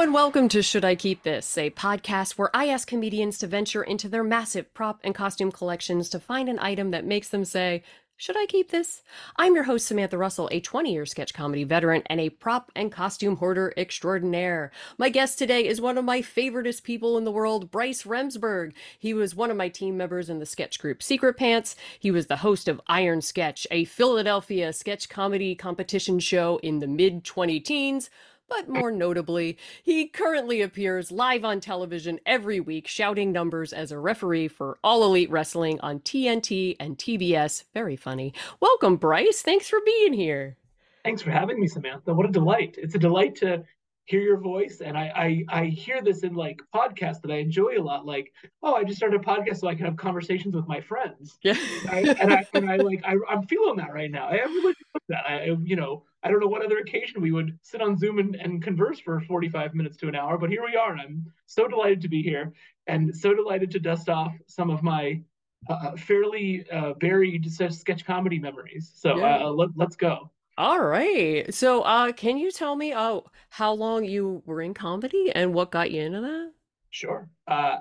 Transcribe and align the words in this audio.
And 0.00 0.14
welcome 0.14 0.48
to 0.48 0.62
Should 0.62 0.82
I 0.82 0.94
Keep 0.94 1.24
This, 1.24 1.58
a 1.58 1.68
podcast 1.68 2.38
where 2.38 2.48
I 2.56 2.68
ask 2.68 2.88
comedians 2.88 3.36
to 3.36 3.46
venture 3.46 3.82
into 3.82 4.08
their 4.08 4.24
massive 4.24 4.72
prop 4.72 4.98
and 5.04 5.14
costume 5.14 5.52
collections 5.52 6.08
to 6.08 6.18
find 6.18 6.48
an 6.48 6.58
item 6.58 6.90
that 6.92 7.04
makes 7.04 7.28
them 7.28 7.44
say, 7.44 7.82
should 8.16 8.36
I 8.36 8.46
keep 8.46 8.70
this? 8.70 9.02
I'm 9.36 9.54
your 9.54 9.64
host, 9.64 9.86
Samantha 9.86 10.16
Russell, 10.16 10.48
a 10.50 10.60
20 10.60 10.90
year 10.90 11.04
sketch 11.04 11.34
comedy 11.34 11.64
veteran 11.64 12.02
and 12.06 12.18
a 12.18 12.30
prop 12.30 12.72
and 12.74 12.90
costume 12.90 13.36
hoarder 13.36 13.74
extraordinaire. 13.76 14.72
My 14.96 15.10
guest 15.10 15.38
today 15.38 15.66
is 15.66 15.82
one 15.82 15.98
of 15.98 16.06
my 16.06 16.22
favoriteest 16.22 16.82
people 16.82 17.18
in 17.18 17.24
the 17.24 17.30
world, 17.30 17.70
Bryce 17.70 18.04
Remsburg. 18.04 18.72
He 18.98 19.12
was 19.12 19.34
one 19.34 19.50
of 19.50 19.58
my 19.58 19.68
team 19.68 19.98
members 19.98 20.30
in 20.30 20.38
the 20.38 20.46
sketch 20.46 20.78
group 20.78 21.02
Secret 21.02 21.36
Pants. 21.36 21.76
He 21.98 22.10
was 22.10 22.26
the 22.26 22.36
host 22.36 22.68
of 22.68 22.80
Iron 22.86 23.20
Sketch, 23.20 23.66
a 23.70 23.84
Philadelphia 23.84 24.72
sketch 24.72 25.10
comedy 25.10 25.54
competition 25.54 26.18
show 26.20 26.58
in 26.62 26.78
the 26.78 26.88
mid 26.88 27.22
20 27.22 27.60
teens 27.60 28.08
but 28.50 28.68
more 28.68 28.90
notably, 28.90 29.56
he 29.82 30.08
currently 30.08 30.60
appears 30.60 31.12
live 31.12 31.44
on 31.44 31.60
television 31.60 32.18
every 32.26 32.60
week, 32.60 32.88
shouting 32.88 33.32
numbers 33.32 33.72
as 33.72 33.92
a 33.92 33.98
referee 33.98 34.48
for 34.48 34.78
All 34.84 35.04
Elite 35.04 35.30
Wrestling 35.30 35.80
on 35.80 36.00
TNT 36.00 36.76
and 36.80 36.98
TBS. 36.98 37.64
Very 37.72 37.96
funny. 37.96 38.34
Welcome, 38.58 38.96
Bryce. 38.96 39.40
Thanks 39.40 39.68
for 39.68 39.78
being 39.86 40.12
here. 40.12 40.56
Thanks 41.04 41.22
for 41.22 41.30
having 41.30 41.58
me, 41.60 41.68
Samantha. 41.68 42.12
What 42.12 42.28
a 42.28 42.32
delight. 42.32 42.76
It's 42.76 42.94
a 42.94 42.98
delight 42.98 43.36
to 43.36 43.64
hear 44.10 44.20
your 44.20 44.38
voice. 44.38 44.80
And 44.80 44.98
I, 44.98 45.44
I, 45.50 45.60
I 45.60 45.64
hear 45.66 46.02
this 46.02 46.24
in 46.24 46.34
like 46.34 46.60
podcasts 46.74 47.22
that 47.22 47.30
I 47.30 47.36
enjoy 47.36 47.78
a 47.78 47.82
lot. 47.82 48.04
Like, 48.04 48.32
oh, 48.62 48.74
I 48.74 48.82
just 48.82 48.96
started 48.96 49.20
a 49.20 49.24
podcast 49.24 49.60
so 49.60 49.68
I 49.68 49.74
can 49.76 49.86
have 49.86 49.96
conversations 49.96 50.54
with 50.54 50.66
my 50.66 50.80
friends. 50.80 51.38
Yeah. 51.42 51.56
I, 51.88 52.16
and 52.20 52.32
I, 52.32 52.46
and 52.54 52.70
I 52.70 52.76
like, 52.76 53.02
I, 53.04 53.14
I'm 53.28 53.46
feeling 53.46 53.76
that 53.76 53.92
right 53.92 54.10
now. 54.10 54.26
I 54.26 54.34
really 54.34 54.74
feel 54.74 55.00
that. 55.10 55.24
I, 55.26 55.56
you 55.62 55.76
know, 55.76 56.02
I 56.22 56.28
don't 56.28 56.40
know 56.40 56.46
what 56.46 56.64
other 56.64 56.78
occasion 56.78 57.22
we 57.22 57.32
would 57.32 57.58
sit 57.62 57.80
on 57.80 57.96
Zoom 57.96 58.18
and, 58.18 58.34
and 58.36 58.62
converse 58.62 59.00
for 59.00 59.20
45 59.20 59.74
minutes 59.74 59.96
to 59.98 60.08
an 60.08 60.14
hour, 60.14 60.36
but 60.36 60.50
here 60.50 60.62
we 60.64 60.76
are. 60.76 60.92
And 60.92 61.00
I'm 61.00 61.32
so 61.46 61.66
delighted 61.66 62.02
to 62.02 62.08
be 62.08 62.22
here 62.22 62.52
and 62.86 63.16
so 63.16 63.34
delighted 63.34 63.70
to 63.72 63.78
dust 63.78 64.08
off 64.08 64.34
some 64.46 64.70
of 64.70 64.82
my 64.82 65.22
uh, 65.68 65.96
fairly 65.96 66.66
uh, 66.70 66.94
buried 66.94 67.50
sketch 67.50 68.04
comedy 68.04 68.38
memories. 68.38 68.92
So 68.94 69.18
yeah. 69.18 69.44
uh, 69.44 69.50
let, 69.50 69.70
let's 69.76 69.96
go. 69.96 70.30
All 70.58 70.82
right. 70.82 71.52
So, 71.54 71.82
uh, 71.82 72.12
can 72.12 72.36
you 72.36 72.50
tell 72.50 72.76
me 72.76 72.92
uh, 72.92 73.20
how 73.48 73.72
long 73.72 74.04
you 74.04 74.42
were 74.44 74.60
in 74.60 74.74
comedy 74.74 75.32
and 75.34 75.54
what 75.54 75.70
got 75.70 75.90
you 75.90 76.02
into 76.02 76.20
that? 76.20 76.52
Sure. 76.90 77.30
Uh, 77.48 77.78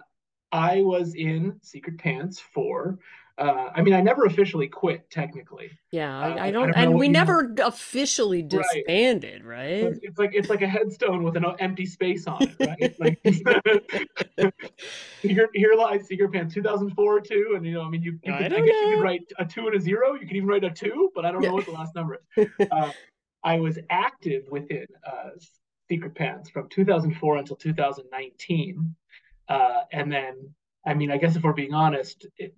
I 0.52 0.81
was 0.81 1.14
in 1.16 1.59
Secret 1.62 1.98
Pants 1.98 2.40
for 2.40 2.98
uh, 3.40 3.72
I 3.73 3.82
mean, 3.82 3.94
I 3.94 4.02
never 4.02 4.26
officially 4.26 4.68
quit 4.68 5.09
technically. 5.09 5.72
Yeah, 5.92 6.20
I, 6.20 6.32
uh, 6.32 6.44
I 6.44 6.52
don't, 6.52 6.70
I 6.76 6.84
don't 6.84 6.92
and 6.92 6.94
we 7.00 7.08
never 7.08 7.48
know. 7.48 7.68
officially 7.68 8.42
disbanded, 8.42 9.46
right? 9.46 9.84
right? 9.84 10.00
It's 10.02 10.20
like 10.20 10.31
it's 10.34 10.50
like 10.50 10.62
a 10.62 10.68
headstone 10.68 11.23
with 11.23 11.38
an 11.38 11.46
empty 11.59 11.86
space 11.86 12.28
on 12.28 12.38
it, 12.42 12.56
right? 12.59 13.00
like, 14.38 14.54
here, 15.22 15.50
here 15.54 15.73
lies 15.78 16.06
Secret 16.06 16.34
Pants 16.34 16.54
2004 16.54 17.22
too, 17.22 17.54
and 17.56 17.66
you 17.66 17.73
know, 17.73 17.81
I 17.81 17.90
mean, 17.90 18.04
you, 18.04 18.20
you 18.23 18.34
could, 18.34 18.34
I, 18.34 18.46
I, 18.46 18.50
guess 18.50 18.54
know. 18.59 18.90
you 18.90 18.96
could 18.96 19.04
write 19.04 19.31
a 19.40 19.46
two 19.46 19.68
and 19.68 19.76
a 19.76 19.80
zero. 19.80 20.16
You 20.16 20.28
can 20.28 20.36
even 20.36 20.50
write 20.50 20.66
a 20.66 20.70
two, 20.70 21.09
but 21.16 21.26
I 21.26 21.31
don't 21.31 21.42
know 21.42 21.53
what 21.53 21.66
the 21.66 21.72
last 21.72 21.96
number 21.96 22.20
is. 22.36 22.48
Uh, 22.72 22.92
I 23.44 23.59
was 23.59 23.80
active 23.90 24.44
within 24.52 24.86
uh, 25.08 25.30
Secret 25.88 26.14
Pants 26.14 26.50
from 26.50 26.68
2004 26.70 27.38
until 27.38 27.56
2019, 27.56 28.96
uh, 29.48 29.70
and 29.94 30.12
then 30.12 30.53
I 30.85 30.94
mean, 30.94 31.11
I 31.11 31.17
guess 31.17 31.35
if 31.35 31.44
we're 31.44 31.53
being 31.53 31.73
honest, 31.73 32.25
it, 32.38 32.53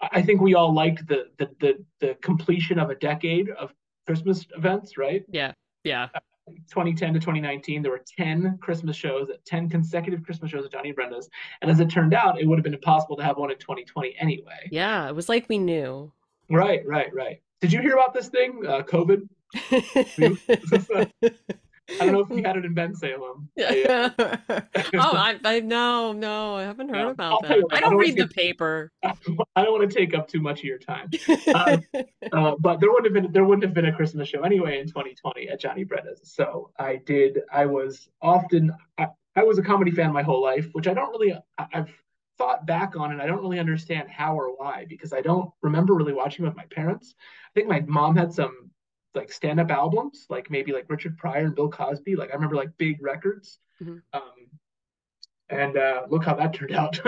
I 0.00 0.22
think 0.22 0.40
we 0.40 0.54
all 0.54 0.74
liked 0.74 1.06
the, 1.06 1.26
the 1.38 1.50
the 1.60 1.84
the 2.00 2.14
completion 2.22 2.78
of 2.78 2.90
a 2.90 2.94
decade 2.94 3.50
of 3.50 3.72
Christmas 4.06 4.46
events, 4.56 4.96
right? 4.98 5.24
Yeah, 5.30 5.52
yeah. 5.84 6.08
Uh, 6.14 6.20
2010 6.68 7.14
to 7.14 7.20
2019, 7.20 7.80
there 7.82 7.92
were 7.92 8.02
10 8.18 8.58
Christmas 8.60 8.96
shows, 8.96 9.28
10 9.44 9.68
consecutive 9.68 10.24
Christmas 10.24 10.50
shows 10.50 10.64
at 10.64 10.72
Johnny 10.72 10.90
Brenda's, 10.90 11.28
and 11.62 11.70
as 11.70 11.78
it 11.78 11.88
turned 11.88 12.12
out, 12.12 12.40
it 12.40 12.46
would 12.46 12.58
have 12.58 12.64
been 12.64 12.74
impossible 12.74 13.16
to 13.16 13.22
have 13.22 13.36
one 13.36 13.52
in 13.52 13.58
2020 13.58 14.16
anyway. 14.18 14.68
Yeah, 14.70 15.08
it 15.08 15.14
was 15.14 15.28
like 15.28 15.48
we 15.48 15.58
knew. 15.58 16.12
Right, 16.50 16.84
right, 16.84 17.14
right. 17.14 17.40
Did 17.60 17.72
you 17.72 17.80
hear 17.80 17.92
about 17.92 18.14
this 18.14 18.28
thing, 18.28 18.62
uh, 18.66 18.82
COVID? 18.82 19.28
I 22.00 22.04
don't 22.04 22.12
know 22.12 22.20
if 22.20 22.28
we 22.28 22.42
had 22.42 22.56
it 22.58 22.64
in 22.64 22.74
Bensalem. 22.74 23.48
Yeah. 23.56 24.10
oh, 24.18 25.16
I, 25.16 25.38
I 25.44 25.60
no, 25.60 26.12
no, 26.12 26.56
I 26.56 26.62
haven't 26.62 26.88
heard 26.88 27.04
yeah, 27.04 27.10
about 27.10 27.42
that. 27.42 27.62
What, 27.62 27.74
I, 27.74 27.80
don't 27.80 27.88
I 27.88 27.90
don't 27.90 27.96
read 27.96 28.16
the 28.16 28.26
take, 28.26 28.34
paper. 28.34 28.92
I 29.02 29.64
don't 29.64 29.72
want 29.72 29.90
to 29.90 29.96
take 29.96 30.14
up 30.14 30.28
too 30.28 30.40
much 30.40 30.60
of 30.60 30.64
your 30.64 30.78
time. 30.78 31.10
Uh, 31.48 31.78
uh, 32.32 32.54
but 32.58 32.80
there 32.80 32.90
wouldn't 32.90 33.14
have 33.14 33.22
been 33.22 33.32
there 33.32 33.44
wouldn't 33.44 33.64
have 33.64 33.74
been 33.74 33.86
a 33.86 33.92
Christmas 33.92 34.28
show 34.28 34.42
anyway 34.42 34.80
in 34.80 34.86
2020 34.86 35.48
at 35.48 35.60
Johnny 35.60 35.84
Brenda's. 35.84 36.20
So 36.24 36.70
I 36.78 36.96
did. 36.96 37.40
I 37.52 37.66
was 37.66 38.08
often. 38.20 38.72
I, 38.98 39.08
I 39.36 39.44
was 39.44 39.58
a 39.58 39.62
comedy 39.62 39.90
fan 39.90 40.12
my 40.12 40.22
whole 40.22 40.42
life, 40.42 40.68
which 40.72 40.88
I 40.88 40.94
don't 40.94 41.10
really. 41.10 41.34
I, 41.58 41.66
I've 41.72 41.90
thought 42.38 42.66
back 42.66 42.96
on 42.96 43.12
and 43.12 43.20
I 43.20 43.26
don't 43.26 43.42
really 43.42 43.58
understand 43.58 44.08
how 44.08 44.34
or 44.34 44.56
why 44.56 44.86
because 44.88 45.12
I 45.12 45.20
don't 45.20 45.50
remember 45.60 45.92
really 45.92 46.14
watching 46.14 46.46
with 46.46 46.56
my 46.56 46.64
parents. 46.70 47.14
I 47.18 47.50
think 47.54 47.68
my 47.68 47.80
mom 47.80 48.16
had 48.16 48.32
some 48.32 48.70
like 49.14 49.32
stand-up 49.32 49.70
albums, 49.70 50.26
like 50.28 50.50
maybe 50.50 50.72
like 50.72 50.86
Richard 50.88 51.18
Pryor 51.18 51.44
and 51.46 51.54
Bill 51.54 51.68
Cosby. 51.68 52.16
Like 52.16 52.30
I 52.30 52.34
remember 52.34 52.56
like 52.56 52.70
big 52.78 53.02
records. 53.02 53.58
Mm-hmm. 53.82 53.98
Um, 54.12 54.22
and 55.48 55.76
uh, 55.76 56.02
look 56.08 56.24
how 56.24 56.34
that 56.34 56.54
turned 56.54 56.72
out. 56.72 57.00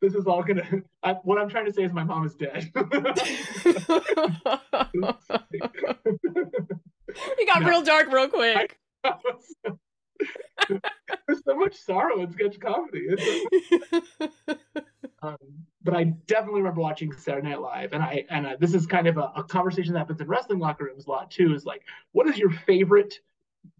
this 0.00 0.14
is 0.14 0.26
all 0.26 0.42
gonna. 0.42 0.64
I, 1.02 1.12
what 1.24 1.38
I'm 1.38 1.48
trying 1.50 1.66
to 1.66 1.72
say 1.72 1.82
is 1.82 1.92
my 1.92 2.04
mom 2.04 2.24
is 2.24 2.34
dead. 2.34 2.70
you 2.74 2.86
got 7.46 7.62
no. 7.62 7.68
real 7.68 7.82
dark 7.82 8.10
real 8.10 8.28
quick. 8.28 8.78
There's 10.68 11.44
so 11.44 11.54
much 11.56 11.74
sorrow 11.76 12.20
in 12.20 12.30
sketch 12.32 12.58
comedy. 12.60 13.08
um, 15.22 15.36
but 15.82 15.94
I 15.94 16.04
definitely 16.26 16.60
remember 16.60 16.80
watching 16.80 17.12
Saturday 17.12 17.48
Night 17.48 17.60
Live, 17.60 17.92
and 17.92 18.02
I 18.02 18.24
and 18.30 18.46
uh, 18.46 18.56
this 18.58 18.74
is 18.74 18.86
kind 18.86 19.06
of 19.06 19.16
a, 19.16 19.32
a, 19.36 19.44
conversation 19.44 19.92
that 19.92 20.00
happens 20.00 20.20
in 20.20 20.26
wrestling 20.26 20.58
locker 20.58 20.84
rooms 20.84 21.06
a 21.06 21.10
lot 21.10 21.30
too. 21.30 21.54
Is 21.54 21.64
like, 21.64 21.82
what 22.12 22.26
is 22.26 22.36
your 22.36 22.50
favorite 22.50 23.20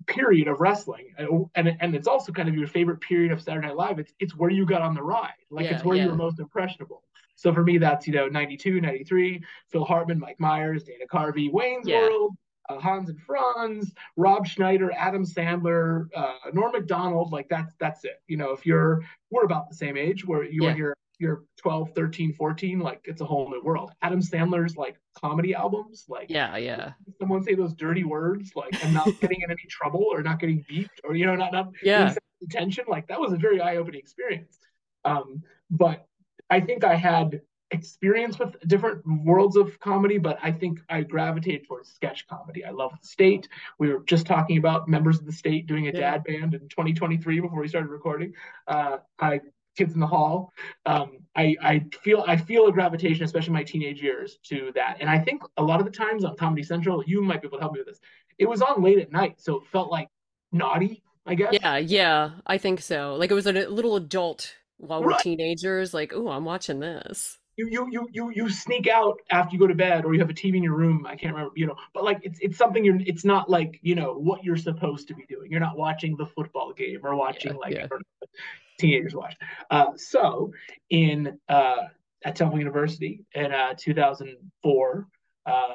period 0.07 0.49
of 0.49 0.61
wrestling? 0.61 1.15
And 1.55 1.77
and 1.81 1.95
it's 1.95 2.09
also 2.09 2.33
kind 2.33 2.49
of 2.49 2.55
your 2.55 2.69
favorite 2.69 3.01
period 3.01 3.33
of 3.33 3.43
Saturday 3.43 3.67
Night 3.67 3.77
Live. 3.77 3.99
It's 3.99 4.13
it's 4.21 4.37
where 4.37 4.51
you 4.51 4.65
got 4.65 4.83
on 4.83 4.95
the 4.95 5.03
ride, 5.03 5.33
like 5.51 5.67
yeah, 5.67 5.75
it's 5.75 5.85
where 5.85 5.97
yeah. 5.97 6.05
you 6.05 6.11
were 6.11 6.17
most 6.17 6.39
impressionable. 6.39 7.03
So 7.35 7.55
for 7.55 7.63
me, 7.63 7.79
that's 7.79 8.07
you 8.07 8.13
know 8.13 8.27
92, 8.27 8.81
93, 8.81 9.43
Phil 9.69 9.85
Hartman, 9.85 10.19
Mike 10.19 10.41
Myers, 10.41 10.85
Dana 10.85 11.05
Carvey, 11.07 11.53
Wayne's 11.53 11.87
yeah. 11.87 12.01
World, 12.01 12.37
uh, 12.69 12.79
Hans 12.79 13.09
and 13.09 13.21
Franz, 13.21 13.93
Rob 14.17 14.47
Schneider, 14.47 14.93
Adam 14.93 15.25
Sandler, 15.25 16.09
uh, 16.15 16.51
Norm 16.53 16.73
Macdonald. 16.73 17.33
Like 17.33 17.49
that's 17.49 17.75
that's 17.81 18.05
it. 18.05 18.21
You 18.27 18.37
know, 18.37 18.51
if 18.51 18.67
you're 18.67 19.03
we're 19.31 19.45
about 19.45 19.69
the 19.69 19.77
same 19.77 19.97
age, 19.97 20.27
where 20.27 20.45
you 20.45 20.65
yeah. 20.65 20.75
are 20.75 20.95
you're 21.21 21.43
12, 21.57 21.91
13, 21.97 22.33
14, 22.33 22.79
like 22.79 23.01
it's 23.05 23.21
a 23.21 23.25
whole 23.25 23.51
new 23.51 23.61
world. 23.63 23.91
Adam 24.03 24.21
Sandler's 24.21 24.77
like 24.77 24.97
comedy 25.21 25.55
albums, 25.55 26.05
like 26.09 26.31
yeah, 26.31 26.57
yeah. 26.57 26.93
Someone 27.19 27.43
say 27.43 27.55
those 27.55 27.75
dirty 27.75 28.05
words, 28.05 28.53
like 28.55 28.85
I'm 28.85 28.95
not 28.95 29.07
getting 29.21 29.41
in 29.43 29.51
any 29.51 29.67
trouble 29.69 30.07
or 30.11 30.23
not 30.23 30.39
getting 30.39 30.65
beeped 30.71 30.89
or 31.05 31.17
you 31.17 31.27
know 31.27 31.35
not 31.35 31.53
not 31.53 31.71
yeah 31.83 32.15
attention. 32.43 32.85
Like 32.89 33.09
that 33.09 33.21
was 33.21 33.33
a 33.33 33.37
very 33.37 33.61
eye 33.61 33.77
opening 33.77 34.01
experience. 34.01 34.59
Um, 35.05 35.43
but 35.71 36.07
I 36.51 36.61
think 36.61 36.85
I 36.85 36.95
had 36.95 37.41
experience 37.71 38.39
with 38.39 38.57
different 38.67 39.03
worlds 39.25 39.57
of 39.57 39.79
comedy, 39.81 40.19
but 40.19 40.39
I 40.43 40.53
think 40.53 40.81
I 40.89 41.03
gravitated 41.03 41.67
towards 41.67 41.91
sketch 41.91 42.27
comedy. 42.27 42.65
I 42.65 42.71
love 42.71 42.93
the 43.01 43.07
state. 43.07 43.49
We 43.79 43.93
were 43.93 44.01
just 44.01 44.27
talking 44.27 44.59
about 44.59 44.89
members 44.89 45.19
of 45.19 45.27
the 45.27 45.33
state 45.33 45.67
doing 45.67 45.89
a 45.89 45.93
yeah. 45.93 46.13
dad 46.13 46.25
band 46.25 46.55
in 46.55 46.61
2023 46.69 47.41
before 47.41 47.61
we 47.61 47.69
started 47.69 47.91
recording. 47.91 48.35
Uh, 48.67 48.99
I 49.19 49.41
kids 49.77 49.95
in 49.95 50.01
the 50.01 50.07
hall. 50.07 50.53
Um, 50.87 51.19
I, 51.37 51.57
I 51.63 51.85
feel 52.03 52.25
I 52.27 52.37
feel 52.37 52.67
a 52.67 52.73
gravitation, 52.73 53.25
especially 53.25 53.53
my 53.53 53.63
teenage 53.63 54.03
years, 54.03 54.39
to 54.45 54.73
that. 54.75 54.97
And 55.01 55.09
I 55.09 55.21
think 55.21 55.43
a 55.57 55.63
lot 55.63 55.79
of 55.79 55.87
the 55.87 55.93
times 55.93 56.25
on 56.25 56.37
Comedy 56.37 56.65
Central, 56.65 57.03
you 57.07 57.23
might 57.23 57.41
be 57.41 57.47
able 57.47 57.59
to 57.59 57.63
help 57.63 57.75
me 57.75 57.81
with 57.81 57.87
this. 57.87 58.01
It 58.39 58.49
was 58.49 58.61
on 58.61 58.83
late 58.83 58.99
at 58.99 59.13
night, 59.13 59.41
so 59.41 59.57
it 59.57 59.63
felt 59.71 59.91
like 59.91 60.09
naughty, 60.53 61.03
I 61.27 61.35
guess. 61.37 61.53
Yeah, 61.53 61.77
yeah, 61.77 62.31
I 62.47 62.59
think 62.59 62.81
so. 62.81 63.15
Like 63.15 63.31
it 63.31 63.35
was 63.35 63.47
a 63.47 63.53
little 63.53 63.97
adult 63.97 64.55
while 64.79 65.03
we're 65.03 65.17
teenagers. 65.19 65.95
Like, 65.95 66.13
oh, 66.13 66.29
I'm 66.29 66.45
watching 66.45 66.81
this 66.81 67.39
you 67.59 67.69
you 67.69 67.89
you 67.91 68.09
you 68.13 68.31
you 68.31 68.49
sneak 68.49 68.87
out 68.87 69.19
after 69.31 69.53
you 69.53 69.59
go 69.59 69.67
to 69.67 69.75
bed 69.75 70.05
or 70.05 70.15
you 70.15 70.21
have 70.21 70.31
a 70.31 70.35
TV 70.35 70.57
in 70.57 70.63
your 70.63 70.77
room. 70.77 71.05
I 71.05 71.17
can't 71.17 71.35
remember, 71.35 71.53
you 71.57 71.67
know, 71.67 71.75
but 71.93 72.05
like 72.05 72.21
it's 72.23 72.39
it's 72.41 72.57
something 72.57 72.85
you're 72.85 73.01
it's 73.01 73.25
not 73.25 73.51
like, 73.51 73.81
you 73.83 73.97
know, 73.97 74.15
what 74.15 74.45
you're 74.45 74.57
supposed 74.57 75.09
to 75.09 75.15
be 75.15 75.27
doing. 75.29 75.51
You're 75.51 75.61
not 75.61 75.77
watching 75.77 76.17
the 76.17 76.27
football 76.27 76.73
game 76.73 77.01
or 77.03 77.17
watching 77.17 77.55
yeah, 77.55 77.59
like 77.59 77.75
yeah. 77.75 77.87
teenagers 78.79 79.15
watch. 79.15 79.35
Uh, 79.71 79.87
so 79.97 80.53
in 80.91 81.37
uh, 81.49 81.89
at 82.25 82.37
Temple 82.37 82.59
University 82.59 83.25
in 83.35 83.53
uh, 83.53 83.75
2004, 83.77 85.09
uh, 85.47 85.69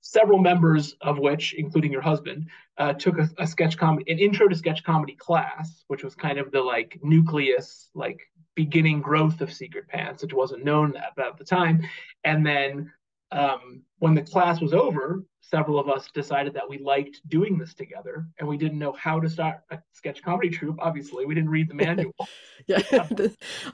several 0.00 0.38
members 0.38 0.94
of 1.00 1.18
which, 1.18 1.52
including 1.54 1.90
your 1.90 2.00
husband, 2.00 2.46
uh, 2.78 2.92
took 2.92 3.18
a, 3.18 3.28
a, 3.38 3.46
sketch 3.46 3.76
comedy, 3.76 4.10
an 4.10 4.20
intro 4.20 4.46
to 4.46 4.54
sketch 4.54 4.84
comedy 4.84 5.16
class, 5.16 5.82
which 5.88 6.04
was 6.04 6.14
kind 6.14 6.38
of 6.38 6.52
the 6.52 6.60
like 6.60 6.98
nucleus, 7.02 7.90
like 7.94 8.20
beginning 8.58 9.00
growth 9.00 9.40
of 9.40 9.52
Secret 9.52 9.86
Pants, 9.86 10.20
which 10.20 10.34
wasn't 10.34 10.64
known 10.64 10.96
at, 10.96 11.16
at 11.16 11.38
the 11.38 11.44
time. 11.44 11.80
And 12.24 12.44
then 12.44 12.92
um, 13.30 13.82
when 14.00 14.16
the 14.16 14.22
class 14.22 14.60
was 14.60 14.74
over, 14.74 15.22
several 15.40 15.78
of 15.78 15.88
us 15.88 16.08
decided 16.12 16.54
that 16.54 16.68
we 16.68 16.78
liked 16.78 17.20
doing 17.28 17.56
this 17.56 17.72
together, 17.72 18.26
and 18.40 18.48
we 18.48 18.56
didn't 18.56 18.80
know 18.80 18.90
how 18.94 19.20
to 19.20 19.30
start 19.30 19.60
a 19.70 19.78
sketch 19.92 20.22
comedy 20.24 20.50
troupe. 20.50 20.76
Obviously, 20.80 21.24
we 21.24 21.36
didn't 21.36 21.50
read 21.50 21.70
the 21.70 21.74
manual. 21.74 22.12
yeah, 22.66 22.82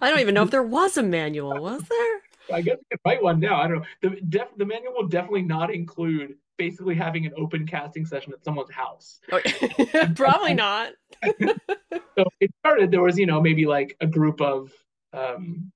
I 0.03 0.11
don't 0.11 0.21
even 0.21 0.35
know 0.35 0.43
if 0.43 0.51
there 0.51 0.63
was 0.63 0.99
a 0.99 1.03
manual. 1.03 1.59
Was 1.63 1.83
there? 1.89 2.21
I 2.53 2.61
guess 2.61 2.77
we 2.77 2.85
could 2.91 3.01
write 3.07 3.23
one 3.23 3.41
now. 3.41 3.59
I 3.59 3.67
don't 3.67 3.79
know. 3.79 3.85
The 4.03 4.21
def- 4.29 4.55
the 4.59 4.67
manual 4.67 4.93
will 4.93 5.09
definitely 5.09 5.45
not 5.45 5.73
include 5.73 6.35
basically 6.57 6.95
having 6.95 7.27
an 7.27 7.33
open 7.37 7.67
casting 7.67 8.07
session 8.07 8.33
at 8.33 8.45
someone's 8.45 8.71
house. 8.71 9.21
Oh, 9.33 9.41
probably 10.17 10.55
not. 10.55 10.93
so 11.25 12.25
it 12.41 12.51
started. 12.61 12.91
There 12.91 13.03
was 13.03 13.19
you 13.19 13.27
know 13.27 13.41
maybe 13.41 13.67
like 13.67 13.97
a 14.01 14.07
group 14.07 14.41
of 14.41 14.71
um, 15.13 15.73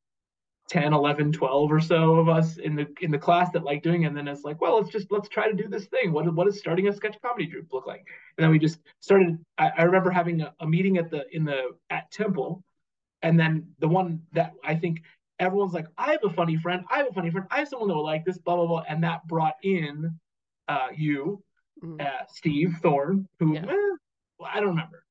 10 0.69 0.93
11 0.93 1.33
12 1.33 1.73
or 1.73 1.81
so 1.81 2.15
of 2.17 2.29
us 2.29 2.59
in 2.59 2.77
the 2.77 2.87
in 3.01 3.11
the 3.11 3.19
class 3.19 3.51
that 3.53 3.65
like 3.65 3.83
doing 3.83 4.03
it 4.03 4.07
and 4.07 4.17
then 4.17 4.29
it's 4.29 4.45
like 4.45 4.61
well 4.61 4.77
let's 4.77 4.91
just 4.91 5.11
let's 5.11 5.29
try 5.29 5.51
to 5.51 5.57
do 5.57 5.67
this 5.69 5.87
thing 5.87 6.13
what, 6.13 6.33
what 6.35 6.45
does 6.45 6.59
starting 6.59 6.89
a 6.89 6.93
sketch 6.93 7.17
comedy 7.23 7.47
group 7.47 7.73
look 7.73 7.87
like 7.87 8.05
and 8.37 8.45
then 8.45 8.51
we 8.51 8.59
just 8.59 8.79
started 9.01 9.39
i, 9.57 9.71
I 9.79 9.83
remember 9.83 10.11
having 10.11 10.43
a, 10.43 10.53
a, 10.61 10.67
meeting 10.67 10.99
at 10.99 11.11
the 11.11 11.25
in 11.35 11.45
the 11.45 11.71
at 11.89 12.11
temple 12.11 12.63
and 13.23 13.41
then 13.41 13.69
the 13.79 13.89
one 13.89 14.21
that 14.33 14.53
i 14.63 14.75
think 14.75 15.03
everyone's 15.39 15.73
like 15.73 15.87
i 15.97 16.13
have 16.13 16.25
a 16.25 16.31
funny 16.31 16.57
friend 16.59 16.85
i 16.91 16.99
have 16.99 17.09
a 17.09 17.15
funny 17.15 17.31
friend 17.31 17.47
i 17.51 17.61
have 17.61 17.69
someone 17.69 17.89
that 17.89 17.95
will 17.95 18.05
like 18.05 18.25
this 18.27 18.39
blah 18.39 18.57
blah 18.57 18.67
blah 18.67 18.85
and 18.89 19.03
that 19.03 19.27
brought 19.27 19.57
in 19.63 20.19
uh 20.69 20.89
you 20.95 21.43
mm. 21.83 22.01
uh, 22.01 22.25
steve 22.29 22.75
thorne 22.83 23.27
who 23.39 23.55
yeah. 23.55 23.65
eh, 23.67 24.47
i 24.53 24.61
don't 24.61 24.71
remember 24.71 25.05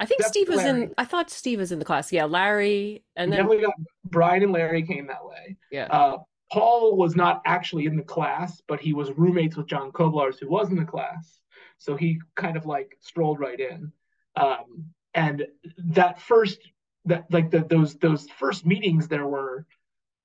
I 0.00 0.06
think 0.06 0.22
Steve 0.22 0.48
was 0.48 0.58
Larry. 0.58 0.82
in. 0.84 0.94
I 0.96 1.04
thought 1.04 1.28
Steve 1.28 1.58
was 1.58 1.72
in 1.72 1.80
the 1.80 1.84
class. 1.84 2.12
Yeah, 2.12 2.26
Larry, 2.26 3.02
and 3.16 3.32
then 3.32 3.40
definitely 3.40 3.64
got 3.64 3.74
Brian 4.04 4.44
and 4.44 4.52
Larry 4.52 4.84
came 4.84 5.08
that 5.08 5.24
way. 5.24 5.56
Yeah. 5.72 5.86
Uh, 5.86 6.18
Paul 6.52 6.96
was 6.96 7.16
not 7.16 7.42
actually 7.44 7.86
in 7.86 7.96
the 7.96 8.02
class, 8.02 8.62
but 8.68 8.80
he 8.80 8.92
was 8.92 9.10
roommates 9.12 9.56
with 9.56 9.66
John 9.66 9.90
Koblars, 9.92 10.38
who 10.40 10.48
was 10.48 10.70
in 10.70 10.76
the 10.76 10.84
class. 10.84 11.40
So 11.78 11.96
he 11.96 12.20
kind 12.36 12.56
of 12.56 12.64
like 12.64 12.96
strolled 13.00 13.38
right 13.38 13.58
in. 13.58 13.92
Um, 14.36 14.86
and 15.14 15.46
that 15.78 16.20
first, 16.20 16.58
that 17.04 17.26
like 17.30 17.50
the, 17.50 17.60
those 17.60 17.96
those 17.96 18.28
first 18.38 18.64
meetings, 18.64 19.08
there 19.08 19.26
were 19.26 19.66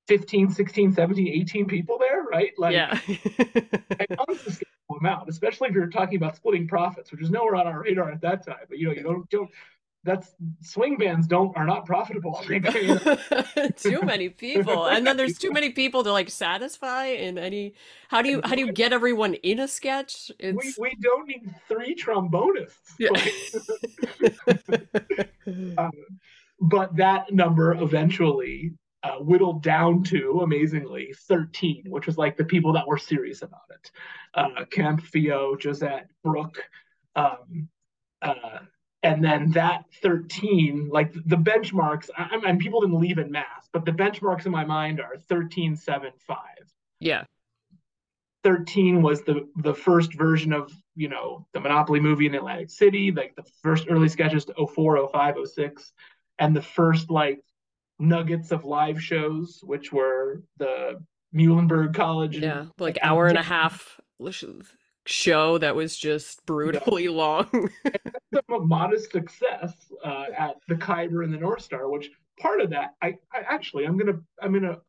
15, 0.07 0.51
16, 0.51 0.94
17, 0.94 1.27
18 1.27 1.65
people 1.65 1.97
there, 1.97 2.23
right? 2.23 2.51
Like, 2.57 2.73
yeah. 2.73 3.00
an 3.07 4.17
unsustainable 4.27 4.97
amount, 5.00 5.29
especially 5.29 5.69
if 5.69 5.75
you're 5.75 5.88
talking 5.88 6.17
about 6.17 6.35
splitting 6.35 6.67
profits, 6.67 7.11
which 7.11 7.21
is 7.21 7.29
nowhere 7.29 7.55
on 7.55 7.67
our 7.67 7.81
radar 7.83 8.11
at 8.11 8.21
that 8.21 8.45
time. 8.45 8.65
But 8.67 8.77
you 8.79 8.88
know, 8.88 8.94
you 8.94 9.03
don't 9.03 9.29
don't 9.29 9.50
that's 10.03 10.35
swing 10.61 10.97
bands 10.97 11.27
don't 11.27 11.55
are 11.55 11.65
not 11.65 11.85
profitable. 11.85 12.33
too 13.77 14.01
many 14.01 14.29
people, 14.29 14.85
and 14.88 15.07
then 15.07 15.15
there's 15.15 15.38
too 15.38 15.51
many 15.51 15.69
people 15.69 16.03
to 16.03 16.11
like 16.11 16.29
satisfy 16.29 17.06
in 17.06 17.38
any. 17.38 17.73
How 18.09 18.21
do 18.21 18.29
you 18.29 18.41
how 18.44 18.56
do 18.56 18.65
you 18.65 18.73
get 18.73 18.91
everyone 18.91 19.35
in 19.35 19.59
a 19.59 19.67
sketch? 19.67 20.31
It's... 20.39 20.77
We 20.77 20.89
we 20.89 20.95
don't 21.01 21.27
need 21.27 21.49
three 21.67 21.95
trombonists. 21.95 22.94
Yeah. 22.99 23.11
um, 25.77 25.91
but 26.59 26.95
that 26.97 27.31
number 27.31 27.73
eventually 27.73 28.73
uh, 29.03 29.17
whittled 29.17 29.61
down 29.61 30.03
to 30.03 30.41
amazingly 30.44 31.13
13, 31.27 31.83
which 31.88 32.07
was 32.07 32.17
like 32.17 32.38
the 32.38 32.45
people 32.45 32.73
that 32.73 32.88
were 32.88 32.97
serious 32.97 33.41
about 33.41 33.69
it. 33.69 33.91
Uh, 34.33 34.65
Kemp, 34.71 35.05
Theo, 35.07 35.57
Josette, 35.57 36.09
Brooke. 36.23 36.63
Um, 37.15 37.67
uh, 38.21 38.59
and 39.03 39.21
then 39.21 39.51
that 39.51 39.83
13, 40.01 40.89
like 40.89 41.11
the 41.13 41.35
benchmarks, 41.35 42.09
I, 42.17 42.29
I 42.31 42.38
mean, 42.38 42.57
people 42.57 42.79
didn't 42.79 43.00
leave 43.00 43.17
in 43.17 43.29
mass, 43.29 43.67
but 43.73 43.83
the 43.83 43.91
benchmarks 43.91 44.45
in 44.45 44.51
my 44.53 44.63
mind 44.63 45.01
are 45.01 45.17
13, 45.17 45.75
7, 45.75 46.11
5. 46.17 46.38
Yeah. 46.99 47.23
13 48.45 49.01
was 49.01 49.21
the 49.23 49.47
the 49.56 49.73
first 49.73 50.13
version 50.13 50.51
of 50.51 50.69
you 50.95 51.07
know 51.07 51.47
the 51.53 51.59
monopoly 51.61 52.01
movie 52.01 52.25
in 52.25 52.35
atlantic 52.35 52.69
city 52.69 53.09
like 53.09 53.33
the 53.38 53.44
first 53.61 53.88
early 53.89 54.09
sketches 54.09 54.44
to 54.44 54.67
04 54.67 55.07
05 55.09 55.35
06 55.45 55.94
and 56.39 56.53
the 56.53 56.61
first 56.61 57.09
like 57.09 57.39
nuggets 58.03 58.51
of 58.51 58.65
live 58.65 59.01
shows, 59.01 59.61
which 59.63 59.91
were 59.91 60.44
the 60.57 61.01
Muhlenberg 61.33 61.95
College. 61.95 62.38
Yeah, 62.38 62.65
like 62.77 62.97
hour 63.01 63.27
and 63.27 63.38
a 63.38 63.44
half 63.44 64.00
show 65.05 65.57
that 65.57 65.75
was 65.75 65.97
just 65.97 66.45
brutally 66.45 67.05
yeah. 67.05 67.09
long. 67.09 67.69
some 68.33 68.67
modest 68.67 69.11
success 69.11 69.73
uh, 70.03 70.25
at 70.38 70.55
the 70.67 70.75
Khyber 70.75 71.23
and 71.23 71.33
the 71.33 71.38
North 71.38 71.61
Star, 71.61 71.89
which 71.89 72.09
part 72.39 72.61
of 72.61 72.69
that, 72.69 72.95
I, 73.01 73.15
I 73.33 73.39
actually, 73.47 73.85
I'm 73.85 73.97
gonna, 73.97 74.19
I'm 74.41 74.53
gonna 74.53 74.79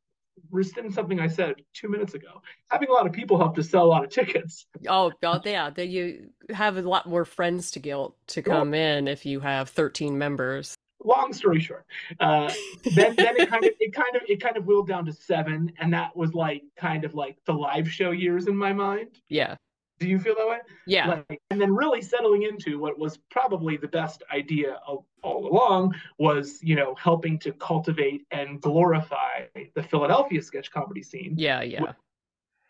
rescind 0.50 0.92
something 0.92 1.20
I 1.20 1.28
said 1.28 1.56
two 1.72 1.88
minutes 1.88 2.14
ago. 2.14 2.42
Having 2.70 2.88
a 2.88 2.92
lot 2.92 3.06
of 3.06 3.12
people 3.12 3.38
help 3.38 3.54
to 3.56 3.62
sell 3.62 3.84
a 3.84 3.86
lot 3.86 4.04
of 4.04 4.10
tickets. 4.10 4.66
Oh, 4.88 5.12
oh 5.22 5.40
yeah, 5.44 5.70
that 5.70 5.88
you 5.88 6.30
have 6.50 6.76
a 6.76 6.82
lot 6.82 7.08
more 7.08 7.24
friends 7.24 7.70
to 7.72 7.80
guilt 7.80 8.16
to 8.28 8.42
come 8.42 8.74
in 8.74 9.08
if 9.08 9.26
you 9.26 9.40
have 9.40 9.68
13 9.70 10.16
members 10.16 10.76
long 11.04 11.32
story 11.32 11.60
short, 11.60 11.86
uh, 12.20 12.52
then 12.94 13.14
then 13.16 13.36
it 13.36 13.48
kind 13.48 13.64
of 13.64 13.70
it 13.78 13.92
kind 13.92 14.16
of 14.16 14.22
it 14.28 14.40
kind 14.40 14.56
of 14.56 14.66
whittled 14.66 14.88
down 14.88 15.04
to 15.06 15.12
seven, 15.12 15.72
and 15.78 15.92
that 15.92 16.16
was 16.16 16.34
like 16.34 16.62
kind 16.76 17.04
of 17.04 17.14
like 17.14 17.36
the 17.46 17.52
live 17.52 17.90
show 17.90 18.10
years 18.10 18.46
in 18.46 18.56
my 18.56 18.72
mind. 18.72 19.20
Yeah. 19.28 19.56
Do 20.00 20.08
you 20.08 20.18
feel 20.18 20.34
that 20.34 20.48
way? 20.48 20.58
Yeah. 20.88 21.22
Like, 21.28 21.40
and 21.50 21.60
then 21.60 21.72
really 21.72 22.02
settling 22.02 22.42
into 22.42 22.80
what 22.80 22.98
was 22.98 23.18
probably 23.30 23.76
the 23.76 23.86
best 23.86 24.24
idea 24.32 24.80
all, 24.86 25.06
all 25.22 25.46
along 25.46 25.94
was, 26.18 26.58
you 26.62 26.74
know, 26.74 26.96
helping 26.96 27.38
to 27.38 27.52
cultivate 27.52 28.26
and 28.32 28.60
glorify 28.60 29.46
the 29.74 29.82
Philadelphia 29.84 30.42
sketch 30.42 30.72
comedy 30.72 31.02
scene. 31.02 31.34
Yeah, 31.38 31.62
yeah. 31.62 31.92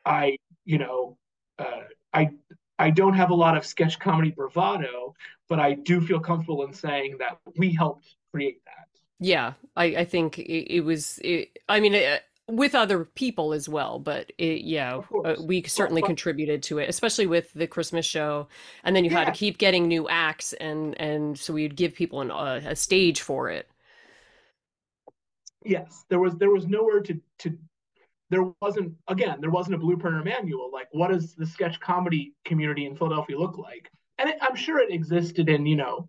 I, 0.05 0.37
you 0.67 0.77
know, 0.77 1.17
uh, 1.59 1.85
I 2.13 2.31
I 2.79 2.91
don't 2.91 3.15
have 3.15 3.31
a 3.31 3.35
lot 3.35 3.57
of 3.57 3.65
sketch 3.65 3.99
comedy 3.99 4.31
bravado, 4.31 5.15
but 5.49 5.61
I 5.61 5.75
do 5.75 6.01
feel 6.01 6.21
comfortable 6.21 6.65
in 6.65 6.73
saying 6.73 7.17
that 7.21 7.39
we 7.57 7.73
helped 7.73 8.17
create 8.35 8.65
that. 8.65 8.89
Yeah, 9.21 9.55
I, 9.77 9.85
I 9.85 10.05
think 10.05 10.39
it, 10.39 10.75
it 10.75 10.81
was. 10.81 11.19
It, 11.23 11.59
I 11.69 11.81
mean, 11.81 11.95
it, 11.95 12.23
with 12.49 12.75
other 12.75 13.05
people 13.05 13.53
as 13.55 13.69
well, 13.69 13.99
but 13.99 14.33
it, 14.37 14.63
yeah, 14.63 15.01
uh, 15.25 15.37
we 15.41 15.63
certainly 15.63 16.03
well, 16.03 16.09
contributed 16.09 16.63
to 16.65 16.79
it, 16.79 16.89
especially 16.89 17.27
with 17.27 17.53
the 17.55 17.67
Christmas 17.67 18.05
show. 18.05 18.49
And 18.83 18.95
then 18.95 19.05
you 19.05 19.11
yeah. 19.11 19.21
had 19.21 19.27
to 19.27 19.39
keep 19.39 19.59
getting 19.59 19.89
new 19.89 20.09
acts, 20.09 20.53
and 20.55 21.01
and 21.01 21.39
so 21.39 21.55
we'd 21.55 21.77
give 21.77 21.95
people 21.95 22.21
an, 22.21 22.31
uh, 22.31 22.61
a 22.65 22.77
stage 22.77 23.23
for 23.23 23.51
it. 23.51 23.71
Yes, 25.65 26.05
there 26.09 26.19
was 26.19 26.35
there 26.37 26.51
was 26.51 26.67
nowhere 26.67 27.01
to 27.01 27.21
to 27.39 27.57
there 28.31 28.53
wasn't 28.61 28.95
again 29.09 29.41
there 29.41 29.51
wasn't 29.51 29.75
a 29.75 29.79
blueprint 29.79 30.17
or 30.17 30.23
manual 30.23 30.71
like 30.73 30.89
what 30.93 31.11
does 31.11 31.35
the 31.35 31.47
sketch 31.47 31.79
comedy 31.81 32.35
community 32.45 32.87
in 32.87 32.97
Philadelphia 32.97 33.39
look 33.39 33.59
like 33.59 33.91
and 34.19 34.29
it, 34.29 34.39
I'm 34.41 34.57
sure 34.57 34.79
it 34.79 34.93
existed 34.93 35.49
in 35.49 35.67
you 35.67 35.77
know 35.77 36.09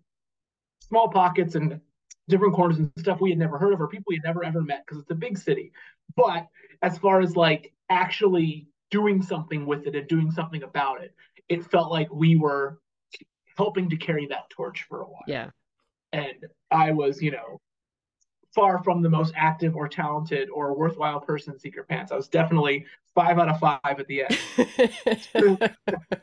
small 0.80 1.08
pockets 1.08 1.54
and 1.54 1.80
different 2.28 2.54
corners 2.54 2.78
and 2.78 2.90
stuff 2.98 3.20
we 3.20 3.30
had 3.30 3.38
never 3.38 3.58
heard 3.58 3.72
of 3.72 3.80
or 3.80 3.88
people 3.88 4.04
we 4.08 4.16
had 4.16 4.24
never 4.24 4.44
ever 4.44 4.62
met 4.62 4.84
because 4.86 5.00
it's 5.00 5.10
a 5.10 5.14
big 5.14 5.38
city. 5.38 5.72
But 6.16 6.46
as 6.82 6.98
far 6.98 7.20
as 7.20 7.36
like 7.36 7.72
actually 7.88 8.68
doing 8.90 9.22
something 9.22 9.66
with 9.66 9.86
it 9.86 9.94
and 9.94 10.08
doing 10.08 10.30
something 10.30 10.62
about 10.62 11.02
it, 11.02 11.14
it 11.48 11.64
felt 11.64 11.90
like 11.90 12.12
we 12.12 12.36
were 12.36 12.78
helping 13.56 13.90
to 13.90 13.96
carry 13.96 14.26
that 14.26 14.50
torch 14.50 14.84
for 14.88 15.02
a 15.02 15.04
while. 15.04 15.22
Yeah. 15.26 15.50
And 16.12 16.46
I 16.70 16.92
was, 16.92 17.22
you 17.22 17.30
know, 17.30 17.60
far 18.54 18.82
from 18.82 19.02
the 19.02 19.10
most 19.10 19.34
active 19.36 19.76
or 19.76 19.88
talented 19.88 20.48
or 20.50 20.74
worthwhile 20.74 21.20
person 21.20 21.52
in 21.52 21.58
Secret 21.58 21.88
Pants. 21.88 22.10
I 22.10 22.16
was 22.16 22.28
definitely 22.28 22.86
five 23.16 23.38
out 23.40 23.48
of 23.48 23.58
five 23.58 23.80
at 23.84 24.06
the 24.06 24.22
end. 24.22 24.38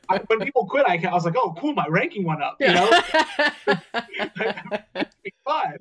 I, 0.07 0.21
when 0.27 0.39
people 0.39 0.65
quit, 0.65 0.85
I, 0.87 1.01
I, 1.05 1.13
was 1.13 1.25
like, 1.25 1.35
oh, 1.35 1.53
cool, 1.59 1.73
my 1.73 1.87
ranking 1.89 2.23
went 2.23 2.41
up. 2.41 2.55
You 2.61 2.67
know, 2.67 2.87
five. 5.45 5.77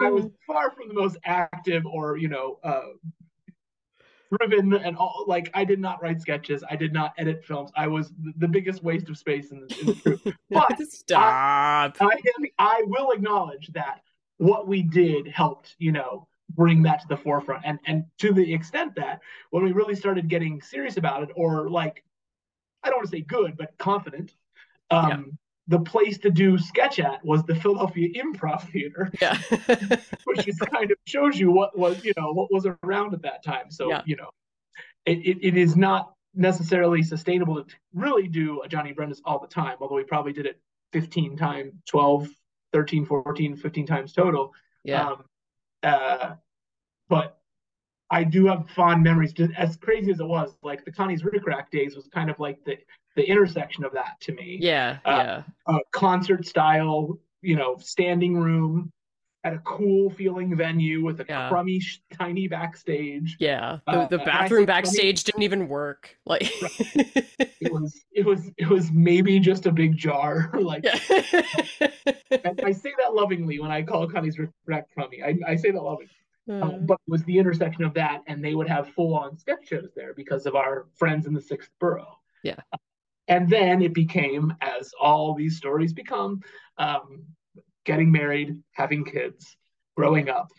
I 0.00 0.10
was 0.10 0.24
far 0.46 0.72
from 0.72 0.88
the 0.88 0.94
most 0.94 1.18
active 1.24 1.86
or 1.86 2.16
you 2.16 2.26
know. 2.28 2.58
Uh, 2.64 2.80
driven 4.38 4.72
and 4.74 4.96
all 4.96 5.24
like 5.26 5.50
I 5.54 5.64
did 5.64 5.80
not 5.80 6.00
write 6.02 6.20
sketches. 6.20 6.62
I 6.70 6.76
did 6.76 6.92
not 6.92 7.12
edit 7.18 7.44
films. 7.44 7.72
I 7.76 7.88
was 7.88 8.12
the 8.36 8.46
biggest 8.46 8.80
waste 8.82 9.08
of 9.08 9.18
space 9.18 9.50
in 9.50 9.60
the, 9.60 9.80
in 9.80 9.86
the 9.86 9.94
group. 9.94 10.20
But 10.50 10.80
stop. 10.88 11.96
I, 12.00 12.06
I, 12.06 12.16
I 12.58 12.82
will 12.86 13.10
acknowledge 13.10 13.68
that 13.72 14.02
what 14.38 14.68
we 14.68 14.82
did 14.82 15.26
helped, 15.26 15.74
you 15.78 15.90
know, 15.90 16.28
bring 16.54 16.82
that 16.82 17.00
to 17.00 17.08
the 17.08 17.16
forefront. 17.16 17.64
And 17.64 17.78
and 17.86 18.04
to 18.18 18.32
the 18.32 18.52
extent 18.52 18.94
that 18.96 19.20
when 19.50 19.64
we 19.64 19.72
really 19.72 19.94
started 19.94 20.28
getting 20.28 20.60
serious 20.60 20.96
about 20.96 21.22
it, 21.22 21.30
or 21.34 21.68
like, 21.68 22.04
I 22.82 22.88
don't 22.88 22.98
want 22.98 23.10
to 23.10 23.16
say 23.16 23.22
good, 23.22 23.56
but 23.56 23.76
confident, 23.78 24.34
um, 24.90 25.08
yeah. 25.08 25.78
the 25.78 25.80
place 25.80 26.18
to 26.18 26.30
do 26.30 26.58
sketch 26.58 27.00
at 27.00 27.24
was 27.24 27.42
the 27.44 27.54
Philadelphia 27.54 28.22
Improv 28.22 28.68
Theater. 28.70 29.10
Yeah. 29.20 29.38
which 30.24 30.46
is 30.48 30.58
kind 30.58 30.90
of 30.90 30.96
shows 31.06 31.38
you 31.38 31.50
what 31.50 31.76
was, 31.78 32.04
you 32.04 32.12
know, 32.16 32.32
what 32.32 32.52
was 32.52 32.66
around 32.84 33.14
at 33.14 33.22
that 33.22 33.42
time. 33.44 33.70
So, 33.70 33.88
yeah. 33.88 34.02
you 34.04 34.16
know, 34.16 34.30
it, 35.06 35.18
it, 35.18 35.38
it 35.42 35.56
is 35.56 35.76
not 35.76 36.12
necessarily 36.34 37.02
sustainable 37.02 37.64
to 37.64 37.74
really 37.94 38.28
do 38.28 38.62
a 38.62 38.68
Johnny 38.68 38.92
Brenda's 38.92 39.20
all 39.24 39.38
the 39.38 39.48
time, 39.48 39.76
although 39.80 39.96
we 39.96 40.04
probably 40.04 40.32
did 40.32 40.46
it 40.46 40.60
15 40.92 41.36
times, 41.36 41.74
12 41.86 42.28
13, 42.72 43.04
14, 43.04 43.56
15 43.56 43.86
times 43.86 44.12
total. 44.12 44.52
Yeah. 44.84 45.08
Um, 45.08 45.24
uh, 45.82 46.34
but 47.08 47.38
I 48.10 48.24
do 48.24 48.46
have 48.46 48.68
fond 48.70 49.02
memories. 49.02 49.32
Just 49.32 49.52
as 49.56 49.76
crazy 49.76 50.10
as 50.10 50.20
it 50.20 50.26
was, 50.26 50.54
like 50.62 50.84
the 50.84 50.92
Connie's 50.92 51.24
Ric 51.24 51.46
Rac 51.46 51.70
days 51.70 51.96
was 51.96 52.08
kind 52.08 52.30
of 52.30 52.38
like 52.38 52.64
the 52.64 52.76
the 53.16 53.24
intersection 53.24 53.84
of 53.84 53.92
that 53.92 54.20
to 54.20 54.32
me. 54.32 54.58
Yeah, 54.60 54.98
uh, 55.04 55.42
yeah. 55.68 55.78
concert 55.92 56.46
style, 56.46 57.18
you 57.42 57.56
know, 57.56 57.76
standing 57.78 58.36
room 58.36 58.92
at 59.42 59.54
a 59.54 59.58
cool 59.60 60.10
feeling 60.10 60.54
venue 60.54 61.02
with 61.04 61.20
a 61.20 61.26
yeah. 61.28 61.48
crummy 61.48 61.80
tiny 62.12 62.46
backstage. 62.46 63.36
Yeah, 63.40 63.78
the, 63.86 63.92
uh, 63.92 64.08
the 64.08 64.18
bathroom 64.18 64.66
backstage 64.66 65.24
crummy, 65.24 65.32
didn't 65.32 65.42
even 65.42 65.68
work. 65.68 66.16
Like 66.26 66.42
it 66.42 67.72
was, 67.72 67.98
it 68.12 68.24
was, 68.24 68.50
it 68.58 68.68
was 68.68 68.90
maybe 68.92 69.38
just 69.40 69.66
a 69.66 69.72
big 69.72 69.96
jar. 69.96 70.50
like 70.60 70.84
yeah. 70.84 70.98
I 72.64 72.72
say 72.72 72.92
that 73.02 73.14
lovingly 73.14 73.58
when 73.58 73.70
I 73.70 73.82
call 73.82 74.06
Connie's 74.08 74.38
Rack 74.66 74.88
crummy. 74.92 75.22
I, 75.22 75.38
I 75.46 75.56
say 75.56 75.70
that 75.70 75.82
lovingly. 75.82 76.10
Um, 76.48 76.84
but 76.84 76.94
it 76.94 77.10
was 77.10 77.22
the 77.24 77.38
intersection 77.38 77.84
of 77.84 77.94
that, 77.94 78.22
and 78.26 78.44
they 78.44 78.54
would 78.54 78.66
have 78.66 78.88
full 78.88 79.14
on 79.14 79.38
sketch 79.38 79.68
shows 79.68 79.90
there 79.94 80.14
because 80.14 80.46
of 80.46 80.56
our 80.56 80.86
friends 80.96 81.26
in 81.26 81.32
the 81.32 81.40
sixth 81.40 81.70
borough. 81.78 82.18
Yeah. 82.42 82.56
and 83.28 83.48
then 83.48 83.82
it 83.82 83.94
became, 83.94 84.54
as 84.60 84.92
all 85.00 85.34
these 85.34 85.56
stories 85.58 85.92
become, 85.92 86.40
um, 86.78 87.22
getting 87.90 88.12
married, 88.12 88.62
having 88.70 89.04
kids, 89.04 89.56
growing 89.96 90.28
up. 90.28 90.52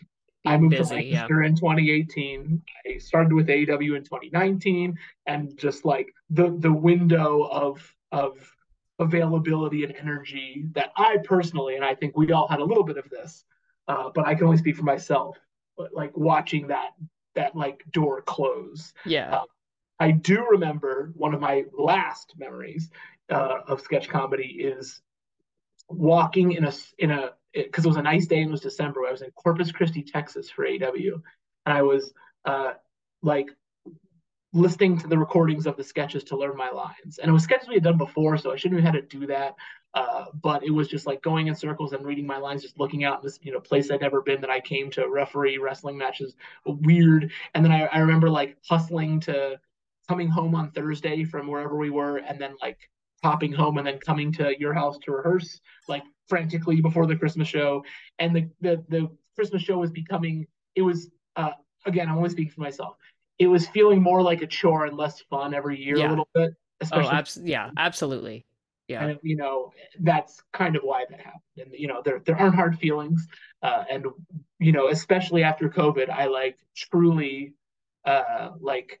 I 0.44 0.58
moved 0.58 0.76
busy, 0.76 0.88
to 0.88 0.94
Lancaster 0.94 1.40
yeah. 1.40 1.48
in 1.48 1.54
2018. 1.54 2.62
I 2.86 2.98
started 2.98 3.32
with 3.32 3.46
AEW 3.46 3.96
in 3.96 4.04
2019, 4.04 4.98
and 5.26 5.56
just 5.56 5.84
like 5.84 6.12
the 6.30 6.54
the 6.58 6.72
window 6.72 7.42
of 7.44 7.94
of 8.10 8.32
availability 8.98 9.84
and 9.84 9.94
energy 9.96 10.66
that 10.72 10.90
I 10.96 11.18
personally, 11.24 11.76
and 11.76 11.84
I 11.84 11.94
think 11.94 12.16
we 12.16 12.30
all 12.32 12.48
had 12.48 12.60
a 12.60 12.64
little 12.64 12.84
bit 12.84 12.98
of 12.98 13.08
this, 13.08 13.44
uh, 13.88 14.10
but 14.14 14.26
I 14.26 14.34
can 14.34 14.44
only 14.44 14.58
speak 14.58 14.76
for 14.76 14.82
myself. 14.82 15.38
But 15.78 15.94
like 15.94 16.14
watching 16.16 16.66
that 16.66 16.90
that 17.34 17.56
like 17.56 17.82
door 17.92 18.20
close. 18.20 18.92
Yeah. 19.06 19.36
Uh, 19.36 19.44
I 20.00 20.10
do 20.10 20.44
remember 20.50 21.12
one 21.14 21.32
of 21.32 21.40
my 21.40 21.64
last 21.72 22.34
memories 22.36 22.90
uh, 23.30 23.58
of 23.68 23.80
sketch 23.80 24.08
comedy 24.08 24.56
is 24.58 25.00
walking 25.92 26.52
in 26.52 26.64
a 26.64 26.72
in 26.98 27.10
a 27.10 27.30
because 27.52 27.84
it, 27.84 27.86
it, 27.86 27.90
was 27.90 27.96
a 27.96 28.02
nice 28.02 28.26
day 28.26 28.40
and 28.40 28.48
it 28.48 28.52
was 28.52 28.60
December. 28.60 29.06
I 29.06 29.12
was 29.12 29.22
in 29.22 29.30
Corpus 29.32 29.72
Christi, 29.72 30.02
Texas 30.02 30.50
for 30.50 30.64
AEW, 30.64 31.20
and 31.66 31.76
I 31.76 31.82
was 31.82 32.12
uh, 32.44 32.72
like 33.22 33.48
listening 34.54 34.98
to 34.98 35.08
the 35.08 35.18
recordings 35.18 35.66
of 35.66 35.76
the 35.76 35.84
sketches 35.84 36.24
to 36.24 36.36
learn 36.36 36.56
my 36.56 36.70
lines. 36.70 37.18
And 37.18 37.28
it 37.28 37.32
was 37.32 37.42
sketches 37.42 37.68
we 37.68 37.74
had 37.74 37.84
done 37.84 37.96
before, 37.96 38.36
so 38.36 38.52
I 38.52 38.56
shouldn't 38.56 38.82
have 38.82 38.94
had 38.94 39.10
to 39.10 39.18
do 39.18 39.26
that. 39.26 39.54
Uh, 39.94 40.26
but 40.42 40.64
it 40.64 40.70
was 40.70 40.88
just 40.88 41.06
like 41.06 41.22
going 41.22 41.48
in 41.48 41.54
circles 41.54 41.92
and 41.92 42.04
reading 42.04 42.26
my 42.26 42.38
lines, 42.38 42.62
just 42.62 42.78
looking 42.78 43.04
out 43.04 43.18
in 43.18 43.24
this 43.24 43.38
you 43.42 43.52
know 43.52 43.60
place 43.60 43.90
I'd 43.90 44.00
never 44.00 44.22
been 44.22 44.40
that 44.40 44.50
I 44.50 44.60
came 44.60 44.90
to 44.92 45.08
referee 45.08 45.58
wrestling 45.58 45.98
matches. 45.98 46.34
Weird. 46.64 47.30
And 47.54 47.64
then 47.64 47.72
I, 47.72 47.86
I 47.86 47.98
remember 47.98 48.30
like 48.30 48.56
hustling 48.68 49.20
to 49.20 49.60
coming 50.08 50.28
home 50.28 50.54
on 50.54 50.70
Thursday 50.70 51.24
from 51.24 51.46
wherever 51.46 51.76
we 51.76 51.90
were, 51.90 52.18
and 52.18 52.40
then 52.40 52.56
like 52.62 52.78
popping 53.22 53.52
home 53.52 53.78
and 53.78 53.86
then 53.86 53.98
coming 53.98 54.32
to 54.32 54.54
your 54.58 54.74
house 54.74 54.98
to 54.98 55.12
rehearse 55.12 55.60
like 55.88 56.02
frantically 56.26 56.80
before 56.80 57.06
the 57.06 57.16
Christmas 57.16 57.48
show. 57.48 57.84
And 58.18 58.34
the 58.34 58.48
the, 58.60 58.84
the 58.88 59.10
Christmas 59.34 59.62
show 59.62 59.78
was 59.78 59.90
becoming 59.90 60.46
it 60.74 60.82
was 60.82 61.10
uh, 61.36 61.52
again 61.86 62.08
I'm 62.08 62.16
only 62.16 62.30
speaking 62.30 62.52
for 62.52 62.62
myself. 62.62 62.96
It 63.38 63.46
was 63.46 63.66
feeling 63.68 64.02
more 64.02 64.22
like 64.22 64.42
a 64.42 64.46
chore 64.46 64.86
and 64.86 64.96
less 64.96 65.20
fun 65.22 65.54
every 65.54 65.80
year 65.82 65.96
yeah. 65.96 66.08
a 66.08 66.10
little 66.10 66.28
bit. 66.34 66.54
Especially 66.80 67.06
oh, 67.06 67.18
abs- 67.18 67.40
yeah, 67.42 67.70
absolutely. 67.76 68.44
Yeah. 68.88 69.04
And 69.04 69.18
you 69.22 69.36
know, 69.36 69.72
that's 70.00 70.42
kind 70.52 70.76
of 70.76 70.82
why 70.82 71.04
that 71.08 71.20
happened. 71.20 71.42
And 71.58 71.72
you 71.72 71.86
know, 71.86 72.02
there 72.04 72.20
there 72.24 72.36
aren't 72.36 72.54
hard 72.54 72.78
feelings. 72.78 73.26
Uh, 73.62 73.84
and 73.90 74.06
you 74.58 74.72
know, 74.72 74.88
especially 74.88 75.44
after 75.44 75.68
COVID, 75.68 76.10
I 76.10 76.26
like 76.26 76.58
truly 76.76 77.54
uh 78.04 78.50
like 78.60 79.00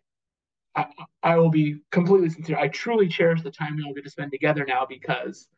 I, 0.74 0.86
I 1.22 1.36
will 1.36 1.50
be 1.50 1.80
completely 1.90 2.30
sincere. 2.30 2.58
I 2.58 2.68
truly 2.68 3.08
cherish 3.08 3.42
the 3.42 3.50
time 3.50 3.76
we 3.76 3.84
all 3.84 3.94
get 3.94 4.04
to 4.04 4.10
spend 4.10 4.32
together 4.32 4.64
now 4.66 4.86
because, 4.88 5.48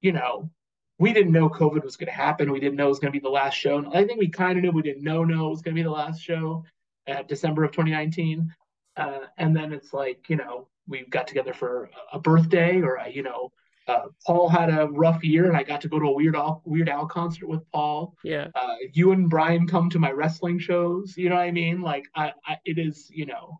you 0.00 0.12
know, 0.12 0.50
we 0.98 1.12
didn't 1.12 1.32
know 1.32 1.48
COVID 1.48 1.82
was 1.82 1.96
going 1.96 2.08
to 2.08 2.12
happen. 2.12 2.52
We 2.52 2.60
didn't 2.60 2.76
know 2.76 2.86
it 2.86 2.90
was 2.90 2.98
going 2.98 3.12
to 3.12 3.18
be 3.18 3.22
the 3.22 3.30
last 3.30 3.54
show. 3.54 3.78
And 3.78 3.88
I 3.88 4.04
think 4.04 4.18
we 4.18 4.28
kind 4.28 4.58
of 4.58 4.62
knew 4.62 4.70
we 4.70 4.82
didn't 4.82 5.02
know 5.02 5.24
no 5.24 5.46
it 5.46 5.50
was 5.50 5.62
going 5.62 5.74
to 5.74 5.78
be 5.78 5.84
the 5.84 5.90
last 5.90 6.20
show 6.20 6.64
at 7.06 7.28
December 7.28 7.64
of 7.64 7.72
2019. 7.72 8.52
Uh, 8.96 9.20
and 9.38 9.56
then 9.56 9.72
it's 9.72 9.94
like, 9.94 10.28
you 10.28 10.36
know, 10.36 10.68
we 10.86 11.06
got 11.08 11.26
together 11.26 11.54
for 11.54 11.88
a 12.12 12.18
birthday 12.18 12.82
or, 12.82 13.00
you 13.10 13.22
know, 13.22 13.50
uh, 13.88 14.06
Paul 14.26 14.48
had 14.48 14.68
a 14.68 14.88
rough 14.88 15.24
year 15.24 15.46
and 15.46 15.56
I 15.56 15.62
got 15.62 15.80
to 15.80 15.88
go 15.88 15.98
to 15.98 16.06
a 16.06 16.12
Weird 16.12 16.36
Al, 16.36 16.60
Weird 16.64 16.88
Al 16.88 17.06
concert 17.06 17.48
with 17.48 17.62
Paul. 17.72 18.14
Yeah. 18.22 18.48
Uh, 18.54 18.74
you 18.92 19.12
and 19.12 19.30
Brian 19.30 19.66
come 19.66 19.88
to 19.90 19.98
my 19.98 20.10
wrestling 20.10 20.58
shows. 20.58 21.16
You 21.16 21.30
know 21.30 21.36
what 21.36 21.42
I 21.42 21.50
mean? 21.50 21.80
Like, 21.80 22.04
I, 22.14 22.32
I 22.46 22.56
it 22.64 22.78
is, 22.78 23.08
you 23.10 23.26
know, 23.26 23.58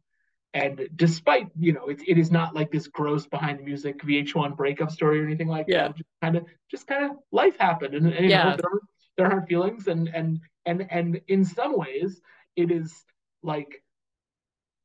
and 0.55 0.89
despite 0.97 1.49
you 1.59 1.73
know 1.73 1.87
it, 1.89 2.01
it 2.07 2.19
is 2.19 2.31
not 2.31 2.55
like 2.55 2.71
this 2.73 2.89
gross 2.89 3.27
behind 3.27 3.59
the 3.59 3.63
music 3.63 4.03
vh1 4.03 4.57
breakup 4.57 4.91
story 4.91 5.21
or 5.21 5.25
anything 5.25 5.49
like 5.49 5.67
yeah. 5.69 5.89
that 5.89 5.97
just 5.97 6.09
kind 6.23 6.37
of 6.37 6.45
just 6.71 6.87
kind 6.87 7.05
of 7.05 7.13
life 7.31 7.57
happened 7.59 7.95
and, 7.95 8.13
and 8.13 8.29
yeah. 8.29 8.51
know, 8.51 8.57
there, 8.57 8.71
are, 8.71 8.81
there 9.17 9.39
are 9.39 9.47
feelings 9.47 9.87
and 9.87 10.09
and 10.09 10.41
and 10.67 10.87
and 10.91 11.21
in 11.29 11.45
some 11.45 11.77
ways 11.77 12.21
it 12.57 12.71
is 12.71 13.05
like 13.43 13.83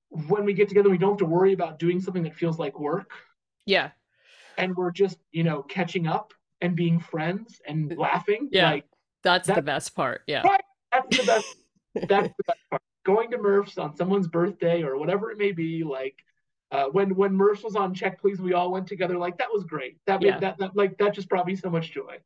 when 0.09 0.45
we 0.45 0.53
get 0.53 0.69
together 0.69 0.89
we 0.89 0.97
don't 0.97 1.11
have 1.11 1.17
to 1.17 1.25
worry 1.25 1.53
about 1.53 1.79
doing 1.79 1.99
something 1.99 2.23
that 2.23 2.35
feels 2.35 2.59
like 2.59 2.79
work. 2.79 3.11
Yeah. 3.65 3.89
And 4.57 4.75
we're 4.75 4.91
just 4.91 5.17
you 5.31 5.43
know 5.43 5.63
catching 5.63 6.07
up 6.07 6.33
and 6.61 6.75
being 6.75 6.99
friends 6.99 7.59
and 7.67 7.95
laughing. 7.97 8.49
yeah. 8.51 8.71
Like, 8.71 8.85
that's 9.23 9.47
that, 9.47 9.55
the 9.55 9.61
best 9.61 9.95
part. 9.95 10.21
Yeah. 10.27 10.43
Right, 10.43 10.61
that's 10.91 11.17
the 11.17 11.23
best 11.25 11.55
that's 12.07 12.27
the 12.27 12.43
best 12.45 12.59
part 12.69 12.81
going 13.05 13.31
to 13.31 13.37
Murph's 13.37 13.77
on 13.77 13.95
someone's 13.95 14.27
birthday 14.27 14.83
or 14.83 14.97
whatever 14.97 15.31
it 15.31 15.37
may 15.37 15.51
be, 15.51 15.83
like 15.83 16.17
uh, 16.71 16.85
when 16.85 17.15
when 17.15 17.33
Murph's 17.33 17.63
was 17.63 17.75
on 17.75 17.93
Check 17.93 18.19
Please, 18.19 18.39
we 18.39 18.53
all 18.53 18.71
went 18.71 18.87
together. 18.87 19.17
Like 19.17 19.37
that 19.37 19.47
was 19.53 19.63
great. 19.63 19.97
That 20.07 20.21
made 20.21 20.27
yeah. 20.27 20.39
that, 20.39 20.57
that 20.57 20.75
like 20.75 20.97
that 20.97 21.13
just 21.13 21.29
brought 21.29 21.45
me 21.45 21.55
so 21.55 21.69
much 21.69 21.91
joy. 21.91 22.17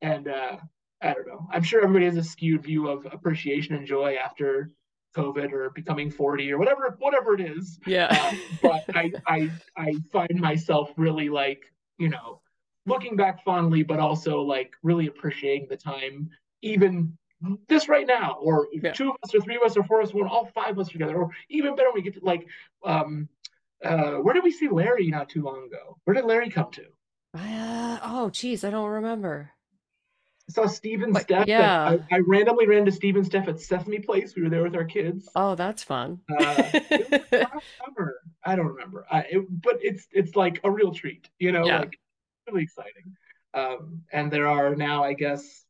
And 0.00 0.28
uh, 0.28 0.56
I 1.02 1.12
don't 1.12 1.26
know. 1.26 1.46
I'm 1.52 1.62
sure 1.62 1.82
everybody 1.82 2.06
has 2.06 2.16
a 2.16 2.22
skewed 2.22 2.62
view 2.62 2.88
of 2.88 3.06
appreciation 3.12 3.74
and 3.74 3.86
joy 3.86 4.16
after 4.16 4.70
COVID 5.16 5.52
or 5.52 5.70
becoming 5.70 6.10
40 6.10 6.52
or 6.52 6.58
whatever 6.58 6.96
whatever 6.98 7.34
it 7.34 7.40
is. 7.40 7.78
Yeah. 7.86 8.08
Uh, 8.10 8.34
but 8.62 8.84
I 8.96 9.12
I 9.26 9.50
I 9.76 9.94
find 10.12 10.40
myself 10.40 10.92
really 10.96 11.28
like 11.28 11.64
you 11.98 12.08
know 12.08 12.40
looking 12.86 13.16
back 13.16 13.44
fondly, 13.44 13.82
but 13.82 13.98
also 13.98 14.40
like 14.40 14.72
really 14.82 15.08
appreciating 15.08 15.66
the 15.68 15.76
time 15.76 16.30
even 16.62 17.16
this 17.68 17.88
right 17.88 18.06
now, 18.06 18.36
or 18.40 18.68
yeah. 18.72 18.92
two 18.92 19.10
of 19.10 19.16
us, 19.22 19.34
or 19.34 19.40
three 19.40 19.56
of 19.56 19.62
us, 19.62 19.76
or 19.76 19.84
four 19.84 20.00
of 20.00 20.08
us, 20.08 20.14
or 20.14 20.26
all 20.26 20.46
five 20.54 20.70
of 20.70 20.78
us 20.78 20.88
together, 20.88 21.16
or 21.16 21.30
even 21.48 21.74
better, 21.74 21.88
we 21.94 22.02
get 22.02 22.14
to 22.14 22.20
like, 22.22 22.46
um, 22.84 23.28
uh, 23.84 24.16
where 24.16 24.34
did 24.34 24.44
we 24.44 24.50
see 24.50 24.68
Larry 24.68 25.08
not 25.08 25.28
too 25.28 25.42
long 25.42 25.64
ago? 25.66 25.98
Where 26.04 26.14
did 26.14 26.24
Larry 26.24 26.50
come 26.50 26.70
to? 26.72 26.84
Uh, 27.34 27.98
oh, 28.02 28.30
geez, 28.30 28.64
I 28.64 28.70
don't 28.70 28.88
remember. 28.88 29.52
I 30.48 30.52
saw 30.52 30.66
Steven 30.66 31.14
Steph. 31.14 31.46
Yeah. 31.46 31.96
I, 32.10 32.16
I, 32.16 32.18
randomly 32.26 32.66
ran 32.66 32.84
to 32.84 32.90
Steven 32.90 33.24
Steph 33.24 33.46
at 33.46 33.60
Sesame 33.60 34.00
Place. 34.00 34.34
We 34.34 34.42
were 34.42 34.48
there 34.48 34.64
with 34.64 34.74
our 34.74 34.84
kids. 34.84 35.28
Oh, 35.36 35.54
that's 35.54 35.84
fun. 35.84 36.20
uh, 36.28 36.62
summer. 37.30 38.16
I 38.44 38.56
don't 38.56 38.66
remember. 38.66 39.06
I, 39.10 39.20
it, 39.30 39.62
but 39.62 39.76
it's 39.80 40.08
it's 40.10 40.34
like 40.34 40.60
a 40.64 40.70
real 40.70 40.92
treat, 40.92 41.28
you 41.38 41.52
know, 41.52 41.64
yeah. 41.64 41.80
like 41.80 41.98
really 42.48 42.64
exciting. 42.64 43.14
Um, 43.54 44.02
and 44.12 44.30
there 44.30 44.48
are 44.48 44.74
now, 44.74 45.04
I 45.04 45.12
guess, 45.12 45.64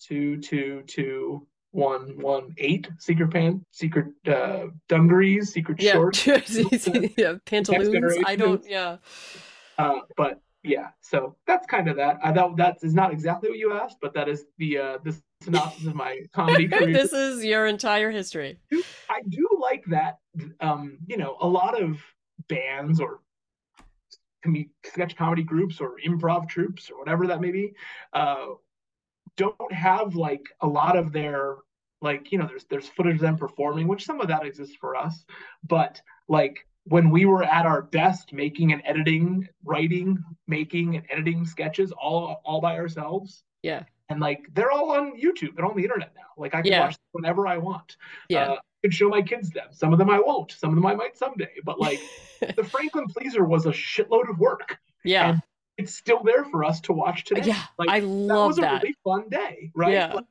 two, 0.00 0.38
two, 0.40 0.82
two, 0.86 1.46
one, 1.70 2.18
one, 2.18 2.54
eight 2.58 2.88
secret 2.98 3.30
pan, 3.30 3.64
secret 3.70 4.06
uh, 4.26 4.66
dungarees, 4.88 5.52
secret 5.52 5.80
yeah. 5.80 5.92
shorts, 5.92 6.26
yeah, 7.16 7.34
pantaloons. 7.44 8.16
I 8.24 8.36
don't, 8.36 8.64
yeah. 8.66 8.96
Uh, 9.78 10.00
but 10.16 10.40
yeah, 10.62 10.88
so 11.00 11.36
that's 11.46 11.66
kind 11.66 11.88
of 11.88 11.96
that. 11.96 12.18
I 12.22 12.32
thought 12.32 12.56
that 12.56 12.78
is 12.82 12.94
not 12.94 13.12
exactly 13.12 13.50
what 13.50 13.58
you 13.58 13.72
asked, 13.72 13.98
but 14.00 14.14
that 14.14 14.28
is 14.28 14.46
the 14.58 14.78
uh, 14.78 14.98
the 15.04 15.16
synopsis 15.42 15.86
of 15.86 15.94
my 15.94 16.20
comedy 16.32 16.66
career. 16.66 16.92
this 16.92 17.12
is 17.12 17.44
your 17.44 17.66
entire 17.66 18.10
history. 18.10 18.58
I 19.08 19.20
do 19.28 19.46
like 19.60 19.84
that. 19.88 20.18
Um, 20.60 20.98
you 21.06 21.16
know, 21.16 21.36
a 21.40 21.46
lot 21.46 21.80
of 21.80 22.00
bands 22.48 23.00
or 23.00 23.20
sketch 24.84 25.16
comedy 25.16 25.42
groups 25.42 25.80
or 25.80 25.96
improv 26.06 26.48
troupes 26.48 26.88
or 26.90 26.98
whatever 26.98 27.26
that 27.26 27.40
may 27.40 27.50
be 27.50 27.72
uh, 28.12 28.46
don't 29.36 29.72
have 29.72 30.14
like 30.14 30.44
a 30.60 30.66
lot 30.66 30.96
of 30.96 31.12
their 31.12 31.56
like 32.02 32.30
you 32.30 32.38
know 32.38 32.46
there's 32.46 32.64
there's 32.64 32.88
footage 32.88 33.16
of 33.16 33.20
them 33.20 33.36
performing 33.36 33.88
which 33.88 34.04
some 34.04 34.20
of 34.20 34.28
that 34.28 34.44
exists 34.44 34.76
for 34.76 34.96
us 34.96 35.24
but 35.66 36.00
like 36.28 36.66
when 36.88 37.10
we 37.10 37.24
were 37.26 37.42
at 37.42 37.66
our 37.66 37.82
best 37.82 38.32
making 38.32 38.72
and 38.72 38.80
editing 38.84 39.48
writing 39.64 40.22
making 40.46 40.96
and 40.96 41.04
editing 41.10 41.44
sketches 41.44 41.92
all 41.92 42.40
all 42.44 42.60
by 42.60 42.76
ourselves. 42.76 43.42
Yeah. 43.62 43.82
And 44.08 44.20
like 44.20 44.46
they're 44.54 44.70
all 44.70 44.92
on 44.92 45.20
youtube 45.20 45.56
they're 45.56 45.66
on 45.66 45.76
the 45.76 45.82
internet 45.82 46.12
now. 46.14 46.22
Like 46.36 46.54
i 46.54 46.62
can 46.62 46.70
yeah. 46.70 46.80
watch 46.80 46.92
them 46.92 47.04
whenever 47.12 47.46
i 47.46 47.58
want. 47.58 47.96
Yeah. 48.28 48.52
Uh, 48.52 48.54
i 48.54 48.58
can 48.82 48.90
show 48.92 49.08
my 49.08 49.20
kids 49.20 49.50
them. 49.50 49.68
Some 49.72 49.92
of 49.92 49.98
them 49.98 50.10
i 50.10 50.20
won't. 50.20 50.52
Some 50.52 50.70
of 50.70 50.76
them 50.76 50.86
i 50.86 50.94
might 50.94 51.16
someday. 51.16 51.50
But 51.64 51.80
like 51.80 52.00
the 52.56 52.64
franklin 52.64 53.06
pleaser 53.08 53.44
was 53.44 53.66
a 53.66 53.72
shitload 53.72 54.30
of 54.30 54.38
work. 54.38 54.78
Yeah. 55.04 55.30
And 55.30 55.42
it's 55.78 55.94
still 55.94 56.22
there 56.22 56.44
for 56.46 56.64
us 56.64 56.80
to 56.82 56.92
watch 56.92 57.24
today. 57.24 57.42
Yeah, 57.44 57.62
like, 57.78 57.88
I 57.88 58.00
love 58.00 58.28
that. 58.28 58.32
It 58.32 58.46
was 58.46 58.56
that. 58.56 58.72
a 58.72 58.80
really 58.82 58.94
fun 59.04 59.28
day, 59.28 59.70
right? 59.74 59.92
Yeah. 59.92 60.12
Like, 60.14 60.24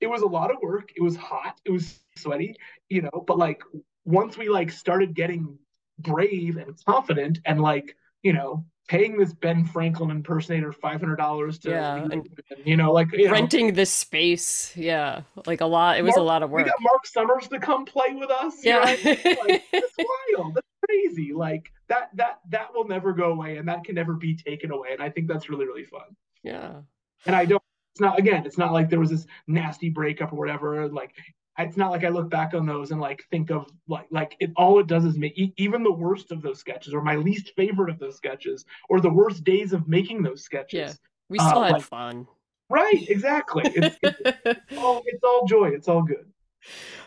it 0.00 0.06
was 0.08 0.22
a 0.22 0.26
lot 0.26 0.50
of 0.50 0.56
work. 0.62 0.90
It 0.96 1.02
was 1.02 1.16
hot. 1.16 1.60
It 1.64 1.70
was 1.70 2.00
sweaty, 2.16 2.56
you 2.88 3.02
know, 3.02 3.24
but 3.26 3.38
like 3.38 3.62
once 4.04 4.36
we 4.38 4.48
like 4.48 4.70
started 4.70 5.14
getting 5.14 5.58
brave 5.98 6.56
and 6.56 6.74
confident 6.84 7.38
and 7.44 7.60
like, 7.60 7.94
you 8.22 8.32
know, 8.32 8.64
paying 8.88 9.16
this 9.18 9.32
Ben 9.32 9.64
Franklin 9.64 10.10
impersonator 10.10 10.72
five 10.72 11.00
hundred 11.00 11.16
dollars 11.16 11.58
to 11.60 11.70
Yeah, 11.70 11.96
and 11.96 12.26
you 12.64 12.76
know, 12.76 12.92
like 12.92 13.12
you 13.12 13.26
know, 13.26 13.32
renting 13.32 13.74
this 13.74 13.90
space. 13.90 14.74
Yeah, 14.76 15.20
like 15.46 15.60
a 15.60 15.66
lot. 15.66 15.98
It 15.98 16.02
was 16.02 16.16
a 16.16 16.22
lot 16.22 16.42
of 16.42 16.50
work. 16.50 16.64
we 16.64 16.70
got 16.70 16.80
Mark 16.80 17.06
Summers 17.06 17.48
to 17.48 17.60
come 17.60 17.84
play 17.84 18.14
with 18.14 18.30
us. 18.30 18.64
you 18.64 18.72
know 18.72 18.80
Yeah. 18.80 18.86
I 18.86 19.04
mean? 19.04 19.36
like 19.46 19.64
that's 19.72 19.94
wild. 20.36 20.54
That's 20.54 20.66
crazy. 20.90 21.32
Like 21.32 21.72
that 21.88 22.10
that 22.14 22.40
that 22.50 22.74
will 22.74 22.86
never 22.86 23.12
go 23.12 23.32
away 23.32 23.56
and 23.56 23.68
that 23.68 23.84
can 23.84 23.94
never 23.94 24.14
be 24.14 24.34
taken 24.34 24.70
away. 24.70 24.88
And 24.92 25.02
I 25.02 25.10
think 25.10 25.28
that's 25.28 25.48
really, 25.50 25.66
really 25.66 25.84
fun. 25.84 26.16
yeah. 26.42 26.80
And 27.26 27.36
I 27.36 27.44
don't 27.44 27.62
it's 27.92 28.00
not 28.00 28.18
again, 28.18 28.46
it's 28.46 28.58
not 28.58 28.72
like 28.72 28.88
there 28.88 29.00
was 29.00 29.10
this 29.10 29.26
nasty 29.46 29.88
breakup 29.90 30.32
or 30.32 30.36
whatever. 30.36 30.88
Like 30.88 31.12
it's 31.58 31.76
not 31.76 31.90
like 31.90 32.04
I 32.04 32.08
look 32.08 32.30
back 32.30 32.54
on 32.54 32.64
those 32.64 32.90
and 32.92 33.00
like 33.00 33.24
think 33.30 33.50
of 33.50 33.66
like 33.88 34.06
like 34.10 34.36
it 34.40 34.50
all 34.56 34.78
it 34.78 34.86
does 34.86 35.04
is 35.04 35.18
make 35.18 35.36
e- 35.38 35.52
even 35.56 35.82
the 35.82 35.92
worst 35.92 36.30
of 36.32 36.40
those 36.40 36.58
sketches 36.58 36.94
or 36.94 37.02
my 37.02 37.16
least 37.16 37.52
favorite 37.56 37.90
of 37.90 37.98
those 37.98 38.16
sketches 38.16 38.64
or 38.88 39.00
the 39.00 39.10
worst 39.10 39.44
days 39.44 39.72
of 39.72 39.88
making 39.88 40.22
those 40.22 40.42
sketches. 40.42 40.78
Yeah. 40.78 40.92
We 41.28 41.38
Uh, 41.38 41.48
still 41.48 41.62
had 41.62 41.72
like- 41.72 41.82
fun. 41.82 42.26
Right, 42.72 43.04
exactly. 43.08 43.64
It's, 43.74 43.98
it's 44.00 44.78
all 44.78 45.02
it's 45.04 45.24
all 45.24 45.44
joy. 45.46 45.70
It's 45.70 45.88
all 45.88 46.02
good. 46.02 46.30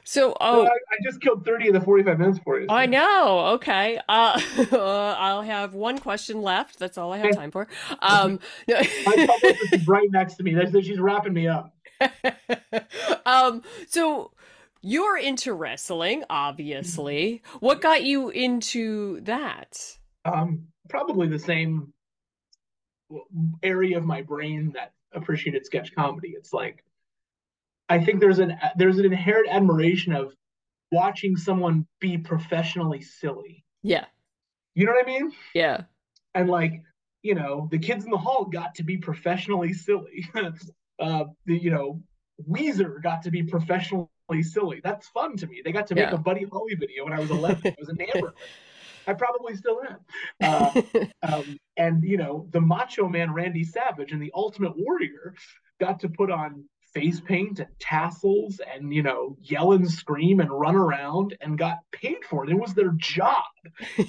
So, 0.04 0.30
So 0.30 0.38
oh, 0.42 0.64
I, 0.64 0.68
I 0.68 0.98
just 1.04 1.22
killed 1.22 1.46
30 1.46 1.70
of 1.70 1.74
the 1.76 1.82
45 1.82 2.20
minutes 2.20 2.40
for 2.44 2.60
you. 2.60 2.68
I 2.70 2.86
know. 2.86 3.40
Okay. 3.56 4.00
Uh, 4.10 4.42
I'll 4.72 5.42
have 5.42 5.74
one 5.74 5.98
question 5.98 6.42
left. 6.42 6.80
That's 6.80 6.98
all 6.98 7.12
I 7.14 7.20
have 7.20 7.36
time 7.36 7.52
for. 7.52 7.68
Um, 8.00 8.40
My 8.68 9.28
publicist 9.28 9.74
is 9.74 9.88
right 9.88 10.10
next 10.12 10.36
to 10.36 10.44
me. 10.44 10.54
That's, 10.54 10.72
she's 10.86 11.00
wrapping 11.00 11.34
me 11.34 11.48
up. 11.48 11.74
um, 13.26 13.62
so 13.88 14.32
you're 14.82 15.18
into 15.18 15.54
wrestling, 15.54 16.24
obviously. 16.30 17.42
What 17.60 17.82
got 17.82 18.04
you 18.04 18.30
into 18.30 19.22
that? 19.22 19.80
Um, 20.26 20.68
probably 20.90 21.28
the 21.28 21.40
same 21.40 21.94
area 23.62 23.98
of 23.98 24.04
my 24.04 24.22
brain 24.22 24.72
that 24.74 24.94
appreciated 25.14 25.66
sketch 25.66 25.94
comedy. 25.96 26.30
It's 26.30 26.54
like 26.54 26.84
I 27.90 28.04
think 28.04 28.20
there's 28.20 28.40
an 28.40 28.58
there's 28.76 28.98
an 28.98 29.06
inherent 29.06 29.50
admiration 29.50 30.14
of 30.14 30.34
watching 30.92 31.36
someone 31.36 31.86
be 32.00 32.18
professionally 32.18 33.02
silly. 33.02 33.64
Yeah. 33.82 34.06
You 34.76 34.86
know 34.86 34.94
what 34.94 35.06
I 35.06 35.08
mean? 35.08 35.32
Yeah. 35.54 35.82
And 36.36 36.50
like, 36.50 36.82
you 37.22 37.36
know, 37.36 37.68
the 37.72 37.80
kids 37.80 38.06
in 38.06 38.12
the 38.12 38.18
hall 38.18 38.46
got 38.46 38.76
to 38.76 38.84
be 38.84 38.98
professionally 38.98 39.74
silly. 39.74 40.30
uh, 41.00 41.26
the, 41.46 41.58
you 41.58 41.72
know, 41.72 42.02
Weezer 42.50 43.02
got 43.02 43.24
to 43.24 43.32
be 43.32 43.44
professionally 43.44 44.08
silly. 44.42 44.82
That's 44.84 45.08
fun 45.10 45.38
to 45.38 45.48
me. 45.48 45.62
They 45.64 45.72
got 45.72 45.88
to 45.88 45.96
make 45.96 46.10
Yeah. 46.10 46.16
a 46.16 46.18
Buddy 46.18 46.46
Holly 46.52 46.76
video 46.76 47.04
when 47.06 47.14
I 47.14 47.20
was 47.20 47.30
11. 47.30 47.62
I 47.66 47.76
was 47.78 47.90
enamored. 47.90 48.34
I 49.08 49.14
probably 49.14 49.56
still 49.56 49.82
am. 49.82 50.00
Uh, 50.42 50.82
um, 51.24 51.60
and 51.76 52.04
you 52.04 52.18
know, 52.18 52.48
the 52.52 52.62
Macho 52.62 53.10
Man 53.10 53.34
Randy 53.34 53.66
Savage 53.66 54.14
and 54.14 54.22
the 54.22 54.32
Ultimate 54.34 54.74
Warrior 54.78 55.36
got 55.80 56.00
to 56.02 56.10
put 56.10 56.32
on 56.32 56.64
face 56.94 57.20
paint 57.20 57.60
and 57.60 57.70
tassels 57.80 58.60
and 58.74 58.94
you 58.94 59.02
know 59.04 59.36
yell 59.42 59.74
and 59.74 59.90
scream 59.90 60.40
and 60.40 60.52
run 60.52 60.76
around 60.76 61.36
and 61.42 61.58
got 61.58 61.80
paid 61.92 62.24
for 62.30 62.44
it. 62.44 62.52
It 62.52 62.60
was 62.60 62.74
their 62.74 62.92
job, 62.98 63.44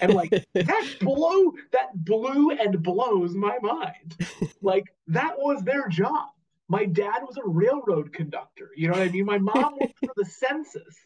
and 0.00 0.14
like 0.14 0.31
that 0.55 0.97
blow 1.00 1.53
that 1.73 1.95
blew 1.95 2.50
and 2.50 2.83
blows 2.83 3.35
my 3.35 3.59
mind. 3.62 4.17
Like 4.62 4.95
that 5.09 5.38
was 5.38 5.62
their 5.62 5.88
job. 5.88 6.29
My 6.69 6.87
dad 6.87 7.21
was 7.23 7.37
a 7.37 7.47
railroad 7.47 8.12
conductor. 8.12 8.71
You 8.75 8.88
know 8.88 8.95
what 8.95 9.03
I 9.03 9.11
mean? 9.11 9.26
My 9.26 9.38
mom 9.38 9.76
worked 9.79 9.99
for 9.99 10.12
the 10.17 10.25
census. 10.25 10.97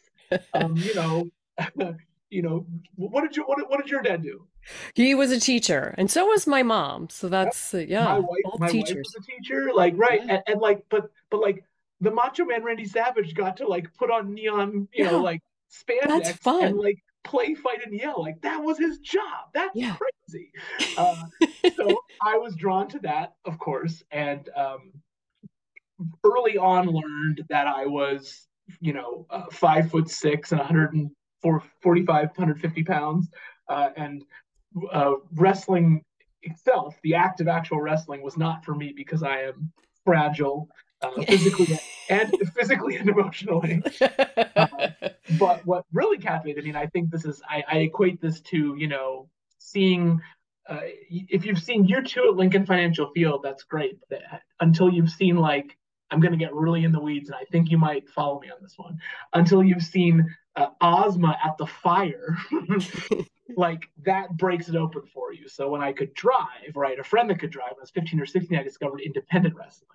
Um, 0.53 0.77
you 0.77 0.95
know, 0.95 1.27
you 2.29 2.41
know, 2.41 2.65
what 2.95 3.21
did 3.21 3.35
you 3.35 3.43
what, 3.43 3.57
what 3.69 3.79
did 3.81 3.89
your 3.89 4.01
dad 4.01 4.21
do? 4.23 4.45
he 4.93 5.15
was 5.15 5.31
a 5.31 5.39
teacher, 5.39 5.95
and 5.97 6.11
so 6.11 6.25
was 6.27 6.45
my 6.45 6.61
mom. 6.63 7.09
So 7.09 7.29
that's 7.29 7.73
uh, 7.73 7.79
yeah, 7.79 8.05
my 8.05 8.19
wife, 8.19 8.27
both 8.43 8.59
my 8.59 8.65
wife 8.67 8.71
teachers. 8.71 9.13
was 9.15 9.23
a 9.27 9.31
teacher, 9.31 9.71
like 9.73 9.93
right, 9.97 10.21
Yeah. 10.25 10.33
and, 10.35 10.43
and 10.47 10.61
like, 10.61 10.83
but 10.89 11.09
but 11.31 11.41
like 11.41 11.63
the 12.01 12.11
Macho 12.11 12.45
Man 12.45 12.63
Randy 12.63 12.85
Savage 12.85 13.33
got 13.33 13.57
to 13.57 13.67
like 13.67 13.93
put 13.95 14.11
on 14.11 14.33
neon, 14.33 14.87
you 14.93 15.03
Yeah. 15.05 15.11
know, 15.11 15.17
like 15.21 15.41
spandex 15.71 16.07
That's 16.07 16.31
fun. 16.33 16.63
and 16.65 16.77
like 16.77 16.97
play, 17.23 17.55
fight, 17.55 17.79
and 17.85 17.93
yell. 17.93 18.21
Like 18.21 18.41
that 18.41 18.61
was 18.63 18.77
his 18.77 18.99
job. 18.99 19.49
That's 19.53 19.75
Yeah. 19.75 19.95
crazy. 19.95 20.51
Uh, 20.97 21.15
so 21.77 21.97
I 22.21 22.37
was 22.37 22.55
drawn 22.55 22.87
to 22.89 22.99
that, 22.99 23.33
of 23.45 23.57
course, 23.57 24.03
and 24.11 24.49
um, 24.55 24.91
early 26.23 26.57
on 26.57 26.87
learned 26.87 27.45
that 27.49 27.67
I 27.67 27.85
was, 27.85 28.47
you 28.81 28.93
know, 28.93 29.25
uh, 29.29 29.43
five 29.51 29.89
foot 29.89 30.09
six 30.09 30.51
and 30.51 30.59
100 30.59 30.93
and 30.93 31.09
104, 31.41 31.63
45, 31.81 32.27
150 32.27 32.83
pounds, 32.83 33.29
uh, 33.67 33.89
and 33.95 34.23
uh, 34.91 35.13
wrestling 35.35 36.03
itself, 36.41 36.95
the 37.03 37.15
act 37.15 37.41
of 37.41 37.47
actual 37.47 37.81
wrestling, 37.81 38.21
was 38.21 38.37
not 38.37 38.63
for 38.63 38.75
me 38.75 38.93
because 38.95 39.23
I 39.23 39.41
am 39.41 39.71
fragile, 40.05 40.69
uh, 41.01 41.21
physically 41.23 41.79
and 42.09 42.33
physically 42.55 42.97
and 42.97 43.09
emotionally. 43.09 43.83
But 45.37 45.63
what 45.65 45.85
really 45.93 46.17
captivated 46.17 46.63
me, 46.63 46.71
and 46.71 46.77
I 46.77 46.87
think 46.87 47.11
this 47.11 47.23
is, 47.23 47.41
I, 47.47 47.63
I 47.71 47.77
equate 47.79 48.19
this 48.19 48.41
to, 48.41 48.75
you 48.77 48.87
know, 48.87 49.29
seeing. 49.59 50.19
Uh, 50.67 50.81
if 51.09 51.45
you've 51.45 51.61
seen 51.61 51.85
year 51.85 52.01
two 52.01 52.29
at 52.29 52.35
Lincoln 52.35 52.65
Financial 52.65 53.11
Field, 53.11 53.41
that's 53.43 53.63
great. 53.63 53.99
But 54.09 54.21
until 54.59 54.91
you've 54.91 55.09
seen 55.09 55.35
like, 55.35 55.77
I'm 56.11 56.19
going 56.19 56.31
to 56.31 56.37
get 56.37 56.53
really 56.53 56.83
in 56.83 56.91
the 56.91 56.99
weeds, 56.99 57.29
and 57.29 57.35
I 57.35 57.43
think 57.51 57.69
you 57.69 57.77
might 57.77 58.09
follow 58.09 58.39
me 58.39 58.49
on 58.49 58.57
this 58.61 58.73
one. 58.77 58.97
Until 59.33 59.63
you've 59.63 59.83
seen 59.83 60.25
uh, 60.59 60.67
Ozma 60.81 61.37
at 61.43 61.57
the 61.57 61.65
fire, 61.65 62.37
like 63.57 63.89
that 64.03 64.35
breaks 64.37 64.67
it 64.67 64.75
open 64.75 65.03
for 65.13 65.33
you. 65.33 65.47
So 65.47 65.69
when 65.69 65.81
I 65.81 65.93
could 65.93 66.13
drive, 66.13 66.75
right, 66.75 66.99
a 66.99 67.03
friend 67.03 67.29
that 67.29 67.39
could 67.39 67.51
drive, 67.51 67.71
when 67.71 67.79
I 67.79 67.83
was 67.83 67.91
15 67.91 68.19
or 68.19 68.25
16, 68.25 68.57
I 68.57 68.63
discovered 68.63 69.01
independent 69.01 69.55
wrestling. 69.55 69.87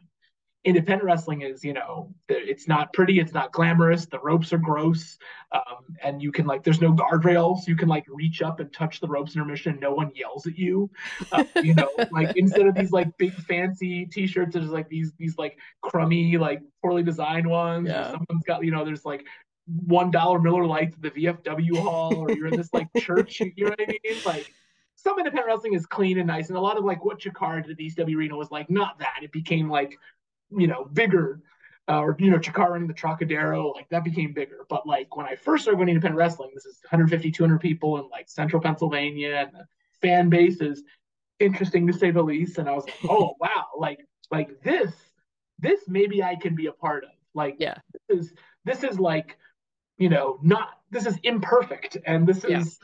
Independent 0.64 1.04
wrestling 1.04 1.42
is, 1.42 1.62
you 1.62 1.74
know, 1.74 2.10
it's 2.30 2.66
not 2.66 2.90
pretty, 2.94 3.20
it's 3.20 3.34
not 3.34 3.52
glamorous, 3.52 4.06
the 4.06 4.18
ropes 4.20 4.50
are 4.54 4.58
gross, 4.58 5.18
um, 5.52 5.84
and 6.02 6.22
you 6.22 6.32
can 6.32 6.46
like, 6.46 6.64
there's 6.64 6.80
no 6.80 6.90
guardrails, 6.90 7.68
you 7.68 7.76
can 7.76 7.86
like 7.86 8.06
reach 8.08 8.40
up 8.40 8.60
and 8.60 8.72
touch 8.72 8.98
the 8.98 9.06
ropes 9.06 9.34
intermission, 9.34 9.78
no 9.78 9.92
one 9.92 10.10
yells 10.14 10.46
at 10.46 10.56
you, 10.56 10.90
uh, 11.32 11.44
you 11.62 11.74
know, 11.74 11.90
like 12.10 12.34
instead 12.38 12.66
of 12.66 12.74
these 12.74 12.92
like 12.92 13.14
big 13.18 13.34
fancy 13.34 14.06
t-shirts, 14.06 14.54
there's 14.54 14.70
like 14.70 14.88
these 14.88 15.12
these 15.18 15.36
like 15.36 15.58
crummy, 15.82 16.38
like 16.38 16.62
poorly 16.80 17.02
designed 17.02 17.46
ones. 17.46 17.88
Yeah. 17.88 18.04
Someone's 18.04 18.44
got, 18.46 18.64
you 18.64 18.70
know, 18.70 18.86
there's 18.86 19.04
like 19.04 19.26
one 19.66 20.10
dollar 20.10 20.38
Miller 20.38 20.66
Lights 20.66 20.94
at 20.96 21.02
the 21.02 21.10
VFW 21.10 21.82
hall, 21.82 22.16
or 22.16 22.32
you're 22.32 22.48
in 22.48 22.56
this 22.56 22.72
like 22.72 22.88
church. 22.96 23.40
You 23.40 23.52
know 23.64 23.70
what 23.70 23.80
I 23.80 23.86
mean? 23.86 24.20
Like 24.24 24.52
some 24.96 25.18
independent 25.18 25.46
wrestling 25.46 25.74
is 25.74 25.86
clean 25.86 26.18
and 26.18 26.26
nice, 26.26 26.48
and 26.48 26.58
a 26.58 26.60
lot 26.60 26.76
of 26.76 26.84
like 26.84 27.04
what 27.04 27.20
Chikara 27.20 27.62
did 27.62 27.72
at 27.72 27.76
the 27.76 27.90
ECW 27.90 28.16
Arena 28.16 28.36
was 28.36 28.50
like 28.50 28.70
not 28.70 28.98
that. 28.98 29.20
It 29.22 29.32
became 29.32 29.68
like 29.70 29.98
you 30.50 30.66
know 30.66 30.84
bigger, 30.92 31.40
uh, 31.88 32.00
or 32.00 32.16
you 32.18 32.30
know 32.30 32.38
Chikara 32.38 32.76
in 32.76 32.86
the 32.86 32.94
Trocadero, 32.94 33.72
like 33.74 33.88
that 33.88 34.04
became 34.04 34.32
bigger. 34.32 34.66
But 34.68 34.86
like 34.86 35.16
when 35.16 35.26
I 35.26 35.34
first 35.36 35.62
started 35.64 35.78
going 35.78 35.88
independent 35.88 36.18
wrestling, 36.18 36.50
this 36.54 36.66
is 36.66 36.78
150, 36.90 37.30
200 37.30 37.58
people 37.60 37.98
in 37.98 38.08
like 38.10 38.28
Central 38.28 38.60
Pennsylvania, 38.60 39.46
and 39.46 39.52
the 39.52 39.66
fan 40.02 40.28
base 40.28 40.60
is 40.60 40.82
interesting 41.40 41.86
to 41.86 41.92
say 41.92 42.10
the 42.10 42.22
least. 42.22 42.58
And 42.58 42.68
I 42.68 42.72
was 42.72 42.84
like, 42.84 42.96
oh 43.10 43.34
wow, 43.40 43.66
like 43.78 44.06
like 44.30 44.62
this, 44.62 44.92
this 45.58 45.80
maybe 45.88 46.22
I 46.22 46.36
can 46.36 46.54
be 46.54 46.66
a 46.66 46.72
part 46.72 47.04
of. 47.04 47.10
Like 47.34 47.56
Yeah. 47.58 47.78
this 48.08 48.18
is 48.20 48.32
this 48.64 48.84
is 48.84 49.00
like 49.00 49.36
you 49.98 50.08
know 50.08 50.38
not 50.42 50.80
this 50.90 51.06
is 51.06 51.18
imperfect 51.22 51.96
and 52.06 52.26
this 52.26 52.44
Yeah. 52.44 52.60
is 52.60 52.78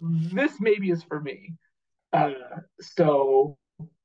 this 0.00 0.60
maybe 0.60 0.90
is 0.90 1.02
for 1.02 1.20
me 1.20 1.54
uh 2.12 2.32
so 2.80 3.56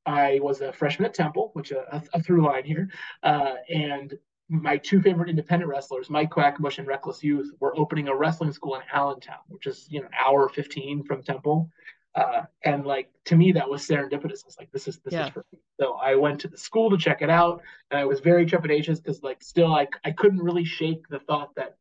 i 0.06 0.40
was 0.42 0.62
a 0.62 0.72
freshman 0.74 1.06
at 1.08 1.14
temple 1.14 1.50
which 1.54 1.72
uh, 1.72 1.84
a, 1.92 2.02
a 2.14 2.22
through 2.22 2.46
line 2.46 2.64
here 2.64 2.90
uh 3.24 3.54
and 3.74 4.18
my 4.48 4.78
two 4.78 5.02
favorite 5.02 5.30
independent 5.30 5.70
wrestlers 5.70 6.10
mike 6.10 6.30
quackenbush 6.30 6.78
and 6.78 6.88
reckless 6.88 7.24
youth 7.24 7.52
were 7.60 7.78
opening 7.80 8.08
a 8.08 8.16
wrestling 8.16 8.52
school 8.52 8.76
in 8.76 8.82
allentown 8.94 9.40
which 9.48 9.66
is 9.66 9.88
you 9.90 10.00
know 10.02 10.06
an 10.08 10.14
hour 10.24 10.48
15 10.50 11.04
from 11.04 11.24
temple 11.24 11.70
uh, 12.16 12.44
and 12.64 12.86
like 12.86 13.10
to 13.26 13.36
me 13.36 13.52
that 13.52 13.70
was 13.70 13.86
serendipitous 13.86 14.44
i 14.44 14.46
was 14.46 14.56
like 14.60 14.72
this 14.72 14.88
is 14.88 15.00
this 15.00 15.14
Yeah. 15.14 15.26
is 15.26 15.30
for 15.32 15.44
me 15.52 15.60
so 15.80 15.94
i 15.96 16.16
went 16.16 16.40
to 16.40 16.48
the 16.48 16.58
school 16.58 16.90
to 16.90 16.98
check 16.98 17.22
it 17.22 17.30
out 17.30 17.62
and 17.90 18.00
i 18.00 18.06
was 18.06 18.20
very 18.20 18.46
trepidatious 18.46 19.04
because 19.04 19.24
like 19.24 19.42
still 19.42 19.74
I, 19.74 19.88
I 20.06 20.12
couldn't 20.12 20.40
really 20.40 20.64
shake 20.64 21.08
the 21.10 21.20
thought 21.20 21.54
that 21.56 21.76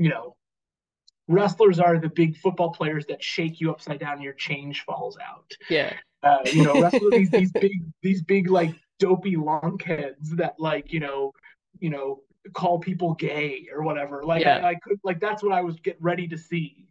you 0.00 0.08
know, 0.08 0.34
wrestlers 1.28 1.78
are 1.78 1.98
the 1.98 2.08
big 2.08 2.36
football 2.38 2.70
players 2.70 3.04
that 3.06 3.22
shake 3.22 3.60
you 3.60 3.70
upside 3.70 4.00
down 4.00 4.14
and 4.14 4.22
your 4.24 4.32
change 4.32 4.82
falls 4.82 5.18
out. 5.18 5.52
yeah. 5.68 5.92
Uh, 6.22 6.38
you 6.46 6.64
know, 6.64 6.80
wrestlers 6.80 7.10
these 7.12 7.30
these 7.30 7.52
big 7.52 7.72
these 8.02 8.22
big 8.22 8.50
like 8.50 8.74
dopey 8.98 9.36
lunkheads 9.36 10.30
that 10.36 10.54
like 10.58 10.92
you 10.92 11.00
know 11.00 11.32
you 11.78 11.88
know 11.90 12.20
call 12.52 12.78
people 12.78 13.14
gay 13.14 13.66
or 13.72 13.82
whatever. 13.82 14.24
Like 14.24 14.42
Yeah. 14.42 14.58
I, 14.58 14.70
I 14.70 14.74
could 14.74 14.98
like 15.04 15.20
that's 15.20 15.42
what 15.42 15.52
I 15.52 15.60
was 15.60 15.76
getting 15.80 16.02
ready 16.02 16.28
to 16.28 16.38
see. 16.38 16.86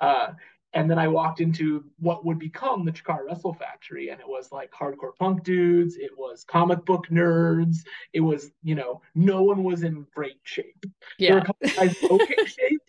Uh, 0.00 0.32
and 0.72 0.90
then 0.90 0.98
I 0.98 1.08
walked 1.08 1.40
into 1.40 1.84
what 1.98 2.24
would 2.24 2.38
become 2.38 2.84
the 2.84 2.92
Chikara 2.92 3.26
Wrestle 3.26 3.54
Factory, 3.54 4.10
and 4.10 4.20
it 4.20 4.28
was 4.28 4.52
like 4.52 4.70
hardcore 4.70 5.16
punk 5.18 5.42
dudes, 5.42 5.96
it 5.96 6.10
was 6.16 6.44
comic 6.44 6.84
book 6.84 7.06
nerds, 7.10 7.78
it 8.12 8.20
was 8.20 8.50
you 8.62 8.74
know 8.74 9.02
no 9.14 9.42
one 9.42 9.64
was 9.64 9.82
in 9.82 10.06
great 10.14 10.40
shape. 10.44 10.84
Yeah. 11.18 11.28
There 11.28 11.34
were 11.34 11.40
a 11.40 11.44
couple 11.46 11.68
guys 11.70 12.02
in 12.02 12.10
okay 12.22 12.44
shape. 12.46 12.82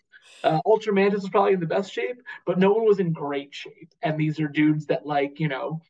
Uh, 0.44 0.60
Ultra 0.66 0.94
Mantis 0.94 1.22
was 1.22 1.30
probably 1.30 1.54
in 1.54 1.60
the 1.60 1.68
best 1.68 1.92
shape, 1.92 2.22
but 2.46 2.58
no 2.58 2.72
one 2.72 2.86
was 2.86 3.00
in 3.00 3.14
great 3.14 3.54
shape. 3.54 3.94
And 4.02 4.20
these 4.20 4.40
are 4.40 4.48
dudes 4.48 4.86
that 4.88 5.06
like 5.06 5.40
you 5.40 5.48
know 5.48 5.82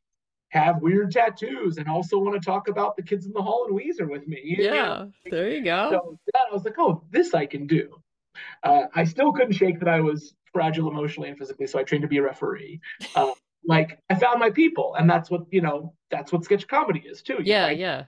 have 0.49 0.82
weird 0.82 1.12
tattoos 1.12 1.77
and 1.77 1.88
also 1.88 2.17
want 2.19 2.41
to 2.41 2.45
talk 2.45 2.67
about 2.67 2.97
the 2.97 3.04
kids 3.04 3.25
in 3.25 3.32
the 3.32 3.41
hall 3.41 3.65
and 3.67 3.77
Weezer 3.77 4.10
with 4.10 4.27
me. 4.27 4.56
Yeah, 4.60 5.06
there 5.30 5.49
you 5.49 5.63
go. 5.63 5.89
So 5.89 6.19
that, 6.34 6.43
I 6.49 6.54
was 6.54 6.65
like, 6.65 6.75
oh, 6.77 7.04
this 7.10 7.34
I 7.34 7.45
can 7.45 7.67
do. 7.67 8.01
Uh, 8.63 8.84
I 8.93 9.04
still 9.06 9.32
couldn't 9.32 9.54
shake 9.54 9.80
that 9.80 9.89
I 9.89 10.01
was 10.01 10.34
fragile 10.54 10.90
emotionally 10.90 11.30
and 11.30 11.38
physically, 11.38 11.68
so 11.68 11.80
I 11.80 11.84
trained 11.84 12.04
to 12.04 12.08
be 12.08 12.18
a 12.18 12.24
referee. 12.24 12.80
Uh, 13.16 13.32
like 13.66 14.00
I 14.10 14.16
found 14.16 14.40
my 14.40 14.50
people, 14.50 14.96
and 14.96 15.10
that's 15.10 15.30
what 15.30 15.42
you 15.52 15.62
know. 15.62 15.94
That's 16.10 16.32
what 16.32 16.44
sketch 16.44 16.68
comedy 16.68 17.04
is 17.06 17.22
too. 17.22 17.38
yeah, 17.44 17.70
yeah. 17.70 18.06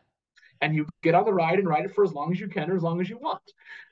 And 0.61 0.75
you 0.75 0.87
get 1.01 1.13
on 1.13 1.25
the 1.25 1.33
ride 1.33 1.59
and 1.59 1.67
ride 1.67 1.85
it 1.85 1.93
for 1.93 2.03
as 2.03 2.13
long 2.13 2.31
as 2.31 2.39
you 2.39 2.47
can 2.47 2.69
or 2.69 2.75
as 2.75 2.83
long 2.83 3.01
as 3.01 3.09
you 3.09 3.17
want. 3.17 3.41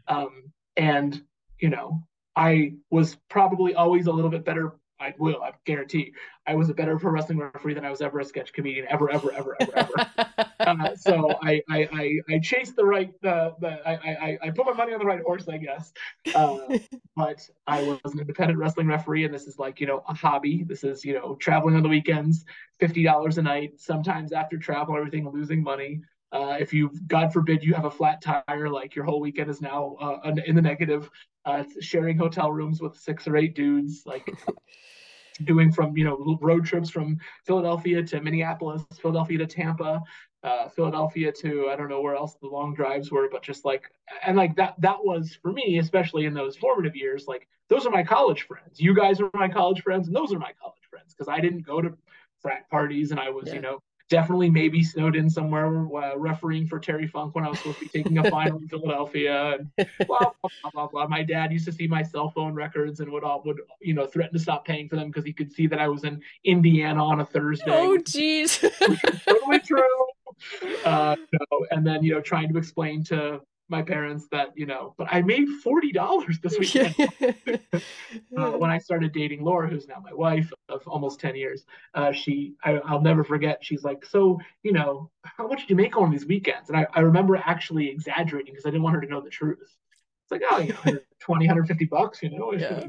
Um, 0.08 0.52
and 0.78 1.22
you 1.60 1.70
know, 1.70 2.04
I 2.36 2.76
was 2.90 3.18
probably 3.30 3.76
always 3.76 4.08
a 4.08 4.12
little 4.12 4.32
bit 4.32 4.46
better 4.46 4.74
I 5.02 5.14
will, 5.18 5.42
I 5.42 5.52
guarantee. 5.66 6.14
I 6.46 6.56
was 6.56 6.70
a 6.70 6.74
better 6.74 6.98
pro 6.98 7.12
wrestling 7.12 7.40
referee 7.40 7.74
than 7.74 7.86
I 7.86 7.90
was 7.90 8.02
ever 8.02 8.20
a 8.20 8.26
sketch 8.26 8.54
comedian, 8.54 8.86
ever, 8.90 9.10
ever, 9.12 9.34
ever, 9.34 9.58
ever, 9.60 9.72
ever. 9.76 10.52
uh, 10.60 10.96
so 10.96 11.38
I, 11.42 11.62
I, 11.70 11.90
I, 11.92 12.20
I 12.36 12.40
chased 12.40 12.76
the 12.76 12.86
right, 12.86 13.12
the, 13.22 13.54
the, 13.60 13.88
I, 13.88 13.94
I, 13.94 14.38
I 14.44 14.50
put 14.52 14.66
my 14.66 14.74
money 14.74 14.94
on 14.94 15.00
the 15.00 15.06
right 15.06 15.22
horse, 15.22 15.48
I 15.50 15.58
guess. 15.58 15.92
Uh, 16.34 16.78
but 17.16 17.48
I 17.68 17.84
was 17.84 18.14
an 18.14 18.20
independent 18.20 18.60
wrestling 18.60 18.88
referee, 18.88 19.26
and 19.26 19.34
this 19.34 19.48
is 19.48 19.58
like, 19.58 19.82
you 19.82 19.88
know, 19.88 20.04
a 20.08 20.14
hobby. 20.14 20.64
This 20.64 20.84
is, 20.84 21.04
you 21.04 21.14
know, 21.14 21.36
traveling 21.36 21.76
on 21.76 21.84
the 21.84 21.90
weekends, 21.90 22.46
fifty 22.80 23.04
dollars 23.04 23.38
a 23.38 23.42
night. 23.42 23.80
Sometimes 23.80 24.32
after 24.32 24.58
travel, 24.58 24.96
everything 24.96 25.30
losing 25.30 25.64
money. 25.64 26.02
Uh, 26.32 26.56
if 26.60 26.74
you, 26.74 26.90
God 27.08 27.34
forbid, 27.34 27.62
you 27.62 27.74
have 27.74 27.84
a 27.86 27.92
flat 27.92 28.22
tire, 28.22 28.70
like 28.70 28.96
your 28.96 29.04
whole 29.04 29.20
weekend 29.20 29.50
is 29.50 29.62
now 29.62 29.98
uh, 30.00 30.34
in 30.46 30.56
the 30.56 30.62
negative. 30.62 31.10
Uh, 31.44 31.64
sharing 31.80 32.18
hotel 32.18 32.52
rooms 32.52 32.82
with 32.82 32.96
six 32.96 33.28
or 33.28 33.36
eight 33.36 33.56
dudes, 33.56 34.04
like 34.06 34.32
doing 35.44 35.72
from 35.72 35.98
you 35.98 36.06
know 36.06 36.38
road 36.42 36.66
trips 36.66 36.90
from 36.90 37.18
Philadelphia 37.46 38.04
to 38.04 38.22
Minneapolis, 38.22 38.84
Philadelphia 39.02 39.40
to 39.40 39.48
Tampa, 39.48 40.04
uh, 40.44 40.70
Philadelphia 40.70 41.32
to 41.32 41.70
I 41.70 41.76
don't 41.76 41.90
know 41.90 42.02
where 42.02 42.16
else 42.16 42.36
the 42.42 42.48
long 42.48 42.74
drives 42.74 43.12
were, 43.12 43.28
but 43.32 43.42
just 43.44 43.66
like 43.66 43.92
and 44.26 44.38
like 44.38 44.56
that 44.56 44.76
that 44.80 45.04
was 45.04 45.38
for 45.42 45.52
me, 45.52 45.80
especially 45.80 46.26
in 46.26 46.34
those 46.34 46.58
formative 46.58 46.96
years. 46.96 47.26
Like 47.28 47.48
those 47.70 47.86
are 47.86 47.92
my 47.92 48.04
college 48.04 48.44
friends. 48.44 48.80
You 48.80 48.94
guys 48.94 49.20
are 49.20 49.30
my 49.34 49.48
college 49.48 49.82
friends, 49.82 50.08
and 50.08 50.16
those 50.16 50.34
are 50.34 50.40
my 50.40 50.52
college 50.62 50.84
friends 50.90 51.14
because 51.14 51.28
I 51.28 51.40
didn't 51.40 51.66
go 51.66 51.82
to 51.82 51.98
frat 52.42 52.70
parties 52.70 53.12
and 53.12 53.20
I 53.20 53.30
was 53.30 53.48
yeah. 53.48 53.56
you 53.56 53.62
know 53.62 53.80
definitely 54.12 54.50
maybe 54.50 54.84
snowed 54.84 55.16
in 55.16 55.30
somewhere 55.30 55.88
uh, 55.96 56.18
refereeing 56.18 56.68
for 56.68 56.80
Terry 56.80 57.08
Funk 57.08 57.34
when 57.34 57.46
I 57.46 57.50
was 57.50 57.60
supposed 57.60 57.80
to 57.80 57.86
be 57.86 57.90
taking 57.90 58.18
a 58.18 58.24
final 58.30 58.58
in 58.58 58.68
Philadelphia. 58.68 59.58
And 59.58 59.72
blah, 60.06 60.20
blah, 60.20 60.32
blah, 60.42 60.72
blah, 60.74 60.88
blah. 60.88 61.08
My 61.08 61.24
dad 61.24 61.52
used 61.52 61.66
to 61.66 61.72
see 61.72 61.88
my 61.88 62.04
cell 62.04 62.30
phone 62.30 62.54
records 62.54 63.00
and 63.00 63.10
would 63.10 63.24
all, 63.24 63.42
would 63.46 63.62
you 63.80 63.94
know 63.94 64.06
threaten 64.06 64.34
to 64.34 64.40
stop 64.40 64.66
paying 64.66 64.90
for 64.90 64.98
them 64.98 65.08
because 65.08 65.24
he 65.24 65.32
could 65.32 65.52
see 65.52 65.66
that 65.68 65.80
I 65.80 65.88
was 65.88 66.04
in 66.04 66.22
Indiana 66.44 67.04
on 67.04 67.22
a 67.22 67.26
Thursday. 67.26 67.72
Oh, 67.72 67.98
jeez. 67.98 68.60
totally 69.26 69.60
true. 69.60 69.82
Uh, 70.84 71.16
you 71.32 71.40
know, 71.40 71.66
and 71.72 71.88
then 71.88 72.04
you 72.04 72.14
know 72.14 72.22
trying 72.22 72.52
to 72.52 72.58
explain 72.58 73.04
to 73.06 73.40
my 73.72 73.82
parents 73.82 74.28
that 74.32 74.50
you 74.56 74.66
know 74.66 74.94
but 74.98 75.08
i 75.10 75.22
made 75.22 75.48
$40 75.66 76.42
this 76.42 76.60
weekend. 76.60 76.96
Uh, 78.38 78.52
when 78.52 78.70
i 78.70 78.78
started 78.78 79.14
dating 79.14 79.42
laura 79.44 79.70
who's 79.70 79.88
now 79.88 80.02
my 80.04 80.14
wife 80.14 80.52
of 80.68 80.86
almost 80.88 81.20
10 81.20 81.36
years 81.36 81.64
uh, 81.94 82.12
she 82.12 82.56
I, 82.64 82.74
will 82.74 83.02
never 83.02 83.24
forget. 83.24 83.60
She's 83.62 83.84
like 83.84 84.06
so 84.06 84.40
you 84.64 84.74
know 84.74 85.10
how 85.24 85.48
much 85.48 85.60
do 85.60 85.66
you 85.70 85.76
make 85.76 85.98
on 85.98 86.12
these 86.12 86.26
weekends? 86.26 86.70
And 86.70 86.78
i, 86.78 86.86
I 86.94 87.00
remember 87.02 87.36
actually 87.38 87.90
exaggerating 87.90 88.54
because 88.54 88.66
i 88.66 88.70
didn't 88.70 88.84
want 88.84 88.96
her 88.96 89.02
to 89.02 89.08
know 89.08 89.22
the 89.22 89.30
truth. 89.30 89.60
It's 89.62 90.32
like 90.32 90.42
oh 90.50 90.60
you 90.60 90.74
know 90.74 91.00
20 91.20 91.46
150 91.46 91.86
bucks 91.86 92.22
you 92.22 92.30
know 92.30 92.54
yeah. 92.54 92.88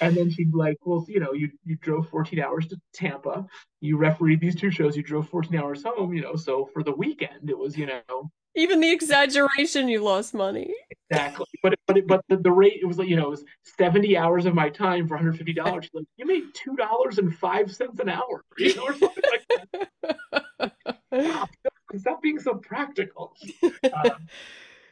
And 0.00 0.16
then 0.16 0.30
she'd 0.30 0.52
be 0.52 0.58
like, 0.58 0.78
well, 0.84 1.04
you 1.08 1.20
know, 1.20 1.32
you 1.32 1.50
you 1.64 1.76
drove 1.76 2.08
14 2.08 2.38
hours 2.40 2.66
to 2.68 2.80
Tampa, 2.92 3.46
you 3.80 3.96
refereed 3.96 4.40
these 4.40 4.54
two 4.54 4.70
shows, 4.70 4.96
you 4.96 5.02
drove 5.02 5.28
14 5.28 5.58
hours 5.58 5.82
home, 5.82 6.14
you 6.14 6.22
know, 6.22 6.36
so 6.36 6.70
for 6.72 6.82
the 6.82 6.92
weekend 6.92 7.50
it 7.50 7.58
was, 7.58 7.76
you 7.76 7.86
know, 7.86 8.30
even 8.54 8.80
the 8.80 8.90
exaggeration, 8.90 9.88
you 9.88 10.02
lost 10.02 10.34
money. 10.34 10.72
Exactly, 11.10 11.46
but 11.62 11.74
but 11.86 12.06
but 12.06 12.24
the, 12.28 12.36
the 12.36 12.50
rate 12.50 12.78
it 12.80 12.86
was 12.86 12.98
like 12.98 13.08
you 13.08 13.16
know 13.16 13.26
it 13.26 13.30
was 13.30 13.44
seventy 13.62 14.16
hours 14.16 14.46
of 14.46 14.54
my 14.54 14.68
time 14.68 15.06
for 15.06 15.14
one 15.14 15.24
hundred 15.24 15.38
fifty 15.38 15.52
dollars. 15.52 15.88
like 15.92 16.06
you 16.16 16.26
made 16.26 16.44
two 16.54 16.76
dollars 16.76 17.18
and 17.18 17.34
five 17.36 17.74
cents 17.74 18.00
an 18.00 18.08
hour, 18.08 18.44
you 18.58 18.74
know, 18.76 18.84
or 18.84 18.94
something 18.96 19.24
like 19.30 19.88
that. 20.02 20.72
wow, 21.12 21.48
stop 21.96 22.22
being 22.22 22.38
so 22.38 22.54
practical. 22.54 23.34
Um, 23.62 24.28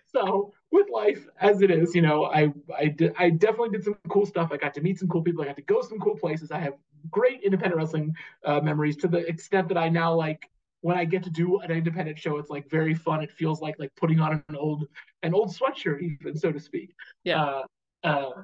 so 0.07 0.53
with 0.71 0.89
life 0.91 1.27
as 1.41 1.63
it 1.63 1.71
is, 1.71 1.95
you 1.95 2.03
know, 2.03 2.27
I 2.27 2.53
I 2.77 2.87
did 2.87 3.15
I 3.19 3.31
definitely 3.31 3.71
did 3.71 3.85
some 3.85 3.97
cool 4.09 4.27
stuff. 4.27 4.51
I 4.53 4.57
got 4.57 4.75
to 4.75 4.81
meet 4.81 4.99
some 4.99 5.09
cool 5.09 5.23
people. 5.23 5.43
I 5.43 5.47
got 5.47 5.57
to 5.57 5.63
go 5.63 5.83
some 5.83 5.99
cool 5.99 6.17
places. 6.17 6.51
I 6.51 6.59
have 6.59 6.75
great 7.11 7.43
independent 7.43 7.77
wrestling 7.77 8.15
uh, 8.45 8.61
memories 8.61 8.97
to 8.99 9.09
the 9.09 9.27
extent 9.27 9.69
that 9.69 9.79
I 9.79 9.89
now 9.89 10.15
like 10.15 10.49
when 10.83 10.99
I 10.99 11.05
get 11.05 11.23
to 11.25 11.31
do 11.31 11.61
an 11.61 11.71
independent 11.71 12.19
show, 12.19 12.39
it's 12.39 12.51
like 12.51 12.69
very 12.69 12.95
fun. 12.95 13.23
It 13.23 13.33
feels 13.33 13.61
like 13.61 13.79
like 13.79 13.95
putting 13.97 14.21
on 14.21 14.45
an 14.49 14.57
old 14.57 14.87
an 15.23 15.33
old 15.33 15.55
sweatshirt, 15.57 16.03
even 16.03 16.37
so 16.37 16.53
to 16.53 16.61
speak. 16.61 16.95
Yeah. 17.25 17.43
Uh, 17.43 17.63
uh, 18.05 18.43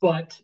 but 0.00 0.38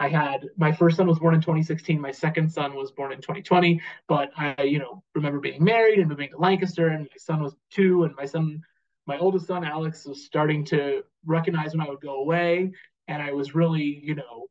I 0.00 0.08
had 0.08 0.48
my 0.56 0.72
first 0.72 0.96
son 0.96 1.06
was 1.06 1.18
born 1.18 1.34
in 1.34 1.40
2016. 1.40 2.00
My 2.00 2.10
second 2.10 2.50
son 2.50 2.74
was 2.74 2.90
born 2.90 3.12
in 3.12 3.18
2020. 3.18 3.80
But 4.08 4.32
I, 4.36 4.62
you 4.62 4.80
know, 4.80 5.02
remember 5.14 5.38
being 5.38 5.62
married 5.62 5.98
and 5.98 6.08
moving 6.08 6.30
to 6.30 6.38
Lancaster, 6.38 6.88
and 6.88 7.02
my 7.02 7.16
son 7.16 7.42
was 7.42 7.54
two, 7.70 8.04
and 8.04 8.14
my 8.16 8.26
son, 8.26 8.62
my 9.06 9.18
oldest 9.18 9.46
son 9.46 9.64
Alex, 9.64 10.04
was 10.06 10.24
starting 10.24 10.64
to 10.66 11.04
recognize 11.24 11.72
when 11.72 11.86
I 11.86 11.88
would 11.88 12.00
go 12.00 12.16
away, 12.16 12.72
and 13.06 13.22
I 13.22 13.32
was 13.32 13.54
really, 13.54 14.00
you 14.02 14.16
know, 14.16 14.48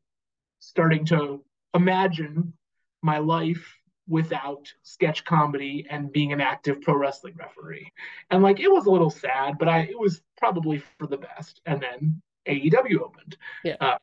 starting 0.60 1.04
to 1.06 1.44
imagine 1.74 2.54
my 3.02 3.18
life 3.18 3.79
without 4.10 4.72
sketch 4.82 5.24
comedy 5.24 5.86
and 5.88 6.12
being 6.12 6.32
an 6.32 6.40
active 6.40 6.82
pro 6.82 6.96
wrestling 6.96 7.34
referee. 7.38 7.90
And 8.30 8.42
like 8.42 8.58
it 8.60 8.70
was 8.70 8.86
a 8.86 8.90
little 8.90 9.08
sad, 9.08 9.56
but 9.56 9.68
I 9.68 9.82
it 9.82 9.98
was 9.98 10.20
probably 10.36 10.82
for 10.98 11.06
the 11.06 11.16
best. 11.16 11.62
And 11.64 11.80
then 11.80 12.20
AEW 12.46 13.00
opened. 13.00 13.36
Yeah. 13.64 13.76
Uh, 13.80 13.98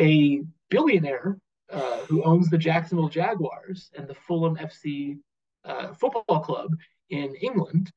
a 0.00 0.42
billionaire 0.68 1.38
uh, 1.70 1.98
who 2.08 2.24
owns 2.24 2.50
the 2.50 2.58
Jacksonville 2.58 3.08
Jaguars 3.08 3.90
and 3.96 4.08
the 4.08 4.14
Fulham 4.14 4.56
FC 4.56 5.18
uh, 5.64 5.92
football 5.94 6.40
club 6.40 6.76
in 7.08 7.34
England. 7.36 7.92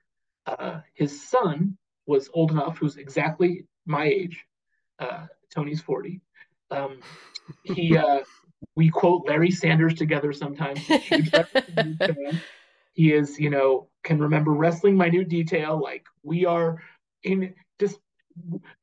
Uh, 0.45 0.81
his 0.93 1.27
son 1.27 1.77
was 2.05 2.29
old 2.33 2.51
enough, 2.51 2.77
who's 2.77 2.97
exactly 2.97 3.65
my 3.85 4.05
age. 4.05 4.45
Uh, 4.99 5.25
Tony's 5.49 5.81
40. 5.81 6.21
Um, 6.69 6.99
he 7.63 7.97
uh, 7.97 8.19
we 8.75 8.89
quote 8.89 9.27
Larry 9.27 9.51
Sanders 9.51 9.95
together 9.95 10.33
sometimes. 10.33 10.79
he 12.93 13.13
is, 13.13 13.39
you 13.39 13.49
know, 13.49 13.87
can 14.03 14.19
remember 14.19 14.51
wrestling 14.51 14.97
minute 14.97 15.29
detail. 15.29 15.81
Like 15.81 16.05
we 16.23 16.45
are 16.45 16.81
in 17.23 17.53
just, 17.79 17.99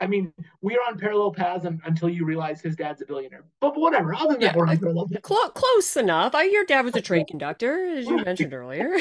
I 0.01 0.07
mean, 0.07 0.33
we 0.61 0.75
are 0.75 0.81
on 0.89 0.99
parallel 0.99 1.33
paths 1.33 1.65
until 1.65 2.09
you 2.09 2.25
realize 2.25 2.61
his 2.61 2.77
dad's 2.77 3.01
a 3.01 3.07
billionaire. 3.07 3.45
But 3.61 3.79
whatever. 3.79 4.15
Other 4.15 4.33
than 4.33 4.43
yeah, 4.43 4.49
that, 4.49 4.57
we're 4.57 4.67
on 4.67 4.79
parallel 4.79 5.09
paths. 5.09 5.27
Cl- 5.27 5.51
close 5.51 5.97
enough. 5.97 6.35
I, 6.35 6.45
your 6.45 6.65
dad 6.65 6.85
was 6.85 6.95
a 6.95 7.01
train 7.01 7.27
conductor, 7.27 7.97
as 7.97 8.07
you 8.07 8.25
mentioned 8.25 8.53
earlier. 8.53 8.99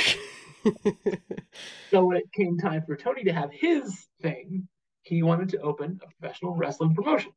so 1.91 2.05
when 2.05 2.17
it 2.17 2.31
came 2.33 2.57
time 2.57 2.83
for 2.85 2.95
Tony 2.95 3.23
to 3.23 3.33
have 3.33 3.51
his 3.51 4.07
thing, 4.21 4.67
he 5.03 5.23
wanted 5.23 5.49
to 5.49 5.59
open 5.59 5.99
a 6.03 6.07
professional 6.19 6.55
wrestling 6.55 6.95
promotion. 6.95 7.31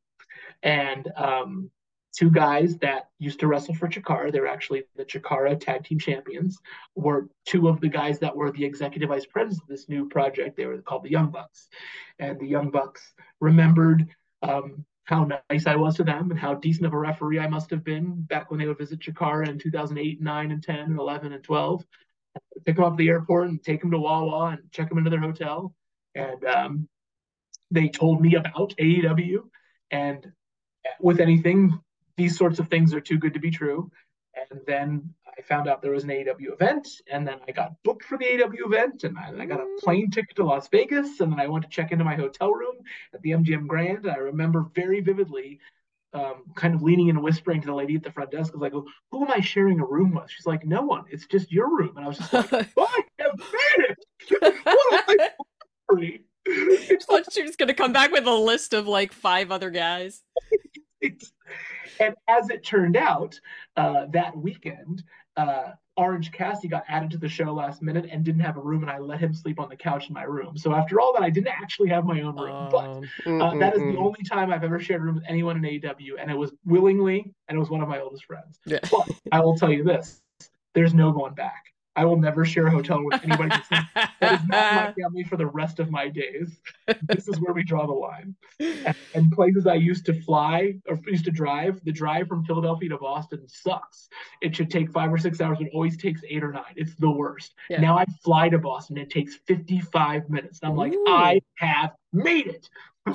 And 0.63 1.09
um, 1.15 1.69
two 2.15 2.29
guys 2.29 2.77
that 2.77 3.09
used 3.19 3.39
to 3.39 3.47
wrestle 3.47 3.75
for 3.75 3.87
Chikara. 3.87 4.31
They're 4.31 4.47
actually 4.47 4.83
the 4.95 5.05
Chikara 5.05 5.59
Tag 5.59 5.83
Team 5.83 5.99
Champions. 5.99 6.59
Were 6.95 7.29
two 7.45 7.67
of 7.67 7.79
the 7.81 7.89
guys 7.89 8.19
that 8.19 8.35
were 8.35 8.51
the 8.51 8.65
executive 8.65 9.09
vice 9.09 9.25
presidents 9.25 9.61
of 9.61 9.67
this 9.67 9.87
new 9.87 10.09
project. 10.09 10.57
They 10.57 10.65
were 10.65 10.81
called 10.81 11.03
the 11.03 11.11
Young 11.11 11.29
Bucks, 11.29 11.67
and 12.19 12.39
the 12.39 12.47
Young 12.47 12.69
Bucks 12.69 13.13
remembered 13.39 14.07
um, 14.41 14.85
how 15.05 15.27
nice 15.49 15.67
I 15.67 15.75
was 15.75 15.95
to 15.97 16.03
them 16.03 16.31
and 16.31 16.39
how 16.39 16.53
decent 16.53 16.85
of 16.85 16.93
a 16.93 16.97
referee 16.97 17.39
I 17.39 17.47
must 17.47 17.69
have 17.71 17.83
been 17.83 18.21
back 18.21 18.49
when 18.49 18.59
they 18.59 18.67
would 18.67 18.77
visit 18.77 18.99
Chikara 18.99 19.47
in 19.47 19.59
2008, 19.59 20.21
9, 20.21 20.51
and 20.51 20.63
10, 20.63 20.79
and 20.79 20.99
11, 20.99 21.33
and 21.33 21.43
12. 21.43 21.85
Pick 22.65 22.75
them 22.75 22.85
up 22.85 22.93
at 22.93 22.97
the 22.97 23.09
airport 23.09 23.49
and 23.49 23.61
take 23.61 23.81
them 23.81 23.91
to 23.91 23.97
Wawa 23.97 24.51
and 24.51 24.71
check 24.71 24.89
them 24.89 24.97
into 24.97 25.09
their 25.09 25.19
hotel. 25.19 25.73
And 26.15 26.45
um, 26.45 26.89
they 27.71 27.89
told 27.89 28.21
me 28.21 28.35
about 28.35 28.73
AEW. 28.79 29.39
And 29.91 30.31
with 30.99 31.19
anything, 31.19 31.77
these 32.21 32.37
sorts 32.37 32.59
of 32.59 32.67
things 32.67 32.93
are 32.93 33.01
too 33.01 33.17
good 33.17 33.33
to 33.33 33.39
be 33.39 33.49
true. 33.49 33.89
And 34.51 34.61
then 34.67 35.13
I 35.27 35.41
found 35.41 35.67
out 35.67 35.81
there 35.81 35.91
was 35.91 36.03
an 36.03 36.11
AEW 36.11 36.53
event, 36.53 36.87
and 37.11 37.27
then 37.27 37.39
I 37.47 37.51
got 37.51 37.73
booked 37.83 38.05
for 38.05 38.17
the 38.17 38.25
AEW 38.25 38.65
event, 38.65 39.03
and 39.03 39.17
I, 39.17 39.33
I, 39.39 39.45
got 39.45 39.59
a 39.59 39.75
plane 39.79 40.09
ticket 40.09 40.35
to 40.37 40.45
Las 40.45 40.69
Vegas, 40.69 41.19
and 41.19 41.31
then 41.31 41.39
I 41.39 41.47
went 41.47 41.63
to 41.63 41.69
check 41.69 41.91
into 41.91 42.05
my 42.05 42.15
hotel 42.15 42.51
room 42.51 42.75
at 43.13 43.21
the 43.23 43.31
MGM 43.31 43.67
Grand. 43.67 44.05
And 44.05 44.11
I 44.11 44.17
remember 44.17 44.67
very 44.73 45.01
vividly 45.01 45.59
um, 46.13 46.43
kind 46.55 46.75
of 46.75 46.83
leaning 46.83 47.09
and 47.09 47.23
whispering 47.23 47.59
to 47.61 47.67
the 47.67 47.73
lady 47.73 47.95
at 47.95 48.03
the 48.03 48.11
front 48.11 48.31
desk. 48.31 48.53
I 48.53 48.57
was 48.57 48.61
like, 48.61 48.73
"Who 49.11 49.25
am 49.25 49.31
I 49.31 49.41
sharing 49.41 49.79
a 49.79 49.85
room 49.85 50.13
with?" 50.13 50.29
She's 50.29 50.45
like, 50.45 50.65
"No 50.65 50.83
one. 50.83 51.05
It's 51.09 51.25
just 51.25 51.51
your 51.51 51.75
room." 51.75 51.97
And 51.97 52.05
I 52.05 52.07
was 52.07 52.17
just 52.19 52.33
like, 52.33 52.51
"I 52.53 53.03
have 53.19 53.37
made 53.37 53.85
it! 53.89 54.55
what 54.63 55.09
am 55.09 55.15
I 55.19 55.29
she 57.31 57.43
was 57.43 57.55
going 57.55 57.67
to 57.67 57.73
come 57.73 57.93
back 57.93 58.11
with 58.11 58.25
a 58.25 58.33
list 58.33 58.73
of 58.73 58.87
like 58.87 59.11
five 59.11 59.51
other 59.51 59.69
guys. 59.69 60.23
and 61.99 62.15
as 62.27 62.49
it 62.49 62.63
turned 62.63 62.97
out, 62.97 63.39
uh, 63.77 64.05
that 64.11 64.35
weekend, 64.37 65.03
uh, 65.37 65.71
Orange 65.97 66.31
Cassidy 66.31 66.67
got 66.67 66.83
added 66.87 67.11
to 67.11 67.17
the 67.17 67.27
show 67.27 67.53
last 67.53 67.81
minute 67.81 68.07
and 68.11 68.23
didn't 68.23 68.41
have 68.41 68.57
a 68.57 68.61
room, 68.61 68.81
and 68.81 68.91
I 68.91 68.99
let 68.99 69.19
him 69.19 69.33
sleep 69.33 69.59
on 69.59 69.69
the 69.69 69.75
couch 69.75 70.07
in 70.07 70.13
my 70.13 70.23
room. 70.23 70.57
So 70.57 70.73
after 70.73 70.99
all 70.99 71.13
that, 71.13 71.21
I 71.21 71.29
didn't 71.29 71.49
actually 71.49 71.89
have 71.89 72.05
my 72.05 72.21
own 72.21 72.35
room. 72.35 72.69
but 72.71 72.85
um, 73.25 73.41
uh, 73.41 73.59
that 73.59 73.75
is 73.75 73.81
the 73.81 73.97
only 73.97 74.23
time 74.27 74.51
I've 74.51 74.63
ever 74.63 74.79
shared 74.79 75.01
a 75.01 75.03
room 75.03 75.15
with 75.15 75.25
anyone 75.27 75.57
in 75.57 75.63
AEW, 75.63 76.13
and 76.19 76.31
it 76.31 76.37
was 76.37 76.53
willingly, 76.65 77.33
and 77.47 77.55
it 77.55 77.59
was 77.59 77.69
one 77.69 77.81
of 77.81 77.89
my 77.89 77.99
oldest 77.99 78.25
friends. 78.25 78.59
Yeah. 78.65 78.79
But 78.89 79.07
I 79.31 79.41
will 79.41 79.57
tell 79.57 79.71
you 79.71 79.83
this: 79.83 80.21
there's 80.73 80.93
no 80.93 81.11
going 81.11 81.33
back. 81.33 81.65
I 82.01 82.05
will 82.05 82.17
never 82.17 82.43
share 82.45 82.65
a 82.65 82.71
hotel 82.71 83.03
with 83.03 83.23
anybody. 83.23 83.55
that 83.69 84.41
is 84.41 84.47
not 84.47 84.73
my 84.73 84.93
family 84.99 85.23
for 85.23 85.37
the 85.37 85.45
rest 85.45 85.79
of 85.79 85.91
my 85.91 86.09
days. 86.09 86.59
This 87.03 87.27
is 87.27 87.39
where 87.39 87.53
we 87.53 87.63
draw 87.63 87.85
the 87.85 87.93
line. 87.93 88.35
And, 88.59 88.95
and, 89.13 89.31
places 89.31 89.67
I 89.67 89.75
used 89.75 90.07
to 90.07 90.19
fly 90.23 90.79
or 90.89 90.99
used 91.05 91.25
to 91.25 91.31
drive, 91.31 91.79
the 91.83 91.91
drive 91.91 92.27
from 92.27 92.43
Philadelphia 92.43 92.89
to 92.89 92.97
Boston 92.97 93.47
sucks. 93.47 94.09
It 94.41 94.55
should 94.55 94.71
take 94.71 94.91
five 94.91 95.13
or 95.13 95.19
six 95.19 95.41
hours. 95.41 95.59
It 95.61 95.69
always 95.75 95.95
takes 95.95 96.21
eight 96.27 96.43
or 96.43 96.51
nine. 96.51 96.73
It's 96.75 96.95
the 96.95 97.11
worst. 97.11 97.53
Yeah. 97.69 97.81
Now 97.81 97.99
I 97.99 98.05
fly 98.23 98.49
to 98.49 98.57
Boston. 98.57 98.97
It 98.97 99.11
takes 99.11 99.35
55 99.45 100.27
minutes. 100.27 100.59
I'm 100.63 100.75
like, 100.75 100.95
I 101.07 101.39
have 101.57 101.91
made 102.13 102.47
it. 102.47 102.67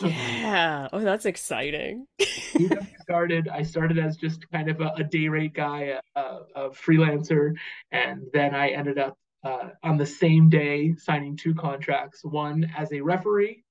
Yeah. 0.02 0.88
Oh, 0.92 1.00
that's 1.00 1.26
exciting. 1.26 2.06
started. 3.06 3.48
I 3.48 3.62
started 3.62 3.98
as 3.98 4.16
just 4.16 4.50
kind 4.50 4.68
of 4.68 4.80
a, 4.80 4.92
a 4.96 5.04
day 5.04 5.28
rate 5.28 5.54
guy, 5.54 6.00
a, 6.16 6.20
a, 6.56 6.70
freelancer, 6.70 7.54
and 7.92 8.22
then 8.32 8.52
I 8.52 8.70
ended 8.70 8.98
up 8.98 9.16
uh, 9.44 9.70
on 9.84 9.96
the 9.96 10.06
same 10.06 10.48
day 10.48 10.96
signing 10.96 11.36
two 11.36 11.54
contracts. 11.54 12.24
One 12.24 12.68
as 12.76 12.92
a 12.92 13.00
referee, 13.00 13.62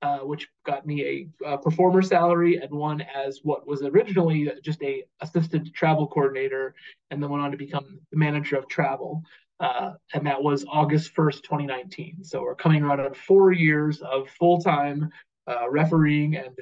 uh, 0.00 0.20
which 0.20 0.48
got 0.64 0.86
me 0.86 1.28
a, 1.44 1.52
a, 1.52 1.58
performer 1.58 2.00
salary, 2.00 2.56
and 2.56 2.70
one 2.70 3.02
as 3.02 3.40
what 3.42 3.66
was 3.66 3.82
originally 3.82 4.50
just 4.64 4.82
a 4.82 5.04
assistant 5.20 5.74
travel 5.74 6.06
coordinator, 6.06 6.74
and 7.10 7.22
then 7.22 7.28
went 7.28 7.44
on 7.44 7.50
to 7.50 7.58
become 7.58 8.00
the 8.10 8.16
manager 8.16 8.56
of 8.56 8.68
travel. 8.68 9.22
Uh, 9.60 9.94
and 10.14 10.24
that 10.24 10.40
was 10.40 10.64
August 10.68 11.14
1st, 11.16 11.42
2019. 11.42 12.22
So 12.22 12.42
we're 12.42 12.54
coming 12.54 12.82
around 12.82 13.00
on 13.00 13.12
four 13.12 13.50
years 13.52 14.00
of 14.00 14.30
full 14.30 14.60
time 14.60 15.10
uh, 15.48 15.68
refereeing 15.70 16.36
and 16.36 16.56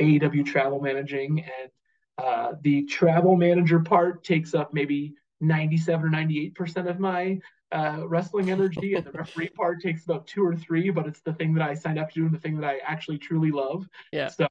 AEW 0.00 0.44
travel 0.44 0.80
managing. 0.80 1.40
And 1.40 1.70
uh, 2.18 2.52
the 2.62 2.84
travel 2.84 3.36
manager 3.36 3.80
part 3.80 4.24
takes 4.24 4.54
up 4.54 4.74
maybe 4.74 5.14
97 5.40 6.06
or 6.06 6.10
98% 6.10 6.88
of 6.88 7.00
my 7.00 7.38
uh, 7.72 8.06
wrestling 8.06 8.50
energy, 8.50 8.94
and 8.94 9.04
the 9.04 9.10
referee 9.14 9.48
part 9.48 9.80
takes 9.80 10.04
about 10.04 10.26
two 10.26 10.44
or 10.44 10.54
three, 10.54 10.90
but 10.90 11.06
it's 11.06 11.20
the 11.22 11.32
thing 11.32 11.54
that 11.54 11.66
I 11.66 11.74
signed 11.74 11.98
up 11.98 12.10
to 12.10 12.20
do 12.20 12.26
and 12.26 12.34
the 12.34 12.38
thing 12.38 12.56
that 12.60 12.68
I 12.68 12.78
actually 12.86 13.18
truly 13.18 13.50
love. 13.50 13.86
Yeah. 14.12 14.28
So 14.28 14.46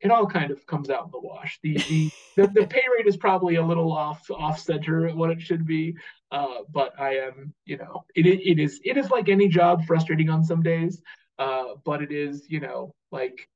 it 0.00 0.10
all 0.10 0.26
kind 0.26 0.50
of 0.50 0.64
comes 0.66 0.90
out 0.90 1.06
in 1.06 1.10
the 1.10 1.20
wash. 1.20 1.58
The 1.62 1.78
the, 1.88 2.10
the, 2.36 2.46
the 2.48 2.66
pay 2.70 2.82
rate 2.96 3.06
is 3.06 3.16
probably 3.16 3.56
a 3.56 3.64
little 3.64 3.92
off 3.92 4.30
off 4.30 4.60
center 4.60 5.08
what 5.14 5.30
it 5.30 5.40
should 5.40 5.66
be, 5.66 5.96
uh, 6.30 6.58
but 6.70 6.98
I 7.00 7.16
am, 7.16 7.54
you 7.64 7.78
know, 7.78 8.04
it 8.14 8.26
it 8.26 8.58
is 8.58 8.80
it 8.84 8.96
is 8.96 9.10
like 9.10 9.28
any 9.28 9.48
job, 9.48 9.84
frustrating 9.86 10.28
on 10.28 10.44
some 10.44 10.62
days. 10.62 11.00
Uh, 11.38 11.74
but 11.84 12.02
it 12.02 12.12
is, 12.12 12.46
you 12.48 12.60
know, 12.60 12.94
like 13.12 13.48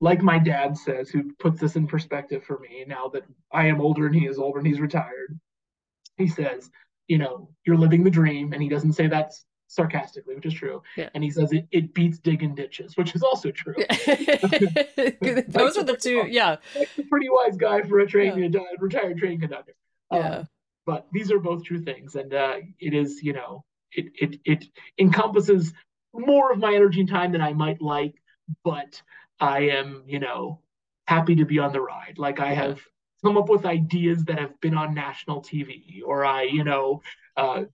like 0.00 0.22
my 0.22 0.38
dad 0.38 0.76
says, 0.76 1.08
who 1.08 1.32
puts 1.38 1.60
this 1.60 1.76
in 1.76 1.86
perspective 1.86 2.44
for 2.44 2.58
me 2.58 2.84
now 2.86 3.08
that 3.08 3.22
I 3.52 3.66
am 3.66 3.80
older 3.80 4.06
and 4.06 4.14
he 4.14 4.26
is 4.26 4.38
older 4.38 4.58
and 4.58 4.66
he's 4.66 4.80
retired. 4.80 5.38
He 6.18 6.28
says, 6.28 6.70
you 7.08 7.18
know, 7.18 7.48
you're 7.64 7.76
living 7.76 8.04
the 8.04 8.10
dream, 8.10 8.52
and 8.52 8.62
he 8.62 8.68
doesn't 8.68 8.94
say 8.94 9.06
that 9.06 9.32
sarcastically, 9.68 10.34
which 10.34 10.46
is 10.46 10.54
true. 10.54 10.82
Yeah. 10.96 11.08
And 11.14 11.22
he 11.22 11.30
says 11.30 11.52
it, 11.52 11.66
it 11.70 11.94
beats 11.94 12.18
digging 12.18 12.54
ditches, 12.54 12.96
which 12.96 13.14
is 13.14 13.22
also 13.22 13.50
true. 13.50 13.74
Those 15.48 15.76
are 15.76 15.84
the 15.84 15.96
two, 16.00 16.26
yeah. 16.28 16.56
Like 16.76 16.90
a 16.98 17.02
pretty 17.02 17.28
wise 17.28 17.56
guy 17.56 17.82
for 17.82 18.00
a 18.00 18.06
train 18.06 18.38
yeah. 18.38 18.60
retired 18.78 19.18
train 19.18 19.40
conductor. 19.40 19.74
Yeah. 20.12 20.18
Um, 20.18 20.48
but 20.84 21.06
these 21.12 21.32
are 21.32 21.38
both 21.38 21.64
true 21.64 21.80
things, 21.80 22.14
and 22.14 22.32
uh, 22.32 22.56
it 22.78 22.94
is, 22.94 23.22
you 23.22 23.32
know, 23.32 23.64
it 23.92 24.06
it 24.14 24.40
it 24.44 24.64
encompasses 24.98 25.72
more 26.18 26.52
of 26.52 26.58
my 26.58 26.74
energy 26.74 27.00
and 27.00 27.08
time 27.08 27.32
than 27.32 27.40
I 27.40 27.52
might 27.52 27.80
like, 27.80 28.14
but 28.64 29.00
I 29.40 29.60
am, 29.70 30.04
you 30.06 30.18
know, 30.18 30.60
happy 31.06 31.36
to 31.36 31.44
be 31.44 31.58
on 31.58 31.72
the 31.72 31.80
ride. 31.80 32.18
Like 32.18 32.40
I 32.40 32.54
have 32.54 32.80
come 33.24 33.36
up 33.36 33.48
with 33.48 33.66
ideas 33.66 34.24
that 34.24 34.38
have 34.38 34.60
been 34.60 34.74
on 34.74 34.94
national 34.94 35.42
TV, 35.42 36.00
or 36.04 36.24
I, 36.24 36.42
you 36.44 36.64
know, 36.64 37.02
uh, 37.36 37.64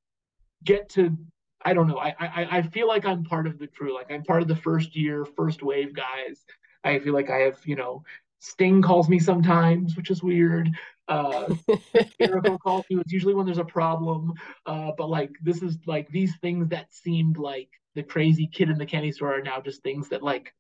get 0.65 0.89
to. 0.91 1.17
I 1.65 1.75
don't 1.75 1.87
know. 1.87 1.99
I, 1.99 2.15
I 2.19 2.59
I 2.59 2.63
feel 2.63 2.89
like 2.89 3.05
I'm 3.05 3.25
part 3.25 3.47
of 3.47 3.59
the 3.59 3.69
crew. 3.69 3.95
Like 3.95 4.11
I'm 4.11 4.25
part 4.25 4.43
of 4.43 4.49
the 4.49 4.57
first 4.57 4.97
year, 4.97 5.25
first 5.25 5.63
wave 5.63 5.95
guys. 5.95 6.45
I 6.85 6.99
feel 6.99 7.15
like 7.15 7.31
I 7.31 7.39
have, 7.43 7.61
you 7.65 7.77
know, 7.77 8.03
Sting 8.45 8.83
calls 8.83 9.09
me 9.09 9.21
sometimes, 9.21 9.97
which 9.97 10.11
is 10.11 10.21
weird. 10.21 10.69
Uh, 11.07 11.55
Jericho 12.21 12.59
calls 12.59 12.85
me. 12.91 13.01
It's 13.01 13.13
usually 13.13 13.35
when 13.35 13.47
there's 13.47 13.59
a 13.59 13.65
problem. 13.65 14.35
Uh, 14.67 14.91
but 14.99 15.09
like 15.09 15.31
this 15.41 15.63
is 15.63 15.79
like 15.87 16.09
these 16.09 16.37
things 16.39 16.69
that 16.71 16.93
seemed 16.93 17.39
like 17.39 17.69
the 17.95 18.03
crazy 18.03 18.49
kid 18.49 18.69
in 18.69 18.79
the 18.79 18.85
candy 18.85 19.13
store 19.13 19.39
are 19.39 19.43
now 19.43 19.61
just 19.61 19.85
things 19.85 20.09
that 20.09 20.25
like 20.25 20.53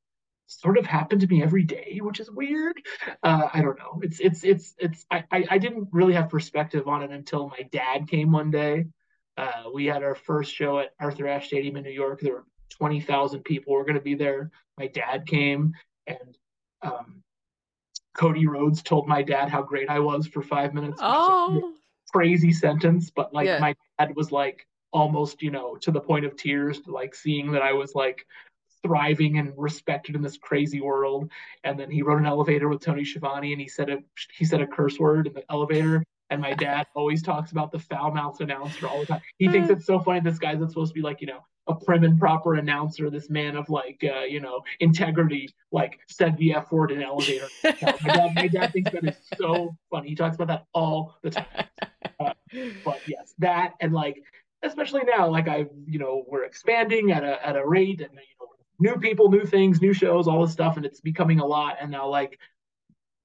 sort 0.46 0.78
of 0.78 0.86
happen 0.86 1.18
to 1.18 1.26
me 1.26 1.42
every 1.42 1.64
day, 1.64 1.98
which 2.00 2.20
is 2.20 2.30
weird. 2.30 2.80
Uh, 3.20 3.48
I 3.52 3.60
don't 3.60 3.78
know. 3.80 3.98
It's 4.00 4.20
it's 4.20 4.44
it's 4.44 4.74
it's. 4.78 5.04
I, 5.10 5.24
I, 5.32 5.44
I 5.50 5.58
didn't 5.58 5.88
really 5.90 6.12
have 6.12 6.28
perspective 6.28 6.86
on 6.86 7.02
it 7.02 7.10
until 7.10 7.48
my 7.48 7.62
dad 7.72 8.08
came 8.08 8.30
one 8.30 8.52
day. 8.52 8.86
Uh, 9.36 9.64
we 9.74 9.86
had 9.86 10.04
our 10.04 10.14
first 10.14 10.54
show 10.54 10.78
at 10.78 10.90
Arthur 11.00 11.26
Ashe 11.26 11.48
Stadium 11.48 11.74
in 11.74 11.82
New 11.82 11.90
York. 11.90 12.20
There 12.20 12.34
were 12.34 12.44
twenty 12.68 13.00
thousand 13.00 13.42
people 13.42 13.72
were 13.72 13.84
going 13.84 13.96
to 13.96 14.00
be 14.00 14.14
there. 14.14 14.52
My 14.78 14.86
dad 14.86 15.26
came, 15.26 15.72
and 16.06 16.38
um, 16.82 17.24
Cody 18.14 18.46
Rhodes 18.46 18.82
told 18.82 19.08
my 19.08 19.22
dad 19.22 19.48
how 19.48 19.62
great 19.62 19.88
I 19.88 19.98
was 20.00 20.26
for 20.26 20.42
five 20.42 20.74
minutes. 20.74 20.98
Oh, 21.00 21.74
crazy 22.12 22.52
sentence, 22.52 23.10
but 23.10 23.32
like 23.32 23.46
yeah. 23.46 23.58
my 23.58 23.74
dad 23.98 24.14
was 24.14 24.30
like 24.30 24.66
almost 24.92 25.42
you 25.42 25.50
know 25.50 25.76
to 25.76 25.90
the 25.90 26.00
point 26.00 26.24
of 26.24 26.36
tears, 26.36 26.80
like 26.86 27.14
seeing 27.14 27.52
that 27.52 27.62
I 27.62 27.72
was 27.72 27.94
like 27.94 28.26
thriving 28.82 29.38
and 29.38 29.52
respected 29.56 30.16
in 30.16 30.22
this 30.22 30.36
crazy 30.36 30.80
world. 30.80 31.30
And 31.64 31.78
then 31.78 31.90
he 31.90 32.02
wrote 32.02 32.18
an 32.18 32.26
elevator 32.26 32.68
with 32.68 32.80
Tony 32.80 33.04
Schiavone, 33.04 33.52
and 33.52 33.60
he 33.60 33.68
said 33.68 33.88
a 33.90 33.98
he 34.36 34.44
said 34.44 34.60
a 34.60 34.66
curse 34.66 34.98
word 34.98 35.26
in 35.26 35.32
the 35.32 35.44
elevator. 35.50 36.04
And 36.30 36.40
my 36.40 36.54
dad 36.54 36.86
always 36.94 37.22
talks 37.22 37.52
about 37.52 37.72
the 37.72 37.78
foul 37.78 38.10
mouth 38.10 38.40
announcer 38.40 38.88
all 38.88 39.00
the 39.00 39.06
time. 39.06 39.20
He 39.36 39.48
thinks 39.48 39.68
it's 39.70 39.86
so 39.86 40.00
funny. 40.00 40.20
This 40.20 40.38
guy's 40.38 40.60
that's 40.60 40.72
supposed 40.72 40.92
to 40.92 40.94
be 40.94 41.02
like 41.02 41.20
you 41.20 41.26
know 41.26 41.44
a 41.68 41.74
prim 41.74 42.04
and 42.04 42.18
proper 42.18 42.54
announcer, 42.54 43.08
this 43.10 43.30
man 43.30 43.56
of 43.56 43.68
like 43.68 44.02
uh, 44.04 44.20
you 44.20 44.40
know 44.40 44.62
integrity, 44.80 45.48
like 45.70 45.98
said 46.08 46.36
the 46.36 46.54
f 46.54 46.70
word 46.72 46.90
in 46.90 47.02
elevator. 47.02 47.46
my, 47.64 47.72
dad, 47.72 48.34
my 48.34 48.48
dad 48.48 48.72
thinks 48.72 48.90
that 48.90 49.04
is 49.04 49.16
so 49.38 49.76
funny. 49.90 50.08
He 50.08 50.14
talks 50.14 50.36
about 50.36 50.48
that 50.48 50.66
all 50.72 51.16
the 51.22 51.30
time. 51.30 51.46
Uh, 52.20 52.32
but 52.84 53.00
yes, 53.06 53.34
that 53.38 53.74
and 53.80 53.92
like 53.92 54.22
especially 54.62 55.02
now, 55.04 55.28
like 55.28 55.48
I, 55.48 55.66
you 55.86 55.98
know, 55.98 56.24
we're 56.28 56.44
expanding 56.44 57.12
at 57.12 57.24
a 57.24 57.44
at 57.46 57.56
a 57.56 57.66
rate, 57.66 58.00
and 58.00 58.10
you 58.12 58.36
know, 58.40 58.46
new 58.78 58.98
people, 59.00 59.30
new 59.30 59.44
things, 59.44 59.80
new 59.80 59.92
shows, 59.92 60.28
all 60.28 60.44
this 60.44 60.52
stuff, 60.52 60.76
and 60.76 60.86
it's 60.86 61.00
becoming 61.00 61.40
a 61.40 61.46
lot. 61.46 61.76
And 61.80 61.90
now, 61.90 62.08
like 62.08 62.38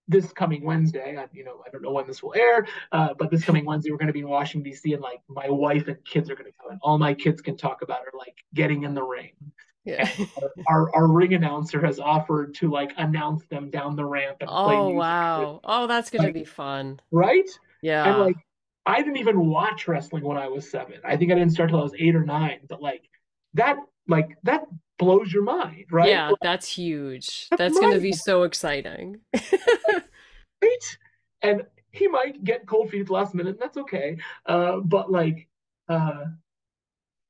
this 0.07 0.31
coming 0.31 0.63
Wednesday, 0.63 1.17
I, 1.17 1.27
you 1.33 1.43
know, 1.43 1.61
I 1.65 1.69
don't 1.69 1.81
know 1.81 1.91
when 1.91 2.07
this 2.07 2.23
will 2.23 2.33
air, 2.35 2.65
uh, 2.91 3.09
but 3.17 3.29
this 3.29 3.43
coming 3.43 3.65
Wednesday, 3.65 3.91
we're 3.91 3.97
going 3.97 4.07
to 4.07 4.13
be 4.13 4.21
in 4.21 4.29
Washington 4.29 4.69
D.C. 4.69 4.93
and 4.93 5.01
like 5.01 5.21
my 5.27 5.49
wife 5.49 5.87
and 5.87 6.03
kids 6.05 6.29
are 6.29 6.35
going 6.35 6.51
to 6.51 6.57
come, 6.61 6.71
and 6.71 6.79
all 6.81 6.97
my 6.97 7.13
kids 7.13 7.41
can 7.41 7.57
talk 7.57 7.81
about 7.81 8.01
are 8.01 8.17
like 8.17 8.35
getting 8.53 8.83
in 8.83 8.93
the 8.93 9.03
ring. 9.03 9.33
Yeah. 9.83 10.09
our, 10.67 10.93
our 10.95 11.07
ring 11.07 11.33
announcer 11.33 11.85
has 11.85 11.97
offered 11.99 12.53
to 12.55 12.69
like 12.69 12.91
announce 12.97 13.45
them 13.47 13.69
down 13.69 13.95
the 13.95 14.05
ramp. 14.05 14.37
And 14.41 14.49
oh 14.51 14.89
wow! 14.89 15.61
Oh, 15.63 15.87
that's 15.87 16.09
going 16.09 16.23
like, 16.23 16.33
to 16.33 16.39
be 16.39 16.45
fun, 16.45 16.99
right? 17.11 17.49
Yeah. 17.81 18.09
And 18.09 18.19
like, 18.19 18.35
I 18.85 18.97
didn't 19.01 19.17
even 19.17 19.47
watch 19.47 19.87
wrestling 19.87 20.23
when 20.23 20.37
I 20.37 20.47
was 20.47 20.69
seven. 20.69 20.95
I 21.03 21.17
think 21.17 21.31
I 21.31 21.35
didn't 21.35 21.51
start 21.51 21.69
till 21.69 21.79
I 21.79 21.83
was 21.83 21.93
eight 21.99 22.15
or 22.15 22.23
nine. 22.23 22.59
But 22.67 22.81
like 22.81 23.03
that, 23.53 23.77
like 24.07 24.37
that 24.43 24.65
blows 24.97 25.31
your 25.31 25.43
mind, 25.43 25.85
right? 25.91 26.09
Yeah, 26.09 26.29
like, 26.29 26.39
that's 26.41 26.67
huge. 26.67 27.47
That's, 27.49 27.59
that's 27.59 27.79
going 27.79 27.93
to 27.93 27.99
be 27.99 28.13
so 28.13 28.43
exciting. 28.43 29.19
right? 29.33 30.97
And 31.41 31.63
he 31.91 32.07
might 32.07 32.43
get 32.43 32.67
cold 32.67 32.89
feet 32.89 33.01
at 33.01 33.07
the 33.07 33.13
last 33.13 33.33
minute, 33.33 33.51
and 33.51 33.59
that's 33.59 33.77
okay. 33.77 34.17
Uh, 34.45 34.77
but 34.77 35.11
like, 35.11 35.47
uh, 35.89 36.25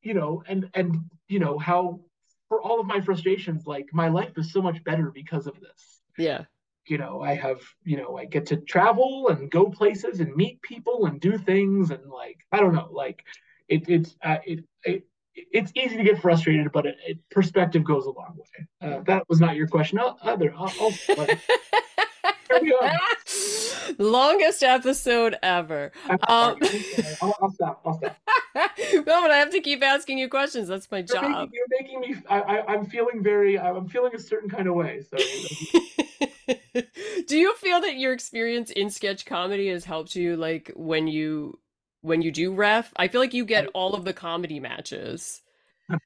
you 0.02 0.14
know, 0.14 0.44
and 0.48 0.70
and 0.74 0.98
you 1.28 1.40
know 1.40 1.58
how 1.58 2.00
for 2.48 2.62
all 2.62 2.80
of 2.80 2.88
my 2.88 3.02
frustrations, 3.02 3.66
like 3.66 3.88
my 3.92 4.08
life 4.08 4.38
is 4.38 4.52
so 4.52 4.62
much 4.62 4.84
better 4.84 5.12
because 5.14 5.48
of 5.48 5.60
this. 5.60 6.02
Yeah. 6.18 6.46
You 6.86 6.98
know, 6.98 7.22
I 7.22 7.36
have, 7.36 7.60
you 7.84 7.98
know, 7.98 8.18
I 8.18 8.26
get 8.26 8.46
to 8.48 8.58
travel 8.58 9.28
and 9.28 9.52
go 9.52 9.66
places 9.66 10.22
and 10.22 10.34
meet 10.36 10.62
people 10.62 11.06
and 11.06 11.20
do 11.20 11.38
things 11.38 11.92
and 11.92 12.10
like 12.10 12.38
I 12.52 12.60
don't 12.60 12.74
know, 12.74 12.90
like 12.92 13.26
it 13.68 13.90
it's 13.90 14.16
uh, 14.24 14.38
it, 14.46 14.64
it 14.86 15.04
it's 15.52 15.72
easy 15.76 15.98
to 15.98 16.04
get 16.04 16.22
frustrated, 16.22 16.72
but 16.72 16.86
it, 16.86 16.98
it, 17.06 17.18
perspective 17.30 17.84
goes 17.84 18.06
a 18.06 18.12
long 18.12 18.38
way. 18.38 18.68
Uh, 18.82 19.02
that 19.04 19.24
was 19.30 19.40
not 19.40 19.56
your 19.56 19.68
question. 19.68 20.00
I'll, 20.00 20.18
other, 20.22 20.54
I'll, 20.58 20.72
I'll 20.82 21.28
Longest 23.98 24.64
episode 24.64 25.36
ever. 25.44 25.92
Um, 26.10 26.18
I'll, 27.22 27.36
I'll, 27.42 27.52
stop. 27.52 27.82
I'll 27.86 27.98
stop. 27.98 28.18
no, 28.56 29.04
but 29.04 29.32
I 29.32 29.38
have 29.38 29.52
to 29.52 29.62
keep 29.62 29.84
asking 29.84 30.18
you 30.18 30.30
questions. 30.30 30.68
That's 30.68 30.90
my 30.92 31.00
You're 31.00 31.08
job. 31.08 31.24
making, 31.24 31.50
you're 31.54 31.66
making 31.82 32.00
me. 32.00 32.16
I, 32.30 32.40
I, 32.40 32.74
I'm 32.74 32.86
feeling 32.86 33.24
very. 33.24 33.60
I'm 33.60 33.88
feeling 33.88 34.16
a 34.16 34.20
certain 34.20 34.50
kind 34.50 34.68
of 34.68 34.76
way. 34.76 35.02
So. 35.10 35.18
Do 37.28 37.38
you 37.38 37.56
feel 37.56 37.82
that 37.82 37.98
your 37.98 38.14
experience 38.14 38.72
in 38.72 38.90
sketch 38.90 39.26
comedy 39.26 39.70
has 39.70 39.86
helped 39.86 40.16
you, 40.16 40.38
like 40.38 40.72
when 40.76 41.08
you 41.08 41.60
when 42.08 42.22
you 42.22 42.32
do 42.32 42.54
ref? 42.54 42.92
I 42.96 43.08
feel 43.08 43.22
like 43.22 43.34
you 43.34 43.46
get 43.46 43.68
all 43.74 43.94
of 43.94 44.06
the 44.06 44.14
comedy 44.14 44.60
matches. 44.60 45.42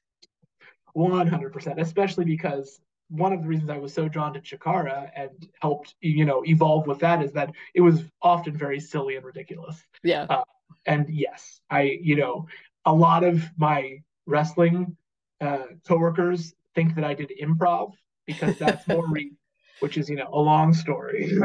One 0.92 1.26
hundred 1.26 1.52
percent, 1.52 1.80
especially 1.80 2.24
because 2.24 2.80
one 3.08 3.32
of 3.32 3.42
the 3.42 3.48
reasons 3.48 3.70
I 3.70 3.78
was 3.78 3.92
so 3.92 4.08
drawn 4.08 4.32
to 4.34 4.40
Chikara 4.40 5.10
and 5.14 5.48
helped, 5.60 5.94
you 6.00 6.24
know, 6.24 6.42
evolve 6.46 6.86
with 6.86 6.98
that 7.00 7.22
is 7.22 7.32
that 7.32 7.50
it 7.74 7.82
was 7.82 8.02
often 8.22 8.56
very 8.56 8.80
silly 8.80 9.16
and 9.16 9.24
ridiculous. 9.24 9.82
Yeah. 10.02 10.22
Uh, 10.30 10.44
and 10.86 11.08
yes, 11.10 11.60
I, 11.70 11.98
you 12.02 12.16
know, 12.16 12.46
a 12.86 12.92
lot 12.92 13.22
of 13.22 13.44
my 13.58 13.98
wrestling 14.26 14.96
uh, 15.42 15.64
coworkers 15.86 16.54
think 16.74 16.94
that 16.94 17.04
I 17.04 17.12
did 17.12 17.32
improv 17.40 17.92
because 18.26 18.56
that's 18.58 18.86
more 18.88 19.06
re- 19.08 19.32
which 19.80 19.98
is 19.98 20.08
you 20.08 20.14
know 20.14 20.28
a 20.32 20.38
long 20.38 20.72
story 20.72 21.36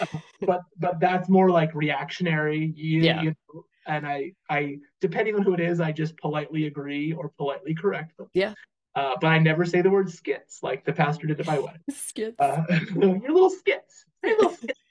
but 0.40 0.62
but 0.78 0.98
that's 0.98 1.28
more 1.28 1.48
like 1.48 1.72
reactionary 1.74 2.72
you, 2.74 3.02
yeah. 3.02 3.22
You 3.22 3.34
know, 3.54 3.64
and 3.86 4.06
i 4.06 4.32
i 4.50 4.76
depending 5.00 5.34
on 5.34 5.42
who 5.42 5.54
it 5.54 5.60
is 5.60 5.80
i 5.80 5.92
just 5.92 6.16
politely 6.16 6.66
agree 6.66 7.12
or 7.12 7.30
politely 7.36 7.74
correct 7.74 8.16
them. 8.16 8.28
Yeah. 8.34 8.54
Uh, 8.94 9.14
but 9.20 9.28
i 9.28 9.38
never 9.38 9.64
say 9.64 9.82
the 9.82 9.90
word 9.90 10.10
skits 10.10 10.62
like 10.62 10.84
the 10.84 10.92
pastor 10.92 11.26
did 11.26 11.40
at 11.40 11.46
my 11.46 11.58
wedding. 11.58 11.80
Skits. 11.90 12.36
Uh, 12.38 12.62
your 12.94 13.32
little 13.32 13.50
skits. 13.50 14.04
Your 14.22 14.36
little 14.36 14.50
skits. 14.50 14.78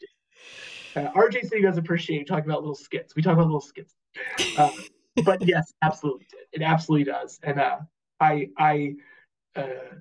Uh, 0.96 1.12
rj 1.14 1.42
city 1.42 1.64
does 1.64 1.80
appreciate 1.80 2.20
you 2.20 2.24
talking 2.24 2.48
about 2.48 2.60
little 2.60 2.76
skits. 2.76 3.16
We 3.16 3.24
talk 3.24 3.34
about 3.34 3.48
little 3.48 3.60
skits. 3.60 3.96
Uh, 4.56 4.70
but 5.26 5.42
yes 5.42 5.74
absolutely 5.82 6.28
it 6.52 6.62
absolutely 6.62 7.12
does. 7.12 7.40
And 7.42 7.60
uh, 7.60 7.80
i 8.20 8.50
i 8.60 8.94
uh, 9.56 9.96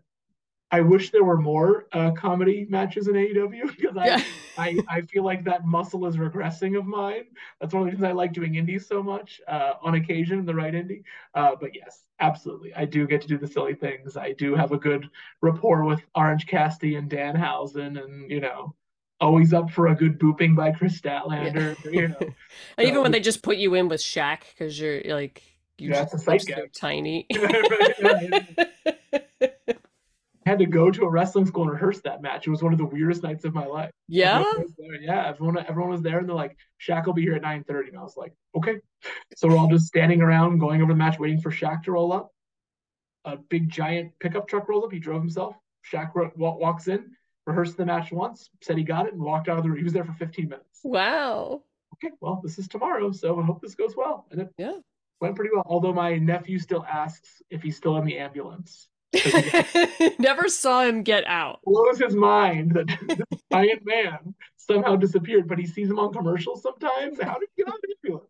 I 0.73 0.81
wish 0.81 1.11
there 1.11 1.23
were 1.23 1.37
more 1.37 1.87
uh, 1.93 2.13
comedy 2.13 2.67
matches 2.71 3.07
in 3.07 3.15
AEW 3.15 3.77
because 3.77 3.97
I, 3.99 4.07
yeah. 4.07 4.25
I, 4.57 4.79
I 4.89 5.01
feel 5.03 5.23
like 5.23 5.45
that 5.45 5.67
muscle 5.67 6.07
is 6.07 6.17
regressing 6.17 6.79
of 6.79 6.87
mine. 6.87 7.25
That's 7.61 7.75
one 7.75 7.83
of 7.83 7.87
the 7.87 7.91
reasons 7.93 8.09
I 8.09 8.13
like 8.13 8.33
doing 8.33 8.55
indies 8.55 8.87
so 8.87 9.03
much 9.03 9.43
uh, 9.47 9.75
on 9.83 9.97
occasion, 9.97 10.47
the 10.47 10.55
right 10.55 10.73
indie. 10.73 11.03
Uh, 11.35 11.53
but 11.61 11.75
yes, 11.75 12.05
absolutely, 12.21 12.75
I 12.75 12.87
do 12.87 13.07
get 13.07 13.21
to 13.21 13.29
do 13.29 13.37
the 13.37 13.47
silly 13.47 13.75
things. 13.75 14.17
I 14.17 14.33
do 14.33 14.55
have 14.55 14.73
a 14.73 14.79
good 14.79 15.11
rapport 15.43 15.85
with 15.85 16.01
Orange 16.15 16.47
Cassidy 16.47 16.97
and 16.97 17.11
Danhausen, 17.11 18.03
and 18.03 18.31
you 18.31 18.41
know, 18.41 18.75
always 19.21 19.53
up 19.53 19.71
for 19.71 19.89
a 19.89 19.95
good 19.95 20.19
booping 20.19 20.57
by 20.57 20.73
Kris 20.73 20.99
Statlander. 20.99 21.77
Yeah. 21.85 21.91
You 21.91 22.09
know, 22.09 22.17
so, 22.79 22.83
even 22.83 23.03
when 23.03 23.13
they 23.13 23.21
just 23.21 23.43
put 23.43 23.59
you 23.59 23.75
in 23.75 23.89
with 23.89 24.01
Shaq 24.01 24.41
because 24.53 24.81
you're 24.81 25.03
like 25.05 25.43
you 25.77 25.91
yeah, 25.91 26.05
just 26.05 26.25
so 26.25 26.67
tiny 26.73 27.27
had 30.45 30.59
to 30.59 30.67
go 30.67 30.91
to 30.91 31.05
a 31.05 31.09
wrestling 31.11 31.47
school 31.47 31.63
and 31.63 31.73
rehearse 31.73 32.01
that 32.03 32.23
match. 32.23 32.47
It 32.47 32.51
was 32.51 32.63
one 32.63 32.73
of 32.73 32.79
the 32.79 32.85
weirdest 32.85 33.23
nights 33.23 33.45
of 33.45 33.55
my 33.55 33.67
life. 33.67 33.91
Yeah. 34.09 34.45
Yeah. 35.01 35.27
Everyone 35.29 35.59
everyone 35.59 35.91
was 35.91 36.03
there 36.03 36.19
and 36.19 36.29
they're 36.29 36.37
like, 36.37 36.57
Shaq 36.81 37.07
will 37.07 37.13
be 37.13 37.23
here 37.23 37.35
at 37.35 37.43
9 37.43 37.65
30. 37.65 37.89
And 37.91 37.99
I 37.99 38.03
was 38.03 38.17
like, 38.17 38.33
okay. 38.57 38.77
So 39.37 39.49
we're 39.49 39.57
all 39.57 39.69
just 39.69 39.87
standing 39.87 40.21
around 40.21 40.59
going 40.59 40.83
over 40.83 40.93
the 40.93 40.99
match, 40.99 41.19
waiting 41.19 41.41
for 41.41 41.51
Shaq 41.51 41.85
to 41.85 41.93
roll 41.93 42.13
up. 42.13 42.31
A 43.25 43.37
big 43.37 43.69
giant 43.69 44.13
pickup 44.19 44.49
truck 44.49 44.69
rolls 44.69 44.85
up. 44.85 44.93
He 44.93 44.99
drove 44.99 45.21
himself. 45.21 45.55
Shaq 45.91 46.13
walks 46.37 46.89
in, 46.89 47.13
rehearsed 47.47 47.77
the 47.77 47.87
match 47.87 48.11
once, 48.13 48.51
said 48.63 48.79
he 48.79 48.85
got 48.85 49.07
it, 49.07 49.15
and 49.15 49.23
walked 49.23 49.49
out 49.49 49.59
of 49.59 49.63
the 49.63 49.71
room. 49.71 49.79
He 49.79 49.85
was 49.85 49.93
there 49.93 50.05
for 50.05 50.13
15 50.15 50.49
minutes. 50.49 50.81
Wow. 50.83 51.63
Okay, 51.95 52.13
well, 52.21 52.41
this 52.43 52.59
is 52.59 52.67
tomorrow, 52.69 53.13
so 53.13 53.39
I 53.39 53.45
hope 53.45 53.61
this 53.61 53.75
goes 53.75 53.97
well. 53.97 54.27
And 54.31 54.41
it 54.41 54.49
yeah. 54.59 54.79
went 55.21 55.37
pretty 55.37 55.51
well. 55.55 55.65
Although 55.67 55.93
my 55.93 56.17
nephew 56.17 56.59
still 56.59 56.85
asks 56.91 57.43
if 57.51 57.63
he's 57.63 57.77
still 57.77 57.97
in 57.99 58.05
the 58.05 58.19
ambulance. 58.19 58.89
Never 60.19 60.49
saw 60.49 60.83
him 60.83 61.03
get 61.03 61.27
out. 61.27 61.61
Blows 61.65 61.99
his 61.99 62.15
mind 62.15 62.73
that 62.73 62.87
this 63.31 63.41
giant 63.53 63.83
man 63.85 64.35
somehow 64.57 64.97
disappeared, 64.97 65.49
but 65.49 65.59
he 65.59 65.67
sees 65.67 65.91
him 65.91 65.99
on 65.99 66.13
commercials 66.13 66.63
sometimes. 66.63 67.21
How 67.21 67.39
did 67.39 67.49
he 67.55 67.63
get 67.63 67.73
on 67.73 67.79
the 67.83 67.95
ambulance? 68.05 68.29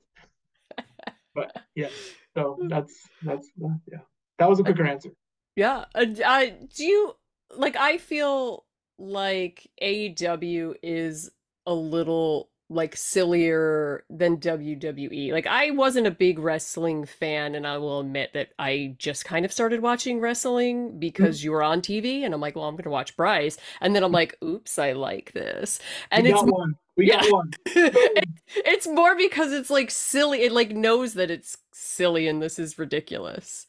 But 1.34 1.56
yeah, 1.74 1.88
so 2.34 2.58
that's 2.68 3.08
that's 3.22 3.48
uh, 3.64 3.68
yeah. 3.90 4.00
That 4.38 4.50
was 4.50 4.60
a 4.60 4.64
quicker 4.64 4.86
answer. 4.86 5.08
Yeah. 5.56 5.86
Uh, 5.94 6.04
uh, 6.22 6.46
do 6.76 6.84
you 6.84 7.14
like? 7.56 7.74
I 7.74 7.96
feel 7.96 8.66
like 8.98 9.66
AEW 9.82 10.74
is 10.82 11.30
a 11.64 11.72
little 11.72 12.50
like 12.72 12.96
sillier 12.96 14.04
than 14.08 14.38
WWE. 14.38 15.32
Like 15.32 15.46
I 15.46 15.70
wasn't 15.70 16.06
a 16.06 16.10
big 16.10 16.38
wrestling 16.38 17.04
fan 17.04 17.54
and 17.54 17.66
I 17.66 17.78
will 17.78 18.00
admit 18.00 18.32
that 18.34 18.50
I 18.58 18.94
just 18.98 19.24
kind 19.24 19.44
of 19.44 19.52
started 19.52 19.80
watching 19.80 20.20
wrestling 20.20 20.98
because 20.98 21.38
mm-hmm. 21.38 21.44
you 21.44 21.52
were 21.52 21.62
on 21.62 21.80
TV 21.82 22.22
and 22.22 22.34
I'm 22.34 22.40
like, 22.40 22.56
well, 22.56 22.66
I'm 22.66 22.74
going 22.74 22.84
to 22.84 22.90
watch 22.90 23.16
Bryce. 23.16 23.58
And 23.80 23.94
then 23.94 24.02
I'm 24.02 24.12
like, 24.12 24.36
oops, 24.42 24.78
I 24.78 24.92
like 24.92 25.32
this. 25.32 25.80
And 26.10 26.24
we 26.24 26.32
it's 26.32 26.42
one. 26.42 26.74
We 26.96 27.08
yeah. 27.08 27.22
got 27.22 27.32
one. 27.32 27.50
it's 27.66 28.86
more 28.86 29.16
because 29.16 29.52
it's 29.52 29.70
like 29.70 29.90
silly. 29.90 30.42
It 30.42 30.52
like 30.52 30.70
knows 30.70 31.14
that 31.14 31.30
it's 31.30 31.58
silly 31.72 32.26
and 32.28 32.42
this 32.42 32.58
is 32.58 32.78
ridiculous. 32.78 33.66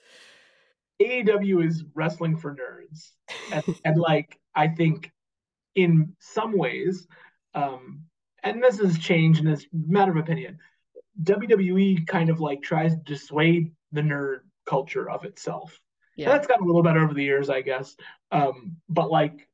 AEW 1.01 1.65
is 1.67 1.83
wrestling 1.93 2.37
for 2.37 2.55
nerds. 2.55 3.11
And, 3.51 3.63
and 3.85 3.99
like 3.99 4.39
I 4.55 4.67
think 4.67 5.11
in 5.75 6.15
some 6.19 6.57
ways 6.57 7.07
um 7.55 8.03
and 8.43 8.62
this 8.62 8.79
has 8.79 8.97
changed 8.97 9.39
and 9.39 9.49
it's 9.49 9.65
matter 9.71 10.12
of 10.12 10.17
opinion. 10.17 10.60
WWE 11.23 12.06
kind 12.08 12.29
of 12.29 12.39
like 12.39 12.62
tries 12.62 12.93
to 12.93 13.01
dissuade 13.03 13.71
the 13.91 14.01
nerd 14.01 14.39
culture 14.65 15.10
of 15.10 15.25
itself. 15.25 15.79
Yeah. 16.15 16.29
that's 16.29 16.45
gotten 16.45 16.63
a 16.63 16.67
little 16.67 16.84
better 16.84 17.03
over 17.03 17.13
the 17.13 17.23
years, 17.23 17.49
I 17.49 17.62
guess. 17.62 17.95
Um, 18.32 18.77
but 18.88 19.10
like 19.10 19.47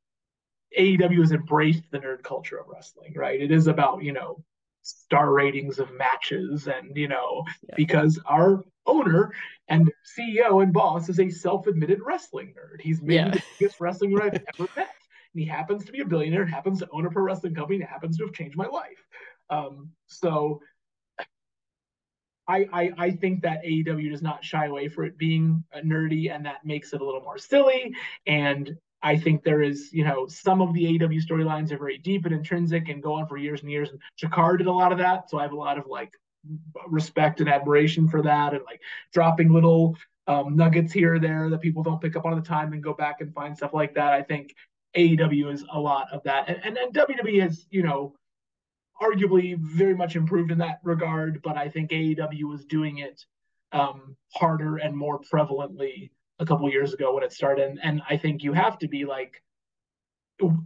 AEW 0.77 1.19
has 1.19 1.31
embraced 1.31 1.83
the 1.91 1.99
nerd 1.99 2.23
culture 2.23 2.57
of 2.57 2.67
wrestling, 2.67 3.13
right? 3.15 3.39
It 3.39 3.51
is 3.51 3.67
about, 3.67 4.03
you 4.03 4.11
know, 4.11 4.43
star 4.81 5.31
ratings 5.31 5.79
of 5.79 5.91
matches 5.93 6.67
and, 6.67 6.95
you 6.97 7.07
know, 7.07 7.43
yeah. 7.67 7.75
because 7.77 8.19
our 8.25 8.63
owner 8.85 9.31
and 9.67 9.91
CEO 10.17 10.63
and 10.63 10.73
boss 10.73 11.09
is 11.09 11.19
a 11.19 11.29
self-admitted 11.29 11.99
wrestling 12.01 12.53
nerd. 12.57 12.81
He's 12.81 13.01
maybe 13.01 13.15
yeah. 13.15 13.29
the 13.29 13.43
biggest 13.59 13.79
wrestling 13.79 14.11
nerd 14.11 14.35
I've 14.35 14.45
ever 14.59 14.69
met 14.75 14.89
and 15.33 15.43
he 15.43 15.47
happens 15.47 15.85
to 15.85 15.91
be 15.91 16.01
a 16.01 16.05
billionaire, 16.05 16.45
happens 16.45 16.79
to 16.79 16.89
own 16.91 17.05
a 17.05 17.09
pro 17.09 17.23
wrestling 17.23 17.55
company, 17.55 17.79
and 17.79 17.87
happens 17.87 18.17
to 18.17 18.25
have 18.25 18.33
changed 18.33 18.57
my 18.57 18.67
life. 18.67 19.03
Um, 19.49 19.89
so 20.07 20.61
I, 22.47 22.67
I, 22.73 22.91
I 22.97 23.11
think 23.11 23.43
that 23.43 23.63
AEW 23.63 24.09
does 24.09 24.23
not 24.23 24.43
shy 24.43 24.65
away 24.65 24.87
for 24.87 25.03
it 25.03 25.17
being 25.17 25.63
nerdy, 25.85 26.33
and 26.33 26.45
that 26.45 26.65
makes 26.65 26.93
it 26.93 27.01
a 27.01 27.05
little 27.05 27.21
more 27.21 27.37
silly. 27.37 27.93
And 28.25 28.75
I 29.03 29.17
think 29.17 29.43
there 29.43 29.61
is, 29.61 29.93
you 29.93 30.03
know, 30.03 30.25
some 30.27 30.61
of 30.61 30.73
the 30.73 30.83
AEW 30.83 31.21
storylines 31.25 31.71
are 31.71 31.77
very 31.77 31.99
deep 31.99 32.25
and 32.25 32.33
intrinsic 32.33 32.89
and 32.89 33.03
go 33.03 33.13
on 33.13 33.27
for 33.27 33.37
years 33.37 33.61
and 33.61 33.71
years. 33.71 33.89
And 33.91 33.99
Chikara 34.19 34.57
did 34.57 34.67
a 34.67 34.71
lot 34.71 34.91
of 34.91 34.97
that, 34.97 35.29
so 35.29 35.37
I 35.37 35.43
have 35.43 35.53
a 35.53 35.57
lot 35.57 35.77
of 35.77 35.85
like 35.87 36.11
respect 36.87 37.39
and 37.39 37.49
admiration 37.49 38.07
for 38.09 38.23
that, 38.23 38.53
and 38.53 38.63
like 38.65 38.81
dropping 39.13 39.53
little 39.53 39.95
um, 40.25 40.55
nuggets 40.55 40.91
here 40.91 41.15
or 41.15 41.19
there 41.19 41.49
that 41.49 41.61
people 41.61 41.83
don't 41.83 42.01
pick 42.01 42.15
up 42.15 42.25
on 42.25 42.35
the 42.35 42.41
time 42.41 42.73
and 42.73 42.83
go 42.83 42.93
back 42.93 43.21
and 43.21 43.33
find 43.33 43.55
stuff 43.55 43.73
like 43.73 43.93
that. 43.93 44.13
I 44.13 44.23
think 44.23 44.55
AEW 44.95 45.51
is 45.53 45.63
a 45.71 45.79
lot 45.79 46.07
of 46.11 46.23
that, 46.23 46.49
and, 46.49 46.59
and 46.63 46.77
and 46.77 46.93
WWE 46.93 47.41
has 47.41 47.65
you 47.69 47.83
know 47.83 48.15
arguably 49.01 49.57
very 49.57 49.95
much 49.95 50.15
improved 50.15 50.51
in 50.51 50.57
that 50.57 50.79
regard, 50.83 51.41
but 51.41 51.57
I 51.57 51.69
think 51.69 51.91
AEW 51.91 52.43
was 52.43 52.65
doing 52.65 52.97
it 52.97 53.23
um, 53.71 54.15
harder 54.33 54.77
and 54.77 54.95
more 54.95 55.21
prevalently 55.21 56.09
a 56.39 56.45
couple 56.45 56.69
years 56.69 56.93
ago 56.93 57.13
when 57.13 57.23
it 57.23 57.31
started, 57.31 57.69
and, 57.69 57.79
and 57.83 58.01
I 58.09 58.17
think 58.17 58.43
you 58.43 58.53
have 58.53 58.77
to 58.79 58.87
be 58.87 59.05
like 59.05 59.41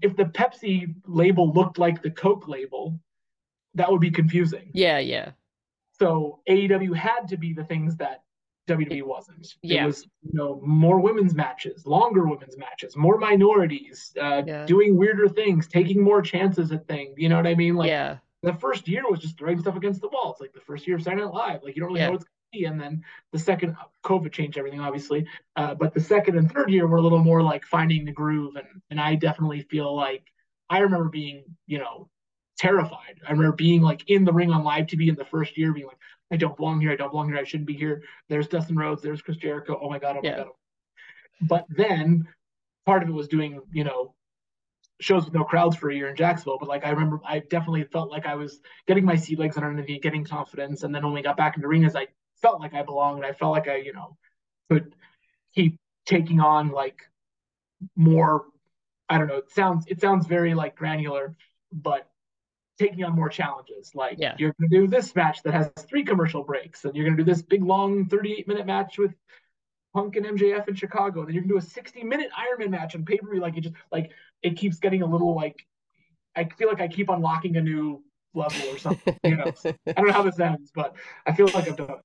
if 0.01 0.15
the 0.15 0.25
Pepsi 0.25 0.93
label 1.07 1.51
looked 1.51 1.77
like 1.77 2.01
the 2.01 2.11
Coke 2.11 2.47
label, 2.47 2.99
that 3.75 3.91
would 3.91 4.01
be 4.01 4.11
confusing. 4.11 4.69
Yeah, 4.73 4.99
yeah. 4.99 5.31
So 5.99 6.39
AEW 6.49 6.95
had 6.95 7.27
to 7.29 7.37
be 7.37 7.53
the 7.53 7.63
things 7.63 7.97
that 7.97 8.23
WWE 8.67 9.03
wasn't. 9.03 9.55
Yeah. 9.61 9.83
It 9.83 9.87
was 9.87 10.07
you 10.21 10.33
know 10.33 10.61
more 10.63 10.99
women's 10.99 11.33
matches, 11.35 11.85
longer 11.85 12.25
women's 12.25 12.57
matches, 12.57 12.95
more 12.95 13.17
minorities, 13.17 14.13
uh, 14.21 14.43
yeah. 14.45 14.65
doing 14.65 14.97
weirder 14.97 15.27
things, 15.27 15.67
taking 15.67 16.01
more 16.01 16.21
chances 16.21 16.71
at 16.71 16.87
things. 16.87 17.15
You 17.17 17.29
know 17.29 17.35
what 17.35 17.47
I 17.47 17.55
mean? 17.55 17.75
Like 17.75 17.89
yeah. 17.89 18.17
the 18.41 18.53
first 18.53 18.87
year 18.87 19.03
was 19.09 19.19
just 19.19 19.37
throwing 19.37 19.59
stuff 19.59 19.75
against 19.75 20.01
the 20.01 20.09
wall. 20.09 20.31
It's 20.31 20.41
like 20.41 20.53
the 20.53 20.61
first 20.61 20.87
year 20.87 20.95
of 20.95 21.03
Saturday 21.03 21.23
Night 21.23 21.33
Live. 21.33 21.63
Like 21.63 21.75
you 21.75 21.81
don't 21.81 21.89
really 21.89 21.99
yeah. 22.01 22.07
know 22.07 22.13
what's 22.13 22.23
going 22.23 22.31
to 22.53 22.59
be. 22.59 22.65
And 22.65 22.79
then 22.79 23.03
the 23.33 23.39
second 23.39 23.75
COVID 24.05 24.31
changed 24.31 24.57
everything, 24.57 24.79
obviously. 24.79 25.27
Uh, 25.57 25.75
but 25.75 25.93
the 25.93 26.01
second 26.01 26.37
and 26.37 26.49
third 26.49 26.69
year 26.69 26.87
were 26.87 26.97
a 26.97 27.01
little 27.01 27.23
more 27.23 27.41
like 27.41 27.65
finding 27.65 28.05
the 28.05 28.13
groove. 28.13 28.55
And 28.55 28.67
and 28.89 28.99
I 28.99 29.15
definitely 29.15 29.61
feel 29.63 29.93
like 29.93 30.23
I 30.69 30.79
remember 30.79 31.09
being 31.09 31.43
you 31.67 31.79
know 31.79 32.09
terrified. 32.57 33.19
I 33.27 33.31
remember 33.31 33.55
being 33.55 33.81
like 33.81 34.09
in 34.09 34.23
the 34.23 34.31
ring 34.31 34.51
on 34.51 34.63
live 34.63 34.85
TV 34.85 35.09
in 35.09 35.15
the 35.15 35.25
first 35.25 35.57
year, 35.57 35.73
being 35.73 35.87
like, 35.87 35.97
I 36.33 36.35
don't 36.35 36.57
belong 36.57 36.81
here. 36.81 36.91
I 36.91 36.95
don't 36.95 37.11
belong 37.11 37.29
here. 37.29 37.37
I 37.37 37.43
shouldn't 37.43 37.67
be 37.67 37.75
here. 37.75 38.01
There's 38.27 38.47
Dustin 38.47 38.75
Rhodes. 38.75 39.03
There's 39.03 39.21
Chris 39.21 39.37
Jericho. 39.37 39.79
Oh 39.79 39.87
my 39.87 39.99
god. 39.99 40.17
Oh 40.17 40.21
my 40.23 40.29
yeah. 40.29 40.37
god. 40.37 40.47
But 41.41 41.65
then 41.69 42.27
part 42.87 43.03
of 43.03 43.09
it 43.09 43.11
was 43.11 43.27
doing, 43.27 43.61
you 43.71 43.83
know, 43.83 44.15
shows 44.99 45.25
with 45.25 45.33
no 45.35 45.43
crowds 45.43 45.75
for 45.75 45.91
a 45.91 45.95
year 45.95 46.09
in 46.09 46.15
Jacksonville, 46.15 46.57
but 46.59 46.67
like 46.67 46.85
I 46.85 46.89
remember, 46.89 47.19
I 47.23 47.39
definitely 47.39 47.83
felt 47.83 48.09
like 48.09 48.25
I 48.25 48.33
was 48.33 48.61
getting 48.87 49.05
my 49.05 49.15
sea 49.15 49.35
legs 49.35 49.57
underneath 49.57 49.87
me, 49.87 49.99
getting 49.99 50.23
confidence, 50.23 50.81
and 50.81 50.93
then 50.93 51.03
when 51.03 51.13
we 51.13 51.21
got 51.21 51.37
back 51.37 51.55
into 51.55 51.67
arenas, 51.67 51.95
I 51.95 52.07
felt 52.41 52.59
like 52.59 52.73
I 52.73 52.81
belonged. 52.81 53.23
I 53.23 53.33
felt 53.33 53.51
like 53.51 53.67
I, 53.67 53.75
you 53.77 53.93
know, 53.93 54.17
could 54.71 54.95
keep 55.53 55.77
taking 56.07 56.39
on 56.39 56.69
like 56.69 57.01
more. 57.95 58.45
I 59.07 59.19
don't 59.19 59.27
know. 59.27 59.37
It 59.37 59.51
sounds 59.51 59.85
it 59.87 60.01
sounds 60.01 60.25
very 60.25 60.55
like 60.55 60.75
granular, 60.75 61.35
but 61.71 62.09
taking 62.79 63.03
on 63.03 63.13
more 63.13 63.29
challenges. 63.29 63.91
Like 63.93 64.17
yeah. 64.17 64.35
you're 64.37 64.53
going 64.59 64.69
to 64.69 64.79
do 64.81 64.87
this 64.87 65.15
match 65.15 65.43
that 65.43 65.53
has 65.53 65.71
three 65.89 66.03
commercial 66.03 66.43
breaks, 66.43 66.85
and 66.85 66.95
you're 66.95 67.05
going 67.05 67.17
to 67.17 67.23
do 67.23 67.29
this 67.29 67.41
big 67.41 67.63
long 67.63 68.05
38 68.05 68.47
minute 68.47 68.65
match 68.65 68.97
with 68.97 69.13
Punk 69.93 70.15
and 70.15 70.25
MJF 70.25 70.67
in 70.67 70.75
Chicago. 70.75 71.19
And 71.19 71.27
then 71.27 71.35
you're 71.35 71.43
gonna 71.43 71.53
do 71.53 71.65
a 71.65 71.69
60 71.69 72.03
minute 72.03 72.29
Ironman 72.31 72.71
match 72.71 72.95
on 72.95 73.05
pay 73.05 73.17
per 73.17 73.29
view. 73.29 73.41
Like 73.41 73.57
it 73.57 73.61
just 73.61 73.75
like 73.91 74.11
it 74.41 74.57
keeps 74.57 74.79
getting 74.79 75.01
a 75.03 75.05
little 75.05 75.35
like 75.35 75.65
I 76.35 76.45
feel 76.45 76.67
like 76.67 76.81
I 76.81 76.87
keep 76.87 77.09
unlocking 77.09 77.57
a 77.57 77.61
new 77.61 78.03
level 78.33 78.67
or 78.69 78.77
something. 78.77 79.17
You 79.23 79.37
know, 79.37 79.53
I 79.87 79.91
don't 79.93 80.07
know 80.07 80.13
how 80.13 80.23
this 80.23 80.39
ends, 80.39 80.71
but 80.73 80.95
I 81.25 81.33
feel 81.33 81.47
like 81.53 81.67
I've 81.67 81.77
done 81.77 81.95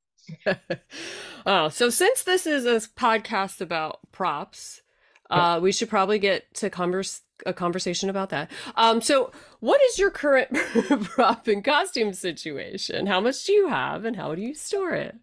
it. 0.46 0.80
oh, 1.46 1.70
so 1.70 1.88
since 1.88 2.22
this 2.22 2.46
is 2.46 2.66
a 2.66 2.86
podcast 2.90 3.62
about 3.62 4.00
props, 4.12 4.82
uh, 5.30 5.60
we 5.62 5.72
should 5.72 5.88
probably 5.88 6.18
get 6.18 6.52
to 6.54 6.70
converse 6.70 7.22
a 7.46 7.52
conversation 7.52 8.10
about 8.10 8.30
that. 8.30 8.50
Um, 8.76 9.00
so 9.00 9.30
what 9.60 9.80
is 9.82 9.98
your 9.98 10.10
current 10.10 10.52
prop 11.04 11.46
and 11.46 11.64
costume 11.64 12.12
situation? 12.12 13.06
How 13.06 13.20
much 13.20 13.44
do 13.44 13.52
you 13.52 13.68
have, 13.68 14.04
and 14.04 14.16
how 14.16 14.34
do 14.34 14.42
you 14.42 14.54
store 14.54 14.94
it? 14.94 15.16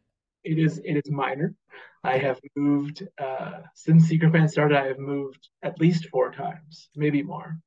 It 0.44 0.60
is 0.60 0.80
it 0.84 0.98
is 0.98 1.12
minor. 1.12 1.56
I 2.04 2.18
have 2.18 2.40
moved 2.56 3.08
uh, 3.18 3.62
since 3.74 4.06
Secret 4.06 4.32
Pants 4.32 4.54
started. 4.54 4.78
I 4.78 4.88
have 4.88 5.00
moved 5.00 5.50
at 5.64 5.80
least 5.80 6.08
four 6.10 6.32
times, 6.32 6.90
maybe 6.96 7.24
more. 7.24 7.58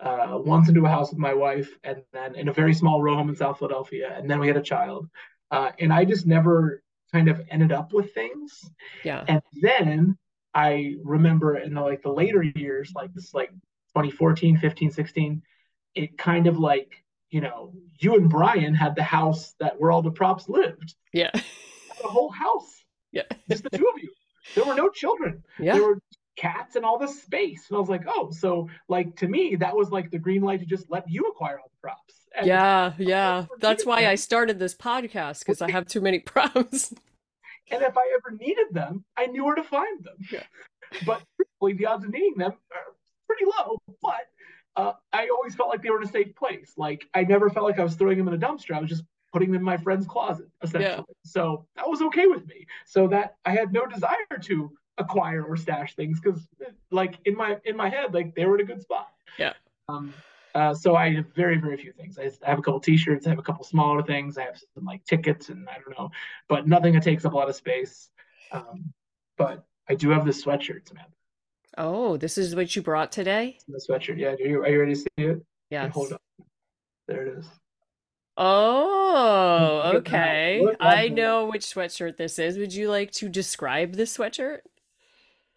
Uh, 0.00 0.38
once 0.44 0.68
into 0.68 0.84
a 0.84 0.88
house 0.88 1.10
with 1.10 1.18
my 1.18 1.32
wife, 1.32 1.70
and 1.84 2.02
then 2.12 2.34
in 2.34 2.48
a 2.48 2.52
very 2.52 2.74
small 2.74 3.00
row 3.00 3.14
home 3.14 3.28
in 3.28 3.36
South 3.36 3.58
Philadelphia, 3.58 4.12
and 4.14 4.28
then 4.28 4.40
we 4.40 4.48
had 4.48 4.56
a 4.56 4.62
child. 4.62 5.08
Uh, 5.50 5.70
and 5.78 5.92
I 5.92 6.04
just 6.04 6.26
never 6.26 6.82
kind 7.12 7.28
of 7.28 7.40
ended 7.50 7.72
up 7.72 7.92
with 7.92 8.12
things. 8.12 8.68
Yeah. 9.04 9.24
And 9.28 9.40
then 9.62 10.18
I 10.56 10.94
remember 11.04 11.58
in 11.58 11.74
the, 11.74 11.80
like 11.82 12.02
the 12.02 12.12
later 12.12 12.42
years, 12.42 12.92
like 12.94 13.12
this, 13.14 13.34
like 13.34 13.50
2014, 13.94 14.56
15, 14.58 14.90
16, 14.90 15.42
it 15.94 16.18
kind 16.18 16.46
of 16.46 16.58
like 16.58 17.04
you 17.30 17.40
know, 17.40 17.72
you 17.98 18.14
and 18.14 18.30
Brian 18.30 18.72
had 18.72 18.94
the 18.94 19.02
house 19.02 19.54
that 19.58 19.80
where 19.80 19.90
all 19.90 20.00
the 20.00 20.12
props 20.12 20.48
lived. 20.48 20.94
Yeah. 21.12 21.30
The 22.02 22.08
whole 22.08 22.30
house 22.30 22.84
yeah. 23.16 23.22
Just 23.48 23.62
the 23.62 23.70
two 23.70 23.90
of 23.94 24.02
you. 24.02 24.10
There 24.54 24.64
were 24.64 24.74
no 24.74 24.90
children. 24.90 25.42
Yeah. 25.58 25.74
There 25.74 25.82
were 25.82 25.98
cats 26.36 26.76
and 26.76 26.84
all 26.84 26.98
this 26.98 27.22
space. 27.22 27.64
And 27.68 27.76
I 27.76 27.80
was 27.80 27.88
like, 27.88 28.04
oh, 28.06 28.30
so 28.30 28.68
like 28.88 29.16
to 29.16 29.28
me, 29.28 29.56
that 29.56 29.74
was 29.74 29.90
like 29.90 30.10
the 30.10 30.18
green 30.18 30.42
light 30.42 30.60
to 30.60 30.66
just 30.66 30.90
let 30.90 31.04
you 31.08 31.22
acquire 31.24 31.58
all 31.58 31.70
the 31.70 31.80
props. 31.80 32.14
And 32.36 32.46
yeah, 32.46 32.92
yeah. 32.98 33.46
Oh, 33.50 33.56
That's 33.58 33.86
why 33.86 34.06
I 34.06 34.16
started 34.16 34.58
this 34.58 34.74
podcast 34.74 35.40
because 35.40 35.62
I 35.62 35.70
have 35.70 35.86
too 35.86 36.02
many 36.02 36.18
props. 36.32 36.92
And 37.70 37.82
if 37.82 37.96
I 37.96 38.16
ever 38.16 38.36
needed 38.36 38.66
them, 38.70 39.04
I 39.16 39.26
knew 39.26 39.44
where 39.44 39.56
to 39.56 39.64
find 39.64 40.04
them. 40.04 40.16
Yeah. 40.30 40.44
But 41.04 41.22
the 41.60 41.86
odds 41.86 42.04
of 42.04 42.10
needing 42.10 42.34
them 42.36 42.52
are 42.52 42.94
pretty 43.26 43.44
low. 43.44 43.78
But 44.00 44.28
uh, 44.76 44.92
I 45.12 45.28
always 45.28 45.54
felt 45.54 45.68
like 45.68 45.82
they 45.82 45.90
were 45.90 46.00
in 46.00 46.08
a 46.08 46.10
safe 46.10 46.34
place. 46.36 46.72
Like 46.76 47.06
I 47.14 47.24
never 47.24 47.50
felt 47.50 47.66
like 47.66 47.78
I 47.78 47.82
was 47.82 47.94
throwing 47.94 48.18
them 48.18 48.28
in 48.28 48.34
a 48.34 48.38
dumpster. 48.38 48.74
I 48.74 48.80
was 48.80 48.90
just 48.90 49.04
putting 49.32 49.50
them 49.50 49.60
in 49.60 49.64
my 49.64 49.76
friend's 49.76 50.06
closet, 50.06 50.48
essentially. 50.62 51.04
Yeah. 51.08 51.14
So 51.24 51.66
that 51.76 51.88
was 51.88 52.02
okay 52.02 52.26
with 52.26 52.46
me. 52.46 52.66
So 52.86 53.08
that 53.08 53.36
I 53.44 53.50
had 53.50 53.72
no 53.72 53.86
desire 53.86 54.38
to 54.42 54.70
acquire 54.98 55.42
or 55.42 55.56
stash 55.56 55.94
things 55.94 56.20
because, 56.20 56.48
like 56.90 57.18
in 57.24 57.36
my 57.36 57.58
in 57.64 57.76
my 57.76 57.88
head, 57.88 58.14
like 58.14 58.34
they 58.34 58.44
were 58.44 58.58
in 58.58 58.64
a 58.64 58.64
good 58.64 58.82
spot. 58.82 59.08
Yeah. 59.38 59.54
Um. 59.88 60.14
Uh, 60.56 60.72
so 60.72 60.96
I 60.96 61.12
have 61.14 61.26
very 61.34 61.58
very 61.58 61.76
few 61.76 61.92
things. 61.92 62.18
I 62.18 62.30
have 62.48 62.58
a 62.58 62.62
couple 62.62 62.80
T-shirts. 62.80 63.26
I 63.26 63.30
have 63.30 63.38
a 63.38 63.42
couple 63.42 63.62
smaller 63.62 64.02
things. 64.02 64.38
I 64.38 64.44
have 64.44 64.58
some 64.74 64.86
like 64.86 65.04
tickets 65.04 65.50
and 65.50 65.68
I 65.68 65.74
don't 65.74 65.98
know, 65.98 66.10
but 66.48 66.66
nothing 66.66 66.94
that 66.94 67.02
takes 67.02 67.26
up 67.26 67.34
a 67.34 67.36
lot 67.36 67.50
of 67.50 67.56
space. 67.56 68.08
Um, 68.52 68.94
but 69.36 69.64
I 69.86 69.94
do 69.94 70.08
have 70.08 70.24
this 70.24 70.42
sweatshirt, 70.42 70.88
Samantha. 70.88 71.10
Oh, 71.76 72.16
this 72.16 72.38
is 72.38 72.56
what 72.56 72.74
you 72.74 72.80
brought 72.80 73.12
today. 73.12 73.58
The 73.68 73.84
sweatshirt. 73.86 74.18
Yeah. 74.18 74.28
Are 74.28 74.38
you, 74.38 74.62
are 74.62 74.68
you 74.68 74.80
ready 74.80 74.94
to 74.94 75.00
see 75.00 75.08
it? 75.18 75.42
Yeah. 75.68 75.88
Hold 75.88 76.12
on. 76.12 76.18
There 77.06 77.26
it 77.26 77.38
is. 77.38 77.46
Oh, 78.38 79.92
okay. 79.96 80.66
I 80.80 81.08
know 81.08 81.46
which 81.46 81.66
sweatshirt 81.66 82.16
this 82.16 82.38
is. 82.38 82.56
Would 82.56 82.72
you 82.72 82.88
like 82.88 83.10
to 83.12 83.28
describe 83.28 83.92
this 83.92 84.16
sweatshirt? 84.16 84.60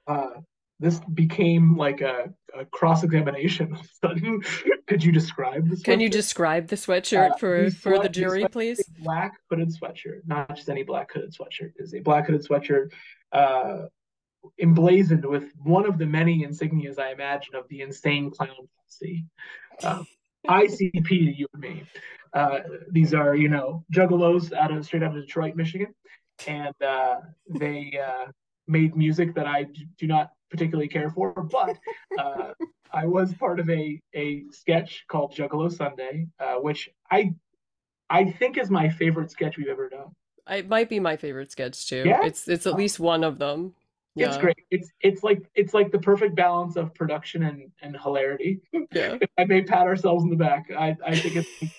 Uh, 0.07 0.41
this 0.79 0.99
became 1.13 1.75
like 1.77 2.01
a, 2.01 2.33
a 2.57 2.65
cross 2.65 3.03
examination 3.03 3.73
of 3.73 3.79
a 4.03 4.07
sudden. 4.07 4.41
Could 4.89 5.03
you 5.03 5.11
describe 5.11 5.69
this? 5.69 5.83
Can 5.83 5.99
you 5.99 6.09
describe 6.09 6.67
the 6.67 6.75
sweatshirt 6.75 7.33
uh, 7.33 7.37
for 7.37 7.69
for 7.69 7.91
sweat, 7.91 8.01
the 8.01 8.09
jury, 8.09 8.47
please? 8.47 8.83
Black 9.03 9.33
hooded 9.47 9.69
sweatshirt, 9.69 10.21
not 10.25 10.55
just 10.55 10.67
any 10.67 10.81
black 10.81 11.13
hooded 11.13 11.31
sweatshirt. 11.31 11.73
Is 11.77 11.93
a 11.93 11.99
black 11.99 12.25
hooded 12.25 12.43
sweatshirt 12.43 12.91
uh, 13.31 13.83
emblazoned 14.59 15.23
with 15.25 15.51
one 15.63 15.85
of 15.85 15.99
the 15.99 16.07
many 16.07 16.43
insignias 16.43 16.97
I 16.97 17.11
imagine 17.11 17.53
of 17.53 17.67
the 17.69 17.81
insane 17.81 18.31
clown 18.31 18.67
posse. 18.83 19.25
Um, 19.83 20.07
ICP 20.47 21.07
to 21.07 21.15
you 21.15 21.45
and 21.53 21.61
me. 21.61 21.83
Uh, 22.33 22.59
these 22.89 23.13
are, 23.13 23.35
you 23.35 23.47
know, 23.47 23.85
juggalos 23.93 24.53
out 24.53 24.71
of 24.71 24.83
straight 24.85 25.03
out 25.03 25.15
of 25.15 25.21
Detroit, 25.21 25.55
Michigan, 25.55 25.93
and 26.47 26.73
uh, 26.81 27.17
they 27.59 27.99
uh, 28.03 28.31
made 28.67 28.95
music 28.95 29.35
that 29.35 29.45
I 29.45 29.67
do 29.99 30.07
not 30.07 30.31
particularly 30.49 30.87
care 30.87 31.11
for. 31.11 31.31
But 31.33 31.77
uh, 32.17 32.53
I 32.91 33.05
was 33.05 33.33
part 33.33 33.59
of 33.59 33.69
a 33.69 34.01
a 34.13 34.43
sketch 34.51 35.05
called 35.07 35.33
Juggalo 35.33 35.71
Sunday, 35.71 36.27
uh, 36.39 36.55
which 36.55 36.89
I 37.11 37.33
I 38.09 38.31
think 38.31 38.57
is 38.57 38.69
my 38.69 38.89
favorite 38.89 39.31
sketch 39.31 39.57
we've 39.57 39.67
ever 39.67 39.89
done. 39.89 40.15
It 40.49 40.67
might 40.67 40.89
be 40.89 40.99
my 40.99 41.15
favorite 41.15 41.51
sketch 41.51 41.87
too. 41.87 42.03
Yeah? 42.05 42.25
It's 42.25 42.47
it's 42.47 42.65
at 42.65 42.75
least 42.75 42.99
one 42.99 43.23
of 43.23 43.37
them. 43.37 43.75
Yeah. 44.15 44.27
It's 44.27 44.37
great. 44.37 44.57
It's 44.71 44.91
it's 45.01 45.23
like 45.23 45.49
it's 45.55 45.73
like 45.73 45.91
the 45.91 45.99
perfect 45.99 46.35
balance 46.35 46.75
of 46.75 46.93
production 46.95 47.43
and 47.43 47.71
and 47.81 47.95
hilarity. 47.95 48.61
Yeah. 48.91 49.17
I 49.37 49.45
may 49.45 49.61
pat 49.61 49.85
ourselves 49.85 50.23
in 50.23 50.29
the 50.29 50.35
back, 50.35 50.71
I 50.71 50.97
I 51.05 51.15
think 51.15 51.35
it's 51.35 51.73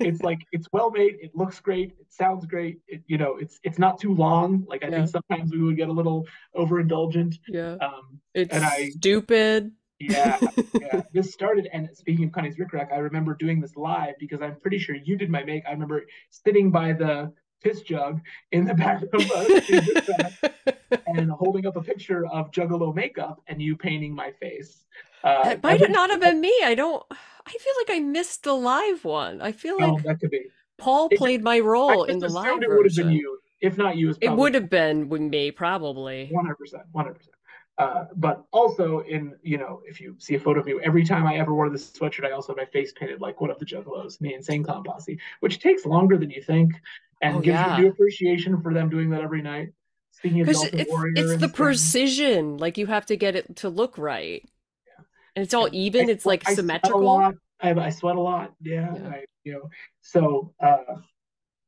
it's 0.00 0.22
like 0.22 0.40
it's 0.52 0.66
well 0.72 0.90
made. 0.90 1.16
It 1.20 1.34
looks 1.34 1.60
great. 1.60 1.92
It 2.00 2.12
sounds 2.12 2.46
great. 2.46 2.80
It, 2.88 3.02
you 3.06 3.18
know, 3.18 3.36
it's 3.36 3.58
it's 3.62 3.78
not 3.78 3.98
too 3.98 4.14
long. 4.14 4.64
Like 4.68 4.84
I 4.84 4.88
yeah. 4.88 4.96
think 4.98 5.08
sometimes 5.08 5.52
we 5.52 5.62
would 5.62 5.76
get 5.76 5.88
a 5.88 5.92
little 5.92 6.26
overindulgent. 6.54 7.38
Yeah. 7.48 7.76
Um, 7.80 8.20
it's 8.34 8.54
and 8.54 8.64
I, 8.64 8.90
stupid. 8.90 9.72
Yeah, 9.98 10.38
yeah. 10.80 11.02
this 11.12 11.32
started, 11.32 11.68
and 11.72 11.88
speaking 11.94 12.26
of 12.26 12.32
Connie's 12.32 12.58
Ric 12.58 12.72
Rac, 12.72 12.90
I 12.92 12.98
remember 12.98 13.34
doing 13.34 13.60
this 13.60 13.76
live 13.76 14.14
because 14.18 14.42
I'm 14.42 14.56
pretty 14.56 14.78
sure 14.78 14.94
you 14.94 15.16
did 15.16 15.30
my 15.30 15.42
make. 15.42 15.64
I 15.66 15.72
remember 15.72 16.04
sitting 16.30 16.70
by 16.70 16.92
the 16.92 17.32
piss 17.62 17.80
jug 17.80 18.20
in 18.52 18.64
the 18.64 18.74
back 18.74 19.02
of 19.02 19.08
a 19.12 20.52
and 21.06 21.30
holding 21.30 21.66
up 21.66 21.76
a 21.76 21.82
picture 21.82 22.26
of 22.26 22.50
Juggalo 22.50 22.94
makeup 22.94 23.40
and 23.46 23.60
you 23.60 23.76
painting 23.76 24.14
my 24.14 24.32
face. 24.32 24.84
Uh, 25.24 25.42
that 25.44 25.62
might 25.62 25.80
every, 25.80 25.92
not 25.92 26.10
have 26.10 26.20
been 26.20 26.40
me. 26.40 26.54
I 26.62 26.74
don't. 26.74 27.02
I 27.10 27.50
feel 27.50 27.72
like 27.80 27.96
I 27.96 28.00
missed 28.00 28.44
the 28.44 28.52
live 28.52 29.04
one. 29.04 29.40
I 29.40 29.52
feel 29.52 29.78
like 29.78 29.92
oh, 29.92 30.00
that 30.04 30.20
could 30.20 30.30
be. 30.30 30.42
Paul 30.78 31.08
it, 31.10 31.18
played 31.18 31.42
my 31.42 31.58
role 31.58 32.04
in 32.04 32.18
the 32.18 32.28
live 32.28 32.58
it 32.60 32.68
version. 32.68 32.70
It 32.70 32.76
would 32.76 32.86
have 32.86 32.96
been 32.96 33.10
you, 33.12 33.38
if 33.60 33.78
not 33.78 33.96
you. 33.96 34.14
It 34.20 34.28
would 34.30 34.54
have 34.54 34.68
been 34.68 35.08
me, 35.08 35.50
probably. 35.50 36.28
One 36.30 36.44
hundred 36.44 36.56
percent. 36.56 36.82
One 36.92 37.06
hundred 37.06 37.14
percent. 37.14 37.35
Uh, 37.78 38.06
but 38.16 38.46
also 38.52 39.00
in 39.00 39.34
you 39.42 39.58
know 39.58 39.82
if 39.86 40.00
you 40.00 40.16
see 40.16 40.34
a 40.34 40.40
photo 40.40 40.60
of 40.60 40.66
me 40.66 40.74
every 40.82 41.04
time 41.04 41.26
i 41.26 41.36
ever 41.36 41.54
wore 41.54 41.68
this 41.68 41.90
sweatshirt 41.90 42.24
i 42.24 42.30
also 42.30 42.54
have 42.54 42.56
my 42.56 42.64
face 42.64 42.90
painted 42.92 43.20
like 43.20 43.38
one 43.38 43.50
of 43.50 43.58
the 43.58 43.66
juggalos 43.66 44.18
the 44.18 44.32
insane 44.32 44.64
clown 44.64 44.82
posse 44.82 45.18
which 45.40 45.60
takes 45.60 45.84
longer 45.84 46.16
than 46.16 46.30
you 46.30 46.40
think 46.40 46.72
and 47.20 47.36
oh, 47.36 47.40
gives 47.40 47.52
yeah. 47.54 47.76
you 47.76 47.82
new 47.82 47.90
appreciation 47.90 48.62
for 48.62 48.72
them 48.72 48.88
doing 48.88 49.10
that 49.10 49.20
every 49.20 49.42
night 49.42 49.74
speaking 50.10 50.40
of 50.40 50.48
it's, 50.48 50.64
it's 50.72 51.36
the 51.36 51.50
precision 51.50 52.56
like 52.56 52.78
you 52.78 52.86
have 52.86 53.04
to 53.04 53.14
get 53.14 53.36
it 53.36 53.56
to 53.56 53.68
look 53.68 53.98
right 53.98 54.42
yeah. 54.86 55.04
and 55.34 55.42
it's 55.42 55.52
all 55.52 55.68
even 55.72 56.08
I, 56.08 56.12
it's 56.12 56.24
like 56.24 56.48
I 56.48 56.54
symmetrical 56.54 57.34
I, 57.60 57.72
I, 57.74 57.90
sweat 57.90 58.16
a 58.16 58.20
lot 58.20 58.54
yeah, 58.62 58.94
yeah. 58.96 59.08
I, 59.08 59.24
you 59.44 59.52
know 59.52 59.68
so 60.00 60.54
uh 60.60 60.94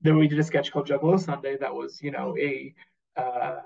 then 0.00 0.16
we 0.16 0.26
did 0.26 0.38
a 0.38 0.42
sketch 0.42 0.72
called 0.72 0.88
juggalo 0.88 1.20
sunday 1.20 1.58
that 1.58 1.74
was 1.74 2.00
you 2.00 2.12
know 2.12 2.34
a 2.38 2.74
uh 3.18 3.56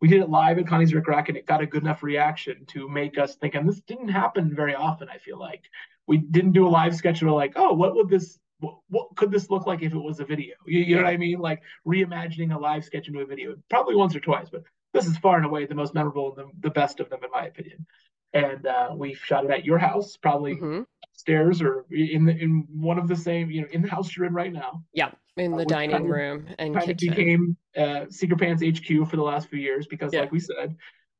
we 0.00 0.08
did 0.08 0.20
it 0.20 0.30
live 0.30 0.58
at 0.58 0.66
Connie's 0.66 0.94
Ric 0.94 1.08
Rac 1.08 1.28
and 1.28 1.36
it 1.36 1.46
got 1.46 1.60
a 1.60 1.66
good 1.66 1.82
enough 1.82 2.02
reaction 2.02 2.64
to 2.68 2.88
make 2.88 3.18
us 3.18 3.36
think, 3.36 3.54
and 3.54 3.68
this 3.68 3.80
didn't 3.80 4.08
happen 4.08 4.54
very 4.54 4.74
often, 4.74 5.08
I 5.08 5.18
feel 5.18 5.38
like. 5.38 5.62
We 6.06 6.18
didn't 6.18 6.52
do 6.52 6.66
a 6.66 6.70
live 6.70 6.94
sketch 6.94 7.20
and 7.20 7.30
we're 7.30 7.36
like, 7.36 7.52
oh, 7.56 7.74
what 7.74 7.94
would 7.94 8.08
this 8.08 8.38
what, 8.60 8.78
what 8.88 9.14
could 9.16 9.30
this 9.30 9.50
look 9.50 9.66
like 9.66 9.82
if 9.82 9.92
it 9.92 9.98
was 9.98 10.20
a 10.20 10.24
video? 10.24 10.54
You, 10.66 10.80
you 10.80 10.96
know 10.96 11.02
what 11.02 11.10
I 11.10 11.16
mean? 11.16 11.38
Like 11.38 11.62
reimagining 11.86 12.54
a 12.54 12.58
live 12.58 12.84
sketch 12.84 13.08
into 13.08 13.20
a 13.20 13.26
video. 13.26 13.54
Probably 13.70 13.94
once 13.94 14.14
or 14.16 14.20
twice, 14.20 14.48
but 14.50 14.62
this 14.92 15.06
is 15.06 15.16
far 15.18 15.36
and 15.36 15.46
away 15.46 15.66
the 15.66 15.74
most 15.74 15.94
memorable 15.94 16.34
and 16.36 16.48
the, 16.48 16.68
the 16.68 16.70
best 16.70 17.00
of 17.00 17.08
them, 17.10 17.20
in 17.22 17.30
my 17.30 17.46
opinion. 17.46 17.86
And 18.32 18.66
uh, 18.66 18.90
we 18.94 19.14
shot 19.14 19.44
it 19.44 19.50
at 19.50 19.64
your 19.64 19.78
house, 19.78 20.16
probably 20.16 20.56
mm-hmm. 20.56 20.82
upstairs 21.10 21.62
or 21.62 21.86
in 21.90 22.24
the, 22.24 22.36
in 22.36 22.66
one 22.70 22.98
of 22.98 23.08
the 23.08 23.16
same, 23.16 23.50
you 23.50 23.62
know, 23.62 23.68
in 23.72 23.82
the 23.82 23.88
house 23.88 24.14
you're 24.16 24.26
in 24.26 24.34
right 24.34 24.52
now. 24.52 24.82
Yeah, 24.92 25.10
in 25.38 25.56
the 25.56 25.64
dining 25.64 25.96
kind 25.96 26.10
room 26.10 26.46
of, 26.48 26.54
and 26.58 26.74
kind 26.74 26.86
kitchen. 26.86 27.10
of 27.10 27.16
became 27.16 27.56
uh, 27.76 28.04
Secret 28.10 28.38
Pants 28.38 28.62
HQ 28.62 29.08
for 29.08 29.16
the 29.16 29.22
last 29.22 29.48
few 29.48 29.58
years 29.58 29.86
because, 29.86 30.12
yeah. 30.12 30.20
like 30.20 30.32
we 30.32 30.40
said, 30.40 30.76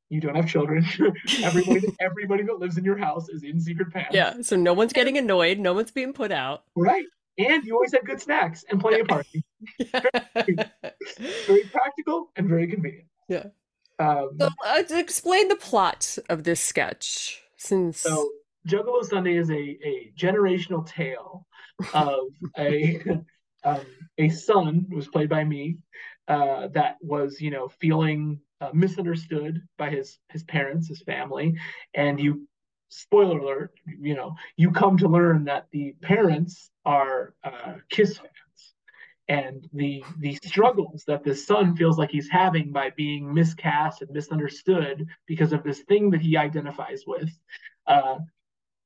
You 0.09 0.19
don't 0.21 0.35
have 0.35 0.47
children. 0.47 0.85
everybody, 1.43 1.87
everybody 1.99 2.43
that 2.43 2.59
lives 2.59 2.77
in 2.77 2.83
your 2.83 2.97
house 2.97 3.29
is 3.29 3.43
in 3.43 3.59
secret 3.59 3.91
pants. 3.93 4.09
Yeah, 4.13 4.41
so 4.41 4.55
no 4.55 4.73
one's 4.73 4.93
getting 4.93 5.17
annoyed, 5.17 5.59
no 5.59 5.73
one's 5.73 5.91
being 5.91 6.13
put 6.13 6.31
out. 6.31 6.63
Right. 6.75 7.05
And 7.37 7.63
you 7.63 7.73
always 7.75 7.93
have 7.93 8.03
good 8.05 8.19
snacks 8.21 8.65
and 8.69 8.81
plenty 8.81 8.99
of 9.01 9.07
parking. 9.07 9.43
very 11.47 11.63
practical 11.71 12.31
and 12.35 12.49
very 12.49 12.67
convenient. 12.67 13.07
Yeah. 13.29 13.45
Um, 13.99 14.31
So 14.39 14.49
uh, 14.65 14.83
explain 14.89 15.47
the 15.47 15.55
plot 15.55 16.17
of 16.29 16.43
this 16.43 16.59
sketch, 16.59 17.41
since 17.55 17.99
So 17.99 18.29
Juggalo 18.67 19.03
Sunday 19.05 19.37
is 19.37 19.49
a, 19.49 19.53
a 19.53 20.11
generational 20.17 20.85
tale 20.85 21.45
of 21.93 22.27
a 22.57 23.01
um, 23.63 23.85
a 24.17 24.29
son 24.29 24.85
was 24.89 25.07
played 25.07 25.29
by 25.29 25.43
me 25.43 25.77
uh, 26.27 26.67
that 26.69 26.97
was 27.01 27.41
you 27.41 27.51
know 27.51 27.67
feeling 27.67 28.39
uh, 28.61 28.69
misunderstood 28.73 29.61
by 29.77 29.89
his 29.89 30.19
his 30.29 30.43
parents, 30.43 30.87
his 30.87 31.01
family, 31.01 31.55
and 31.93 32.19
you 32.19 32.47
spoiler 32.89 33.39
alert, 33.39 33.71
you 33.99 34.15
know 34.15 34.35
you 34.55 34.71
come 34.71 34.97
to 34.97 35.07
learn 35.07 35.43
that 35.45 35.67
the 35.71 35.95
parents 36.01 36.71
are 36.85 37.33
uh, 37.43 37.75
Kiss 37.89 38.17
fans. 38.17 38.33
And 39.27 39.67
the 39.73 40.03
the 40.19 40.39
struggles 40.43 41.03
that 41.07 41.23
this 41.23 41.45
son 41.45 41.75
feels 41.75 41.99
like 41.99 42.09
he's 42.09 42.29
having 42.29 42.71
by 42.71 42.89
being 42.91 43.31
miscast 43.31 44.01
and 44.01 44.09
misunderstood 44.11 45.05
because 45.27 45.53
of 45.53 45.63
this 45.63 45.81
thing 45.81 46.09
that 46.11 46.21
he 46.21 46.35
identifies 46.35 47.03
with, 47.05 47.29
uh, 47.85 48.17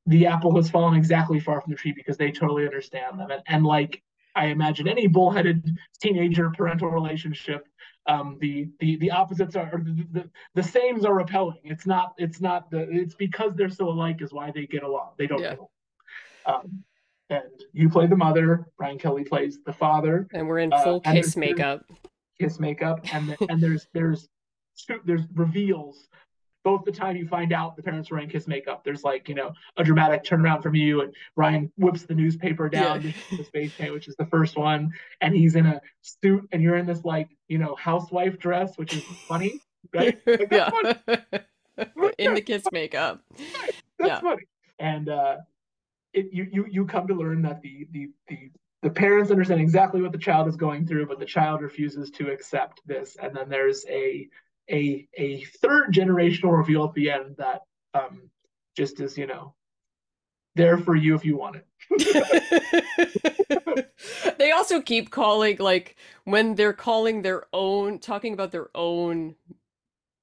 the 0.05 0.25
apple 0.25 0.55
has 0.57 0.69
fallen 0.69 0.95
exactly 0.95 1.39
far 1.39 1.61
from 1.61 1.71
the 1.71 1.77
tree 1.77 1.93
because 1.95 2.17
they 2.17 2.31
totally 2.31 2.65
understand 2.65 3.19
them. 3.19 3.31
And, 3.31 3.41
and 3.47 3.65
like 3.65 4.03
I 4.35 4.47
imagine 4.47 4.87
any 4.87 5.07
bullheaded 5.07 5.77
teenager 6.01 6.49
parental 6.49 6.89
relationship, 6.89 7.67
um, 8.07 8.37
the 8.41 8.69
the 8.79 8.97
the 8.97 9.11
opposites 9.11 9.55
are 9.55 9.81
the, 9.83 10.07
the 10.11 10.29
the 10.55 10.63
sames 10.63 11.05
are 11.05 11.13
repelling. 11.13 11.59
It's 11.63 11.85
not 11.85 12.13
it's 12.17 12.41
not 12.41 12.69
the 12.69 12.89
it's 12.89 13.15
because 13.15 13.53
they're 13.55 13.69
so 13.69 13.89
alike 13.89 14.21
is 14.21 14.33
why 14.33 14.51
they 14.51 14.65
get 14.65 14.83
along. 14.83 15.11
They 15.17 15.27
don't 15.27 15.41
Yeah. 15.41 15.55
Um, 16.45 16.83
and 17.29 17.43
you 17.71 17.89
play 17.89 18.07
the 18.07 18.17
mother. 18.17 18.67
Brian 18.77 18.99
Kelly 18.99 19.23
plays 19.23 19.59
the 19.65 19.73
father. 19.73 20.27
and 20.33 20.47
we're 20.47 20.59
in 20.59 20.73
uh, 20.73 20.83
full 20.83 21.01
and 21.05 21.17
kiss 21.17 21.37
makeup. 21.37 21.85
Kiss 22.39 22.59
makeup, 22.59 22.99
and 23.13 23.29
the, 23.29 23.37
and 23.49 23.61
there's 23.61 23.87
there's 23.93 24.27
two, 24.77 24.99
there's 25.05 25.23
reveals. 25.33 26.07
Both 26.63 26.85
the 26.85 26.91
time 26.91 27.17
you 27.17 27.27
find 27.27 27.51
out 27.53 27.75
the 27.75 27.83
parents 27.83 28.09
were 28.09 28.19
in 28.19 28.29
kiss 28.29 28.47
makeup, 28.47 28.83
there's 28.83 29.03
like 29.03 29.27
you 29.29 29.35
know 29.35 29.53
a 29.77 29.83
dramatic 29.83 30.23
turnaround 30.23 30.63
from 30.63 30.75
you, 30.75 31.01
and 31.01 31.13
Brian 31.35 31.71
whips 31.77 32.03
the 32.03 32.15
newspaper 32.15 32.69
down 32.69 33.03
Yeah. 33.03 33.11
to 33.11 33.35
the 33.37 33.43
space 33.43 33.73
paint, 33.73 33.93
which 33.93 34.07
is 34.07 34.15
the 34.15 34.25
first 34.27 34.57
one, 34.57 34.91
and 35.21 35.35
he's 35.35 35.55
in 35.55 35.65
a 35.65 35.81
suit, 36.01 36.47
and 36.51 36.61
you're 36.61 36.77
in 36.77 36.85
this 36.85 37.03
like 37.03 37.29
you 37.47 37.57
know 37.57 37.75
housewife 37.75 38.39
dress, 38.39 38.77
which 38.77 38.93
is 38.93 39.03
funny, 39.27 39.61
right? 39.93 40.17
Like, 40.25 40.49
that's 40.49 40.71
funny. 40.71 40.95
yeah. 41.77 42.07
in 42.17 42.33
the 42.33 42.41
kiss 42.41 42.65
makeup. 42.71 43.21
That's 43.99 44.09
Yeah. 44.09 44.19
funny. 44.21 44.43
And 44.79 45.09
uh, 45.09 45.37
it, 46.13 46.27
you 46.31 46.47
you 46.51 46.65
you 46.69 46.85
come 46.85 47.07
to 47.07 47.13
learn 47.13 47.41
that 47.43 47.61
the 47.61 47.87
the 47.91 48.09
the 48.27 48.51
the 48.83 48.89
parents 48.89 49.31
understand 49.31 49.61
exactly 49.61 50.01
what 50.01 50.11
the 50.11 50.17
child 50.17 50.47
is 50.47 50.55
going 50.57 50.85
through, 50.85 51.07
but 51.07 51.19
the 51.19 51.25
child 51.25 51.61
refuses 51.61 52.09
to 52.11 52.31
accept 52.31 52.81
this. 52.85 53.15
And 53.21 53.35
then 53.35 53.47
there's 53.49 53.85
a 53.87 54.27
a 54.69 55.07
a 55.17 55.41
third 55.61 55.93
generational 55.93 56.55
reveal 56.57 56.83
at 56.85 56.93
the 56.93 57.09
end 57.09 57.35
that 57.37 57.61
um, 57.93 58.29
just 58.75 58.99
is 58.99 59.17
you 59.17 59.27
know 59.27 59.53
there 60.55 60.77
for 60.77 60.95
you 60.95 61.15
if 61.15 61.25
you 61.25 61.37
want 61.37 61.55
it. 61.57 61.65
they 64.37 64.51
also 64.51 64.81
keep 64.81 65.09
calling 65.11 65.57
like 65.57 65.95
when 66.25 66.55
they're 66.55 66.73
calling 66.73 67.21
their 67.21 67.45
own 67.53 67.99
talking 67.99 68.33
about 68.33 68.51
their 68.51 68.69
own 68.75 69.35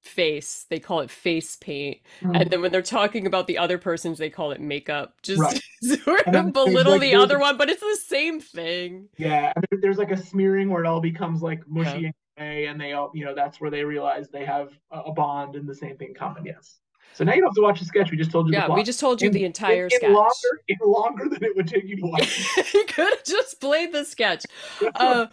face 0.02 0.64
they 0.70 0.80
call 0.80 1.00
it 1.00 1.10
face 1.10 1.56
paint 1.56 1.98
and 2.22 2.50
then 2.50 2.62
when 2.62 2.72
they're 2.72 2.80
talking 2.80 3.26
about 3.26 3.46
the 3.46 3.58
other 3.58 3.76
person's 3.76 4.16
they 4.16 4.30
call 4.30 4.50
it 4.50 4.58
makeup 4.60 5.14
just 5.22 5.42
Right. 5.42 5.60
sort 6.04 6.26
of 6.26 6.52
belittle 6.54 6.92
like, 6.92 7.02
the 7.02 7.14
other 7.14 7.38
one 7.38 7.58
but 7.58 7.68
it's 7.68 7.82
the 7.82 7.98
same 8.06 8.40
thing 8.40 9.10
Yeah, 9.18 9.52
there's 9.82 9.98
like 9.98 10.10
a 10.10 10.16
smearing 10.16 10.70
where 10.70 10.82
it 10.82 10.86
all 10.86 11.02
becomes 11.02 11.42
like 11.42 11.68
mushy 11.68 11.90
Yeah. 12.00 12.06
and 12.06 12.14
and 12.40 12.80
they 12.80 12.92
all, 12.92 13.10
you 13.14 13.24
know, 13.24 13.34
that's 13.34 13.60
where 13.60 13.70
they 13.70 13.84
realize 13.84 14.28
they 14.30 14.44
have 14.44 14.70
a 14.90 15.12
bond 15.12 15.56
and 15.56 15.68
the 15.68 15.74
same 15.74 15.96
thing 15.96 16.14
common. 16.14 16.44
Yes. 16.44 16.78
So 17.12 17.24
now 17.24 17.34
you 17.34 17.40
don't 17.40 17.50
have 17.50 17.54
to 17.56 17.62
watch 17.62 17.80
the 17.80 17.84
sketch. 17.84 18.10
We 18.10 18.16
just 18.16 18.30
told 18.30 18.46
you 18.46 18.52
the 18.52 18.58
yeah 18.58 18.68
we 18.74 18.82
just 18.82 19.00
told 19.00 19.20
you 19.20 19.26
In- 19.28 19.34
the 19.34 19.44
entire 19.44 19.84
in, 19.84 19.90
sketch 19.90 20.10
longer, 20.10 20.32
in 20.68 20.78
longer 20.84 21.28
than 21.28 21.42
it 21.44 21.54
would 21.56 21.66
take 21.68 21.84
you 21.84 21.96
to 21.96 22.06
watch. 22.06 22.56
you 22.74 22.84
could 22.86 23.08
have 23.10 23.24
just 23.24 23.60
played 23.60 23.92
the 23.92 24.04
sketch 24.04 24.44
uh 24.94 25.26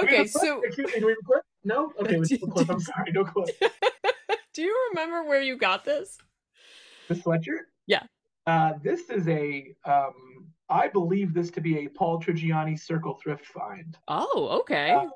okay 0.00 0.16
have 0.18 0.26
a 0.26 0.28
clip? 0.28 0.42
so 0.42 0.60
me, 0.60 1.00
do 1.00 1.06
we 1.06 1.12
have 1.12 1.18
a 1.20 1.26
clip? 1.26 1.42
No. 1.64 1.92
Okay, 2.00 2.18
we 2.30 2.36
a 2.36 2.38
clip. 2.50 2.70
I'm 2.70 2.80
sorry, 2.80 3.12
no 3.12 3.24
clip. 3.24 3.48
do 4.54 4.62
you 4.62 4.88
remember 4.90 5.24
where 5.28 5.42
you 5.42 5.56
got 5.56 5.84
this 5.84 6.18
The 7.08 7.14
sweatshirt. 7.14 7.64
Yeah. 7.86 8.02
Uh, 8.46 8.74
this 8.82 9.10
is 9.10 9.28
a. 9.28 9.74
Um, 9.84 10.46
I 10.70 10.86
believe 10.88 11.34
this 11.34 11.50
to 11.52 11.60
be 11.60 11.84
a 11.84 11.88
Paul 11.88 12.20
Trigiani 12.22 12.78
Circle 12.78 13.18
thrift 13.22 13.44
find. 13.44 13.98
oh 14.06 14.58
okay 14.60 14.92
Uh, 14.92 15.06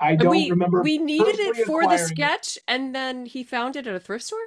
I 0.00 0.16
don't 0.16 0.30
we, 0.30 0.50
remember. 0.50 0.82
we 0.82 0.98
needed 0.98 1.38
it 1.38 1.66
for 1.66 1.82
the 1.82 1.94
acquiring 1.94 2.00
it. 2.00 2.06
sketch 2.06 2.58
and 2.66 2.94
then 2.94 3.26
he 3.26 3.42
found 3.44 3.76
it 3.76 3.86
at 3.86 3.94
a 3.94 4.00
thrift 4.00 4.24
store 4.24 4.38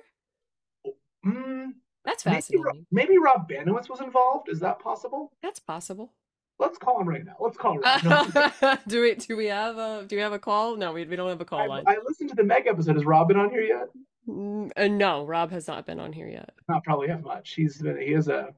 Mm, 1.26 1.74
that's 2.04 2.24
fascinating 2.24 2.86
maybe 2.92 3.18
Rob 3.18 3.48
Banowitz 3.50 3.90
was 3.90 4.02
involved. 4.02 4.50
Is 4.50 4.60
that 4.60 4.80
possible? 4.80 5.32
that's 5.42 5.60
possible 5.60 6.14
Let's 6.60 6.78
call 6.78 7.02
him 7.02 7.10
right 7.10 7.26
now. 7.26 7.36
Let's 7.40 7.58
call 7.58 7.78
Rob. 7.80 8.04
No, 8.04 8.78
do 8.88 9.02
we 9.02 9.16
do 9.16 9.36
we 9.36 9.48
have 9.48 9.78
a 9.78 10.06
do 10.08 10.16
we 10.16 10.22
have 10.22 10.34
a 10.34 10.40
call 10.40 10.76
no 10.76 10.92
we, 10.94 11.04
we 11.06 11.16
don't 11.16 11.30
have 11.30 11.42
a 11.42 11.46
call 11.46 11.60
I, 11.62 11.66
line 11.68 11.84
I 11.88 11.98
listened 12.06 12.30
to 12.30 12.36
the 12.36 12.44
Meg 12.44 12.68
episode. 12.68 12.96
Has 12.96 13.06
Rob 13.06 13.28
been 13.30 13.38
on 13.38 13.50
here 13.50 13.62
yet? 13.62 13.88
Mm, 14.28 14.72
uh, 14.78 14.88
no 14.88 15.26
rob 15.26 15.52
has 15.52 15.68
not 15.68 15.86
been 15.86 16.00
on 16.00 16.14
here 16.14 16.28
yet 16.28 16.52
Not 16.70 16.84
probably 16.84 17.08
have 17.10 17.24
much. 17.24 17.54
He's 17.56 17.82
been. 17.82 17.98
He 17.98 18.14
is 18.14 18.28
a. 18.28 18.54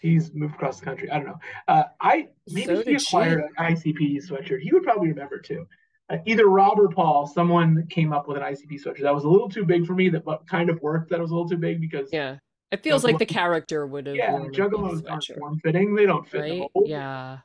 He's 0.00 0.32
moved 0.34 0.54
across 0.56 0.78
the 0.80 0.84
country. 0.84 1.10
I 1.10 1.18
don't 1.18 1.26
know. 1.26 1.38
Uh, 1.68 1.84
I 2.00 2.28
maybe 2.50 2.66
So 2.66 2.76
he 2.78 2.82
did 2.92 3.00
she. 3.00 3.16
acquired 3.16 3.44
an 3.44 3.50
ICP 3.76 4.28
sweatshirt. 4.28 4.60
He 4.60 4.72
would 4.72 4.82
probably 4.82 5.08
remember 5.08 5.38
too. 5.38 5.66
Uh, 6.12 6.18
either 6.26 6.46
Rob 6.46 6.78
or 6.78 6.88
Paul, 6.88 7.26
someone 7.26 7.86
came 7.88 8.12
up 8.12 8.28
with 8.28 8.36
an 8.36 8.42
ICP 8.42 8.82
sweatshirt 8.84 9.02
that 9.02 9.14
was 9.14 9.24
a 9.24 9.28
little 9.28 9.48
too 9.48 9.64
big 9.64 9.86
for 9.86 9.94
me. 9.94 10.08
That 10.10 10.24
but 10.24 10.46
kind 10.46 10.68
of 10.68 10.80
worked. 10.82 11.10
That 11.10 11.20
was 11.20 11.30
a 11.30 11.34
little 11.34 11.48
too 11.48 11.56
big 11.56 11.80
because 11.80 12.10
yeah 12.12 12.36
it 12.70 12.82
feels 12.82 13.04
like 13.04 13.18
the 13.18 13.26
character 13.26 13.86
would 13.86 14.06
have 14.06 14.16
yeah, 14.16 14.30
juggalos 14.50 15.08
aren't 15.10 15.24
form 15.38 15.58
fitting. 15.60 15.94
They 15.94 16.06
don't 16.06 16.26
fit 16.26 16.44
in 16.46 16.58
the 16.74 16.82
yeah 16.86 17.38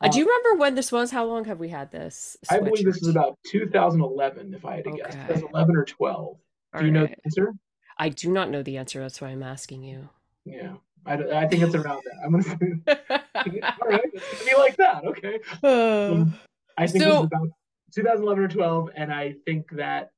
uh, 0.00 0.08
do 0.08 0.18
you 0.18 0.26
remember 0.26 0.60
when 0.60 0.74
this 0.74 0.92
was 0.92 1.10
how 1.10 1.24
long 1.24 1.44
have 1.46 1.58
we 1.58 1.68
had 1.68 1.90
this 1.90 2.36
I 2.50 2.58
believe 2.60 2.84
this 2.84 3.02
is 3.02 3.08
about 3.08 3.38
2011, 3.46 4.54
if 4.54 4.64
I 4.64 4.76
had 4.76 4.84
to 4.84 4.90
guess. 4.92 5.14
Okay. 5.14 5.26
2011 5.26 5.76
or 5.76 5.84
12. 5.84 6.36
Do 6.78 6.84
you 6.84 6.90
know 6.92 7.06
the 7.06 7.16
answer? 7.24 7.52
i 7.98 8.10
do 8.10 8.30
not 8.30 8.50
know 8.50 8.62
the 8.62 8.76
answer 8.76 9.00
that's 9.00 9.22
why 9.22 9.28
i'm 9.28 9.42
asking 9.42 9.82
you 9.82 10.06
Yeah, 10.44 10.74
I 11.06 11.46
think 11.46 11.62
it's 11.62 11.74
around 11.74 12.02
that. 12.04 12.16
I'm 12.22 12.30
gonna 12.32 12.42
say, 12.42 13.62
all 13.80 13.88
right, 13.88 14.12
be 14.44 14.54
like 14.56 14.76
that. 14.76 15.04
Okay. 15.04 15.38
Uh, 15.62 16.26
I 16.76 16.86
think 16.86 17.04
So- 17.04 17.22
about 17.22 17.48
2011 17.96 18.44
or 18.44 18.48
12, 18.48 18.90
and 18.94 19.12
I 19.12 19.34
think 19.44 19.70
that 19.72 20.12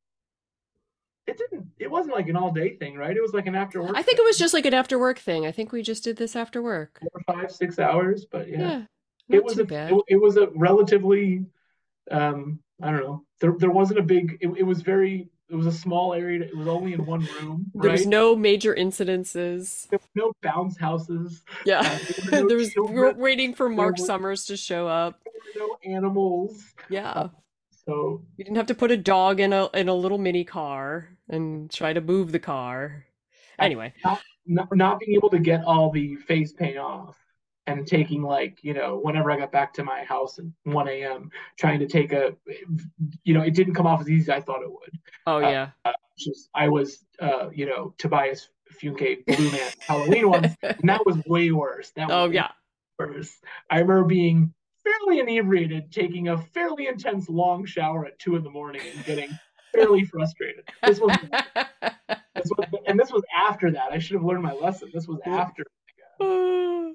it 1.26 1.36
didn't. 1.38 1.66
It 1.78 1.90
wasn't 1.90 2.14
like 2.16 2.28
an 2.28 2.36
all 2.36 2.50
day 2.52 2.76
thing, 2.76 2.96
right? 2.96 3.16
It 3.16 3.20
was 3.20 3.32
like 3.34 3.46
an 3.46 3.54
after 3.54 3.80
work. 3.82 3.92
I 3.94 4.02
think 4.02 4.18
it 4.18 4.24
was 4.24 4.38
just 4.38 4.52
like 4.54 4.66
an 4.66 4.74
after 4.74 4.98
work 4.98 5.18
thing. 5.18 5.46
I 5.46 5.52
think 5.52 5.72
we 5.72 5.82
just 5.82 6.02
did 6.02 6.16
this 6.16 6.34
after 6.34 6.62
work. 6.62 7.00
four, 7.00 7.34
five, 7.36 7.50
six 7.52 7.78
hours, 7.78 8.24
but 8.30 8.48
yeah, 8.48 8.58
Yeah, 9.28 9.36
it 9.36 9.44
was 9.44 9.58
a 9.58 9.64
bad. 9.64 9.92
it, 9.92 10.02
it 10.08 10.16
was 10.16 10.36
a 10.36 10.48
relatively 10.56 11.44
um 12.10 12.58
I 12.82 12.90
don't 12.90 13.00
know. 13.00 13.24
There 13.40 13.52
there 13.58 13.70
wasn't 13.70 13.98
a 13.98 14.02
big. 14.02 14.38
It, 14.40 14.48
it 14.58 14.62
was 14.62 14.82
very. 14.82 15.28
It 15.50 15.54
was 15.54 15.66
a 15.66 15.72
small 15.72 16.12
area. 16.12 16.42
It 16.42 16.54
was 16.56 16.68
only 16.68 16.92
in 16.92 17.04
one 17.06 17.26
room. 17.40 17.70
There 17.74 17.90
was 17.90 18.06
no 18.06 18.36
major 18.36 18.74
incidences. 18.74 19.88
There 19.88 19.98
was 19.98 20.08
no 20.14 20.32
bounce 20.42 20.76
houses. 20.78 21.42
Yeah, 21.64 21.80
Uh, 21.80 21.98
there 22.30 22.40
were 22.40 22.42
no 22.42 22.48
there 22.48 22.56
was. 22.56 22.70
We 22.76 22.94
were 22.94 23.12
waiting 23.14 23.54
for 23.54 23.68
Mark 23.68 23.98
Summers 23.98 24.44
to 24.46 24.56
show 24.56 24.86
up. 24.88 25.20
There 25.54 25.62
were 25.64 25.68
no 25.84 25.96
animals. 25.96 26.64
Yeah, 26.88 27.28
So 27.88 28.20
you 28.36 28.44
didn't 28.44 28.58
have 28.58 28.66
to 28.66 28.74
put 28.74 28.90
a 28.90 28.98
dog 28.98 29.40
in 29.40 29.54
a 29.54 29.70
in 29.72 29.88
a 29.88 29.94
little 29.94 30.18
mini 30.18 30.44
car 30.44 31.08
and 31.30 31.70
try 31.70 31.94
to 31.94 32.02
move 32.02 32.32
the 32.32 32.38
car. 32.38 33.06
Anyway, 33.58 33.94
not, 34.46 34.68
not 34.76 35.00
being 35.00 35.16
able 35.16 35.30
to 35.30 35.38
get 35.38 35.64
all 35.64 35.90
the 35.90 36.16
face 36.16 36.52
paint 36.52 36.76
off 36.76 37.16
and 37.66 37.86
taking 37.86 38.22
like 38.22 38.58
you 38.62 38.74
know 38.74 39.00
whenever 39.02 39.30
I 39.30 39.38
got 39.38 39.52
back 39.52 39.72
to 39.74 39.84
my 39.84 40.04
house 40.04 40.38
at 40.38 40.44
1 40.64 40.88
a.m. 40.88 41.30
trying 41.58 41.78
to 41.80 41.86
take 41.86 42.12
a 42.12 42.36
you 43.24 43.32
know 43.32 43.40
it 43.40 43.54
didn't 43.54 43.74
come 43.74 43.86
off 43.86 44.02
as 44.02 44.10
easy 44.10 44.30
as 44.30 44.38
I 44.38 44.40
thought 44.42 44.62
it 44.62 44.70
would. 44.70 44.98
oh 45.26 45.38
Uh, 45.38 45.50
yeah, 45.50 45.92
Just 46.18 46.50
I 46.54 46.68
was 46.68 47.02
uh 47.20 47.48
you 47.54 47.64
know 47.64 47.94
Tobias 47.96 48.50
Funke 48.82 49.24
Blue 49.24 49.50
Man 49.50 49.70
Halloween 49.80 50.28
one, 50.28 50.44
and 50.62 50.90
that 50.90 51.06
was 51.06 51.16
way 51.26 51.52
worse. 51.52 51.90
That 51.96 52.08
was 52.08 52.14
oh 52.14 52.30
yeah. 52.30 52.48
worse. 52.98 53.34
I 53.70 53.78
remember 53.78 54.04
being 54.04 54.52
fairly 54.88 55.20
inebriated, 55.20 55.92
taking 55.92 56.28
a 56.28 56.38
fairly 56.38 56.86
intense 56.86 57.28
long 57.28 57.64
shower 57.64 58.06
at 58.06 58.18
two 58.18 58.36
in 58.36 58.42
the 58.42 58.50
morning 58.50 58.82
and 58.94 59.04
getting 59.04 59.30
fairly 59.74 60.04
frustrated. 60.04 60.68
This 60.84 61.00
was, 61.00 61.16
this 62.34 62.50
was 62.56 62.68
and 62.86 62.98
this 62.98 63.10
was 63.10 63.22
after 63.36 63.70
that. 63.70 63.92
I 63.92 63.98
should 63.98 64.14
have 64.14 64.24
learned 64.24 64.42
my 64.42 64.52
lesson. 64.52 64.90
This 64.92 65.06
was 65.06 65.20
after. 65.24 65.64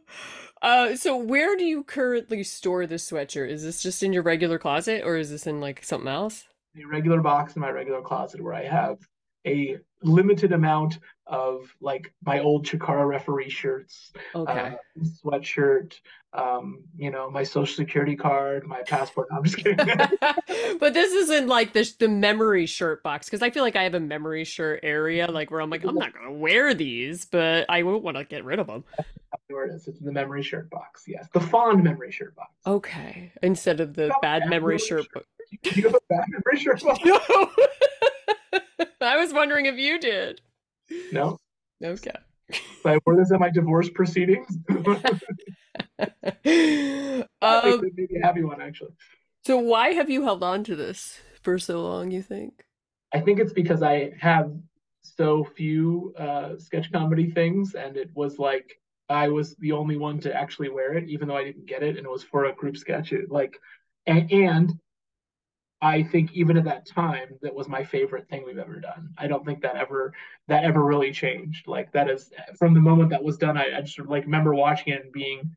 Uh, 0.61 0.95
so 0.95 1.17
where 1.17 1.57
do 1.57 1.65
you 1.65 1.83
currently 1.83 2.41
store 2.41 2.87
this 2.87 3.11
sweatshirt? 3.11 3.49
Is 3.49 3.63
this 3.63 3.83
just 3.83 4.01
in 4.01 4.13
your 4.13 4.23
regular 4.23 4.57
closet 4.57 5.03
or 5.03 5.17
is 5.17 5.29
this 5.29 5.45
in 5.45 5.59
like 5.59 5.83
something 5.83 6.07
else? 6.07 6.45
a 6.81 6.87
regular 6.87 7.21
box 7.21 7.55
in 7.55 7.61
my 7.61 7.69
regular 7.69 8.01
closet 8.01 8.41
where 8.41 8.53
I 8.53 8.63
have 8.63 8.97
a 9.45 9.77
limited 10.03 10.51
amount 10.51 10.99
of 11.25 11.73
like 11.81 12.13
my 12.25 12.39
old 12.39 12.65
Chikara 12.65 13.07
referee 13.07 13.49
shirts, 13.49 14.11
Okay. 14.35 14.51
uh, 14.51 15.03
sweatshirt, 15.23 15.93
um, 16.33 16.83
you 16.97 17.09
know, 17.11 17.29
my 17.31 17.43
social 17.43 17.75
security 17.75 18.15
card, 18.15 18.65
my 18.67 18.81
passport. 18.83 19.27
No, 19.31 19.37
I'm 19.37 19.43
just 19.43 19.57
kidding. 19.57 19.77
But 20.79 20.93
this 20.93 21.13
isn't 21.13 21.47
like 21.47 21.71
the 21.73 21.89
the 21.99 22.09
memory 22.09 22.65
shirt 22.65 23.03
box 23.03 23.27
because 23.27 23.41
I 23.41 23.51
feel 23.51 23.63
like 23.63 23.75
I 23.77 23.83
have 23.83 23.93
a 23.93 23.99
memory 23.99 24.43
shirt 24.43 24.81
area 24.83 25.29
like 25.31 25.49
where 25.49 25.61
I'm 25.61 25.69
like 25.69 25.83
I'm 25.85 25.95
not 25.95 26.13
gonna 26.13 26.33
wear 26.33 26.73
these, 26.73 27.25
but 27.25 27.65
I 27.69 27.83
won't 27.83 28.03
want 28.03 28.17
to 28.17 28.25
get 28.25 28.43
rid 28.43 28.59
of 28.59 28.67
them. 28.67 28.83
Where 29.47 29.65
it 29.65 29.73
is. 29.75 29.87
It's 29.87 29.99
in 29.99 30.05
the 30.05 30.11
memory 30.11 30.43
shirt 30.43 30.69
box. 30.69 31.03
Yes, 31.07 31.27
the 31.33 31.39
fond 31.39 31.83
memory 31.83 32.11
shirt 32.11 32.35
box. 32.35 32.51
Okay, 32.67 33.31
instead 33.41 33.79
of 33.79 33.93
the 33.93 34.07
bad 34.21 34.41
bad 34.41 34.49
memory 34.49 34.75
memory 34.75 34.79
shirt 34.79 35.05
shirt. 35.13 35.25
Do 35.61 35.69
you 35.71 35.83
have 35.83 35.95
a 35.95 35.99
bad 36.09 36.25
memory 36.29 36.59
shirt 36.59 36.81
box? 36.83 36.99
No. 37.05 37.19
I 39.07 39.17
was 39.17 39.33
wondering 39.33 39.65
if 39.65 39.77
you 39.77 39.99
did. 39.99 40.41
No. 41.11 41.37
Okay. 41.83 42.11
I 42.85 42.99
wore 43.05 43.15
this 43.15 43.31
at 43.31 43.39
my 43.39 43.49
divorce 43.49 43.89
proceedings. 43.89 44.57
Um, 47.41 47.81
maybe 47.95 48.19
a 48.21 48.25
happy 48.25 48.43
one 48.43 48.61
actually. 48.61 48.93
so 49.45 49.57
why 49.57 49.89
have 49.89 50.09
you 50.09 50.23
held 50.23 50.43
on 50.43 50.63
to 50.63 50.75
this 50.75 51.19
for 51.41 51.59
so 51.59 51.81
long, 51.83 52.09
you 52.09 52.21
think? 52.21 52.63
I 53.13 53.19
think 53.19 53.39
it's 53.39 53.53
because 53.53 53.83
I 53.83 54.13
have 54.19 54.51
so 55.01 55.43
few 55.43 56.13
uh, 56.17 56.57
sketch 56.57 56.91
comedy 56.91 57.31
things, 57.31 57.75
and 57.75 57.97
it 57.97 58.09
was 58.13 58.39
like 58.39 58.79
I 59.09 59.27
was 59.27 59.55
the 59.57 59.73
only 59.73 59.97
one 59.97 60.19
to 60.21 60.33
actually 60.33 60.69
wear 60.69 60.93
it, 60.93 61.09
even 61.09 61.27
though 61.27 61.37
I 61.37 61.43
didn't 61.43 61.65
get 61.65 61.83
it, 61.83 61.97
and 61.97 62.05
it 62.05 62.09
was 62.09 62.23
for 62.23 62.45
a 62.45 62.55
group 62.55 62.77
sketch. 62.77 63.11
It, 63.11 63.29
like, 63.29 63.59
and, 64.05 64.31
and 64.31 64.71
I 65.83 66.01
think 66.01 66.31
even 66.33 66.55
at 66.55 66.63
that 66.63 66.85
time, 66.85 67.37
that 67.41 67.53
was 67.53 67.67
my 67.67 67.83
favorite 67.83 68.29
thing 68.29 68.43
we've 68.45 68.57
ever 68.57 68.79
done. 68.79 69.09
I 69.17 69.27
don't 69.27 69.45
think 69.45 69.61
that 69.63 69.75
ever 69.75 70.13
that 70.47 70.63
ever 70.63 70.81
really 70.81 71.11
changed. 71.11 71.67
Like 71.67 71.91
that 71.91 72.09
is 72.09 72.31
from 72.57 72.73
the 72.73 72.79
moment 72.79 73.09
that 73.09 73.21
was 73.21 73.37
done, 73.37 73.57
I, 73.57 73.77
I 73.77 73.81
just 73.81 73.99
like 73.99 74.23
remember 74.23 74.55
watching 74.55 74.93
it 74.93 75.03
and 75.03 75.11
being 75.11 75.53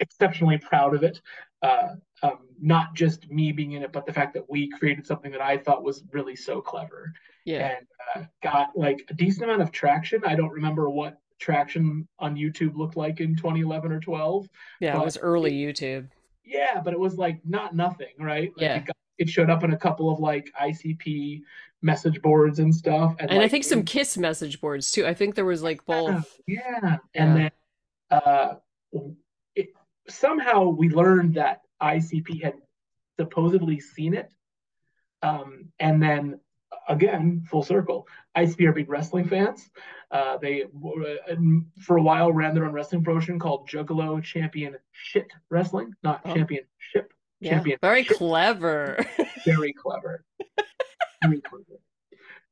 exceptionally 0.00 0.56
proud 0.56 0.94
of 0.94 1.02
it. 1.02 1.20
Uh, 1.62 1.96
um, 2.22 2.38
not 2.60 2.94
just 2.94 3.30
me 3.30 3.52
being 3.52 3.72
in 3.72 3.82
it, 3.82 3.92
but 3.92 4.06
the 4.06 4.12
fact 4.12 4.32
that 4.34 4.48
we 4.48 4.70
created 4.70 5.06
something 5.06 5.30
that 5.32 5.42
I 5.42 5.58
thought 5.58 5.84
was 5.84 6.02
really 6.12 6.34
so 6.34 6.62
clever 6.62 7.12
Yeah. 7.44 7.76
and 7.76 7.86
uh, 8.16 8.26
got 8.42 8.70
like 8.74 9.04
a 9.10 9.14
decent 9.14 9.44
amount 9.44 9.60
of 9.60 9.70
traction. 9.70 10.22
I 10.24 10.34
don't 10.34 10.50
remember 10.50 10.88
what 10.88 11.18
traction 11.38 12.08
on 12.18 12.36
YouTube 12.36 12.74
looked 12.74 12.96
like 12.96 13.20
in 13.20 13.36
2011 13.36 13.92
or 13.92 14.00
12. 14.00 14.48
Yeah, 14.80 14.98
it 14.98 15.04
was 15.04 15.18
early 15.18 15.52
YouTube. 15.52 16.08
Yeah, 16.44 16.80
but 16.82 16.94
it 16.94 16.98
was 16.98 17.18
like 17.18 17.40
not 17.44 17.76
nothing, 17.76 18.14
right? 18.18 18.50
Like 18.56 18.62
Yeah. 18.62 18.92
It, 19.18 19.28
showed 19.28 19.50
up 19.50 19.64
in 19.64 19.72
a 19.72 19.76
couple 19.76 20.10
of 20.10 20.20
like 20.20 20.50
ICP 20.60 21.42
message 21.82 22.20
boards 22.22 22.58
and 22.58 22.74
stuff, 22.74 23.14
and, 23.18 23.30
And 23.30 23.42
I 23.42 23.48
think 23.48 23.64
some 23.64 23.82
Kiss 23.84 24.16
message 24.18 24.60
boards 24.60 24.90
too. 24.90 25.06
I 25.06 25.14
think 25.14 25.34
there 25.34 25.44
was 25.44 25.62
like 25.62 25.84
both. 25.86 26.38
Yeah, 26.46 26.96
and 27.14 27.38
Yeah. 27.38 27.48
then 27.48 27.50
uh, 28.10 28.54
it, 29.54 29.68
somehow 30.08 30.64
we 30.68 30.88
learned 30.88 31.34
that 31.34 31.62
ICP 31.82 32.42
had 32.42 32.54
supposedly 33.18 33.78
seen 33.80 34.14
it, 34.14 34.30
um, 35.22 35.66
and 35.78 36.02
then 36.02 36.40
again, 36.88 37.44
full 37.48 37.62
circle, 37.62 38.06
ICP 38.36 38.66
are 38.66 38.72
big 38.72 38.88
wrestling 38.88 39.26
fans. 39.28 39.70
Uh, 40.10 40.38
they 40.38 40.62
uh, 40.64 41.34
for 41.80 41.98
a 41.98 42.02
while 42.02 42.32
ran 42.32 42.54
their 42.54 42.64
own 42.64 42.72
wrestling 42.72 43.04
promotion 43.04 43.38
called 43.38 43.68
Juggalo 43.68 44.22
Champion 44.22 44.74
Shit 44.92 45.30
Wrestling, 45.50 45.92
not 46.02 46.22
Oh. 46.24 46.34
Championship. 46.34 47.12
Yeah. 47.40 47.62
Very 47.80 48.04
clever. 48.04 49.04
Very 49.44 49.72
clever. 49.72 50.24
Very 51.22 51.40
clever. 51.40 51.64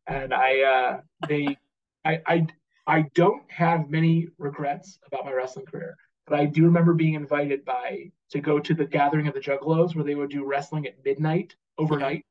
And 0.07 0.33
I, 0.33 0.61
uh, 0.61 1.01
they, 1.29 1.57
I, 2.05 2.21
I, 2.27 2.47
I 2.87 3.03
don't 3.15 3.43
have 3.51 3.91
many 3.91 4.29
regrets 4.39 4.99
about 5.07 5.25
my 5.25 5.33
wrestling 5.33 5.67
career, 5.67 5.97
but 6.27 6.39
I 6.39 6.47
do 6.47 6.65
remember 6.65 6.95
being 6.95 7.15
invited 7.15 7.65
by 7.65 8.13
to 8.31 8.41
go 8.41 8.61
to 8.61 8.75
the 8.75 8.85
gathering 8.85 9.27
of 9.27 9.35
the 9.35 9.41
Juggalos 9.41 9.95
where 9.95 10.05
they 10.05 10.15
would 10.15 10.31
do 10.31 10.45
wrestling 10.45 10.87
at 10.87 11.05
midnight 11.05 11.57
overnight. 11.79 12.25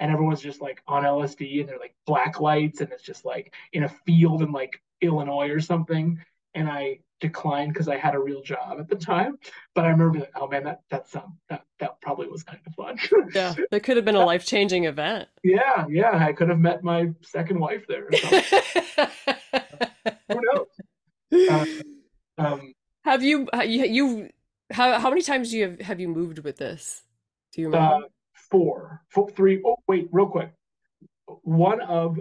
And 0.00 0.10
everyone's 0.10 0.42
just 0.42 0.60
like 0.60 0.82
on 0.88 1.04
LSD 1.04 1.60
and 1.60 1.68
they're 1.68 1.78
like 1.78 1.94
black 2.06 2.40
lights 2.40 2.80
and 2.80 2.90
it's 2.90 3.04
just 3.04 3.24
like 3.24 3.54
in 3.72 3.84
a 3.84 3.88
field 3.88 4.42
in 4.42 4.50
like 4.50 4.82
Illinois 5.00 5.50
or 5.50 5.60
something. 5.60 6.20
And 6.54 6.68
I 6.68 7.00
declined 7.20 7.72
because 7.72 7.88
I 7.88 7.96
had 7.96 8.14
a 8.14 8.18
real 8.18 8.42
job 8.42 8.78
at 8.78 8.88
the 8.88 8.96
time. 8.96 9.38
But 9.74 9.84
I 9.84 9.88
remember 9.88 10.20
like, 10.20 10.32
oh 10.36 10.48
man, 10.48 10.64
that 10.64 10.80
that's 10.90 11.14
um 11.16 11.38
that 11.48 11.64
that 11.80 12.00
probably 12.00 12.28
was 12.28 12.42
kind 12.42 12.60
of 12.66 12.74
fun. 12.74 12.98
yeah. 13.34 13.54
That 13.70 13.82
could 13.82 13.96
have 13.96 14.04
been 14.04 14.14
a 14.14 14.24
life 14.24 14.46
changing 14.46 14.84
event. 14.84 15.28
yeah, 15.42 15.86
yeah. 15.88 16.16
I 16.16 16.32
could 16.32 16.48
have 16.48 16.60
met 16.60 16.84
my 16.84 17.10
second 17.22 17.58
wife 17.58 17.84
there. 17.88 18.08
Who 20.28 20.40
knows? 20.52 20.66
Uh, 21.50 21.66
um, 22.38 22.72
have 23.04 23.24
you 23.24 23.48
uh, 23.52 23.62
you 23.62 23.84
you 23.86 24.30
how 24.70 25.00
how 25.00 25.08
many 25.08 25.20
times 25.20 25.50
do 25.50 25.56
you 25.56 25.64
have, 25.64 25.80
have 25.80 25.98
you 25.98 26.06
moved 26.06 26.38
with 26.38 26.58
this? 26.58 27.02
Do 27.52 27.60
you 27.60 27.68
uh, 27.68 27.70
remember? 27.70 28.06
four, 28.54 29.02
four, 29.08 29.28
three. 29.30 29.60
Oh, 29.64 29.78
wait, 29.88 30.08
real 30.12 30.26
quick. 30.26 30.52
One 31.42 31.80
of 31.80 32.18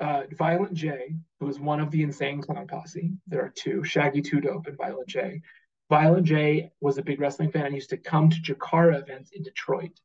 uh, 0.00 0.22
Violent 0.32 0.74
J, 0.74 1.16
who 1.40 1.48
is 1.48 1.58
one 1.58 1.80
of 1.80 1.90
the 1.90 2.02
Insane 2.02 2.42
Clown 2.42 2.66
Posse. 2.66 3.12
There 3.26 3.42
are 3.42 3.52
two, 3.54 3.84
Shaggy 3.84 4.22
Two 4.22 4.40
Dope 4.40 4.66
and 4.66 4.76
Violent 4.76 5.08
J. 5.08 5.40
Violent 5.88 6.26
J 6.26 6.70
was 6.80 6.98
a 6.98 7.02
big 7.02 7.20
wrestling 7.20 7.50
fan 7.50 7.66
and 7.66 7.74
used 7.74 7.90
to 7.90 7.96
come 7.96 8.28
to 8.28 8.40
Chikara 8.40 9.00
events 9.00 9.30
in 9.32 9.42
Detroit. 9.42 10.00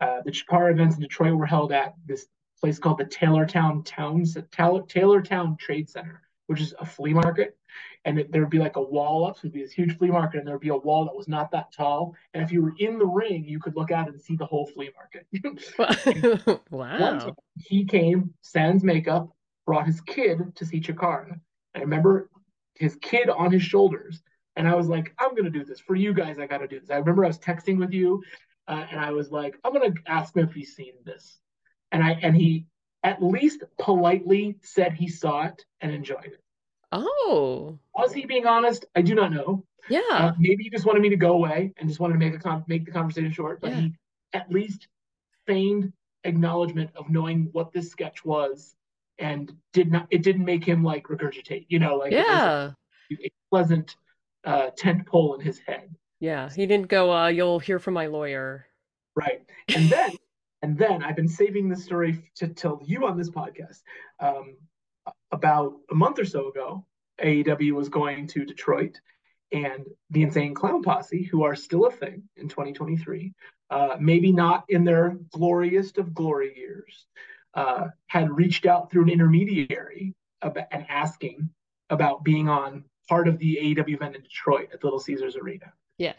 Uh, 0.00 0.20
the 0.24 0.30
Chikara 0.30 0.72
events 0.72 0.96
in 0.96 1.02
Detroit 1.02 1.34
were 1.34 1.46
held 1.46 1.72
at 1.72 1.94
this 2.04 2.26
place 2.60 2.78
called 2.78 2.98
the 2.98 3.04
Taylortown 3.04 3.82
Towns 3.82 4.36
Taylor, 4.52 4.82
Taylortown 4.82 5.56
Trade 5.56 5.88
Center, 5.88 6.22
which 6.46 6.60
is 6.60 6.74
a 6.78 6.86
flea 6.86 7.14
market. 7.14 7.56
And 8.04 8.18
it, 8.18 8.32
there 8.32 8.40
would 8.40 8.50
be 8.50 8.58
like 8.58 8.76
a 8.76 8.82
wall 8.82 9.24
up, 9.24 9.36
so 9.36 9.40
it'd 9.42 9.52
be 9.52 9.62
this 9.62 9.72
huge 9.72 9.96
flea 9.96 10.08
market, 10.08 10.38
and 10.38 10.46
there 10.46 10.54
would 10.54 10.62
be 10.62 10.70
a 10.70 10.76
wall 10.76 11.04
that 11.04 11.14
was 11.14 11.28
not 11.28 11.52
that 11.52 11.72
tall. 11.72 12.14
And 12.34 12.42
if 12.42 12.50
you 12.50 12.62
were 12.62 12.74
in 12.78 12.98
the 12.98 13.06
ring, 13.06 13.44
you 13.44 13.60
could 13.60 13.76
look 13.76 13.92
out 13.92 14.08
and 14.08 14.20
see 14.20 14.34
the 14.34 14.46
whole 14.46 14.66
flea 14.66 14.90
market. 14.96 15.26
Wow. 16.70 17.18
time 17.18 17.34
he 17.56 17.84
came, 17.84 18.34
sans 18.42 18.82
makeup, 18.82 19.28
brought 19.66 19.86
his 19.86 20.00
kid 20.00 20.38
to 20.56 20.64
see 20.64 20.80
Chikara. 20.80 21.38
I 21.74 21.80
remember 21.80 22.28
his 22.74 22.96
kid 22.96 23.28
on 23.28 23.52
his 23.52 23.62
shoulders. 23.62 24.22
And 24.56 24.68
I 24.68 24.74
was 24.74 24.88
like, 24.88 25.14
I'm 25.18 25.30
going 25.30 25.44
to 25.44 25.50
do 25.50 25.64
this. 25.64 25.80
For 25.80 25.94
you 25.94 26.12
guys, 26.12 26.38
I 26.38 26.46
got 26.46 26.58
to 26.58 26.68
do 26.68 26.80
this. 26.80 26.90
I 26.90 26.96
remember 26.96 27.24
I 27.24 27.28
was 27.28 27.38
texting 27.38 27.78
with 27.78 27.92
you 27.92 28.22
uh, 28.68 28.86
and 28.90 29.00
I 29.00 29.10
was 29.10 29.30
like, 29.30 29.58
I'm 29.64 29.72
going 29.72 29.94
to 29.94 30.00
ask 30.06 30.36
him 30.36 30.46
if 30.46 30.52
he's 30.52 30.74
seen 30.74 30.92
this. 31.04 31.38
And 31.90 32.02
I 32.02 32.18
and 32.22 32.36
he 32.36 32.66
at 33.02 33.22
least 33.22 33.64
politely 33.78 34.56
said 34.62 34.92
he 34.92 35.08
saw 35.08 35.44
it 35.44 35.64
and 35.80 35.92
enjoyed 35.92 36.24
it. 36.24 36.41
Oh. 36.92 37.78
Was 37.94 38.12
he 38.12 38.26
being 38.26 38.46
honest? 38.46 38.84
I 38.94 39.02
do 39.02 39.14
not 39.14 39.32
know. 39.32 39.64
Yeah. 39.88 40.00
Uh, 40.10 40.32
maybe 40.38 40.64
he 40.64 40.70
just 40.70 40.84
wanted 40.84 41.02
me 41.02 41.08
to 41.08 41.16
go 41.16 41.32
away 41.32 41.72
and 41.76 41.88
just 41.88 42.00
wanted 42.00 42.14
to 42.14 42.18
make 42.18 42.34
a 42.34 42.38
con- 42.38 42.64
make 42.68 42.84
the 42.84 42.92
conversation 42.92 43.32
short. 43.32 43.60
But 43.60 43.70
Yeah. 43.70 43.80
he 43.80 43.94
at 44.32 44.50
least 44.50 44.88
feigned 45.46 45.92
acknowledgement 46.24 46.90
of 46.94 47.10
knowing 47.10 47.48
what 47.52 47.72
this 47.72 47.90
sketch 47.90 48.24
was, 48.24 48.76
and 49.18 49.52
did 49.72 49.90
not. 49.90 50.06
It 50.10 50.22
didn't 50.22 50.44
make 50.44 50.64
him 50.64 50.84
like 50.84 51.08
regurgitate. 51.08 51.66
You 51.68 51.78
know, 51.80 51.96
like 51.96 52.12
it 52.12 52.18
was 52.18 52.74
yeah. 53.10 53.16
a 53.24 53.30
pleasant 53.50 53.96
uh, 54.44 54.70
tent 54.76 55.06
pole 55.06 55.34
in 55.34 55.40
his 55.40 55.58
head. 55.58 55.94
Yeah. 56.20 56.48
He 56.50 56.66
didn't 56.66 56.88
go, 56.88 57.12
uh, 57.12 57.28
you'll 57.28 57.58
hear 57.58 57.78
from 57.78 57.94
my 57.94 58.06
lawyer. 58.06 58.66
Right. 59.16 59.44
And 59.74 59.90
then, 59.90 60.12
and 60.62 60.78
then 60.78 61.02
I've 61.02 61.16
been 61.16 61.28
saving 61.28 61.68
this 61.68 61.84
story 61.84 62.30
to 62.36 62.48
tell 62.48 62.80
you 62.84 63.06
on 63.06 63.18
this 63.18 63.28
podcast. 63.28 63.82
Um, 64.20 64.56
about 65.30 65.74
a 65.90 65.94
month 65.94 66.18
or 66.18 66.24
so 66.24 66.48
ago, 66.48 66.86
AEW 67.22 67.72
was 67.72 67.88
going 67.88 68.26
to 68.28 68.44
Detroit, 68.44 69.00
and 69.52 69.86
the 70.10 70.22
Insane 70.22 70.54
Clown 70.54 70.82
Posse, 70.82 71.22
who 71.22 71.44
are 71.44 71.54
still 71.54 71.86
a 71.86 71.90
thing 71.90 72.22
in 72.36 72.48
2023, 72.48 73.32
uh, 73.70 73.96
maybe 74.00 74.32
not 74.32 74.64
in 74.68 74.84
their 74.84 75.16
gloriest 75.30 75.98
of 75.98 76.14
glory 76.14 76.56
years, 76.56 77.06
uh, 77.54 77.88
had 78.06 78.30
reached 78.30 78.66
out 78.66 78.90
through 78.90 79.02
an 79.02 79.08
intermediary 79.10 80.14
about, 80.40 80.66
and 80.70 80.86
asking 80.88 81.50
about 81.90 82.24
being 82.24 82.48
on 82.48 82.84
part 83.08 83.28
of 83.28 83.38
the 83.38 83.58
AEW 83.60 83.94
event 83.94 84.16
in 84.16 84.22
Detroit 84.22 84.70
at 84.72 84.82
Little 84.82 84.98
Caesars 84.98 85.36
Arena. 85.36 85.72
Yeah. 85.98 86.14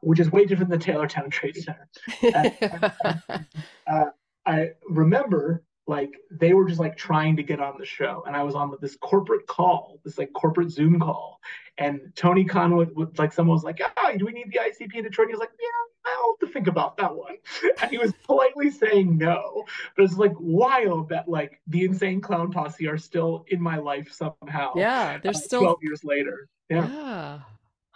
Which 0.00 0.20
is 0.20 0.30
way 0.30 0.46
different 0.46 0.70
than 0.70 0.78
the 0.78 0.84
Taylortown 0.84 1.28
Trade 1.28 1.56
Center. 1.56 1.88
uh, 3.86 4.04
I 4.46 4.70
remember 4.88 5.62
like 5.88 6.12
they 6.30 6.52
were 6.52 6.66
just 6.66 6.78
like 6.78 6.96
trying 6.96 7.34
to 7.36 7.42
get 7.42 7.58
on 7.60 7.74
the 7.78 7.84
show, 7.86 8.22
and 8.26 8.36
I 8.36 8.42
was 8.44 8.54
on 8.54 8.72
this 8.80 8.96
corporate 9.00 9.46
call, 9.48 9.98
this 10.04 10.18
like 10.18 10.32
corporate 10.34 10.70
Zoom 10.70 11.00
call, 11.00 11.40
and 11.78 12.12
Tony 12.14 12.44
Khan 12.44 12.76
was, 12.76 12.88
would 12.94 13.18
like 13.18 13.32
someone 13.32 13.54
was 13.56 13.64
like, 13.64 13.80
"Oh, 13.96 14.12
do 14.16 14.24
we 14.26 14.32
need 14.32 14.52
the 14.52 14.58
ICP 14.60 14.94
in 14.94 15.02
Detroit?" 15.04 15.28
And 15.28 15.30
he 15.30 15.34
was 15.34 15.40
like, 15.40 15.50
"Yeah, 15.58 16.12
I'll 16.12 16.36
have 16.40 16.46
to 16.48 16.52
think 16.52 16.66
about 16.68 16.96
that 16.98 17.16
one," 17.16 17.36
and 17.82 17.90
he 17.90 17.96
was 17.98 18.12
politely 18.26 18.70
saying 18.70 19.16
no, 19.18 19.64
but 19.96 20.04
it's 20.04 20.16
like 20.18 20.34
wild 20.38 21.08
that 21.08 21.26
like 21.28 21.58
the 21.66 21.84
Insane 21.84 22.20
Clown 22.20 22.52
Posse 22.52 22.86
are 22.86 22.98
still 22.98 23.44
in 23.48 23.60
my 23.60 23.78
life 23.78 24.12
somehow. 24.12 24.74
yeah. 24.76 25.14
uh, 25.16 25.18
There's 25.22 25.42
still. 25.44 25.60
twelve 25.62 25.78
years 25.82 26.04
later. 26.04 26.48
Yeah, 26.70 26.86
Yeah. 26.86 27.38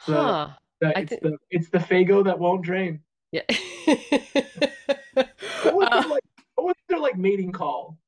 So- 0.06 0.12
Huh. 0.14 0.48
The- 0.80 0.98
it's 0.98 1.10
thi- 1.10 1.18
the 1.22 1.36
it's 1.50 1.68
the 1.68 1.78
Faygo 1.78 2.24
that 2.24 2.38
won't 2.38 2.62
drain. 2.62 3.00
Yeah. 3.32 3.42
What 5.64 5.74
was 5.74 5.88
Uh? 5.92 6.16
What 6.62 6.76
was 6.76 6.84
their 6.88 7.00
like 7.00 7.18
mating 7.18 7.52
call? 7.52 7.98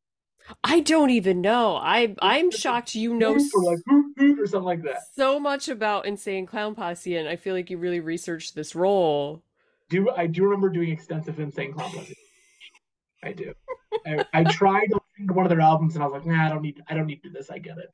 I 0.62 0.80
don't 0.80 1.10
even 1.10 1.40
know. 1.40 1.76
I 1.76 2.14
I'm 2.20 2.50
shocked 2.50 2.94
you 2.94 3.14
know 3.14 3.32
or 3.32 3.62
like 3.62 3.78
hoot 3.88 4.14
hoot 4.16 4.38
or 4.38 4.46
something 4.46 4.64
like 4.64 4.82
that. 4.82 4.98
so 5.14 5.40
much 5.40 5.68
about 5.68 6.06
Insane 6.06 6.46
Clown 6.46 6.74
Posse, 6.74 7.16
and 7.16 7.28
I 7.28 7.36
feel 7.36 7.54
like 7.54 7.70
you 7.70 7.78
really 7.78 8.00
researched 8.00 8.54
this 8.54 8.74
role. 8.74 9.42
Do 9.88 10.10
I 10.10 10.26
do 10.26 10.44
remember 10.44 10.68
doing 10.68 10.90
extensive 10.90 11.40
Insane 11.40 11.72
Clown 11.72 11.90
Posse? 11.90 12.16
I 13.22 13.32
do. 13.32 13.54
I, 14.06 14.24
I 14.32 14.44
tried 14.44 14.86
to 14.86 15.00
listen 15.12 15.28
to 15.28 15.32
one 15.32 15.46
of 15.46 15.50
their 15.50 15.60
albums, 15.60 15.94
and 15.94 16.04
I 16.04 16.06
was 16.06 16.12
like, 16.12 16.26
nah, 16.26 16.46
I 16.46 16.48
don't 16.50 16.62
need. 16.62 16.82
I 16.88 16.94
don't 16.94 17.06
need 17.06 17.22
to 17.22 17.30
do 17.30 17.32
this. 17.32 17.50
I 17.50 17.58
get 17.58 17.78
it. 17.78 17.90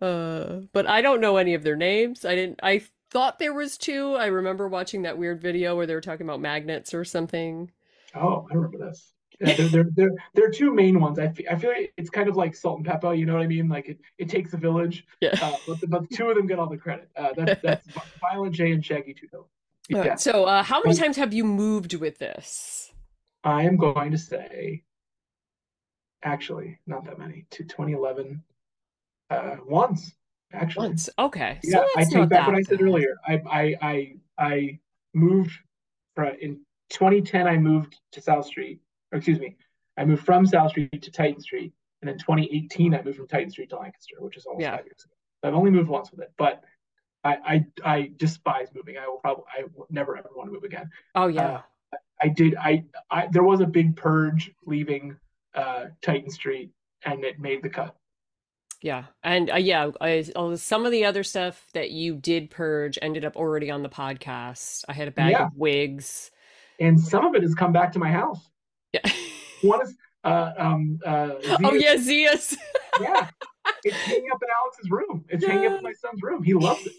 Uh, 0.00 0.66
but 0.72 0.86
I 0.86 1.02
don't 1.02 1.20
know 1.20 1.36
any 1.36 1.54
of 1.54 1.64
their 1.64 1.76
names. 1.76 2.24
I 2.24 2.36
didn't. 2.36 2.60
I 2.62 2.82
thought 3.10 3.38
there 3.38 3.52
was 3.52 3.76
two. 3.76 4.14
I 4.14 4.26
remember 4.26 4.68
watching 4.68 5.02
that 5.02 5.18
weird 5.18 5.42
video 5.42 5.76
where 5.76 5.86
they 5.86 5.94
were 5.94 6.00
talking 6.00 6.26
about 6.26 6.40
magnets 6.40 6.94
or 6.94 7.04
something. 7.04 7.72
Oh, 8.14 8.46
I 8.50 8.54
remember 8.54 8.78
this. 8.78 9.12
Yeah, 9.40 9.54
they're, 9.54 9.68
they're, 9.68 9.86
they're, 9.96 10.10
they're 10.34 10.50
two 10.50 10.72
main 10.74 11.00
ones. 11.00 11.18
I, 11.18 11.28
fe- 11.28 11.46
I 11.50 11.56
feel 11.56 11.70
like 11.70 11.92
it's 11.96 12.10
kind 12.10 12.28
of 12.28 12.36
like 12.36 12.54
Salt-N-Pepa, 12.54 13.18
you 13.18 13.24
know 13.26 13.32
what 13.34 13.42
I 13.42 13.46
mean? 13.46 13.68
Like 13.68 13.88
it, 13.88 13.98
it 14.18 14.28
takes 14.28 14.52
a 14.52 14.56
village, 14.58 15.06
Yeah. 15.20 15.38
uh, 15.40 15.56
but, 15.66 15.80
the, 15.80 15.86
but 15.86 16.08
the 16.08 16.16
two 16.16 16.28
of 16.28 16.36
them 16.36 16.46
get 16.46 16.58
all 16.58 16.68
the 16.68 16.76
credit. 16.76 17.08
Uh, 17.16 17.30
that's, 17.36 17.60
that's 17.62 17.86
Violent 18.20 18.54
J 18.54 18.72
and 18.72 18.84
Shaggy 18.84 19.16
Dope. 19.32 19.48
Yeah, 19.88 19.98
right, 20.00 20.20
So, 20.20 20.44
uh, 20.44 20.62
how 20.62 20.82
many 20.82 20.94
times 20.96 21.16
have 21.16 21.32
you 21.32 21.44
moved 21.44 21.94
with 21.94 22.18
this? 22.18 22.92
I 23.42 23.62
am 23.62 23.76
going 23.78 24.10
to 24.10 24.18
say, 24.18 24.82
actually, 26.22 26.78
not 26.86 27.04
that 27.06 27.18
many, 27.18 27.46
to 27.50 27.64
2011, 27.64 28.42
uh, 29.30 29.56
once, 29.66 30.12
actually. 30.52 30.88
Once. 30.88 31.08
Okay. 31.18 31.58
So 31.64 31.70
Yeah, 31.70 31.84
I 31.96 32.02
it's 32.02 32.12
take 32.12 32.28
back 32.28 32.46
what 32.46 32.56
I 32.56 32.62
said 32.62 32.82
earlier. 32.82 33.14
I 33.26 33.40
I 33.50 33.76
I 33.80 34.14
I 34.38 34.78
moved 35.14 35.52
in 36.40 36.60
2010. 36.90 37.46
I 37.46 37.56
moved 37.56 37.96
to 38.12 38.20
South 38.20 38.44
Street, 38.46 38.80
excuse 39.12 39.38
me, 39.38 39.56
I 39.96 40.04
moved 40.04 40.24
from 40.24 40.46
South 40.46 40.70
Street 40.70 41.02
to 41.02 41.10
Titan 41.10 41.40
Street, 41.40 41.72
and 42.02 42.10
in 42.10 42.18
2018 42.18 42.94
I 42.94 43.02
moved 43.02 43.16
from 43.18 43.28
Titan 43.28 43.50
Street 43.50 43.70
to 43.70 43.76
Lancaster, 43.76 44.16
which 44.20 44.36
is 44.36 44.46
almost 44.46 44.62
Yeah. 44.62 44.76
five 44.76 44.86
years 44.86 45.04
ago. 45.04 45.14
So 45.42 45.48
I've 45.48 45.54
only 45.54 45.70
moved 45.70 45.88
once 45.88 46.10
with 46.10 46.20
it, 46.20 46.32
but 46.36 46.62
I 47.24 47.36
I 47.44 47.66
I 47.96 48.12
despise 48.16 48.68
moving. 48.74 48.96
I 48.98 49.06
will 49.08 49.18
probably 49.18 49.44
I 49.56 49.64
will 49.74 49.86
never 49.90 50.16
ever 50.16 50.28
want 50.34 50.48
to 50.48 50.52
move 50.52 50.64
again. 50.64 50.88
Oh 51.14 51.26
yeah. 51.26 51.62
I 52.22 52.28
did 52.28 52.54
I 52.56 52.84
I 53.10 53.28
there 53.30 53.42
was 53.42 53.60
a 53.60 53.66
big 53.66 53.96
purge 53.96 54.50
leaving 54.66 55.16
uh 55.54 55.86
Titan 56.02 56.30
Street, 56.30 56.70
and 57.04 57.24
it 57.24 57.38
made 57.38 57.62
the 57.62 57.70
cut. 57.70 57.96
Yeah. 58.82 59.04
And 59.22 59.50
uh, 59.50 59.56
yeah, 59.56 59.90
I, 60.00 60.24
uh, 60.34 60.56
some 60.56 60.86
of 60.86 60.92
the 60.92 61.04
other 61.04 61.22
stuff 61.22 61.66
that 61.74 61.90
you 61.90 62.14
did 62.16 62.48
purge 62.50 62.98
ended 63.02 63.26
up 63.26 63.36
already 63.36 63.70
on 63.70 63.82
the 63.82 63.90
podcast. 63.90 64.84
I 64.88 64.94
had 64.94 65.06
a 65.06 65.10
bag 65.10 65.32
Yeah. 65.32 65.46
of 65.46 65.54
wigs. 65.54 66.30
And 66.78 66.98
some 66.98 67.26
of 67.26 67.34
it 67.34 67.42
has 67.42 67.54
come 67.54 67.72
back 67.72 67.92
to 67.92 67.98
my 67.98 68.10
house. 68.10 68.48
Yeah. 68.92 69.00
One 69.62 69.82
is 69.82 69.94
uh 70.24 70.52
um 70.58 70.98
uh 71.04 71.30
Oh 71.64 71.74
yeah, 71.74 71.96
Zia's. 71.96 72.56
Yeah, 73.00 73.28
it's 73.84 73.96
hanging 73.96 74.28
up 74.32 74.42
in 74.42 74.48
Alex's 74.62 74.90
room. 74.90 75.24
It's 75.28 75.44
hanging 75.46 75.70
up 75.70 75.78
in 75.78 75.82
my 75.82 75.92
son's 75.92 76.20
room. 76.22 76.42
He 76.42 76.54
loves 76.54 76.84
it. 76.86 76.92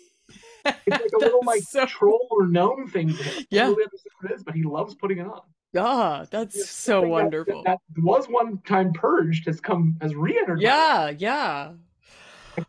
It's 0.85 0.87
like 0.87 1.11
a 1.15 1.17
little 1.17 1.41
like 1.43 1.63
so 1.63 1.85
troll 1.85 2.27
or 2.31 2.47
gnome 2.47 2.87
thing 2.87 3.09
to 3.09 3.23
him. 3.23 3.45
Yeah. 3.49 3.63
really 3.67 3.83
what 4.19 4.31
it 4.31 4.35
is, 4.35 4.43
but 4.43 4.55
he 4.55 4.63
loves 4.63 4.95
putting 4.95 5.17
it 5.17 5.27
on. 5.27 5.41
ah, 5.75 6.25
that's 6.31 6.55
Yeah, 6.55 6.63
so 6.65 7.01
wonderful. 7.01 7.63
That, 7.65 7.79
that 7.95 8.03
was 8.03 8.27
one 8.29 8.59
time 8.59 8.93
purged 8.93 9.45
has 9.47 9.59
come 9.59 9.97
has 10.01 10.15
re-entered. 10.15 10.61
Yeah, 10.61 11.09
yeah. 11.09 11.73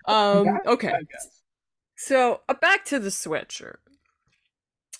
Um, 0.06 0.58
okay. 0.66 0.94
So 1.96 2.40
uh, 2.48 2.54
back 2.54 2.84
to 2.86 2.98
the 2.98 3.10
sweatshirt. 3.10 3.76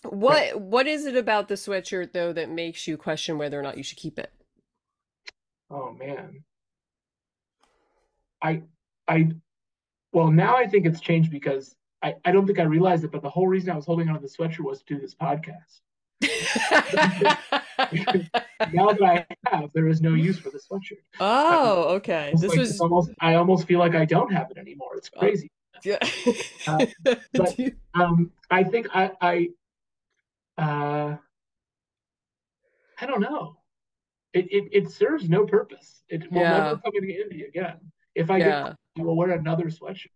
What 0.05 0.61
what 0.61 0.87
is 0.87 1.07
it 1.07 1.17
about 1.17 1.49
the 1.49 1.55
sweatshirt 1.55 2.13
though 2.13 2.33
that 2.33 2.51
makes 2.51 2.87
you 2.89 2.97
question 2.97 3.39
whether 3.39 3.59
or 3.59 3.63
not 3.63 3.77
you 3.77 3.83
should 3.83 3.99
keep 3.99 4.19
it? 4.19 4.33
Oh 5.71 5.93
man. 5.93 6.43
I 8.43 8.63
I 9.07 9.31
well 10.13 10.31
now 10.31 10.57
I 10.57 10.67
think 10.67 10.87
it's 10.87 11.01
changed 11.01 11.31
because 11.31 11.77
I, 12.03 12.17
I 12.25 12.33
don't 12.33 12.47
think 12.47 12.59
I 12.59 12.65
realized 12.65 13.05
it, 13.05 13.13
but 13.13 13.23
the 13.23 13.31
whole 13.31 13.47
reason 13.47 13.71
I 13.71 13.77
was 13.77 13.87
holding 13.87 14.09
onto 14.09 14.21
the 14.21 14.27
sweatshirt 14.27 14.61
was 14.65 14.83
to 14.83 14.95
do 14.95 15.01
this 15.01 15.15
podcast. 15.15 15.81
Now 18.73 18.93
that 18.93 19.03
I 19.03 19.27
have, 19.51 19.71
there 19.75 19.89
is 19.89 20.01
no 20.01 20.15
use 20.15 20.39
for 20.39 20.51
the 20.51 20.59
sweatshirt. 20.59 21.03
Oh, 21.21 21.95
okay. 21.97 22.33
This 22.37 22.51
like, 22.51 22.59
was 22.61 22.81
almost 22.81 23.11
I 23.21 23.35
almost 23.35 23.67
feel 23.67 23.79
like 23.81 23.95
I 23.95 24.05
don't 24.05 24.33
have 24.33 24.51
it 24.51 24.57
anymore. 24.59 24.97
It's 24.97 25.11
Oh. 25.15 25.19
crazy. 25.19 25.51
yeah. 25.85 25.99
Uh, 26.67 26.87
but- 27.33 27.59
Um, 27.95 28.31
I 28.51 28.63
think 28.65 28.87
I 28.95 29.11
I 29.21 29.49
uh 30.59 31.17
I 33.01 33.07
don't 33.07 33.21
know. 33.21 33.57
It 34.33 34.47
it, 34.51 34.65
it 34.73 34.91
serves 34.91 35.29
no 35.29 35.45
purpose. 35.47 36.03
It 36.09 36.31
will 36.31 36.43
Yeah. 36.43 36.51
never 36.51 36.77
come 36.77 36.93
into 36.95 37.23
India 37.23 37.47
again. 37.49 37.77
If 38.15 38.31
I 38.31 38.39
Yeah. 38.39 38.63
get 38.65 38.77
I 38.99 39.03
will 39.03 39.17
wear 39.17 39.31
another 39.31 39.65
sweatshirt. 39.67 40.09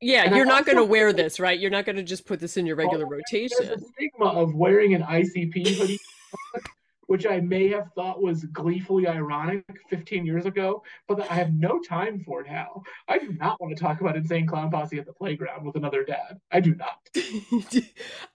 Yeah, 0.00 0.24
And 0.24 0.34
you're 0.36 0.44
not 0.46 0.66
going 0.66 0.78
to 0.78 0.84
wear 0.84 1.12
this, 1.12 1.38
right? 1.38 1.58
You're 1.58 1.70
not 1.70 1.84
going 1.84 1.96
to 1.96 2.02
just 2.02 2.26
put 2.26 2.40
this 2.40 2.56
in 2.56 2.66
your 2.66 2.74
regular 2.76 3.06
Well, 3.06 3.20
There's 3.30 3.52
a 3.52 3.62
rotation. 3.72 3.84
stigma 3.94 4.26
of 4.26 4.54
wearing 4.54 4.94
an 4.94 5.02
ICP 5.02 5.76
hoodie, 5.76 6.00
which 7.06 7.26
I 7.26 7.40
may 7.40 7.68
have 7.68 7.90
thought 7.94 8.22
was 8.22 8.44
gleefully 8.46 9.06
ironic 9.06 9.64
15 9.90 10.24
years 10.26 10.46
ago, 10.46 10.82
but 11.08 11.18
that 11.18 11.30
I 11.30 11.34
have 11.34 11.52
no 11.54 11.80
time 11.80 12.20
for 12.24 12.40
it 12.40 12.46
now. 12.48 12.82
I 13.08 13.18
do 13.18 13.32
not 13.32 13.60
want 13.60 13.76
to 13.76 13.82
talk 13.82 14.00
about 14.00 14.16
Insane 14.16 14.46
Clown 14.46 14.70
Posse 14.70 14.98
at 14.98 15.06
the 15.06 15.12
playground 15.12 15.64
with 15.64 15.76
another 15.76 16.04
dad. 16.04 16.40
I 16.50 16.60
do 16.60 16.74
not. 16.74 16.98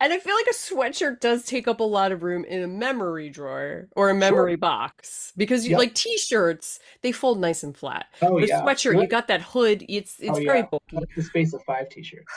And 0.01 0.13
I 0.13 0.19
feel 0.19 0.33
like 0.35 0.47
a 0.47 0.53
sweatshirt 0.53 1.19
does 1.19 1.43
take 1.45 1.67
up 1.67 1.81
a 1.81 1.83
lot 1.83 2.13
of 2.13 2.23
room 2.23 2.45
in 2.45 2.63
a 2.63 2.67
memory 2.67 3.29
drawer 3.29 3.89
or 3.95 4.09
a 4.09 4.15
memory 4.15 4.55
box 4.55 5.33
because 5.35 5.65
you 5.65 5.71
Yep. 5.71 5.79
like 5.79 5.93
t-shirts, 5.93 6.79
they 7.01 7.11
fold 7.11 7.39
nice 7.41 7.63
and 7.63 7.75
flat. 7.75 8.05
Oh 8.21 8.39
The 8.39 8.47
yeah. 8.47 8.61
sweatshirt, 8.61 9.01
you 9.01 9.07
got 9.07 9.27
that 9.27 9.41
hood, 9.41 9.83
it's 9.89 10.15
it's 10.19 10.37
Oh, 10.39 10.41
very 10.41 10.59
yeah. 10.59 10.65
bulky. 10.71 10.85
That's 10.99 11.15
the 11.15 11.23
space 11.23 11.53
of 11.53 11.61
five 11.63 11.89
t-shirts. 11.89 12.33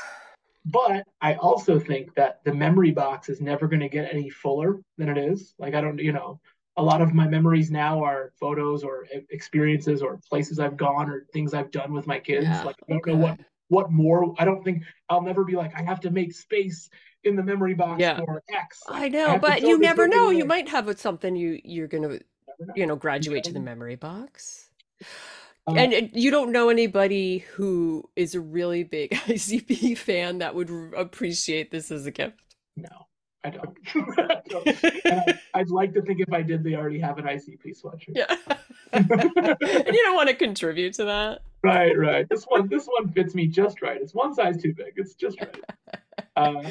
But 0.65 1.05
I 1.21 1.35
also 1.35 1.79
think 1.79 2.15
that 2.15 2.41
the 2.45 2.55
memory 2.55 2.93
box 2.93 3.29
is 3.29 3.41
never 3.41 3.67
going 3.67 3.81
to 3.81 3.89
get 3.89 4.13
any 4.13 4.31
fuller 4.31 4.81
than 4.97 5.09
it 5.09 5.19
is. 5.19 5.55
Like 5.59 5.75
I 5.75 5.81
don't, 5.81 5.99
you 5.99 6.13
know, 6.13 6.41
a 6.77 6.83
lot 6.83 7.03
of 7.03 7.13
my 7.13 7.27
memories 7.27 7.71
now 7.71 8.03
are 8.03 8.33
photos 8.39 8.83
or 8.85 9.07
experiences 9.31 10.03
or 10.03 10.21
places 10.29 10.59
I've 10.59 10.77
gone 10.77 11.11
or 11.11 11.27
things 11.33 11.53
I've 11.53 11.71
done 11.71 11.93
with 11.93 12.07
my 12.07 12.19
kids. 12.19 12.45
Yeah, 12.45 12.63
Like 12.63 12.77
I 12.89 12.93
don't 12.93 13.07
know 13.07 13.17
what 13.17 13.41
what 13.69 13.91
more. 13.91 14.35
I 14.39 14.45
don't 14.45 14.63
think 14.63 14.85
I'll 15.09 15.23
never 15.23 15.45
be 15.45 15.57
like 15.57 15.73
I 15.79 15.83
have 15.83 16.01
to 16.01 16.11
make 16.11 16.33
space 16.33 16.89
in 17.25 17.37
the 17.37 17.43
memory 17.43 17.75
box 17.75 18.01
Yeah. 18.01 18.19
for 18.19 18.43
X. 18.53 18.83
I 18.89 19.09
know, 19.09 19.35
to 19.35 19.39
but 19.39 19.63
you 19.63 19.79
never 19.79 20.07
know. 20.07 20.31
You 20.31 20.45
might 20.45 20.69
have 20.69 20.99
something 20.99 21.35
you 21.37 21.61
you're 21.65 21.89
gonna 21.89 22.19
you 22.75 22.87
know 22.87 22.97
graduate 22.97 23.45
to 23.45 23.53
the 23.53 23.61
memory 23.61 23.97
box. 23.97 24.69
Uh, 25.69 25.75
And 25.75 26.11
you 26.13 26.31
don't 26.31 26.51
know 26.53 26.69
anybody 26.71 27.39
who 27.39 28.09
is 28.17 28.35
a 28.35 28.41
really 28.41 28.83
big 28.85 29.11
ICP 29.27 29.97
fan 29.97 30.39
that 30.39 30.55
would 30.55 30.71
appreciate 30.97 31.71
this 31.71 31.91
as 31.91 32.07
a 32.07 32.11
gift. 32.11 32.41
no, 32.77 32.89
I 33.45 33.51
don't. 33.51 33.77
I 34.19 34.41
don't. 34.49 34.67
And 35.05 35.21
I, 35.29 35.41
I'd 35.55 35.71
like 35.71 35.93
to 35.95 36.03
think 36.03 36.21
if 36.21 36.33
I 36.33 36.43
did, 36.43 36.63
they 36.65 36.75
already 36.75 36.99
have 37.01 37.19
an 37.19 37.25
ICP 37.25 37.81
sweatshirt. 37.81 38.15
Yeah. 38.15 38.35
and 38.93 39.09
you 39.09 40.03
don't 40.05 40.17
want 40.17 40.29
to 40.29 40.35
contribute 40.35 40.95
to 40.95 41.05
that. 41.05 41.43
Right, 41.65 41.97
right. 41.97 42.29
This 42.29 42.45
one, 42.45 42.69
this 42.69 42.87
one 42.87 43.13
fits 43.13 43.35
me 43.35 43.47
just 43.47 43.83
right. 43.83 44.01
It's 44.01 44.15
one 44.15 44.35
size 44.35 44.61
too 44.61 44.75
big. 44.75 44.95
It's 44.97 45.15
just 45.15 45.41
right. 45.41 45.57
Uh, 46.35 46.63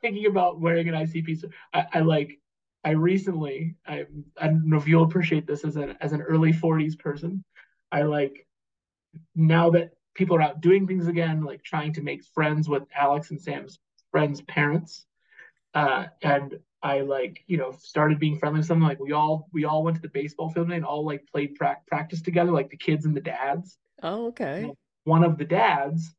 thinking 0.00 0.26
about 0.26 0.60
wearing 0.60 0.88
an 0.88 0.94
ICP, 0.94 1.44
I, 1.72 1.86
I 1.94 2.00
like. 2.00 2.38
I 2.84 2.90
recently, 2.90 3.76
I, 3.86 4.06
I 4.40 4.48
don't 4.48 4.68
know 4.68 4.76
if 4.76 4.88
you'll 4.88 5.04
appreciate 5.04 5.46
this 5.46 5.64
as 5.64 5.76
an 5.76 5.96
as 6.00 6.12
an 6.12 6.20
early 6.20 6.52
40s 6.52 6.98
person. 6.98 7.44
I 7.92 8.02
like 8.02 8.46
now 9.36 9.70
that 9.70 9.90
people 10.14 10.36
are 10.36 10.42
out 10.42 10.60
doing 10.60 10.86
things 10.86 11.06
again, 11.06 11.42
like 11.42 11.62
trying 11.62 11.92
to 11.94 12.02
make 12.02 12.24
friends 12.24 12.68
with 12.68 12.84
Alex 12.96 13.30
and 13.30 13.40
Sam's 13.40 13.78
friends' 14.10 14.40
parents. 14.42 15.06
Uh, 15.74 16.06
and 16.22 16.58
I 16.82 17.00
like, 17.02 17.44
you 17.46 17.58
know, 17.58 17.72
started 17.78 18.18
being 18.18 18.38
friendly 18.38 18.58
with 18.58 18.68
them. 18.68 18.82
Like 18.82 18.98
we 18.98 19.12
all 19.12 19.48
we 19.52 19.64
all 19.64 19.84
went 19.84 19.96
to 19.96 20.02
the 20.02 20.08
baseball 20.08 20.50
field 20.50 20.72
and 20.72 20.84
all 20.84 21.04
like 21.04 21.26
played 21.30 21.54
pra- 21.54 21.80
practice 21.86 22.22
together, 22.22 22.50
like 22.50 22.70
the 22.70 22.76
kids 22.76 23.04
and 23.04 23.16
the 23.16 23.20
dads. 23.20 23.78
Oh, 24.02 24.26
okay. 24.28 24.72
One 25.04 25.22
of 25.22 25.38
the 25.38 25.44
dads 25.44 26.14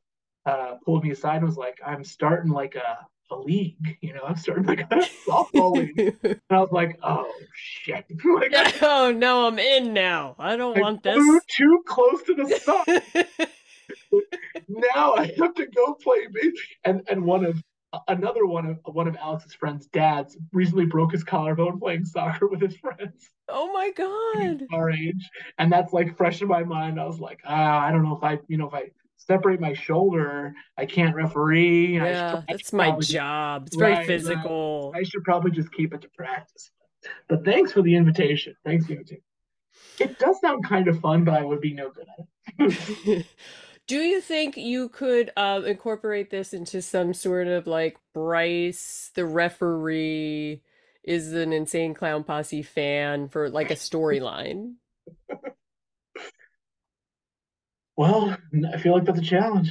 uh, 0.45 0.75
pulled 0.85 1.03
me 1.03 1.11
aside 1.11 1.37
and 1.37 1.45
was 1.45 1.57
like, 1.57 1.79
"I'm 1.85 2.03
starting 2.03 2.51
like 2.51 2.75
a 2.75 3.05
a 3.33 3.39
league, 3.39 3.97
you 4.01 4.13
know, 4.13 4.21
I'm 4.25 4.35
starting 4.35 4.65
like 4.65 4.81
a 4.81 4.85
softball 5.27 5.73
league." 5.73 6.17
And 6.23 6.39
I 6.49 6.59
was 6.59 6.71
like, 6.71 6.99
"Oh 7.03 7.31
shit!" 7.53 8.05
like, 8.25 8.81
oh 8.81 9.11
no, 9.11 9.47
I'm 9.47 9.59
in 9.59 9.93
now. 9.93 10.35
I 10.39 10.55
don't 10.55 10.77
I 10.77 10.81
want 10.81 11.03
this. 11.03 11.17
too 11.55 11.83
close 11.87 12.23
to 12.23 12.33
the 12.35 12.59
sun. 12.59 12.85
now 14.69 15.13
I 15.13 15.33
have 15.39 15.55
to 15.55 15.65
go 15.67 15.93
play 15.95 16.27
base. 16.31 16.59
And 16.83 17.01
and 17.09 17.23
one 17.25 17.45
of 17.45 17.61
another 18.07 18.45
one 18.45 18.65
of 18.65 18.79
one 18.85 19.07
of 19.07 19.15
Alex's 19.15 19.53
friends' 19.53 19.87
dads 19.87 20.37
recently 20.51 20.85
broke 20.85 21.11
his 21.11 21.23
collarbone 21.23 21.79
playing 21.79 22.05
soccer 22.05 22.47
with 22.47 22.61
his 22.61 22.75
friends 22.77 23.29
oh 23.49 23.71
my 23.71 23.91
god. 23.91 24.63
our 24.71 24.89
age, 24.89 25.29
and 25.57 25.71
that's 25.71 25.93
like 25.93 26.17
fresh 26.17 26.41
in 26.41 26.47
my 26.47 26.63
mind. 26.63 26.99
I 26.99 27.05
was 27.05 27.19
like, 27.19 27.39
ah, 27.45 27.79
I 27.79 27.91
don't 27.91 28.03
know 28.03 28.17
if 28.17 28.23
I, 28.23 28.39
you 28.47 28.57
know, 28.57 28.67
if 28.67 28.73
I 28.73 28.91
separate 29.25 29.59
my 29.59 29.73
shoulder, 29.73 30.53
I 30.77 30.85
can't 30.85 31.15
referee. 31.15 31.95
Yeah, 31.97 32.35
should 32.35 32.45
that's 32.49 32.73
my 32.73 32.85
probably 32.85 33.01
just- 33.01 33.13
job. 33.13 33.63
It's 33.67 33.75
very 33.75 33.93
Right, 33.93 34.07
physical. 34.07 34.91
I 34.95 35.03
should 35.03 35.23
probably 35.23 35.51
just 35.51 35.71
keep 35.73 35.93
it 35.93 36.01
to 36.01 36.09
practice. 36.15 36.71
But 37.27 37.43
thanks 37.43 37.71
for 37.71 37.81
the 37.81 37.95
invitation. 37.95 38.55
Thanks 38.65 38.85
the. 38.85 39.21
It 39.99 40.17
does 40.19 40.39
sound 40.39 40.65
kind 40.65 40.87
of 40.87 40.99
fun, 40.99 41.23
but 41.23 41.33
I 41.35 41.43
would 41.43 41.61
be 41.61 41.73
no 41.73 41.89
good 41.91 42.07
at 42.17 42.25
it. 42.71 43.25
Do 43.87 43.97
you 43.97 44.21
think 44.21 44.55
you 44.55 44.87
could 44.87 45.31
um, 45.35 45.65
incorporate 45.65 46.29
this 46.29 46.53
into 46.53 46.81
some 46.81 47.13
sort 47.13 47.47
of 47.47 47.67
like 47.67 47.97
Bryce, 48.13 49.11
the 49.13 49.25
referee, 49.25 50.61
is 51.03 51.33
an 51.33 51.51
insane 51.51 51.93
clown 51.93 52.23
posse 52.23 52.61
fan 52.63 53.27
for 53.27 53.49
like 53.49 53.71
a 53.71 53.75
storyline? 53.89 54.75
Well, 57.95 58.35
I 58.73 58.77
feel 58.77 58.93
like 58.93 59.05
that's 59.05 59.19
a 59.19 59.21
challenge. 59.21 59.69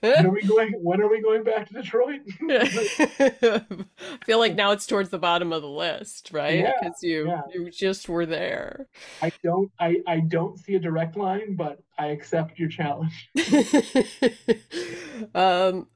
when 0.00 0.26
are 0.26 0.30
we 0.30 0.42
going? 0.42 0.72
When 0.82 1.00
are 1.00 1.08
we 1.08 1.20
going 1.20 1.44
back 1.44 1.68
to 1.68 1.74
Detroit? 1.74 2.20
I 2.50 3.64
feel 4.24 4.38
like 4.38 4.54
now 4.54 4.70
it's 4.72 4.86
towards 4.86 5.10
the 5.10 5.18
bottom 5.18 5.52
of 5.52 5.60
the 5.62 5.68
list, 5.68 6.30
right? 6.32 6.60
Yeah, 6.60 6.72
Because 6.80 7.02
you 7.02 7.28
yeah. 7.28 7.42
you 7.52 7.70
just 7.70 8.08
were 8.08 8.24
there. 8.26 8.88
I 9.20 9.32
don't. 9.42 9.70
I 9.78 9.96
I 10.06 10.20
don't 10.20 10.58
see 10.58 10.76
a 10.76 10.78
direct 10.80 11.16
line, 11.16 11.56
but 11.56 11.80
I 11.98 12.06
accept 12.08 12.58
your 12.58 12.68
challenge. 12.68 13.30
Um, 15.34 15.86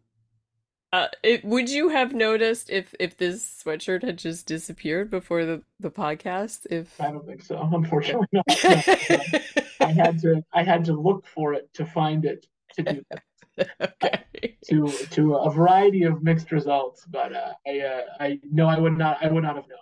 uh, 0.94 1.08
it, 1.24 1.44
would 1.44 1.68
you 1.68 1.88
have 1.88 2.14
noticed 2.14 2.70
if 2.70 2.94
if 3.00 3.16
this 3.16 3.62
sweatshirt 3.64 4.04
had 4.04 4.16
just 4.16 4.46
disappeared 4.46 5.10
before 5.10 5.44
the 5.44 5.60
the 5.80 5.90
podcast? 5.90 6.66
If 6.70 7.00
I 7.00 7.10
don't 7.10 7.26
think 7.26 7.42
so. 7.42 7.58
Unfortunately, 7.72 8.28
not. 8.30 8.44
No, 8.62 8.82
no. 9.10 9.62
I 9.80 9.90
had 9.90 10.20
to. 10.20 10.44
I 10.52 10.62
had 10.62 10.84
to 10.84 10.92
look 10.92 11.26
for 11.26 11.52
it 11.52 11.68
to 11.74 11.84
find 11.84 12.24
it 12.24 12.46
to 12.74 12.82
do 12.84 13.04
that. 13.10 13.70
Okay. 13.80 14.56
To 14.66 14.86
to 15.10 15.34
a 15.34 15.50
variety 15.50 16.04
of 16.04 16.22
mixed 16.22 16.52
results, 16.52 17.04
but 17.10 17.34
uh, 17.34 17.54
I 17.66 17.80
uh, 17.80 18.02
I 18.20 18.40
no, 18.52 18.68
I 18.68 18.78
would 18.78 18.96
not. 18.96 19.18
I 19.20 19.28
would 19.28 19.42
not 19.42 19.56
have 19.56 19.66
known. 19.68 19.78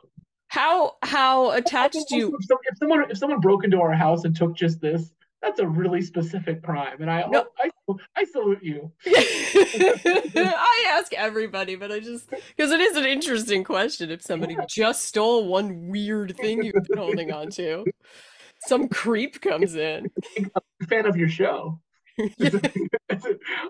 How 0.48 0.96
how 1.02 1.50
attached 1.50 2.10
you? 2.10 2.38
if, 2.38 2.46
if 2.50 2.78
someone 2.78 3.10
if 3.10 3.18
someone 3.18 3.40
broke 3.40 3.64
into 3.64 3.80
our 3.80 3.92
house 3.92 4.24
and 4.24 4.34
took 4.34 4.56
just 4.56 4.80
this, 4.80 5.12
that's 5.42 5.60
a 5.60 5.66
really 5.66 6.00
specific 6.00 6.62
crime, 6.62 7.00
and 7.00 7.10
I 7.10 7.26
No. 7.28 7.46
I 7.58 7.70
I 8.16 8.24
salute 8.24 8.62
you. 8.62 8.92
I 9.06 10.84
ask 10.98 11.12
everybody, 11.14 11.74
but 11.76 11.90
I 11.90 11.98
just 12.00 12.30
because 12.30 12.70
it 12.70 12.80
is 12.80 12.96
an 12.96 13.04
interesting 13.04 13.64
question. 13.64 14.10
If 14.10 14.22
somebody 14.22 14.56
just 14.68 15.04
stole 15.04 15.48
one 15.48 15.88
weird 15.88 16.36
thing 16.36 16.62
you've 16.62 16.84
been 16.88 16.96
holding 16.96 17.32
on 17.32 17.50
to, 17.50 17.84
some 18.66 18.88
creep 18.88 19.40
comes 19.40 19.74
in. 19.74 20.10
fan 20.88 21.06
of 21.06 21.16
your 21.16 21.28
show. 21.28 21.80
A, 23.10 23.18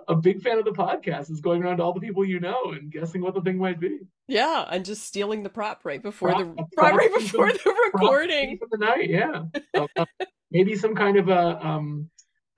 a 0.08 0.14
big 0.14 0.40
fan 0.40 0.58
of 0.58 0.64
the 0.64 0.70
podcast. 0.72 1.30
Is 1.30 1.40
going 1.40 1.62
around 1.64 1.78
to 1.78 1.82
all 1.82 1.92
the 1.92 2.00
people 2.00 2.24
you 2.24 2.38
know 2.38 2.72
and 2.72 2.90
guessing 2.92 3.20
what 3.22 3.34
the 3.34 3.40
thing 3.40 3.58
might 3.58 3.80
be. 3.80 3.98
Yeah, 4.28 4.64
and 4.70 4.84
just 4.84 5.02
stealing 5.04 5.42
the 5.42 5.50
prop 5.50 5.84
right 5.84 6.02
before 6.02 6.30
Prop, 6.30 6.38
the 6.56 6.64
prop 6.76 6.94
right 6.94 7.12
before 7.14 7.48
in, 7.50 7.56
the 7.64 7.90
recording. 7.92 8.58
the 8.70 8.78
night. 8.78 9.08
Yeah, 9.10 9.42
Uh, 9.74 9.86
uh, 9.96 10.04
maybe 10.50 10.76
some 10.76 10.94
kind 10.94 11.16
of 11.16 11.28
a 11.28 11.66
um 11.66 12.08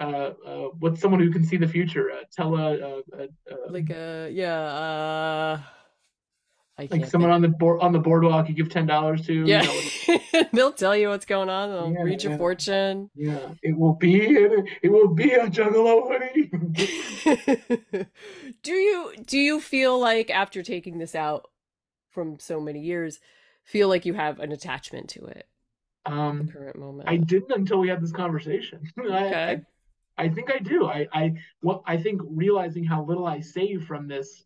uh, 0.01 0.33
uh 0.47 0.69
what's 0.79 1.01
someone 1.01 1.21
who 1.21 1.31
can 1.31 1.45
see 1.45 1.57
the 1.57 1.69
future? 1.69 2.11
Uh, 2.11 2.23
tele 2.37 2.83
uh, 2.83 3.01
uh, 3.17 3.27
uh, 3.51 3.57
Like 3.71 3.91
uh 3.91 4.29
yeah, 4.31 4.61
uh 4.63 5.61
I 6.77 6.89
like 6.91 7.07
someone 7.07 7.31
think. 7.31 7.35
on 7.37 7.43
the 7.43 7.49
board 7.49 7.81
on 7.83 7.93
the 7.93 7.99
boardwalk 8.01 8.49
you 8.49 8.55
give 8.55 8.69
ten 8.69 8.87
dollars 8.87 9.25
to. 9.27 9.33
You 9.33 9.47
Yeah. 9.47 9.63
know, 9.63 10.45
They'll 10.53 10.73
tell 10.73 10.97
you 10.97 11.09
what's 11.09 11.25
going 11.27 11.49
on. 11.49 11.71
They'll 11.71 11.93
yeah, 11.93 12.03
read 12.03 12.23
your 12.23 12.33
yeah, 12.33 12.39
fortune. 12.39 13.11
yeah. 13.15 13.39
It 13.63 13.77
will 13.79 13.95
be 13.95 14.17
it 14.83 14.91
will 14.91 15.09
be 15.09 15.33
a 15.33 15.47
juggalo 15.47 16.09
hoodie. 16.09 16.51
Do 18.63 18.73
you 18.73 19.13
do 19.25 19.39
you 19.39 19.61
feel 19.61 19.99
like 19.99 20.31
after 20.31 20.63
taking 20.63 20.99
this 20.99 21.15
out 21.15 21.47
from 22.11 22.39
so 22.39 22.61
many 22.61 22.81
years, 22.81 23.21
feel 23.63 23.89
like 23.89 24.05
you 24.07 24.15
have 24.15 24.41
an 24.41 24.53
attachment 24.53 25.09
to 25.11 25.25
it 25.27 25.47
um, 26.07 26.49
current 26.49 27.03
I 27.07 27.17
didn't 27.17 27.53
until 27.53 27.79
we 27.79 27.89
had 27.89 28.01
this 28.03 28.13
conversation. 28.13 28.81
I, 28.99 29.03
I 29.03 29.25
Okay. 29.27 29.63
I 30.17 30.29
think 30.29 30.53
I 30.53 30.59
do. 30.59 30.87
I 30.87 31.07
I 31.13 31.35
what 31.61 31.83
I 31.87 31.97
think 31.97 32.21
realizing 32.25 32.85
how 32.85 33.05
little 33.05 33.27
I 33.27 33.41
save 33.41 33.85
from 33.85 34.07
this 34.07 34.45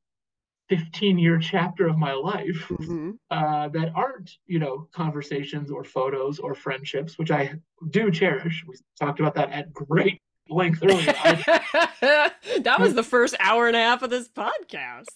15 0.69 1.19
year 1.19 1.39
chapter 1.39 1.89
of 1.89 1.97
my 1.97 2.13
life 2.13 2.71
hmm 2.79 3.11
uh, 3.31 3.69
that 3.69 3.93
aren't 3.95 4.31
you 4.47 4.59
know 4.59 4.89
conversations 4.93 5.71
or 5.71 5.85
photos 5.85 6.39
or 6.39 6.55
friendships, 6.55 7.19
which 7.19 7.31
I 7.31 7.55
do 7.91 8.11
cherish. 8.11 8.65
We 8.67 8.75
talked 8.99 9.21
about 9.21 9.35
that 9.35 9.51
at 9.51 9.73
great 9.73 10.21
length 10.49 10.83
earlier. 10.83 11.15
I, 11.19 12.31
That 12.61 12.81
was 12.81 12.95
the 12.95 13.03
first 13.03 13.35
hour 13.39 13.67
and 13.67 13.77
a 13.77 13.81
half 13.81 14.03
of 14.03 14.11
this 14.11 14.29
podcast. 14.29 15.07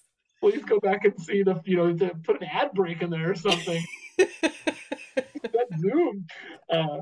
please 0.41 0.63
go 0.65 0.79
back 0.81 1.05
and 1.05 1.19
see 1.21 1.43
the 1.43 1.61
you 1.65 1.77
know 1.77 1.95
to 1.97 2.15
put 2.25 2.41
an 2.41 2.49
ad 2.53 2.73
break 2.73 3.03
in 3.03 3.11
there 3.11 3.31
or 3.31 3.35
something. 3.35 3.83
that 4.19 5.67
Zoom. 5.79 6.27
Uh, 6.71 6.99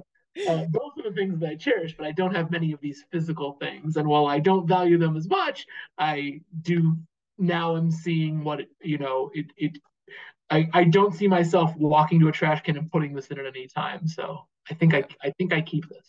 uh, 0.48 0.64
those 0.70 0.92
are 0.96 1.10
the 1.10 1.14
things 1.14 1.40
that 1.40 1.50
I 1.50 1.56
cherish, 1.56 1.96
but 1.96 2.06
I 2.06 2.12
don't 2.12 2.34
have 2.34 2.52
many 2.52 2.72
of 2.72 2.80
these 2.80 3.04
physical 3.10 3.54
things. 3.54 3.96
And 3.96 4.06
while 4.06 4.26
I 4.26 4.38
don't 4.38 4.66
value 4.66 4.96
them 4.96 5.16
as 5.16 5.28
much, 5.28 5.66
I 5.98 6.40
do 6.62 6.96
now 7.40 7.76
I'm 7.76 7.90
seeing 7.90 8.44
what 8.44 8.60
you 8.82 8.98
know. 8.98 9.30
It 9.34 9.46
it 9.56 9.78
I, 10.50 10.68
I 10.72 10.84
don't 10.84 11.14
see 11.14 11.28
myself 11.28 11.74
walking 11.76 12.20
to 12.20 12.28
a 12.28 12.32
trash 12.32 12.62
can 12.62 12.76
and 12.76 12.90
putting 12.90 13.14
this 13.14 13.28
in 13.28 13.38
at 13.38 13.46
any 13.46 13.66
time. 13.68 14.06
So 14.08 14.46
I 14.70 14.74
think 14.74 14.94
I 14.94 15.04
I 15.22 15.30
think 15.38 15.52
I 15.52 15.60
keep 15.60 15.88
this. 15.88 16.06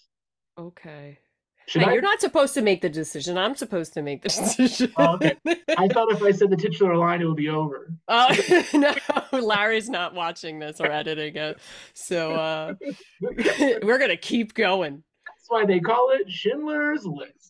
Okay. 0.58 1.20
Should 1.68 1.84
Hey, 1.84 1.90
I? 1.90 1.94
you're 1.94 2.02
not 2.02 2.20
supposed 2.20 2.56
to 2.56 2.62
make 2.62 2.82
the 2.82 2.90
decision. 2.90 3.38
I'm 3.38 3.56
supposed 3.56 3.94
to 3.94 4.02
make 4.02 4.24
the 4.24 4.30
decision. 4.30 4.92
Oh, 4.98 5.16
okay. 5.16 5.38
I 5.78 5.88
thought 5.88 6.12
if 6.12 6.22
I 6.24 6.32
said 6.32 6.50
the 6.50 6.58
titular 6.58 6.98
line, 6.98 7.22
it 7.22 7.26
would 7.26 7.38
be 7.38 7.50
over. 7.50 7.94
Oh 8.08 8.64
no, 8.74 8.94
Larry's 9.40 9.90
not 9.90 10.14
watching 10.16 10.60
this 10.60 10.82
or 10.82 10.92
editing 10.92 11.36
it. 11.36 11.60
So 11.94 12.34
uh 12.34 12.74
we're 13.22 14.00
gonna 14.00 14.18
keep 14.18 14.54
going. 14.54 15.04
That's 15.28 15.46
why 15.50 15.66
they 15.66 15.80
call 15.80 16.12
it 16.12 16.30
Schindler's 16.32 17.06
List. 17.06 17.41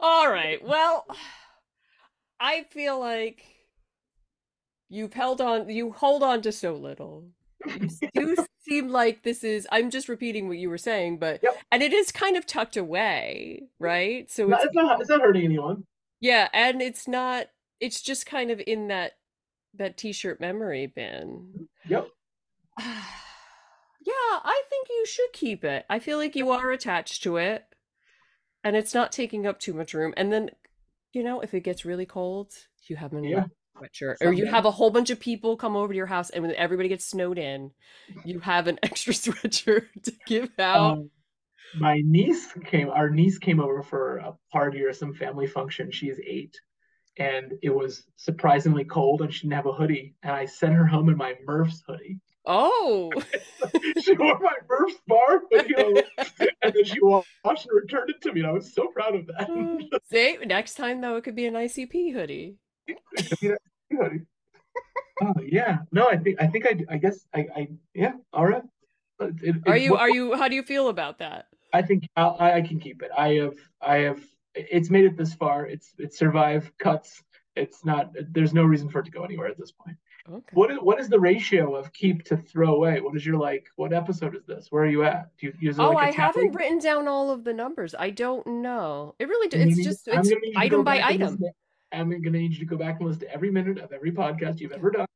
All 0.00 0.30
right. 0.30 0.62
Well, 0.64 1.06
I 2.40 2.64
feel 2.70 2.98
like 3.00 3.44
you've 4.88 5.14
held 5.14 5.40
on, 5.40 5.68
you 5.68 5.92
hold 5.92 6.22
on 6.22 6.42
to 6.42 6.52
so 6.52 6.74
little. 6.74 7.30
You 7.66 7.88
do 8.14 8.36
seem 8.60 8.88
like 8.90 9.22
this 9.22 9.42
is, 9.42 9.66
I'm 9.72 9.90
just 9.90 10.08
repeating 10.08 10.48
what 10.48 10.58
you 10.58 10.68
were 10.70 10.78
saying, 10.78 11.18
but, 11.18 11.40
Yep. 11.42 11.58
and 11.72 11.82
it 11.82 11.92
is 11.92 12.12
kind 12.12 12.36
of 12.36 12.46
tucked 12.46 12.76
away, 12.76 13.62
right? 13.78 14.30
So 14.30 14.46
No, 14.46 14.56
it's, 14.56 14.66
it's 14.66 14.74
not 14.74 15.00
it's 15.00 15.10
not 15.10 15.20
hurting 15.20 15.44
anyone. 15.44 15.84
yeah, 16.20 16.48
and 16.52 16.80
it's 16.82 17.08
not, 17.08 17.46
it's 17.80 18.00
just 18.02 18.26
kind 18.26 18.50
of 18.50 18.60
in 18.66 18.88
that, 18.88 19.12
that 19.74 19.96
t-shirt 19.96 20.40
memory 20.40 20.86
bin. 20.86 21.68
Yep. 21.88 22.08
Yeah, 24.06 24.12
I 24.44 24.62
think 24.70 24.88
you 24.88 25.04
should 25.06 25.32
keep 25.32 25.64
it. 25.64 25.84
I 25.90 25.98
feel 25.98 26.18
like 26.18 26.36
you 26.36 26.50
are 26.50 26.70
attached 26.70 27.22
to 27.24 27.36
it 27.36 27.64
and 28.64 28.76
it's 28.76 28.94
not 28.94 29.12
taking 29.12 29.46
up 29.46 29.58
too 29.58 29.74
much 29.74 29.94
room. 29.94 30.14
And 30.16 30.32
then, 30.32 30.50
you 31.12 31.22
know, 31.22 31.40
if 31.40 31.54
it 31.54 31.60
gets 31.60 31.84
really 31.84 32.06
cold, 32.06 32.52
you 32.88 32.96
have 32.96 33.12
an 33.12 33.24
Yeah. 33.24 33.46
sweatshirt 33.76 34.16
or 34.20 34.32
you 34.32 34.46
have 34.46 34.64
a 34.64 34.70
whole 34.70 34.90
bunch 34.90 35.10
of 35.10 35.20
people 35.20 35.56
come 35.56 35.76
over 35.76 35.92
to 35.92 35.96
your 35.96 36.06
house 36.06 36.30
and 36.30 36.42
when 36.44 36.54
everybody 36.54 36.88
gets 36.88 37.04
snowed 37.04 37.38
in, 37.38 37.72
you 38.24 38.38
have 38.40 38.68
an 38.68 38.78
extra 38.82 39.12
sweatshirt 39.12 39.86
to 40.04 40.12
give 40.26 40.50
out. 40.58 40.98
Um, 40.98 41.10
my 41.74 42.00
niece 42.04 42.52
came. 42.64 42.88
Our 42.90 43.10
niece 43.10 43.38
came 43.38 43.60
over 43.60 43.82
for 43.82 44.18
a 44.18 44.34
party 44.52 44.82
or 44.82 44.92
some 44.92 45.14
family 45.14 45.46
function. 45.46 45.90
She 45.90 46.08
is 46.08 46.20
eight, 46.24 46.58
and 47.18 47.52
it 47.62 47.70
was 47.70 48.04
surprisingly 48.16 48.84
cold, 48.84 49.22
and 49.22 49.32
she 49.32 49.42
didn't 49.42 49.56
have 49.56 49.66
a 49.66 49.72
hoodie. 49.72 50.14
And 50.22 50.32
I 50.32 50.46
sent 50.46 50.74
her 50.74 50.86
home 50.86 51.08
in 51.08 51.16
my 51.16 51.34
Murph's 51.44 51.82
hoodie. 51.86 52.20
Oh, 52.46 53.12
she 54.02 54.12
wore 54.12 54.38
my 54.38 54.54
first 54.68 54.98
bar 55.08 55.42
home, 55.50 55.96
and 56.62 56.72
then 56.74 56.84
she 56.84 57.00
washed 57.00 57.26
and 57.44 57.74
returned 57.74 58.10
it 58.10 58.22
to 58.22 58.32
me. 58.32 58.40
And 58.40 58.48
I 58.48 58.52
was 58.52 58.72
so 58.72 58.86
proud 58.88 59.16
of 59.16 59.26
that. 59.26 59.48
Oh. 59.50 59.80
see, 60.10 60.38
next 60.46 60.74
time 60.74 61.00
though, 61.00 61.16
it 61.16 61.24
could 61.24 61.34
be 61.34 61.46
an 61.46 61.54
ICP 61.54 62.12
hoodie. 62.12 62.56
Oh 65.22 65.32
yeah, 65.42 65.78
no, 65.92 66.08
I 66.08 66.18
think 66.18 66.42
I 66.42 66.46
think 66.46 66.66
I 66.66 66.76
I 66.90 66.98
guess 66.98 67.26
I 67.34 67.46
I 67.56 67.68
yeah. 67.94 68.12
All 68.34 68.44
right. 68.46 68.62
Uh, 69.18 69.28
it, 69.42 69.56
it, 69.56 69.62
Are 69.66 69.74
you, 69.74 69.96
are 69.96 70.10
you, 70.10 70.34
how 70.36 70.46
do 70.46 70.54
you 70.54 70.62
feel 70.62 70.90
about 70.90 71.20
that? 71.20 71.46
I 71.72 71.80
think 71.80 72.06
I'll, 72.16 72.36
I 72.38 72.52
I 72.52 72.60
can 72.60 72.78
keep 72.78 73.02
it. 73.02 73.10
I 73.16 73.28
have 73.36 73.54
I 73.80 73.96
have 74.00 74.20
it's 74.54 74.90
made 74.90 75.06
it 75.06 75.16
this 75.16 75.32
far. 75.32 75.66
It's 75.66 75.94
it's 75.98 76.18
survived 76.18 76.70
cuts. 76.78 77.22
It's 77.54 77.82
not. 77.82 78.10
There's 78.30 78.52
no 78.52 78.64
reason 78.64 78.90
for 78.90 79.00
it 79.00 79.04
to 79.06 79.10
go 79.10 79.22
anywhere 79.22 79.48
at 79.48 79.58
this 79.58 79.72
point. 79.72 79.96
Okay. 80.28 80.42
What 80.52 80.70
is 80.70 80.78
what 80.80 80.98
is 81.00 81.08
the 81.08 81.20
ratio 81.20 81.74
of 81.76 81.92
keep 81.92 82.24
to 82.24 82.36
throw 82.36 82.74
away? 82.74 83.00
What 83.00 83.14
is 83.16 83.24
your 83.24 83.36
like? 83.36 83.68
What 83.76 83.92
episode 83.92 84.34
is 84.34 84.44
this? 84.44 84.66
Where 84.70 84.82
are 84.82 84.88
you 84.90 85.04
at? 85.04 85.30
Do 85.38 85.46
you 85.46 85.52
use 85.60 85.78
Oh, 85.78 85.90
like 85.90 86.06
I 86.06 86.08
a 86.08 86.12
haven't 86.12 86.52
written 86.52 86.78
down 86.78 87.06
all 87.08 87.30
of 87.30 87.44
the 87.44 87.52
numbers. 87.52 87.94
I 87.98 88.10
don't 88.10 88.44
know. 88.46 89.14
It 89.18 89.28
really, 89.28 89.48
d- 89.48 89.56
I'm 89.58 89.62
gonna 89.68 89.72
it's 89.76 89.84
just, 89.84 90.08
it's 90.08 90.28
gonna 90.28 90.40
need 90.40 90.48
you 90.48 90.52
to 90.54 90.58
item 90.58 90.84
by 90.84 91.00
item. 91.02 91.38
to- 91.38 91.50
I'm 91.92 92.10
gonna 92.10 92.38
need 92.38 92.52
you 92.52 92.58
to 92.58 92.64
go 92.64 92.76
back 92.76 92.96
and 92.98 93.06
listen 93.08 93.20
to 93.20 93.32
every 93.32 93.50
minute 93.50 93.78
of 93.78 93.92
every 93.92 94.10
podcast 94.10 94.58
you've 94.60 94.72
ever 94.72 94.90
done. 94.90 95.06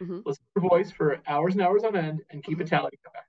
Mhm. 0.00 0.22
Listen 0.26 0.44
to 0.54 0.60
your 0.62 0.68
voice 0.70 0.90
for 0.92 1.18
hours 1.26 1.54
and 1.54 1.62
hours 1.62 1.82
on 1.84 1.96
end, 1.96 2.20
and 2.30 2.44
keep 2.44 2.60
a 2.60 2.64
Mhm. 2.64 2.68
tally. 2.68 2.90
Come 3.02 3.12
back. 3.14 3.24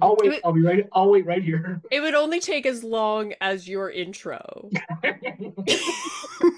I'll 0.00 0.16
wait. 0.20 0.28
would, 0.30 0.40
I'll 0.44 0.52
be 0.52 0.62
right. 0.62 0.86
I'll 0.92 1.10
wait 1.10 1.26
right 1.26 1.42
here. 1.42 1.80
it 1.90 2.00
would 2.00 2.14
only 2.14 2.38
take 2.38 2.66
as 2.66 2.84
long 2.84 3.34
as 3.40 3.68
your 3.68 3.90
intro. 3.90 4.70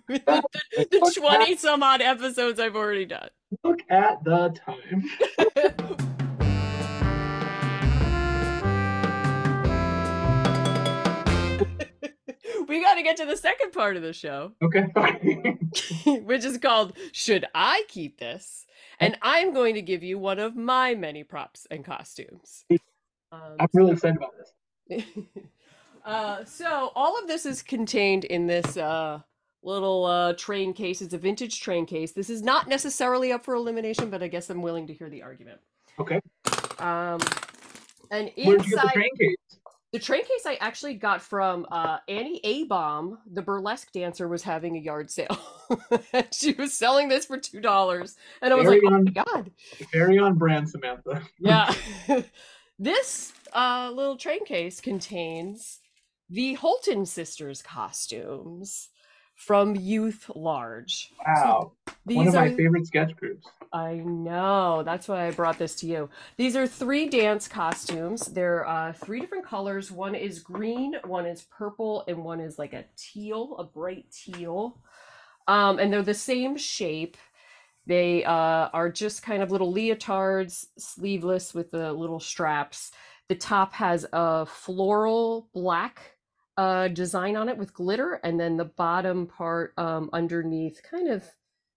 the 0.08 1.12
20 1.16 1.52
at- 1.52 1.60
some 1.60 1.82
odd 1.82 2.02
episodes 2.02 2.60
I've 2.60 2.76
already 2.76 3.06
done. 3.06 3.28
Look 3.64 3.80
at 3.90 4.22
the 4.24 4.50
time. 4.50 5.04
we 12.68 12.82
got 12.82 12.94
to 12.94 13.02
get 13.02 13.16
to 13.16 13.26
the 13.26 13.36
second 13.36 13.72
part 13.72 13.96
of 13.96 14.02
the 14.02 14.12
show, 14.12 14.52
Okay. 14.62 14.86
which 16.24 16.44
is 16.44 16.58
called 16.58 16.92
Should 17.12 17.46
I 17.54 17.84
Keep 17.88 18.18
This? 18.18 18.66
And 19.00 19.16
I'm 19.22 19.52
going 19.54 19.74
to 19.74 19.82
give 19.82 20.02
you 20.02 20.18
one 20.18 20.38
of 20.38 20.56
my 20.56 20.94
many 20.94 21.24
props 21.24 21.66
and 21.70 21.84
costumes. 21.84 22.64
Um, 23.30 23.40
I'm 23.60 23.68
really 23.74 23.92
excited 23.92 24.16
about 24.16 24.32
this. 24.88 25.04
uh, 26.04 26.44
so 26.44 26.90
all 26.94 27.18
of 27.18 27.28
this 27.28 27.46
is 27.46 27.62
contained 27.62 28.24
in 28.24 28.46
this 28.46 28.76
uh, 28.76 29.20
little 29.62 30.04
uh, 30.04 30.32
train 30.34 30.72
case. 30.72 31.02
It's 31.02 31.14
a 31.14 31.18
vintage 31.18 31.60
train 31.60 31.86
case. 31.86 32.12
This 32.12 32.30
is 32.30 32.42
not 32.42 32.68
necessarily 32.68 33.32
up 33.32 33.44
for 33.44 33.54
elimination, 33.54 34.10
but 34.10 34.22
I 34.22 34.28
guess 34.28 34.50
I'm 34.50 34.62
willing 34.62 34.86
to 34.86 34.94
hear 34.94 35.08
the 35.08 35.22
argument. 35.22 35.60
Okay. 35.98 36.20
Um, 36.78 37.20
and 38.10 38.30
get 38.34 38.36
the 38.36 38.52
inside 38.52 38.92
train 38.92 39.16
case? 39.18 39.36
the 39.92 39.98
train 39.98 40.22
case 40.22 40.44
I 40.46 40.56
actually 40.60 40.94
got 40.94 41.22
from 41.22 41.66
uh, 41.70 41.98
Annie 42.08 42.40
A. 42.44 42.64
Bomb, 42.64 43.18
the 43.32 43.42
burlesque 43.42 43.90
dancer, 43.92 44.28
was 44.28 44.42
having 44.42 44.76
a 44.76 44.80
yard 44.80 45.10
sale. 45.10 45.38
she 46.32 46.52
was 46.52 46.74
selling 46.74 47.08
this 47.08 47.26
for 47.26 47.38
two 47.38 47.60
dollars, 47.60 48.16
and 48.42 48.52
I 48.52 48.56
was 48.56 48.66
Very 48.66 48.80
like, 48.80 48.92
"Oh 48.92 49.02
my 49.02 49.10
god!" 49.10 49.50
Very 49.92 50.18
on 50.18 50.34
brand, 50.34 50.68
Samantha. 50.68 51.22
Yeah. 51.38 51.74
this 52.78 53.32
uh, 53.52 53.90
little 53.94 54.16
train 54.16 54.44
case 54.44 54.80
contains 54.80 55.80
the 56.28 56.54
Hulton 56.54 57.06
sisters 57.06 57.62
costumes 57.62 58.90
from 59.38 59.76
Youth 59.76 60.30
Large. 60.34 61.12
Wow. 61.24 61.72
These 62.04 62.16
One 62.16 62.28
of 62.28 62.34
are 62.34 62.48
my 62.48 62.56
favorite 62.56 62.86
sketch 62.86 63.14
groups. 63.16 63.46
I 63.72 63.94
know. 63.94 64.82
That's 64.82 65.06
why 65.06 65.26
I 65.26 65.30
brought 65.30 65.58
this 65.58 65.76
to 65.76 65.86
you. 65.86 66.10
These 66.36 66.56
are 66.56 66.66
three 66.66 67.08
dance 67.08 67.46
costumes. 67.46 68.26
They're 68.26 68.66
uh, 68.66 68.92
three 68.94 69.20
different 69.20 69.46
colors. 69.46 69.92
One 69.92 70.16
is 70.16 70.40
green, 70.40 70.96
one 71.04 71.24
is 71.24 71.42
purple, 71.42 72.04
and 72.08 72.24
one 72.24 72.40
is 72.40 72.58
like 72.58 72.72
a 72.72 72.84
teal, 72.96 73.56
a 73.58 73.64
bright 73.64 74.06
teal. 74.10 74.80
Um, 75.46 75.78
and 75.78 75.92
they're 75.92 76.02
the 76.02 76.14
same 76.14 76.56
shape. 76.56 77.16
They 77.86 78.24
uh, 78.24 78.68
are 78.72 78.90
just 78.90 79.22
kind 79.22 79.42
of 79.42 79.52
little 79.52 79.72
leotards, 79.72 80.66
sleeveless 80.78 81.54
with 81.54 81.70
the 81.70 81.92
little 81.92 82.20
straps. 82.20 82.90
The 83.28 83.36
top 83.36 83.72
has 83.74 84.04
a 84.12 84.46
floral 84.46 85.48
black 85.54 86.17
uh, 86.58 86.88
design 86.88 87.36
on 87.36 87.48
it 87.48 87.56
with 87.56 87.72
glitter, 87.72 88.14
and 88.24 88.38
then 88.38 88.56
the 88.56 88.64
bottom 88.64 89.28
part 89.28 89.72
um, 89.78 90.10
underneath, 90.12 90.82
kind 90.82 91.08
of 91.08 91.24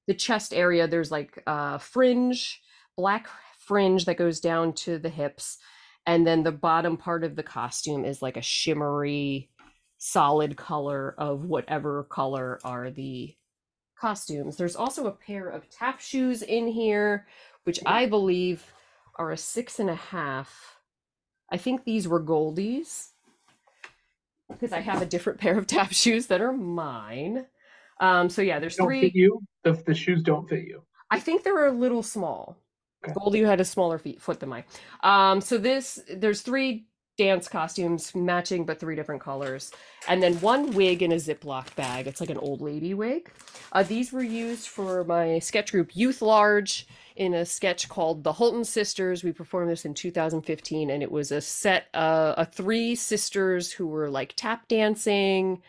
the 0.07 0.13
chest 0.15 0.55
area, 0.55 0.87
there's 0.87 1.11
like 1.11 1.41
uh, 1.45 1.77
fringe, 1.77 2.59
black 2.97 3.29
fringe 3.59 4.05
that 4.05 4.17
goes 4.17 4.39
down 4.39 4.73
to 4.73 4.97
the 4.97 5.07
hips, 5.07 5.59
and 6.07 6.25
then 6.25 6.41
the 6.41 6.51
bottom 6.51 6.97
part 6.97 7.23
of 7.23 7.35
the 7.35 7.43
costume 7.43 8.03
is 8.03 8.23
like 8.23 8.37
a 8.37 8.41
shimmery, 8.41 9.51
solid 9.99 10.57
color 10.57 11.13
of 11.15 11.45
whatever 11.45 12.05
color 12.05 12.59
are 12.63 12.89
the 12.89 13.35
costumes. 13.95 14.57
There's 14.57 14.75
also 14.75 15.05
a 15.05 15.11
pair 15.11 15.47
of 15.47 15.69
tap 15.69 16.01
shoes 16.01 16.41
in 16.41 16.67
here, 16.67 17.27
which 17.65 17.79
I 17.85 18.07
believe 18.07 18.65
are 19.17 19.31
a 19.31 19.37
six 19.37 19.79
and 19.79 19.91
a 19.91 19.95
half. 19.95 20.79
I 21.51 21.57
think 21.57 21.83
these 21.83 22.07
were 22.07 22.23
Goldies 22.23 23.10
because 24.53 24.73
I 24.73 24.79
have 24.79 25.01
a 25.01 25.05
different 25.05 25.39
pair 25.39 25.57
of 25.57 25.67
tap 25.67 25.91
shoes 25.93 26.27
that 26.27 26.41
are 26.41 26.53
mine. 26.53 27.45
Um, 27.99 28.29
so 28.29 28.41
yeah, 28.41 28.59
there's 28.59 28.75
Don't 28.75 28.87
three. 28.87 29.01
fit 29.01 29.15
you. 29.15 29.41
The, 29.63 29.73
the 29.73 29.93
shoes 29.95 30.23
don't 30.23 30.49
fit 30.49 30.65
you. 30.65 30.83
I 31.11 31.19
think 31.19 31.43
they're 31.43 31.67
a 31.67 31.71
little 31.71 32.03
small. 32.03 32.57
Okay. 33.03 33.13
Goldie 33.17 33.41
had 33.43 33.59
a 33.61 33.65
smaller 33.65 33.97
feet 33.97 34.21
foot 34.21 34.39
than 34.39 34.49
mine. 34.49 34.63
Um, 35.03 35.41
so 35.41 35.57
this 35.57 35.99
there's 36.15 36.41
three 36.41 36.85
dance 37.21 37.47
costumes 37.47 38.15
matching, 38.15 38.65
but 38.65 38.79
three 38.79 38.95
different 38.95 39.21
colors, 39.21 39.71
and 40.07 40.23
then 40.23 40.33
one 40.41 40.71
wig 40.71 41.03
in 41.03 41.11
a 41.11 41.17
Ziploc 41.17 41.75
bag. 41.75 42.07
It's 42.07 42.19
like 42.19 42.31
an 42.31 42.37
old 42.37 42.61
lady 42.61 42.95
wig. 42.95 43.29
Uh, 43.71 43.83
these 43.83 44.11
were 44.11 44.23
used 44.23 44.67
for 44.67 45.03
my 45.03 45.37
sketch 45.37 45.71
group 45.71 45.95
Youth 45.95 46.23
Large 46.23 46.87
in 47.15 47.35
a 47.35 47.45
sketch 47.45 47.87
called 47.87 48.23
The 48.23 48.33
Hulton 48.33 48.65
Sisters. 48.65 49.23
We 49.23 49.33
performed 49.33 49.69
this 49.69 49.85
in 49.85 49.93
2015, 49.93 50.89
and 50.89 51.03
it 51.03 51.11
was 51.11 51.31
a 51.31 51.41
set 51.41 51.89
uh, 51.93 52.33
of 52.37 52.51
three 52.51 52.95
sisters 52.95 53.71
who 53.71 53.85
were 53.85 54.09
like 54.09 54.33
tap 54.35 54.67
dancing 54.67 55.61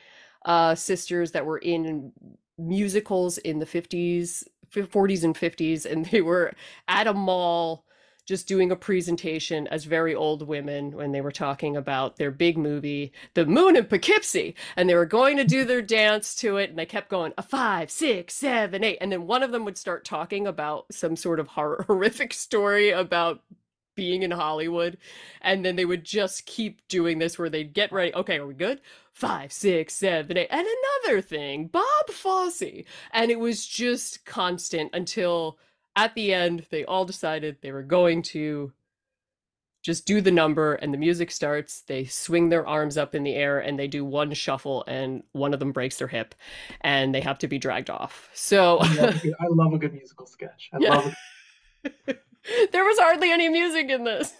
uh, 0.47 0.75
sisters 0.75 1.33
that 1.33 1.45
were 1.45 1.59
in 1.59 2.13
musicals 2.57 3.37
in 3.37 3.59
the 3.59 3.67
50s, 3.67 4.45
40s, 4.73 5.23
and 5.23 5.35
50s, 5.35 5.85
and 5.85 6.07
they 6.07 6.23
were 6.23 6.55
at 6.89 7.07
a 7.07 7.13
mall 7.13 7.85
just 8.25 8.47
doing 8.47 8.71
a 8.71 8.77
presentation 8.77 9.67
as 9.69 9.85
very 9.85 10.15
old 10.15 10.47
women 10.47 10.93
when 10.93 11.13
they 11.13 11.21
were 11.21 11.33
talking 11.33 11.77
about 11.77 12.17
their 12.17 12.31
big 12.31 12.57
movie, 12.57 13.13
The 13.35 13.47
Moon 13.47 13.77
in 13.77 13.85
Poughkeepsie, 13.85 14.55
and 14.77 14.89
they 14.89 14.95
were 14.95 15.07
going 15.07 15.37
to 15.39 15.45
do 15.45 15.65
their 15.65 15.83
dance 15.83 16.35
to 16.37 16.57
it, 16.59 16.71
and 16.71 16.79
they 16.79 16.87
kept 16.87 17.09
going 17.09 17.33
a 17.37 17.43
five, 17.43 17.91
six, 17.91 18.35
seven, 18.35 18.85
eight, 18.85 18.99
and 19.01 19.11
then 19.11 19.27
one 19.27 19.43
of 19.43 19.51
them 19.51 19.65
would 19.65 19.77
start 19.77 20.05
talking 20.05 20.47
about 20.47 20.87
some 20.93 21.17
sort 21.17 21.41
of 21.41 21.49
hor- 21.49 21.83
horrific 21.87 22.33
story 22.33 22.91
about 22.91 23.43
being 23.95 24.23
in 24.23 24.31
Hollywood, 24.31 24.97
and 25.43 25.65
then 25.65 25.77
they 25.77 25.85
would 25.85 26.05
just 26.05 26.47
keep 26.47 26.87
doing 26.89 27.19
this 27.19 27.39
where 27.39 27.51
they'd 27.51 27.75
get 27.75 27.93
ready. 27.93 28.15
Okay, 28.15 28.39
are 28.39 28.47
we 28.47 28.55
good? 28.55 28.81
Five, 29.13 29.53
six, 29.53 29.95
seven, 29.95 30.39
eight, 30.39 30.49
and 30.51 30.67
another 31.05 31.21
thing, 31.21 31.67
Bob 31.67 32.09
Fosse, 32.09 32.85
and 33.13 33.31
it 33.31 33.39
was 33.39 33.67
just 33.67 34.25
constant 34.25 34.91
until 34.95 35.59
at 35.97 36.15
the 36.15 36.33
end 36.33 36.67
they 36.71 36.85
all 36.85 37.05
decided 37.05 37.57
they 37.61 37.73
were 37.73 37.83
going 37.83 38.23
to 38.23 38.73
just 39.83 40.07
do 40.07 40.21
the 40.21 40.31
number 40.31 40.75
and 40.75 40.95
the 40.95 40.99
music 40.99 41.31
starts 41.31 41.83
they 41.83 42.05
swing 42.05 42.49
their 42.49 42.67
arms 42.67 42.97
up 42.97 43.15
in 43.15 43.25
the 43.25 43.35
air 43.35 43.59
and 43.59 43.79
they 43.79 43.89
do 43.89 44.05
one 44.05 44.33
shuffle 44.33 44.85
and 44.87 45.23
one 45.33 45.53
of 45.53 45.61
them 45.61 45.73
breaks 45.73 45.97
their 45.99 46.09
hip 46.09 46.35
and 46.83 47.15
they 47.15 47.21
have 47.21 47.39
to 47.39 47.49
be 47.49 47.59
dragged 47.59 47.91
off 47.91 48.31
so 48.33 48.79
I 48.79 48.95
love, 48.95 49.15
a 49.15 49.19
good, 49.19 49.35
I 49.41 49.47
love 49.49 49.73
a 49.73 49.79
good 49.79 49.93
musical 49.93 50.27
sketch. 50.27 50.71
I 50.73 50.79
Yeah. 50.79 50.91
love 50.91 51.15
there 52.73 52.85
was 52.85 52.99
hardly 52.99 53.31
any 53.33 53.49
music 53.49 53.89
in 53.91 54.05
this 54.05 54.33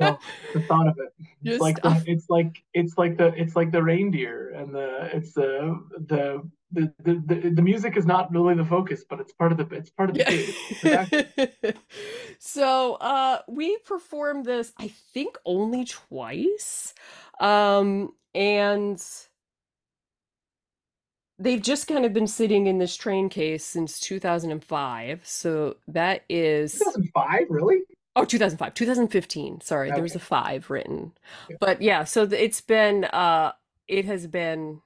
no, 0.00 0.18
the 0.54 0.60
thought 0.60 0.88
of 0.88 0.98
it. 0.98 1.12
It's 1.44 1.60
Just 1.60 1.60
like 1.60 1.82
the, 1.82 2.02
it's 2.06 2.30
like 2.30 2.62
it's 2.72 2.98
like 2.98 3.16
the 3.18 3.26
it's 3.36 3.56
like 3.56 3.72
the 3.72 3.82
reindeer 3.82 4.50
and 4.54 4.74
the 4.74 5.10
it's 5.12 5.32
the 5.32 5.82
the 6.08 6.48
the, 6.72 6.92
the, 7.02 7.22
the, 7.26 7.50
the 7.50 7.62
music 7.62 7.96
is 7.96 8.06
not 8.06 8.32
really 8.32 8.54
the 8.54 8.64
focus, 8.64 9.04
but 9.08 9.20
it's 9.20 9.32
part 9.32 9.52
of 9.52 9.58
the 9.58 9.74
it's 9.74 9.90
part 9.90 10.10
of 10.10 10.16
the. 10.16 10.54
Yeah. 10.82 11.72
so 12.38 12.94
uh 12.94 13.38
we 13.48 13.76
performed 13.78 14.46
this 14.46 14.72
I 14.78 14.88
think 14.88 15.36
only 15.44 15.84
twice. 15.84 16.94
Um 17.40 18.12
and 18.34 19.02
they've 21.38 21.62
just 21.62 21.86
kind 21.86 22.04
of 22.04 22.12
been 22.12 22.26
sitting 22.26 22.66
in 22.66 22.78
this 22.78 22.96
train 22.96 23.28
case 23.28 23.64
since 23.64 24.00
2005. 24.00 25.20
So 25.24 25.76
that 25.88 26.24
is 26.28 26.78
2005, 26.78 27.46
really? 27.50 27.80
Oh, 28.14 28.24
2005, 28.24 28.74
2015. 28.74 29.60
Sorry, 29.62 29.90
there 29.90 30.02
was 30.02 30.14
a 30.14 30.20
five 30.20 30.68
written. 30.70 31.12
Yeah. 31.48 31.56
But 31.60 31.82
yeah, 31.82 32.04
so 32.04 32.24
it's 32.24 32.60
been 32.60 33.04
uh 33.04 33.52
it 33.88 34.04
has 34.04 34.26
been 34.26 34.80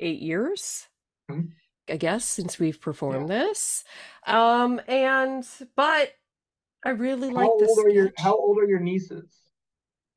8 0.00 0.20
years. 0.20 0.88
Mhm. 1.30 1.52
I 1.88 1.96
guess 1.96 2.24
since 2.24 2.58
we've 2.58 2.80
performed 2.80 3.28
this. 3.28 3.84
Um 4.26 4.80
and 4.88 5.46
but 5.76 6.12
I 6.84 6.90
really 6.90 7.30
like 7.30 7.46
How 7.46 7.56
the 7.58 7.66
old 7.66 7.92
your. 7.92 8.12
How 8.18 8.34
old 8.34 8.58
are 8.58 8.66
your 8.68 8.80
nieces? 8.80 9.30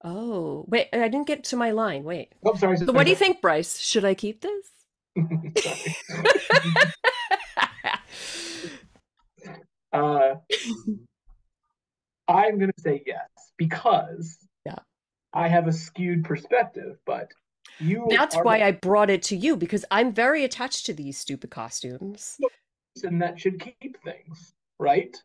Oh, 0.03 0.65
wait, 0.67 0.89
I 0.93 1.07
didn't 1.07 1.27
get 1.27 1.43
to 1.45 1.55
my 1.55 1.71
line. 1.71 2.03
Wait. 2.03 2.33
Oh, 2.45 2.55
sorry. 2.55 2.77
So 2.77 2.91
what 2.91 3.05
do 3.05 3.09
you 3.09 3.15
think, 3.15 3.41
Bryce? 3.41 3.79
Should 3.79 4.05
I 4.05 4.13
keep 4.13 4.41
this? 4.41 4.71
Uh, 9.93 10.35
I'm 12.27 12.59
gonna 12.59 12.73
say 12.77 13.01
yes 13.05 13.29
because 13.57 14.37
Yeah. 14.65 14.75
I 15.33 15.47
have 15.47 15.67
a 15.67 15.73
skewed 15.73 16.25
perspective, 16.25 16.97
but 17.05 17.31
you 17.79 18.05
That's 18.09 18.35
are 18.35 18.43
why 18.43 18.61
I 18.61 18.71
brought 18.71 19.09
it 19.09 19.23
to 19.23 19.35
you 19.35 19.55
because 19.57 19.85
I'm 19.91 20.13
very 20.13 20.43
attached 20.43 20.85
to 20.87 20.93
these 20.93 21.17
stupid 21.17 21.49
costumes. 21.51 22.37
And 23.03 23.21
that 23.21 23.39
should 23.39 23.59
keep 23.59 23.97
things, 24.03 24.53
right? 24.79 25.15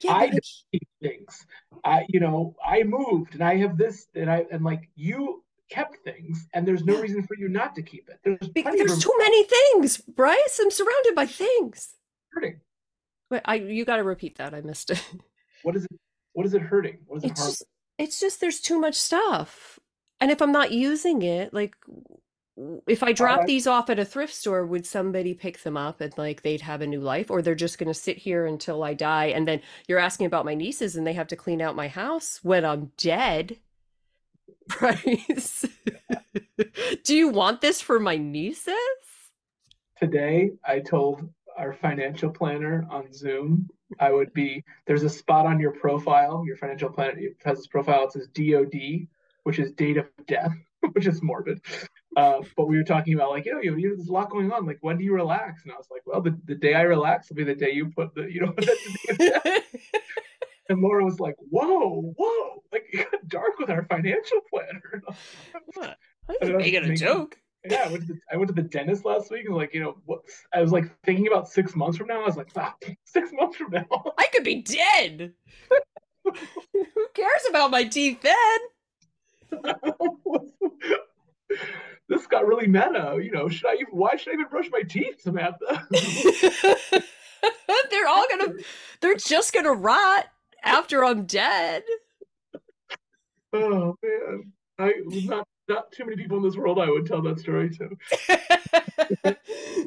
Yeah, 0.00 0.12
I 0.14 0.30
Keep 0.72 0.88
things. 1.02 1.46
I, 1.84 2.04
you 2.08 2.20
know, 2.20 2.56
I 2.64 2.82
moved 2.82 3.34
and 3.34 3.42
I 3.42 3.56
have 3.58 3.78
this 3.78 4.06
and 4.14 4.30
I 4.30 4.44
and 4.50 4.64
like 4.64 4.90
you 4.96 5.42
kept 5.70 5.96
things, 6.04 6.46
and 6.52 6.66
there's 6.66 6.84
no 6.84 6.94
Yeah. 6.94 7.00
reason 7.00 7.22
for 7.26 7.36
you 7.38 7.48
not 7.48 7.74
to 7.76 7.82
keep 7.82 8.08
it. 8.10 8.18
There's 8.22 8.50
Be- 8.52 8.62
plenty 8.62 8.80
of 8.80 8.88
There's 8.88 8.98
too 9.02 9.14
many 9.18 9.44
things, 9.44 9.96
Bryce. 9.98 10.58
I'm 10.60 10.70
surrounded 10.70 11.14
by 11.14 11.26
things. 11.26 11.94
hurting. 12.32 12.60
Wait, 13.30 13.42
I 13.46 13.54
you 13.54 13.84
got 13.84 13.96
to 13.96 14.02
repeat 14.04 14.36
that. 14.38 14.52
I 14.52 14.60
missed 14.60 14.90
it. 14.90 15.02
What 15.62 15.74
is 15.76 15.84
it? 15.84 15.90
What 16.34 16.44
is 16.44 16.52
it 16.54 16.60
hurting? 16.62 16.98
What 17.06 17.18
is 17.18 17.24
it 17.24 17.36
harming? 17.38 17.52
just 17.52 17.64
it's 17.96 18.20
just 18.20 18.40
there's 18.40 18.60
too 18.60 18.78
much 18.80 18.96
stuff. 18.96 19.78
And 20.24 20.30
if 20.30 20.40
I'm 20.40 20.52
not 20.52 20.72
using 20.72 21.20
it, 21.20 21.52
like 21.52 21.76
if 22.86 23.02
I 23.02 23.12
drop 23.12 23.40
right. 23.40 23.46
these 23.46 23.66
off 23.66 23.90
at 23.90 23.98
a 23.98 24.06
thrift 24.06 24.32
store, 24.32 24.64
would 24.64 24.86
somebody 24.86 25.34
pick 25.34 25.62
them 25.62 25.76
up 25.76 26.00
and 26.00 26.16
like 26.16 26.40
they'd 26.40 26.62
have 26.62 26.80
a 26.80 26.86
new 26.86 27.00
life, 27.00 27.30
or 27.30 27.42
they're 27.42 27.54
just 27.54 27.76
going 27.76 27.88
to 27.88 27.92
sit 27.92 28.16
here 28.16 28.46
until 28.46 28.82
I 28.82 28.94
die? 28.94 29.26
And 29.26 29.46
then 29.46 29.60
you're 29.86 29.98
asking 29.98 30.24
about 30.24 30.46
my 30.46 30.54
nieces, 30.54 30.96
and 30.96 31.06
they 31.06 31.12
have 31.12 31.26
to 31.26 31.36
clean 31.36 31.60
out 31.60 31.76
my 31.76 31.88
house 31.88 32.40
when 32.42 32.64
I'm 32.64 32.90
dead. 32.96 33.58
Bryce, 34.66 35.66
do 37.04 37.14
you 37.14 37.28
want 37.28 37.60
this 37.60 37.82
for 37.82 38.00
my 38.00 38.16
nieces? 38.16 38.74
Today, 39.98 40.52
I 40.66 40.80
told 40.80 41.28
our 41.54 41.74
financial 41.74 42.30
planner 42.30 42.86
on 42.90 43.12
Zoom 43.12 43.68
I 44.00 44.10
would 44.10 44.32
be 44.32 44.64
there's 44.86 45.02
a 45.02 45.10
spot 45.10 45.44
on 45.46 45.60
your 45.60 45.72
profile, 45.72 46.44
your 46.46 46.56
financial 46.56 46.88
planner 46.88 47.20
has 47.44 47.58
this 47.58 47.66
profile. 47.66 48.04
It 48.04 48.12
says 48.12 48.28
DOD, 48.28 49.06
which 49.44 49.58
is 49.58 49.72
date 49.72 49.96
of 49.96 50.06
death, 50.26 50.52
which 50.92 51.06
is 51.06 51.22
morbid. 51.22 51.60
Uh, 52.16 52.40
but 52.56 52.66
we 52.66 52.76
were 52.76 52.84
talking 52.84 53.14
about 53.14 53.30
like, 53.30 53.46
you 53.46 53.54
know, 53.54 53.60
you, 53.60 53.76
you 53.76 53.96
there's 53.96 54.08
a 54.08 54.12
lot 54.12 54.30
going 54.30 54.52
on. 54.52 54.66
Like, 54.66 54.78
when 54.80 54.98
do 54.98 55.04
you 55.04 55.14
relax? 55.14 55.62
And 55.64 55.72
I 55.72 55.76
was 55.76 55.88
like, 55.90 56.02
well, 56.06 56.20
the, 56.20 56.38
the 56.44 56.54
day 56.54 56.74
I 56.74 56.82
relax 56.82 57.28
will 57.28 57.36
be 57.36 57.44
the 57.44 57.54
day 57.54 57.72
you 57.72 57.90
put 57.96 58.14
the, 58.14 58.22
you 58.22 58.40
know, 58.40 58.54
and 60.68 60.80
Laura 60.80 61.04
was 61.04 61.20
like, 61.20 61.36
whoa, 61.50 62.14
whoa, 62.16 62.62
like 62.72 62.86
it 62.92 63.10
got 63.10 63.28
dark 63.28 63.58
with 63.58 63.70
our 63.70 63.84
financial 63.84 64.40
planner. 64.50 65.02
what? 65.74 65.96
I 66.28 66.36
was 66.40 66.50
making 66.50 66.84
a 66.84 66.96
joke. 66.96 67.36
Yeah, 67.66 67.84
I 67.86 67.92
went, 67.92 68.06
to 68.06 68.12
the, 68.12 68.20
I 68.30 68.36
went 68.36 68.48
to 68.48 68.54
the 68.54 68.68
dentist 68.68 69.06
last 69.06 69.30
week 69.30 69.46
and 69.46 69.56
like, 69.56 69.72
you 69.72 69.80
know, 69.80 69.96
what 70.04 70.20
I 70.52 70.60
was 70.60 70.70
like 70.70 70.84
thinking 71.04 71.26
about 71.26 71.48
six 71.48 71.74
months 71.74 71.96
from 71.96 72.08
now. 72.08 72.20
I 72.20 72.26
was 72.26 72.36
like, 72.36 72.54
wow, 72.54 72.74
six 73.04 73.30
months 73.32 73.56
from 73.56 73.70
now. 73.70 73.86
I 74.18 74.26
could 74.32 74.44
be 74.44 74.62
dead. 74.62 75.32
Who 76.24 77.06
cares 77.14 77.42
about 77.48 77.70
my 77.70 77.84
teeth 77.84 78.20
then? 78.20 78.58
this 82.08 82.26
got 82.26 82.46
really 82.46 82.66
meta. 82.66 83.18
You 83.22 83.30
know, 83.32 83.48
should 83.48 83.66
I 83.66 83.74
even 83.74 83.92
why 83.92 84.16
should 84.16 84.32
I 84.32 84.34
even 84.34 84.46
brush 84.50 84.68
my 84.70 84.82
teeth, 84.82 85.22
Samantha? 85.22 85.86
they're 87.90 88.08
all 88.08 88.26
gonna 88.30 88.52
they're 89.00 89.16
just 89.16 89.52
gonna 89.52 89.72
rot 89.72 90.26
after 90.62 91.04
I'm 91.04 91.26
dead. 91.26 91.82
Oh 93.52 93.96
man. 94.02 94.52
I 94.78 94.92
not 95.06 95.46
not 95.68 95.92
too 95.92 96.04
many 96.04 96.16
people 96.16 96.38
in 96.38 96.42
this 96.42 96.56
world 96.56 96.78
I 96.78 96.90
would 96.90 97.06
tell 97.06 97.22
that 97.22 97.38
story 97.38 97.70
to. 97.70 99.36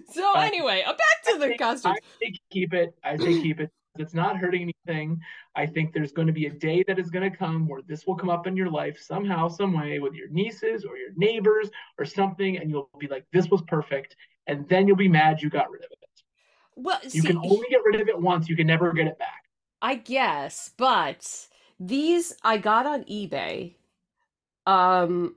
so 0.13 0.39
anyway, 0.39 0.83
uh, 0.85 0.93
back 0.93 1.23
to 1.25 1.37
the 1.39 1.57
costume. 1.57 1.91
I 1.91 1.97
say 2.19 2.33
keep 2.49 2.73
it. 2.73 2.95
I 3.03 3.17
say 3.17 3.41
keep 3.41 3.59
it. 3.59 3.71
It's 3.99 4.13
not 4.13 4.37
hurting 4.37 4.61
anything. 4.61 5.19
I 5.55 5.65
think 5.65 5.93
there's 5.93 6.11
going 6.11 6.27
to 6.27 6.33
be 6.33 6.45
a 6.47 6.51
day 6.51 6.83
that 6.87 6.99
is 6.99 7.09
going 7.09 7.29
to 7.29 7.35
come 7.35 7.67
where 7.67 7.81
this 7.81 8.05
will 8.05 8.15
come 8.15 8.29
up 8.29 8.47
in 8.47 8.55
your 8.55 8.69
life 8.69 8.99
somehow, 8.99 9.47
some 9.47 9.73
way, 9.73 9.99
with 9.99 10.13
your 10.13 10.29
nieces 10.29 10.85
or 10.85 10.97
your 10.97 11.11
neighbors 11.15 11.69
or 11.97 12.05
something, 12.05 12.57
and 12.57 12.69
you'll 12.69 12.89
be 12.99 13.07
like, 13.07 13.25
"This 13.31 13.49
was 13.49 13.61
perfect," 13.63 14.15
and 14.47 14.67
then 14.69 14.87
you'll 14.87 14.97
be 14.97 15.07
mad 15.07 15.41
you 15.41 15.49
got 15.49 15.69
rid 15.69 15.83
of 15.83 15.91
it. 15.91 15.97
Well, 16.75 16.99
you 17.03 17.09
see, 17.09 17.27
can 17.27 17.37
only 17.37 17.67
get 17.69 17.81
rid 17.83 17.99
of 17.99 18.07
it 18.07 18.19
once. 18.19 18.47
You 18.47 18.55
can 18.55 18.67
never 18.67 18.93
get 18.93 19.07
it 19.07 19.17
back. 19.17 19.43
I 19.81 19.95
guess, 19.95 20.71
but 20.77 21.47
these 21.79 22.35
I 22.43 22.57
got 22.57 22.85
on 22.85 23.03
eBay. 23.05 23.75
Um, 24.65 25.35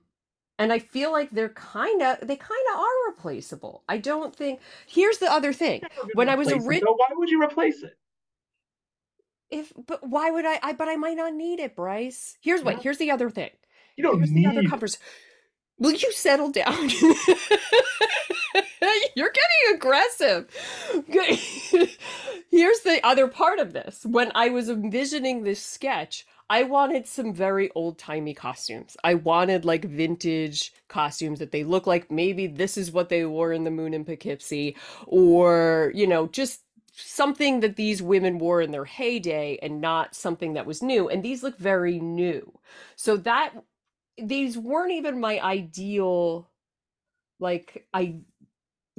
and 0.58 0.72
I 0.72 0.78
feel 0.78 1.11
like 1.11 1.30
they're 1.30 1.48
kind 1.48 2.02
of 2.02 2.18
they 2.20 2.36
kind 2.36 2.61
of 2.74 2.80
are 2.80 3.08
replaceable. 3.08 3.82
I 3.88 3.96
don't 3.96 4.36
think. 4.36 4.61
Here's 4.86 5.18
the 5.18 5.32
other 5.32 5.54
thing: 5.54 5.82
when 6.14 6.28
I 6.28 6.34
was 6.34 6.52
a 6.52 6.58
rich, 6.61 6.82
so 6.84 6.92
why 6.92 7.08
would 7.12 7.30
you 7.30 7.42
replace 7.42 7.82
it? 7.82 7.96
If 9.51 9.72
but 9.86 10.09
why 10.09 10.30
would 10.30 10.46
I? 10.46 10.59
I 10.62 10.72
but 10.72 10.88
I 10.88 10.96
might 10.96 11.16
not 11.16 11.34
need 11.34 11.61
it, 11.61 11.74
Bryce. 11.74 12.36
Here's 12.40 12.62
what. 12.62 12.82
Here's 12.82 12.98
the 12.98 13.11
other 13.11 13.30
thing. 13.30 13.51
You 13.96 14.05
don't 14.05 14.18
here's 14.18 14.30
need. 14.30 14.46
The 14.46 14.51
other 14.51 14.68
covers. 14.68 14.98
Will 15.78 15.92
you 15.92 16.12
settle 16.12 16.51
down? 16.51 16.90
You're 19.16 19.32
getting 19.32 19.74
aggressive. 19.74 20.48
Here's 22.51 22.80
the 22.80 23.01
other 23.03 23.28
part 23.28 23.59
of 23.59 23.72
this. 23.72 24.05
When 24.05 24.30
I 24.34 24.51
was 24.51 24.68
envisioning 24.68 25.42
this 25.42 25.64
sketch, 25.64 26.26
I 26.51 26.64
wanted 26.64 27.07
some 27.07 27.32
very 27.32 27.70
old 27.76 27.96
timey 27.98 28.34
costumes. 28.34 28.96
I 29.05 29.14
wanted 29.14 29.64
like 29.64 29.84
vintage 29.84 30.72
costumes 30.88 31.38
that 31.38 31.53
they 31.53 31.62
look 31.64 31.86
like 31.86 32.11
maybe 32.11 32.48
this 32.48 32.76
is 32.76 32.90
what 32.90 33.09
they 33.09 33.24
wore 33.24 33.53
in 33.53 33.64
the 33.64 33.70
moon 33.70 33.94
in 33.94 34.05
Poughkeepsie, 34.05 34.76
or, 35.07 35.92
you 35.94 36.07
know, 36.07 36.26
just 36.26 36.61
something 36.93 37.61
that 37.61 37.76
these 37.76 38.03
women 38.03 38.38
wore 38.38 38.61
in 38.61 38.70
their 38.70 38.84
heyday 38.84 39.59
and 39.62 39.80
not 39.80 40.14
something 40.14 40.55
that 40.55 40.66
was 40.66 40.82
new. 40.82 41.09
And 41.09 41.22
these 41.22 41.43
look 41.43 41.59
very 41.59 42.01
new. 42.01 42.59
So 42.97 43.16
that 43.18 43.53
these 44.18 44.59
weren't 44.59 44.93
even 44.93 45.20
my 45.20 45.41
ideal 45.41 46.51
like 47.38 47.86
I 47.95 48.16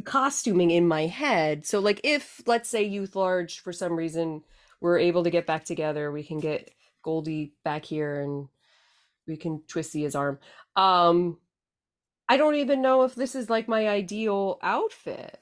costuming 0.03 0.71
in 0.71 0.87
my 0.87 1.05
head. 1.05 1.65
So 1.65 1.79
like 1.79 2.01
if 2.03 2.41
let's 2.45 2.69
say 2.69 2.83
youth 2.83 3.15
large 3.15 3.59
for 3.59 3.71
some 3.73 3.93
reason 3.93 4.43
we're 4.79 4.97
able 4.97 5.23
to 5.23 5.29
get 5.29 5.45
back 5.45 5.63
together, 5.65 6.11
we 6.11 6.23
can 6.23 6.39
get 6.39 6.71
Goldie 7.03 7.53
back 7.63 7.85
here 7.85 8.21
and 8.21 8.47
we 9.27 9.37
can 9.37 9.61
twisty 9.67 10.01
his 10.01 10.15
arm. 10.15 10.39
Um 10.75 11.37
I 12.27 12.37
don't 12.37 12.55
even 12.55 12.81
know 12.81 13.03
if 13.03 13.13
this 13.13 13.35
is 13.35 13.49
like 13.49 13.67
my 13.67 13.87
ideal 13.89 14.57
outfit. 14.63 15.37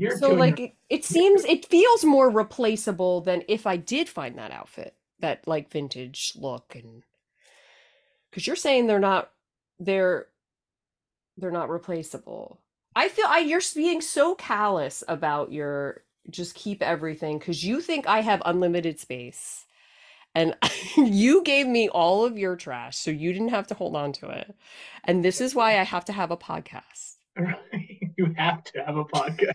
You're 0.00 0.16
so 0.16 0.32
like 0.32 0.58
it, 0.58 0.72
it 0.88 1.04
seems 1.04 1.44
it 1.44 1.66
feels 1.66 2.06
more 2.06 2.30
replaceable 2.30 3.20
than 3.20 3.42
if 3.48 3.66
I 3.66 3.76
did 3.76 4.08
find 4.08 4.38
that 4.38 4.50
outfit, 4.50 4.94
that 5.18 5.46
like 5.46 5.70
vintage 5.70 6.32
look 6.36 6.74
and 6.74 7.02
because 8.30 8.46
you're 8.46 8.56
saying 8.56 8.86
they're 8.86 8.98
not 8.98 9.30
they're 9.78 10.28
they're 11.36 11.50
not 11.50 11.68
replaceable. 11.68 12.62
I 12.96 13.10
feel 13.10 13.26
I 13.28 13.40
you're 13.40 13.60
being 13.76 14.00
so 14.00 14.34
callous 14.34 15.04
about 15.06 15.52
your 15.52 16.02
just 16.30 16.54
keep 16.54 16.82
everything 16.82 17.38
because 17.38 17.62
you 17.62 17.82
think 17.82 18.06
I 18.06 18.20
have 18.20 18.40
unlimited 18.46 18.98
space 18.98 19.66
and 20.34 20.56
you 20.96 21.42
gave 21.44 21.66
me 21.66 21.90
all 21.90 22.24
of 22.24 22.38
your 22.38 22.56
trash 22.56 22.96
so 22.96 23.10
you 23.10 23.34
didn't 23.34 23.50
have 23.50 23.66
to 23.66 23.74
hold 23.74 23.96
on 23.96 24.14
to 24.14 24.30
it. 24.30 24.54
And 25.04 25.22
this 25.22 25.42
is 25.42 25.54
why 25.54 25.78
i 25.78 25.82
have 25.82 26.06
to 26.06 26.12
have 26.14 26.30
a 26.30 26.38
podcast. 26.38 27.16
You 28.16 28.34
have 28.36 28.62
to 28.64 28.84
have 28.84 28.98
a 28.98 29.04
podcast 29.04 29.54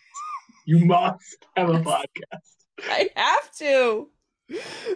you 0.66 0.86
must 0.86 1.46
have 1.56 1.70
a 1.70 1.80
podcast 1.80 2.56
i 2.90 3.10
have 3.16 3.52
to 3.52 4.10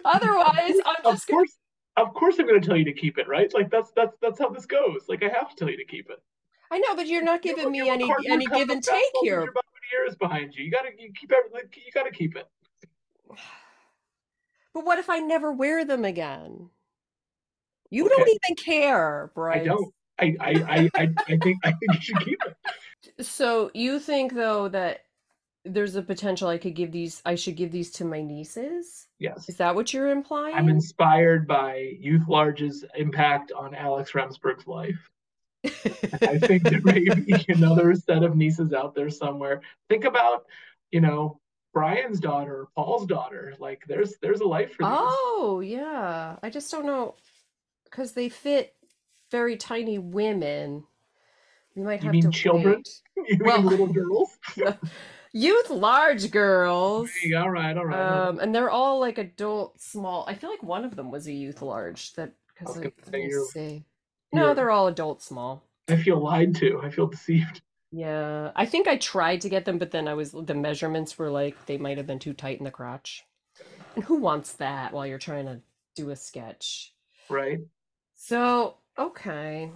otherwise 0.04 0.76
i'm 0.86 0.96
just 1.04 1.28
of 1.28 1.34
course 1.34 1.56
gonna... 1.96 2.08
of 2.08 2.14
course 2.14 2.38
i'm 2.38 2.46
going 2.46 2.60
to 2.60 2.66
tell 2.66 2.76
you 2.76 2.84
to 2.84 2.92
keep 2.92 3.18
it 3.18 3.26
right 3.28 3.52
like 3.54 3.70
that's 3.70 3.90
that's 3.96 4.16
that's 4.20 4.38
how 4.38 4.48
this 4.48 4.66
goes 4.66 5.02
like 5.08 5.22
i 5.22 5.28
have 5.28 5.48
to 5.50 5.56
tell 5.56 5.70
you 5.70 5.76
to 5.76 5.84
keep 5.84 6.10
it 6.10 6.22
i 6.70 6.78
know 6.78 6.94
but 6.94 7.06
you're 7.06 7.22
not 7.22 7.42
giving 7.42 7.74
you 7.74 7.84
me 7.84 7.90
any 7.90 8.12
any 8.28 8.46
give 8.46 8.68
and 8.68 8.82
take 8.82 9.02
here 9.22 9.52
years 9.92 10.14
behind 10.16 10.54
you 10.54 10.64
you 10.64 10.70
gotta 10.70 10.90
you 10.98 11.12
keep 11.18 11.32
everything 11.32 11.68
you 11.74 11.92
gotta 11.92 12.12
keep 12.12 12.36
it 12.36 12.46
but 14.74 14.84
what 14.84 14.98
if 14.98 15.10
I 15.10 15.18
never 15.18 15.52
wear 15.52 15.84
them 15.84 16.04
again? 16.04 16.70
You 17.90 18.06
okay. 18.06 18.14
don't 18.16 18.28
even 18.28 18.56
care, 18.56 19.30
Bryce. 19.34 19.62
I 19.62 19.64
don't. 19.64 19.94
I 20.18 20.36
I, 20.40 20.90
I, 20.94 21.10
I 21.28 21.36
think 21.38 21.58
I 21.64 21.72
think 21.72 21.94
you 21.94 22.00
should 22.00 22.20
keep 22.20 22.38
it. 22.46 22.56
So 23.22 23.70
you 23.74 23.98
think 23.98 24.34
though 24.34 24.68
that 24.68 25.04
there's 25.64 25.96
a 25.96 26.02
potential 26.02 26.48
I 26.48 26.58
could 26.58 26.74
give 26.74 26.92
these 26.92 27.20
I 27.24 27.34
should 27.34 27.56
give 27.56 27.70
these 27.70 27.90
to 27.92 28.04
my 28.04 28.22
nieces? 28.22 29.06
Yes. 29.18 29.48
Is 29.48 29.56
that 29.56 29.74
what 29.74 29.92
you're 29.92 30.10
implying? 30.10 30.54
I'm 30.54 30.68
inspired 30.68 31.46
by 31.46 31.96
Youth 31.98 32.26
Large's 32.28 32.84
impact 32.94 33.52
on 33.52 33.74
Alex 33.74 34.12
Remsburg's 34.12 34.66
life. 34.66 34.98
I 35.64 36.38
think 36.38 36.62
there 36.62 36.80
may 36.82 37.00
be 37.14 37.44
another 37.48 37.94
set 37.94 38.22
of 38.22 38.36
nieces 38.36 38.72
out 38.72 38.94
there 38.94 39.10
somewhere. 39.10 39.60
Think 39.88 40.04
about, 40.04 40.46
you 40.90 41.02
know, 41.02 41.38
Brian's 41.72 42.20
daughter, 42.20 42.66
Paul's 42.74 43.06
daughter. 43.06 43.54
Like 43.58 43.84
there's 43.86 44.14
there's 44.22 44.40
a 44.40 44.46
life 44.46 44.72
for 44.74 44.84
these. 44.84 44.92
Oh 44.92 45.60
yeah, 45.64 46.36
I 46.42 46.50
just 46.50 46.70
don't 46.70 46.86
know 46.86 47.14
because 47.84 48.12
they 48.12 48.28
fit 48.28 48.74
very 49.30 49.56
tiny 49.56 49.98
women. 49.98 50.84
We 51.76 51.82
might 51.82 52.02
you 52.02 52.06
have 52.06 52.12
to 52.12 52.22
mean 52.22 52.32
children. 52.32 52.82
You 53.16 53.38
well, 53.44 53.60
little 53.60 53.86
girls. 53.86 54.38
youth 55.32 55.70
large 55.70 56.30
girls. 56.30 57.10
Hey, 57.22 57.34
all 57.34 57.50
right, 57.50 57.76
all 57.76 57.86
right. 57.86 58.26
Um, 58.28 58.38
and 58.38 58.54
they're 58.54 58.70
all 58.70 59.00
like 59.00 59.18
adult 59.18 59.80
small. 59.80 60.24
I 60.28 60.34
feel 60.34 60.50
like 60.50 60.62
one 60.62 60.84
of 60.84 60.96
them 60.96 61.10
was 61.10 61.26
a 61.26 61.32
youth 61.32 61.62
large. 61.62 62.12
That 62.14 62.32
because 62.58 62.76
let 62.76 63.12
me 63.12 63.32
see. 63.52 63.84
No, 64.32 64.54
they're 64.54 64.70
all 64.70 64.86
adult 64.88 65.22
small. 65.22 65.64
I 65.88 65.96
feel 65.96 66.20
lied 66.20 66.54
to. 66.56 66.80
I 66.82 66.90
feel 66.90 67.06
deceived. 67.06 67.62
Yeah, 67.92 68.52
I 68.54 68.66
think 68.66 68.86
I 68.86 68.96
tried 68.96 69.40
to 69.40 69.48
get 69.48 69.64
them, 69.64 69.78
but 69.78 69.90
then 69.90 70.06
I 70.06 70.14
was 70.14 70.32
the 70.32 70.54
measurements 70.54 71.18
were 71.18 71.30
like 71.30 71.66
they 71.66 71.76
might 71.76 71.96
have 71.96 72.06
been 72.06 72.20
too 72.20 72.32
tight 72.32 72.58
in 72.58 72.64
the 72.64 72.70
crotch. 72.70 73.24
And 73.96 74.04
who 74.04 74.16
wants 74.16 74.52
that 74.54 74.92
while 74.92 75.06
you're 75.06 75.18
trying 75.18 75.46
to 75.46 75.60
do 75.96 76.10
a 76.10 76.16
sketch? 76.16 76.92
Right. 77.28 77.60
So, 78.14 78.76
okay. 78.96 79.70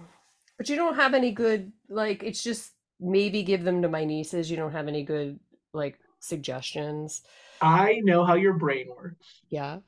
But 0.57 0.69
you 0.69 0.77
don't 0.77 0.95
have 0.95 1.13
any 1.13 1.31
good 1.31 1.73
like 1.89 2.23
it's 2.23 2.41
just 2.41 2.71
maybe 2.99 3.43
give 3.43 3.63
them 3.63 3.81
to 3.81 3.89
my 3.89 4.05
nieces. 4.05 4.49
You 4.49 4.55
don't 4.55 4.71
have 4.71 4.87
any 4.87 5.03
good 5.03 5.39
like 5.75 5.99
suggestions. 6.19 7.21
I 7.61 8.01
know 8.03 8.23
how 8.25 8.35
your 8.35 8.53
brain 8.53 8.87
works. 8.95 9.41
Yeah. 9.49 9.79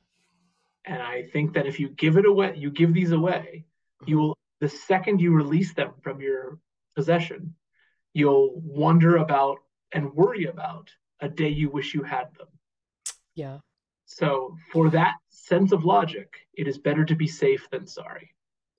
And 0.86 1.02
I 1.02 1.24
think 1.34 1.54
that 1.54 1.66
if 1.66 1.80
you 1.80 1.90
give 1.90 2.18
it 2.18 2.26
away, 2.26 2.54
you 2.56 2.72
give 2.72 2.94
these 2.94 3.12
away, 3.12 3.66
you 4.06 4.18
mm-hmm. 4.18 4.28
will 4.28 4.38
the 4.60 4.70
second 4.70 5.22
you 5.22 5.34
release 5.34 5.74
them 5.74 5.92
from 6.02 6.20
your 6.20 6.60
possession, 6.96 7.54
you'll 8.14 8.60
wonder 8.62 9.18
about 9.18 9.58
and 9.92 10.14
worry 10.14 10.46
about 10.46 10.90
a 11.22 11.30
day 11.30 11.50
you 11.50 11.70
wish 11.70 11.94
you 11.94 12.04
had 12.04 12.28
them. 12.38 12.48
Yeah. 13.36 13.60
So, 14.06 14.56
for 14.72 14.90
that 14.92 15.16
sense 15.30 15.72
of 15.72 15.86
logic, 15.86 16.34
it 16.54 16.68
is 16.68 16.78
better 16.78 17.06
to 17.06 17.16
be 17.16 17.28
safe 17.28 17.68
than 17.70 17.86
sorry. 17.86 18.34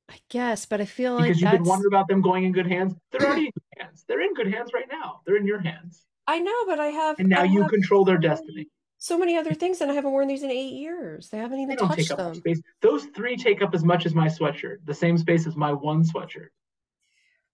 I 0.09 0.17
guess, 0.31 0.65
but 0.65 0.81
I 0.81 0.87
feel 0.87 1.15
like 1.15 1.25
Because 1.25 1.41
you 1.41 1.47
that's 1.47 1.59
can 1.59 1.65
wonder 1.65 1.87
about 1.87 2.09
them 2.09 2.23
going 2.23 2.45
in 2.45 2.53
good 2.53 2.67
hands. 2.67 2.95
They're 3.13 3.27
already 3.27 3.47
in 3.47 3.53
good 3.53 3.83
hands. 3.83 4.05
They're 4.09 4.23
in 4.23 4.35
good 4.35 4.53
hands 4.53 4.71
right 4.73 4.89
now. 4.91 5.21
They're 5.27 5.37
in 5.37 5.47
your 5.47 5.61
hands. 5.61 6.07
I 6.29 6.39
know, 6.39 6.67
but 6.67 6.79
I 6.79 6.89
have 6.89 7.19
And 7.19 7.29
now 7.29 7.41
I 7.41 7.45
you 7.45 7.63
have 7.63 7.71
control 7.71 8.05
their 8.05 8.19
destiny. 8.19 8.69
So 8.99 9.17
many 9.17 9.37
other 9.37 9.55
things, 9.55 9.81
and 9.81 9.91
I 9.91 9.95
haven't 9.95 10.13
worn 10.13 10.29
these 10.29 10.43
in 10.43 10.51
eight 10.51 10.75
years. 10.75 11.31
They 11.31 11.39
haven't 11.39 11.59
They 11.59 11.63
even 11.65 11.77
don't 11.77 11.89
take 11.89 12.09
touched 12.09 12.13
up 12.13 12.19
them. 12.19 12.35
space. 12.35 12.61
Those 12.83 13.05
three 13.17 13.37
take 13.37 13.63
up 13.63 13.75
as 13.75 13.83
much 13.85 14.07
as 14.07 14.15
my 14.15 14.27
sweatshirt, 14.29 14.79
the 14.85 14.95
same 14.95 15.17
space 15.19 15.47
as 15.47 15.57
my 15.57 15.73
one 15.73 16.05
sweatshirt. 16.05 16.49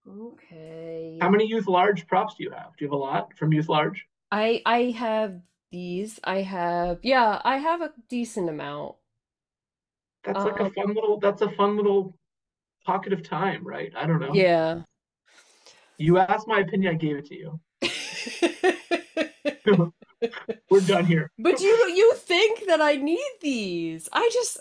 Okay. 0.09 1.19
How 1.21 1.31
many 1.31 1.47
youth 1.47 1.67
large 1.69 2.07
props 2.07 2.35
do 2.35 2.45
you 2.45 2.51
have? 2.51 2.77
Do 2.77 2.85
you 2.85 2.89
have 2.89 2.93
a 2.93 2.97
lot 2.97 3.37
from 3.39 3.53
youth 3.53 3.69
large? 3.69 4.07
I 4.33 4.63
I 4.67 4.91
have 4.91 5.41
these. 5.71 6.19
I 6.25 6.43
have 6.43 6.99
yeah, 7.03 7.41
I 7.45 7.59
have 7.59 7.81
a 7.81 7.93
decent 8.09 8.49
amount. 8.49 8.97
That's 10.25 10.45
like 10.45 10.59
a 10.61 10.65
Um, 10.65 10.73
fun 10.73 10.89
little 10.95 11.19
that's 11.21 11.43
a 11.43 11.51
fun 11.51 11.77
little 11.77 12.17
pocket 12.85 13.13
of 13.13 13.23
time, 13.23 13.67
right? 13.67 13.93
I 13.97 14.07
don't 14.07 14.21
know. 14.21 14.35
Yeah. 14.35 14.83
You 15.99 16.19
asked 16.19 16.49
my 16.49 16.61
opinion, 16.61 16.95
I 16.95 16.99
gave 16.99 17.17
it 17.17 17.27
to 17.27 17.37
you. 17.37 17.61
We're 20.71 20.81
done 20.81 21.07
here. 21.07 21.31
But 21.39 21.61
you 21.61 21.93
you 21.95 22.15
think 22.15 22.67
that 22.67 22.81
I 22.81 22.97
need 22.97 23.31
these. 23.41 24.09
I 24.13 24.31
just 24.33 24.59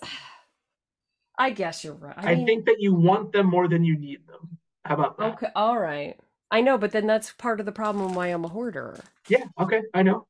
I 1.37 1.49
guess 1.49 1.83
you're 1.83 1.93
right. 1.93 2.15
I, 2.17 2.35
mean, 2.35 2.45
think 2.45 2.65
that 2.65 2.77
you 2.79 2.93
want 2.93 3.31
them 3.31 3.47
more 3.47 3.67
than 3.67 3.83
you 3.83 3.97
need 3.97 4.27
them. 4.27 4.57
How 4.85 4.95
about 4.95 5.17
that? 5.17 5.33
okay, 5.33 5.47
all 5.55 5.79
right. 5.79 6.19
I 6.51 6.61
know, 6.61 6.77
but 6.77 6.91
then 6.91 7.07
that's 7.07 7.31
part 7.33 7.59
of 7.59 7.65
the 7.65 7.71
problem 7.71 8.13
why 8.13 8.27
I'm 8.27 8.45
a 8.45 8.49
hoarder. 8.49 8.99
Yeah, 9.27 9.45
okay, 9.59 9.81
I 9.93 10.03
know. 10.03 10.27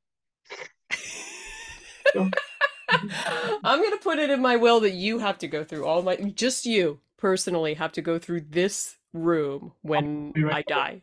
So- 2.14 2.30
mm-hmm. 2.92 3.56
I'm 3.64 3.82
gonna 3.82 3.98
put 3.98 4.20
it 4.20 4.30
in 4.30 4.42
my 4.42 4.56
will 4.56 4.80
that 4.82 4.94
you 4.94 5.20
have 5.20 5.38
to 5.40 5.48
go 5.48 5.64
through 5.64 5.86
all 5.86 6.02
my 6.02 6.16
just 6.16 6.66
you 6.66 7.00
personally 7.18 7.74
have 7.74 7.92
to 7.94 8.02
go 8.02 8.20
through 8.20 8.42
this 8.42 8.98
room 9.14 9.74
when 9.82 10.32
right 10.38 10.66
I 10.70 10.74
die. 10.74 11.02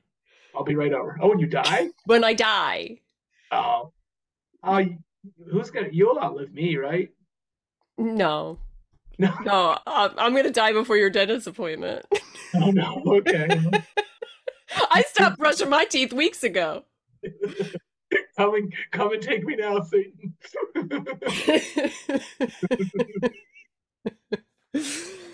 I'll 0.54 0.64
be 0.64 0.74
right 0.74 0.92
over. 0.92 1.18
Oh, 1.20 1.28
when 1.28 1.38
you 1.38 1.46
die? 1.46 1.88
When 2.06 2.24
I 2.24 2.34
die. 2.34 2.98
Oh. 3.50 3.92
Uh, 4.62 4.84
who's 5.50 5.70
gonna 5.70 5.88
you'll 5.90 6.18
outlive 6.18 6.52
me, 6.52 6.76
right? 6.76 7.10
No. 7.98 8.58
No. 9.18 9.34
No, 9.44 9.78
I'm, 9.86 10.12
I'm 10.16 10.34
gonna 10.34 10.50
die 10.50 10.72
before 10.72 10.96
your 10.96 11.10
dentist 11.10 11.46
appointment. 11.46 12.04
Oh 12.52 12.72
no, 12.72 13.00
okay. 13.06 13.60
I 14.90 15.02
stopped 15.02 15.38
brushing 15.38 15.70
my 15.70 15.84
teeth 15.84 16.12
weeks 16.12 16.42
ago. 16.42 16.82
come 18.36 18.54
and 18.56 18.74
come 18.90 19.12
and 19.12 19.22
take 19.22 19.44
me 19.44 19.54
now, 19.54 19.80
Satan. 19.82 20.34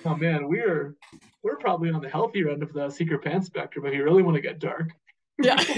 oh 0.04 0.14
man, 0.16 0.46
we're 0.46 0.94
we're 1.42 1.56
probably 1.56 1.90
on 1.90 2.02
the 2.02 2.08
healthier 2.10 2.50
end 2.50 2.62
of 2.62 2.74
the 2.74 2.90
secret 2.90 3.22
pants 3.22 3.46
spectrum 3.46 3.86
if 3.86 3.94
you 3.94 4.04
really 4.04 4.22
want 4.22 4.34
to 4.34 4.42
get 4.42 4.58
dark. 4.58 4.90
Yeah. 5.42 5.62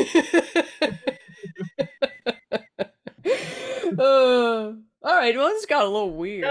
Uh, 3.99 4.73
all 5.03 5.17
right, 5.17 5.37
well, 5.37 5.49
this 5.49 5.67
got 5.67 5.85
a 5.85 5.89
little 5.89 6.11
weird. 6.11 6.45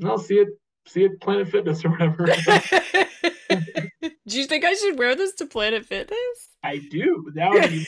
And 0.00 0.08
I'll 0.08 0.18
see 0.18 0.38
it 0.38 0.48
see 0.86 1.04
it 1.04 1.20
Planet 1.20 1.48
Fitness 1.48 1.84
or 1.84 1.90
whatever. 1.90 2.26
Do 4.26 4.38
you 4.38 4.46
think 4.46 4.64
I 4.64 4.74
should 4.74 4.98
wear 4.98 5.14
this 5.14 5.34
to 5.36 5.46
Planet 5.46 5.86
Fitness? 5.86 6.18
I 6.62 6.78
do, 6.90 7.30
that 7.34 7.52
would 7.52 7.70
be 7.70 7.86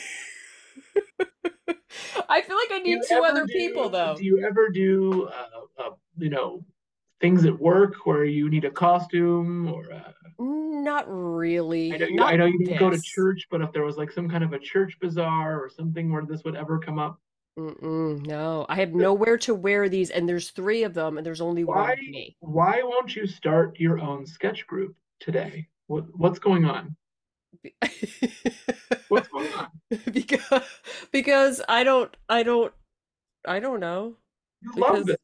I 2.29 2.41
feel 2.41 2.55
like 2.55 2.71
I 2.71 2.79
need 2.83 3.01
two 3.07 3.21
other 3.23 3.45
do- 3.45 3.53
people 3.53 3.89
though. 3.89 4.15
Do 4.17 4.25
you 4.25 4.45
ever 4.45 4.69
do 4.69 5.27
uh, 5.27 5.83
uh 5.83 5.89
you 6.17 6.29
know 6.29 6.65
things 7.23 7.45
at 7.45 7.57
work 7.57 8.05
where 8.05 8.25
you 8.25 8.49
need 8.49 8.65
a 8.65 8.69
costume 8.69 9.73
or 9.73 9.85
uh, 9.93 10.11
Not 10.37 11.05
really. 11.07 11.93
I 11.93 11.97
know 11.97 12.07
you, 12.07 12.15
Not 12.17 12.33
I 12.33 12.35
know 12.35 12.45
you 12.45 12.59
didn't 12.59 12.77
go 12.79 12.89
to 12.89 12.99
church, 13.01 13.47
but 13.49 13.61
if 13.61 13.71
there 13.71 13.85
was 13.85 13.95
like 13.95 14.11
some 14.11 14.29
kind 14.29 14.43
of 14.43 14.51
a 14.51 14.59
church 14.59 14.97
bazaar 14.99 15.57
or 15.63 15.69
something 15.69 16.11
where 16.11 16.25
this 16.25 16.43
would 16.43 16.57
ever 16.57 16.79
come 16.79 16.99
up, 16.99 17.17
Mm-mm, 17.57 18.25
no, 18.25 18.65
I 18.67 18.75
have 18.75 18.93
nowhere 18.93 19.37
to 19.39 19.53
wear 19.55 19.87
these, 19.87 20.09
and 20.09 20.27
there's 20.27 20.49
three 20.49 20.83
of 20.83 20.93
them, 20.93 21.17
and 21.17 21.25
there's 21.25 21.39
only 21.39 21.63
one 21.63 21.77
Why? 21.77 21.91
of 21.93 21.99
me. 21.99 22.35
why 22.41 22.81
won't 22.83 23.15
you 23.15 23.25
start 23.25 23.79
your 23.79 23.99
own 23.99 24.25
sketch 24.25 24.67
group 24.67 24.95
today? 25.21 25.67
What 25.87 26.05
what's 26.17 26.39
going 26.39 26.65
on? 26.65 26.95
What's 29.07 29.27
going 29.29 29.53
on? 29.53 29.67
because 30.11 30.63
because 31.11 31.61
I 31.69 31.83
don't 31.83 32.15
I 32.27 32.43
don't 32.43 32.73
I 33.47 33.59
don't 33.59 33.79
know. 33.79 34.15
You 34.61 34.71
love 34.81 35.05
Because 35.05 35.05
this. 35.05 35.17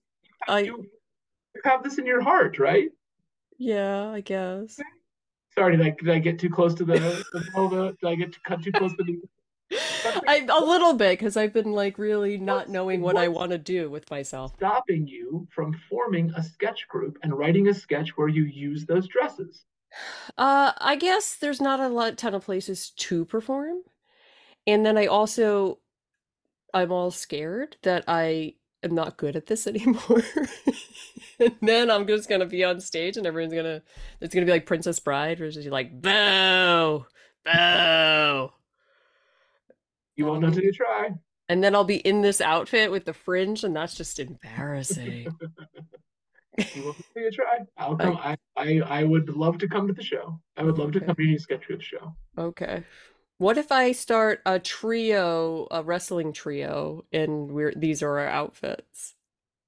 I 0.47 0.59
You, 0.59 0.85
you 1.55 1.61
have 1.63 1.83
this 1.83 1.97
in 1.97 2.05
your 2.05 2.21
heart, 2.21 2.59
right? 2.59 2.89
yeah, 3.57 4.07
I 4.09 4.21
guess. 4.21 4.79
Sorry, 5.55 5.75
did 5.75 5.85
I, 5.85 5.89
did 5.99 6.09
I 6.09 6.19
get 6.19 6.39
too 6.39 6.49
close 6.49 6.73
to 6.75 6.85
the, 6.85 6.93
the? 7.33 7.97
Did 8.01 8.07
I 8.07 8.15
get 8.15 8.31
to 8.33 8.39
cut 8.45 8.63
too 8.63 8.71
close 8.71 8.93
to 8.95 9.03
the? 9.03 9.19
I 10.27 10.47
a 10.49 10.63
little 10.63 10.93
bit 10.93 11.19
because 11.19 11.35
I've 11.37 11.53
been 11.53 11.73
like 11.73 11.97
really 11.97 12.37
not 12.37 12.57
What's- 12.57 12.69
knowing 12.71 13.01
what 13.01 13.17
I 13.17 13.27
want 13.27 13.51
to 13.51 13.57
do 13.57 13.89
with 13.89 14.09
myself. 14.09 14.53
stopping 14.55 15.05
you 15.07 15.47
from 15.51 15.73
forming 15.89 16.31
a 16.35 16.43
sketch 16.43 16.87
group 16.87 17.17
and 17.23 17.37
writing 17.37 17.67
a 17.67 17.73
sketch 17.73 18.17
where 18.17 18.29
you 18.29 18.43
use 18.45 18.85
those 18.85 19.07
dresses? 19.07 19.65
Uh, 20.37 20.71
I 20.77 20.95
guess 20.95 21.35
there's 21.35 21.59
not 21.59 21.79
a 21.79 21.87
lot 21.89 22.15
ton 22.17 22.35
of 22.35 22.45
places 22.45 22.91
to 22.91 23.25
perform. 23.25 23.77
And 24.67 24.85
then 24.85 24.97
I 24.99 25.07
also 25.07 25.79
I'm 26.73 26.91
all 26.91 27.09
scared 27.11 27.75
that 27.81 28.03
I 28.07 28.53
am 28.83 28.93
not 28.93 29.17
good 29.17 29.35
at 29.35 29.47
this 29.47 29.65
anymore. 29.67 30.21
And 31.39 31.55
then 31.61 31.89
I'm 31.91 32.07
just 32.07 32.29
gonna 32.29 32.45
be 32.45 32.63
on 32.63 32.79
stage 32.79 33.17
and 33.17 33.25
everyone's 33.27 33.53
gonna 33.53 33.81
it's 34.21 34.33
gonna 34.33 34.45
be 34.45 34.51
like 34.51 34.65
Princess 34.65 34.99
Bride 34.99 35.39
where 35.39 35.51
she's 35.51 35.67
like 35.67 36.01
boo 36.01 37.05
boo 37.45 38.49
You 40.15 40.25
won't 40.25 40.41
know 40.41 40.47
until 40.47 40.63
you 40.63 40.71
try. 40.73 41.09
and 41.47 41.63
then 41.63 41.75
I'll 41.75 41.83
be 41.83 41.97
in 41.97 42.21
this 42.21 42.41
outfit 42.41 42.91
with 42.91 43.05
the 43.05 43.13
fringe 43.13 43.63
and 43.63 43.75
that's 43.75 43.95
just 43.95 44.19
embarrassing. 44.19 45.33
You 46.75 46.83
won't 46.83 46.97
know 47.15 47.21
you 47.21 47.31
try. 47.31 47.59
I'll 47.77 47.95
come. 47.95 48.17
I, 48.17 48.35
I 48.57 48.81
I 48.85 49.03
would 49.05 49.29
love 49.29 49.59
to 49.59 49.67
come 49.69 49.87
to 49.87 49.93
the 49.93 50.03
show. 50.03 50.41
I 50.57 50.63
would 50.63 50.77
love 50.77 50.91
to 50.91 50.99
come 50.99 51.15
to 51.15 51.23
your 51.23 51.39
sketch 51.39 51.65
group 51.65 51.81
show. 51.81 52.13
Okay. 52.37 52.83
What 53.37 53.57
if 53.57 53.71
I 53.71 53.93
start 53.93 54.41
a 54.45 54.59
trio, 54.59 55.69
a 55.71 55.81
wrestling 55.83 56.33
trio, 56.33 57.05
and 57.13 57.49
we're 57.51 57.71
these 57.73 58.03
are 58.03 58.19
our 58.19 58.27
outfits? 58.27 59.15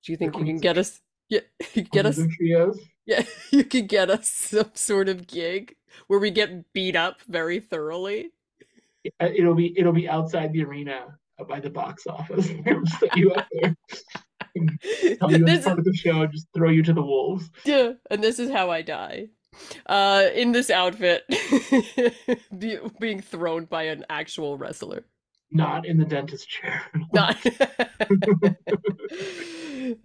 Do 0.04 0.12
you 0.12 0.18
think 0.18 0.38
you 0.38 0.44
can 0.44 0.58
get 0.58 0.78
us? 0.78 1.00
Yeah, 1.32 1.40
you 1.74 1.84
get 1.84 2.06
us. 2.06 2.20
Trios. 2.38 2.78
Yeah, 3.08 3.24
you 3.52 3.64
can 3.64 3.88
get 3.88 4.12
us 4.12 4.28
some 4.28 4.72
sort 4.76 5.10
of 5.10 5.26
gig 5.26 5.76
where 6.08 6.20
we 6.20 6.30
get 6.30 6.72
beat 6.74 6.96
up 6.96 7.22
very 7.28 7.60
thoroughly. 7.60 8.32
It'll 9.20 9.56
be 9.56 9.74
it'll 9.80 9.94
be 9.94 10.08
outside 10.08 10.54
the 10.54 10.64
arena 10.64 11.18
uh, 11.40 11.46
by 11.46 11.60
the 11.60 11.72
box 11.72 12.06
office. 12.06 12.46
Set 13.00 13.18
you 13.18 13.32
up 13.32 13.48
there. 13.52 13.76
Tell 15.18 15.32
you 15.32 15.46
This 15.46 15.66
part 15.66 15.80
of 15.80 15.86
the 15.86 15.94
show, 15.94 16.28
just 16.28 16.48
throw 16.54 16.70
you 16.70 16.84
to 16.84 16.94
the 16.94 17.02
wolves. 17.02 17.50
Yeah, 17.64 17.94
and 18.12 18.22
this 18.22 18.38
is 18.38 18.52
how 18.52 18.70
I 18.70 18.82
die. 18.82 19.30
Uh, 19.86 20.28
in 20.34 20.52
this 20.52 20.70
outfit, 20.70 21.24
be, 22.58 22.78
being 23.00 23.22
thrown 23.22 23.66
by 23.66 23.84
an 23.84 24.06
actual 24.10 24.58
wrestler. 24.58 25.06
Not 25.52 25.86
in 25.86 25.98
the 25.98 26.06
dentist 26.06 26.48
chair. 26.48 26.84
Not. 27.12 27.38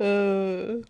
uh, 0.00 0.86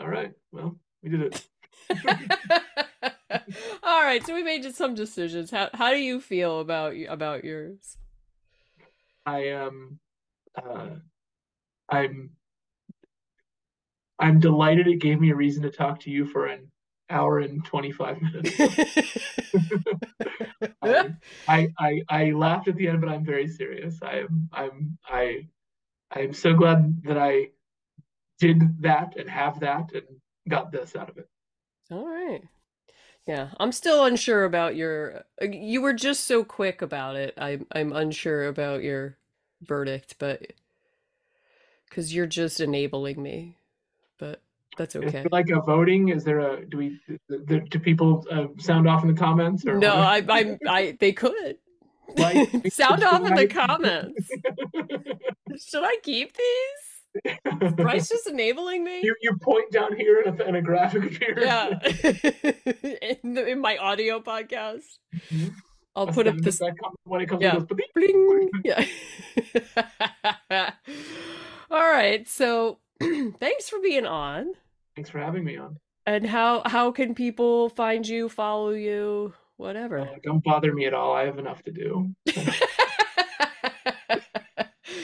All 0.00 0.08
right. 0.08 0.32
Well, 0.52 0.78
we 1.02 1.10
did 1.10 1.22
it. 1.22 1.46
All 3.82 4.02
right, 4.02 4.24
so 4.24 4.34
we 4.34 4.42
made 4.42 4.62
just 4.62 4.76
some 4.76 4.94
decisions. 4.94 5.50
How 5.50 5.68
how 5.74 5.90
do 5.90 5.98
you 5.98 6.20
feel 6.20 6.60
about 6.60 6.94
about 7.08 7.44
yours? 7.44 7.96
I 9.26 9.46
am 9.46 9.98
uh 10.56 10.90
I'm 11.88 12.30
I'm 14.18 14.40
delighted 14.40 14.86
it 14.86 15.00
gave 15.00 15.20
me 15.20 15.30
a 15.30 15.36
reason 15.36 15.62
to 15.62 15.70
talk 15.70 16.00
to 16.00 16.10
you 16.10 16.26
for 16.26 16.46
an 16.46 16.70
hour 17.08 17.38
and 17.38 17.64
25 17.64 18.20
minutes. 18.20 18.60
I, 20.82 21.14
I 21.48 21.68
I 21.78 22.02
I 22.08 22.30
laughed 22.32 22.68
at 22.68 22.76
the 22.76 22.88
end, 22.88 23.00
but 23.00 23.10
I'm 23.10 23.24
very 23.24 23.48
serious. 23.48 23.98
I 24.02 24.18
am 24.18 24.48
I'm 24.52 24.98
I 25.06 25.48
I 26.10 26.20
am 26.20 26.32
so 26.32 26.54
glad 26.54 27.02
that 27.04 27.18
I 27.18 27.48
did 28.40 28.82
that 28.82 29.16
and 29.16 29.30
have 29.30 29.60
that 29.60 29.92
and 29.92 30.02
got 30.48 30.72
this 30.72 30.96
out 30.96 31.08
of 31.08 31.18
it. 31.18 31.28
All 31.92 32.06
right. 32.06 32.42
Yeah, 33.26 33.50
I'm 33.60 33.70
still 33.70 34.04
unsure 34.04 34.44
about 34.44 34.74
your. 34.74 35.24
You 35.40 35.82
were 35.82 35.92
just 35.92 36.26
so 36.26 36.42
quick 36.42 36.82
about 36.82 37.16
it. 37.16 37.34
I'm 37.36 37.66
I'm 37.70 37.92
unsure 37.92 38.48
about 38.48 38.82
your 38.82 39.18
verdict, 39.62 40.16
but 40.18 40.52
because 41.88 42.14
you're 42.14 42.26
just 42.26 42.60
enabling 42.60 43.22
me. 43.22 43.58
But 44.18 44.40
That's 44.78 44.96
okay. 44.96 45.26
like 45.30 45.50
a 45.50 45.60
voting? 45.60 46.08
Is 46.08 46.24
there 46.24 46.40
a 46.40 46.64
do 46.64 46.78
we 46.78 47.00
do, 47.28 47.60
do 47.60 47.78
people 47.78 48.26
uh, 48.30 48.46
sound 48.58 48.88
off 48.88 49.02
in 49.02 49.08
the 49.08 49.14
comments 49.14 49.66
or 49.66 49.76
No? 49.76 49.94
I, 49.94 50.24
I, 50.28 50.58
I, 50.66 50.96
they 50.98 51.12
could. 51.12 51.58
Like, 52.16 52.48
Sound 52.72 53.04
off 53.04 53.24
in 53.24 53.34
the 53.34 53.46
comments. 53.46 54.28
Should 55.64 55.84
I 55.84 55.96
keep 56.02 56.36
these? 56.36 56.89
Bryce 57.76 58.08
just 58.14 58.26
enabling 58.28 58.84
me? 58.84 59.00
you 59.02 59.14
you 59.22 59.36
point 59.42 59.70
down 59.72 59.96
here 59.96 60.20
and 60.24 60.40
a, 60.40 60.46
and 60.46 60.56
a 60.56 60.62
graphic 60.62 61.04
appears. 61.04 61.38
Yeah. 61.44 61.68
in, 63.22 63.34
the, 63.34 63.46
in 63.46 63.60
my 63.60 63.76
audio 63.76 64.20
podcast, 64.20 64.84
Mhm. 65.32 65.52
I'll 65.96 66.08
A 66.08 66.12
put 66.12 66.28
up 66.28 66.36
this 66.36 66.60
when 67.04 67.20
it 67.20 67.26
comes 67.28 67.42
Yeah. 67.42 67.58
those 67.58 67.66
bling. 67.94 68.50
Yeah. 68.64 68.84
All 71.70 71.80
right. 71.90 72.26
So 72.28 72.78
thanks 73.40 73.68
for 73.68 73.80
being 73.80 74.06
on. 74.06 74.52
Thanks 74.94 75.10
for 75.10 75.18
having 75.18 75.44
me 75.44 75.56
on. 75.56 75.76
And 76.06 76.24
how 76.26 76.62
how 76.64 76.92
can 76.92 77.14
people 77.14 77.68
find 77.70 78.06
you, 78.06 78.28
follow 78.28 78.70
you, 78.70 79.34
whatever? 79.56 79.98
Uh, 79.98 80.16
don't 80.22 80.42
bother 80.44 80.72
me 80.72 80.86
at 80.86 80.94
all. 80.94 81.12
I 81.12 81.24
have 81.26 81.38
enough 81.38 81.62
to 81.64 81.72
do. 81.72 82.14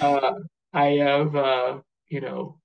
Uh, 0.01 0.33
I 0.73 0.87
have, 0.99 1.35
uh, 1.35 1.79
you 2.09 2.21
know, 2.21 2.59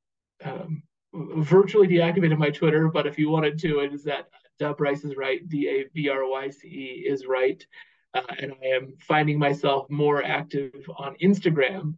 um, 0.43 0.84
virtually 1.13 1.88
deactivated 1.88 2.38
my 2.38 2.49
Twitter, 2.49 2.89
but 2.89 3.05
if 3.07 3.18
you 3.18 3.30
wanted 3.30 3.59
to, 3.59 3.80
it 3.80 3.93
is 3.93 4.03
that 4.05 4.27
Da 4.59 4.73
Bryce 4.73 5.03
is 5.03 5.15
right. 5.18 5.47
D 5.49 5.68
A 5.68 5.85
B 5.93 6.09
R 6.09 6.27
Y 6.27 6.49
C 6.49 6.68
E 6.68 7.05
is 7.07 7.26
right. 7.26 7.65
Uh, 8.13 8.22
and 8.39 8.53
I 8.63 8.68
am 8.68 8.93
finding 8.99 9.39
myself 9.39 9.89
more 9.89 10.23
active 10.23 10.73
on 10.97 11.15
Instagram. 11.23 11.95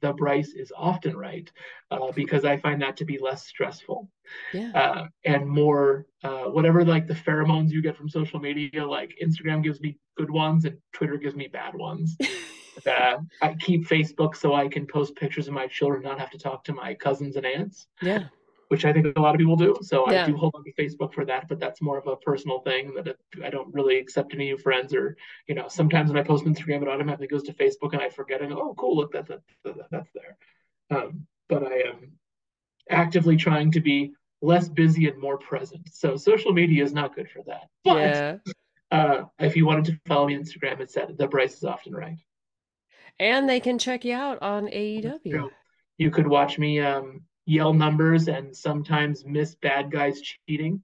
The 0.00 0.12
Bryce 0.12 0.54
is 0.54 0.72
often 0.76 1.16
right 1.16 1.50
uh, 1.90 2.12
because 2.12 2.44
I 2.44 2.56
find 2.56 2.82
that 2.82 2.96
to 2.98 3.04
be 3.04 3.18
less 3.18 3.46
stressful 3.46 4.08
yeah. 4.52 4.70
uh, 4.74 5.06
and 5.24 5.46
more 5.46 6.06
uh, 6.22 6.44
whatever 6.44 6.84
like 6.84 7.06
the 7.06 7.14
pheromones 7.14 7.70
you 7.70 7.82
get 7.82 7.96
from 7.96 8.08
social 8.08 8.40
media. 8.40 8.86
Like 8.86 9.16
Instagram 9.22 9.62
gives 9.62 9.80
me 9.80 9.98
good 10.16 10.30
ones 10.30 10.64
and 10.64 10.78
Twitter 10.92 11.16
gives 11.16 11.34
me 11.34 11.48
bad 11.48 11.74
ones. 11.74 12.16
uh, 12.86 13.18
I 13.42 13.54
keep 13.54 13.86
Facebook 13.88 14.36
so 14.36 14.54
I 14.54 14.68
can 14.68 14.86
post 14.86 15.16
pictures 15.16 15.48
of 15.48 15.54
my 15.54 15.66
children, 15.66 16.02
not 16.02 16.18
have 16.18 16.30
to 16.30 16.38
talk 16.38 16.64
to 16.64 16.72
my 16.74 16.94
cousins 16.94 17.36
and 17.36 17.46
aunts, 17.46 17.86
Yeah. 18.02 18.24
which 18.68 18.84
I 18.84 18.92
think 18.92 19.16
a 19.16 19.20
lot 19.20 19.34
of 19.34 19.38
people 19.38 19.56
do. 19.56 19.76
So 19.82 20.10
Yeah. 20.10 20.24
I 20.24 20.26
do 20.26 20.36
hold 20.36 20.54
on 20.54 20.64
to 20.64 20.72
Facebook 20.72 21.14
for 21.14 21.24
that, 21.24 21.48
but 21.48 21.60
that's 21.60 21.80
more 21.80 21.98
of 21.98 22.06
a 22.06 22.16
personal 22.16 22.60
thing 22.60 22.94
that 22.94 23.16
I 23.42 23.50
don't 23.50 23.72
really 23.72 23.98
accept 23.98 24.34
any 24.34 24.46
new 24.46 24.58
friends 24.58 24.94
or, 24.94 25.16
you 25.46 25.54
know, 25.54 25.68
sometimes 25.68 26.10
when 26.10 26.18
I 26.18 26.22
post 26.26 26.44
Instagram, 26.44 26.82
it 26.82 26.88
automatically 26.88 27.28
goes 27.28 27.44
to 27.44 27.52
Facebook 27.52 27.92
and 27.92 28.02
I 28.02 28.08
forget 28.08 28.42
and 28.42 28.52
oh, 28.52 28.74
cool, 28.76 28.96
look, 28.96 29.12
that's, 29.12 29.28
that's, 29.28 29.78
that's 29.90 30.10
there. 30.14 30.36
Um, 30.90 31.26
but 31.48 31.62
I 31.62 31.88
am 31.88 32.12
actively 32.90 33.36
trying 33.36 33.70
to 33.72 33.80
be 33.80 34.12
less 34.42 34.68
busy 34.68 35.08
and 35.08 35.20
more 35.20 35.38
present. 35.38 35.88
So 35.92 36.16
social 36.16 36.52
media 36.52 36.84
is 36.84 36.92
not 36.92 37.14
good 37.14 37.30
for 37.30 37.42
that. 37.46 37.68
But 37.84 37.98
yeah. 37.98 38.36
uh, 38.90 39.24
if 39.38 39.56
you 39.56 39.66
wanted 39.66 39.86
to 39.86 40.00
follow 40.06 40.26
me 40.26 40.36
on 40.36 40.42
Instagram, 40.42 40.80
it's 40.80 40.96
at 40.96 41.16
the 41.16 41.26
Bryce 41.26 41.56
is 41.56 41.64
often 41.64 41.94
right. 41.94 42.18
And 43.18 43.48
they 43.48 43.60
can 43.60 43.78
check 43.78 44.04
you 44.04 44.14
out 44.14 44.42
on 44.42 44.66
AEW. 44.66 45.50
You 45.98 46.10
could 46.10 46.26
watch 46.26 46.58
me 46.58 46.80
um, 46.80 47.22
yell 47.46 47.72
numbers 47.72 48.28
and 48.28 48.54
sometimes 48.54 49.24
miss 49.24 49.54
bad 49.54 49.90
guys 49.90 50.20
cheating 50.20 50.82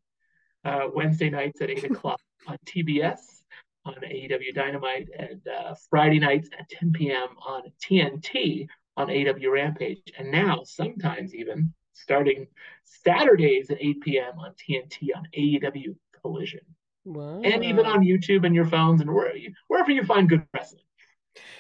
uh, 0.65 0.89
Wednesday 0.95 1.29
nights 1.29 1.61
at 1.61 1.71
8 1.71 1.85
o'clock 1.85 2.21
on 2.47 2.57
TBS 2.67 3.43
on 3.85 3.95
AEW 3.95 4.55
Dynamite 4.55 5.09
and 5.19 5.41
uh, 5.49 5.75
Friday 5.91 6.19
nights 6.19 6.49
at 6.59 6.69
10 6.71 6.93
p.m. 6.93 7.29
on 7.45 7.63
TNT 7.83 8.67
on 8.97 9.09
AEW 9.09 9.53
Rampage. 9.53 10.13
And 10.19 10.31
now, 10.31 10.63
sometimes 10.65 11.35
even 11.35 11.75
starting 11.95 12.47
Saturdays 12.85 13.71
at 13.71 13.79
8 13.81 14.01
p.m. 14.03 14.39
on 14.39 14.53
TNT 14.53 15.09
on 15.17 15.27
AEW 15.37 15.97
Collision. 16.21 16.61
Wow. 17.05 17.41
And 17.43 17.65
even 17.65 17.87
on 17.87 18.05
YouTube 18.05 18.47
and 18.47 18.55
your 18.55 18.67
phones 18.67 19.01
and 19.01 19.13
where, 19.13 19.33
wherever 19.67 19.91
you 19.91 20.05
find 20.05 20.29
good 20.29 20.47
wrestling. 20.55 20.85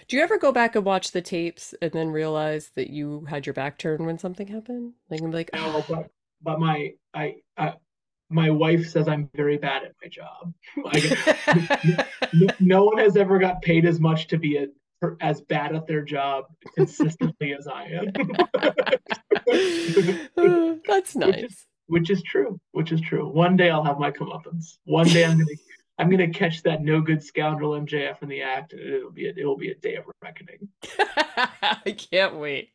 Do 0.09 0.17
you 0.17 0.23
ever 0.23 0.39
go 0.39 0.53
back 0.53 0.77
and 0.77 0.85
watch 0.85 1.13
the 1.13 1.23
tapes 1.23 1.75
and 1.81 1.91
then 1.93 2.09
realize 2.11 2.71
that 2.77 2.91
you 2.91 3.25
had 3.29 3.47
your 3.47 3.55
back 3.55 3.79
turned 3.79 4.05
when 4.05 4.19
something 4.19 4.47
happened? 4.47 4.93
Like, 5.11 5.23
I'm 5.23 5.31
like, 5.31 5.51
No, 5.55 5.61
oh, 5.77 5.85
but 5.89 6.11
but 6.43 6.61
my 6.61 6.93
I, 7.15 7.37
I 7.57 7.75
my 8.29 8.51
wife 8.51 8.89
says 8.89 9.09
I'm 9.09 9.29
very 9.35 9.57
bad 9.59 9.83
at 9.85 9.93
my 10.03 10.09
job. 10.09 10.53
No, 12.35 12.47
no 12.61 12.85
one 12.85 12.99
has 12.99 13.17
ever 13.17 13.39
got 13.39 13.61
paid 13.63 13.85
as 13.85 14.01
much 14.01 14.27
to 14.29 14.39
be 14.39 14.57
a, 14.57 14.67
as 15.21 15.43
bad 15.43 15.75
at 15.75 15.87
their 15.87 16.03
job 16.03 16.45
consistently 16.75 17.53
as 17.55 17.67
I 17.69 17.85
am. 17.85 18.13
Uh, 20.37 20.75
that's 20.87 21.15
Which 21.15 21.37
is- 21.37 21.43
nice. 21.43 21.67
which 21.87 22.11
is 22.11 22.23
true. 22.23 22.59
Which 22.73 22.91
is 22.93 23.01
true. 23.01 23.29
One 23.29 23.57
day 23.57 23.69
I'll 23.71 23.85
have 23.85 23.99
my 23.99 24.11
comeuppance. 24.11 24.79
One 24.85 25.07
day 25.09 25.25
I'm 25.25 25.33
gonna 25.33 25.45
I'm 26.03 26.11
gonna 26.11 26.29
catch 26.29 26.65
that 26.65 26.83
no 26.83 27.01
good 27.01 27.23
scoundrel 27.23 27.81
MJF 27.81 28.25
in 28.25 28.29
the 28.29 28.43
act, 28.43 28.73
and 28.73 28.81
it'll 28.81 29.13
be 29.13 29.29
a, 29.29 29.31
it'll 29.31 29.57
be 29.57 29.71
a 29.71 29.75
day 29.77 29.95
of 29.95 30.05
reckoning. 30.21 30.69
I 30.99 31.95
can't 31.97 32.35
wait. 32.35 32.71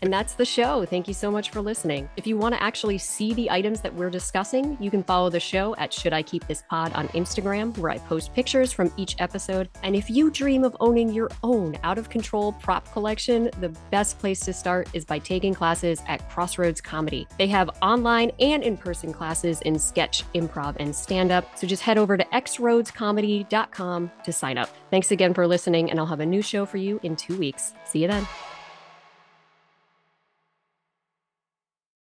And 0.00 0.12
that's 0.12 0.34
the 0.34 0.44
show. 0.44 0.84
Thank 0.84 1.08
you 1.08 1.14
so 1.14 1.30
much 1.30 1.50
for 1.50 1.60
listening. 1.60 2.08
If 2.16 2.26
you 2.26 2.38
want 2.38 2.54
to 2.54 2.62
actually 2.62 2.98
see 2.98 3.34
the 3.34 3.50
items 3.50 3.80
that 3.80 3.92
we're 3.92 4.10
discussing, 4.10 4.76
you 4.80 4.90
can 4.90 5.02
follow 5.02 5.28
the 5.28 5.40
show 5.40 5.74
at 5.76 5.92
Should 5.92 6.12
I 6.12 6.22
Keep 6.22 6.46
This 6.46 6.62
Pod 6.70 6.92
on 6.92 7.08
Instagram, 7.08 7.76
where 7.78 7.90
I 7.90 7.98
post 7.98 8.32
pictures 8.32 8.72
from 8.72 8.92
each 8.96 9.16
episode. 9.18 9.68
And 9.82 9.96
if 9.96 10.08
you 10.08 10.30
dream 10.30 10.62
of 10.62 10.76
owning 10.78 11.12
your 11.12 11.28
own 11.42 11.76
out 11.82 11.98
of 11.98 12.08
control 12.08 12.52
prop 12.52 12.90
collection, 12.92 13.50
the 13.60 13.70
best 13.90 14.18
place 14.18 14.40
to 14.40 14.52
start 14.52 14.88
is 14.92 15.04
by 15.04 15.18
taking 15.18 15.52
classes 15.52 16.00
at 16.06 16.28
Crossroads 16.30 16.80
Comedy. 16.80 17.26
They 17.36 17.48
have 17.48 17.70
online 17.82 18.30
and 18.38 18.62
in 18.62 18.76
person 18.76 19.12
classes 19.12 19.60
in 19.62 19.78
sketch, 19.78 20.24
improv, 20.34 20.76
and 20.78 20.94
stand 20.94 21.32
up. 21.32 21.58
So 21.58 21.66
just 21.66 21.82
head 21.82 21.98
over 21.98 22.16
to 22.16 22.24
xroadscomedy.com 22.24 24.10
to 24.22 24.32
sign 24.32 24.58
up. 24.58 24.70
Thanks 24.90 25.10
again 25.10 25.34
for 25.34 25.46
listening, 25.46 25.90
and 25.90 25.98
I'll 25.98 26.06
have 26.06 26.20
a 26.20 26.26
new 26.26 26.42
show 26.42 26.64
for 26.64 26.76
you 26.76 27.00
in 27.02 27.16
two 27.16 27.36
weeks. 27.36 27.74
See 27.84 28.00
you 28.00 28.08
then. 28.08 28.26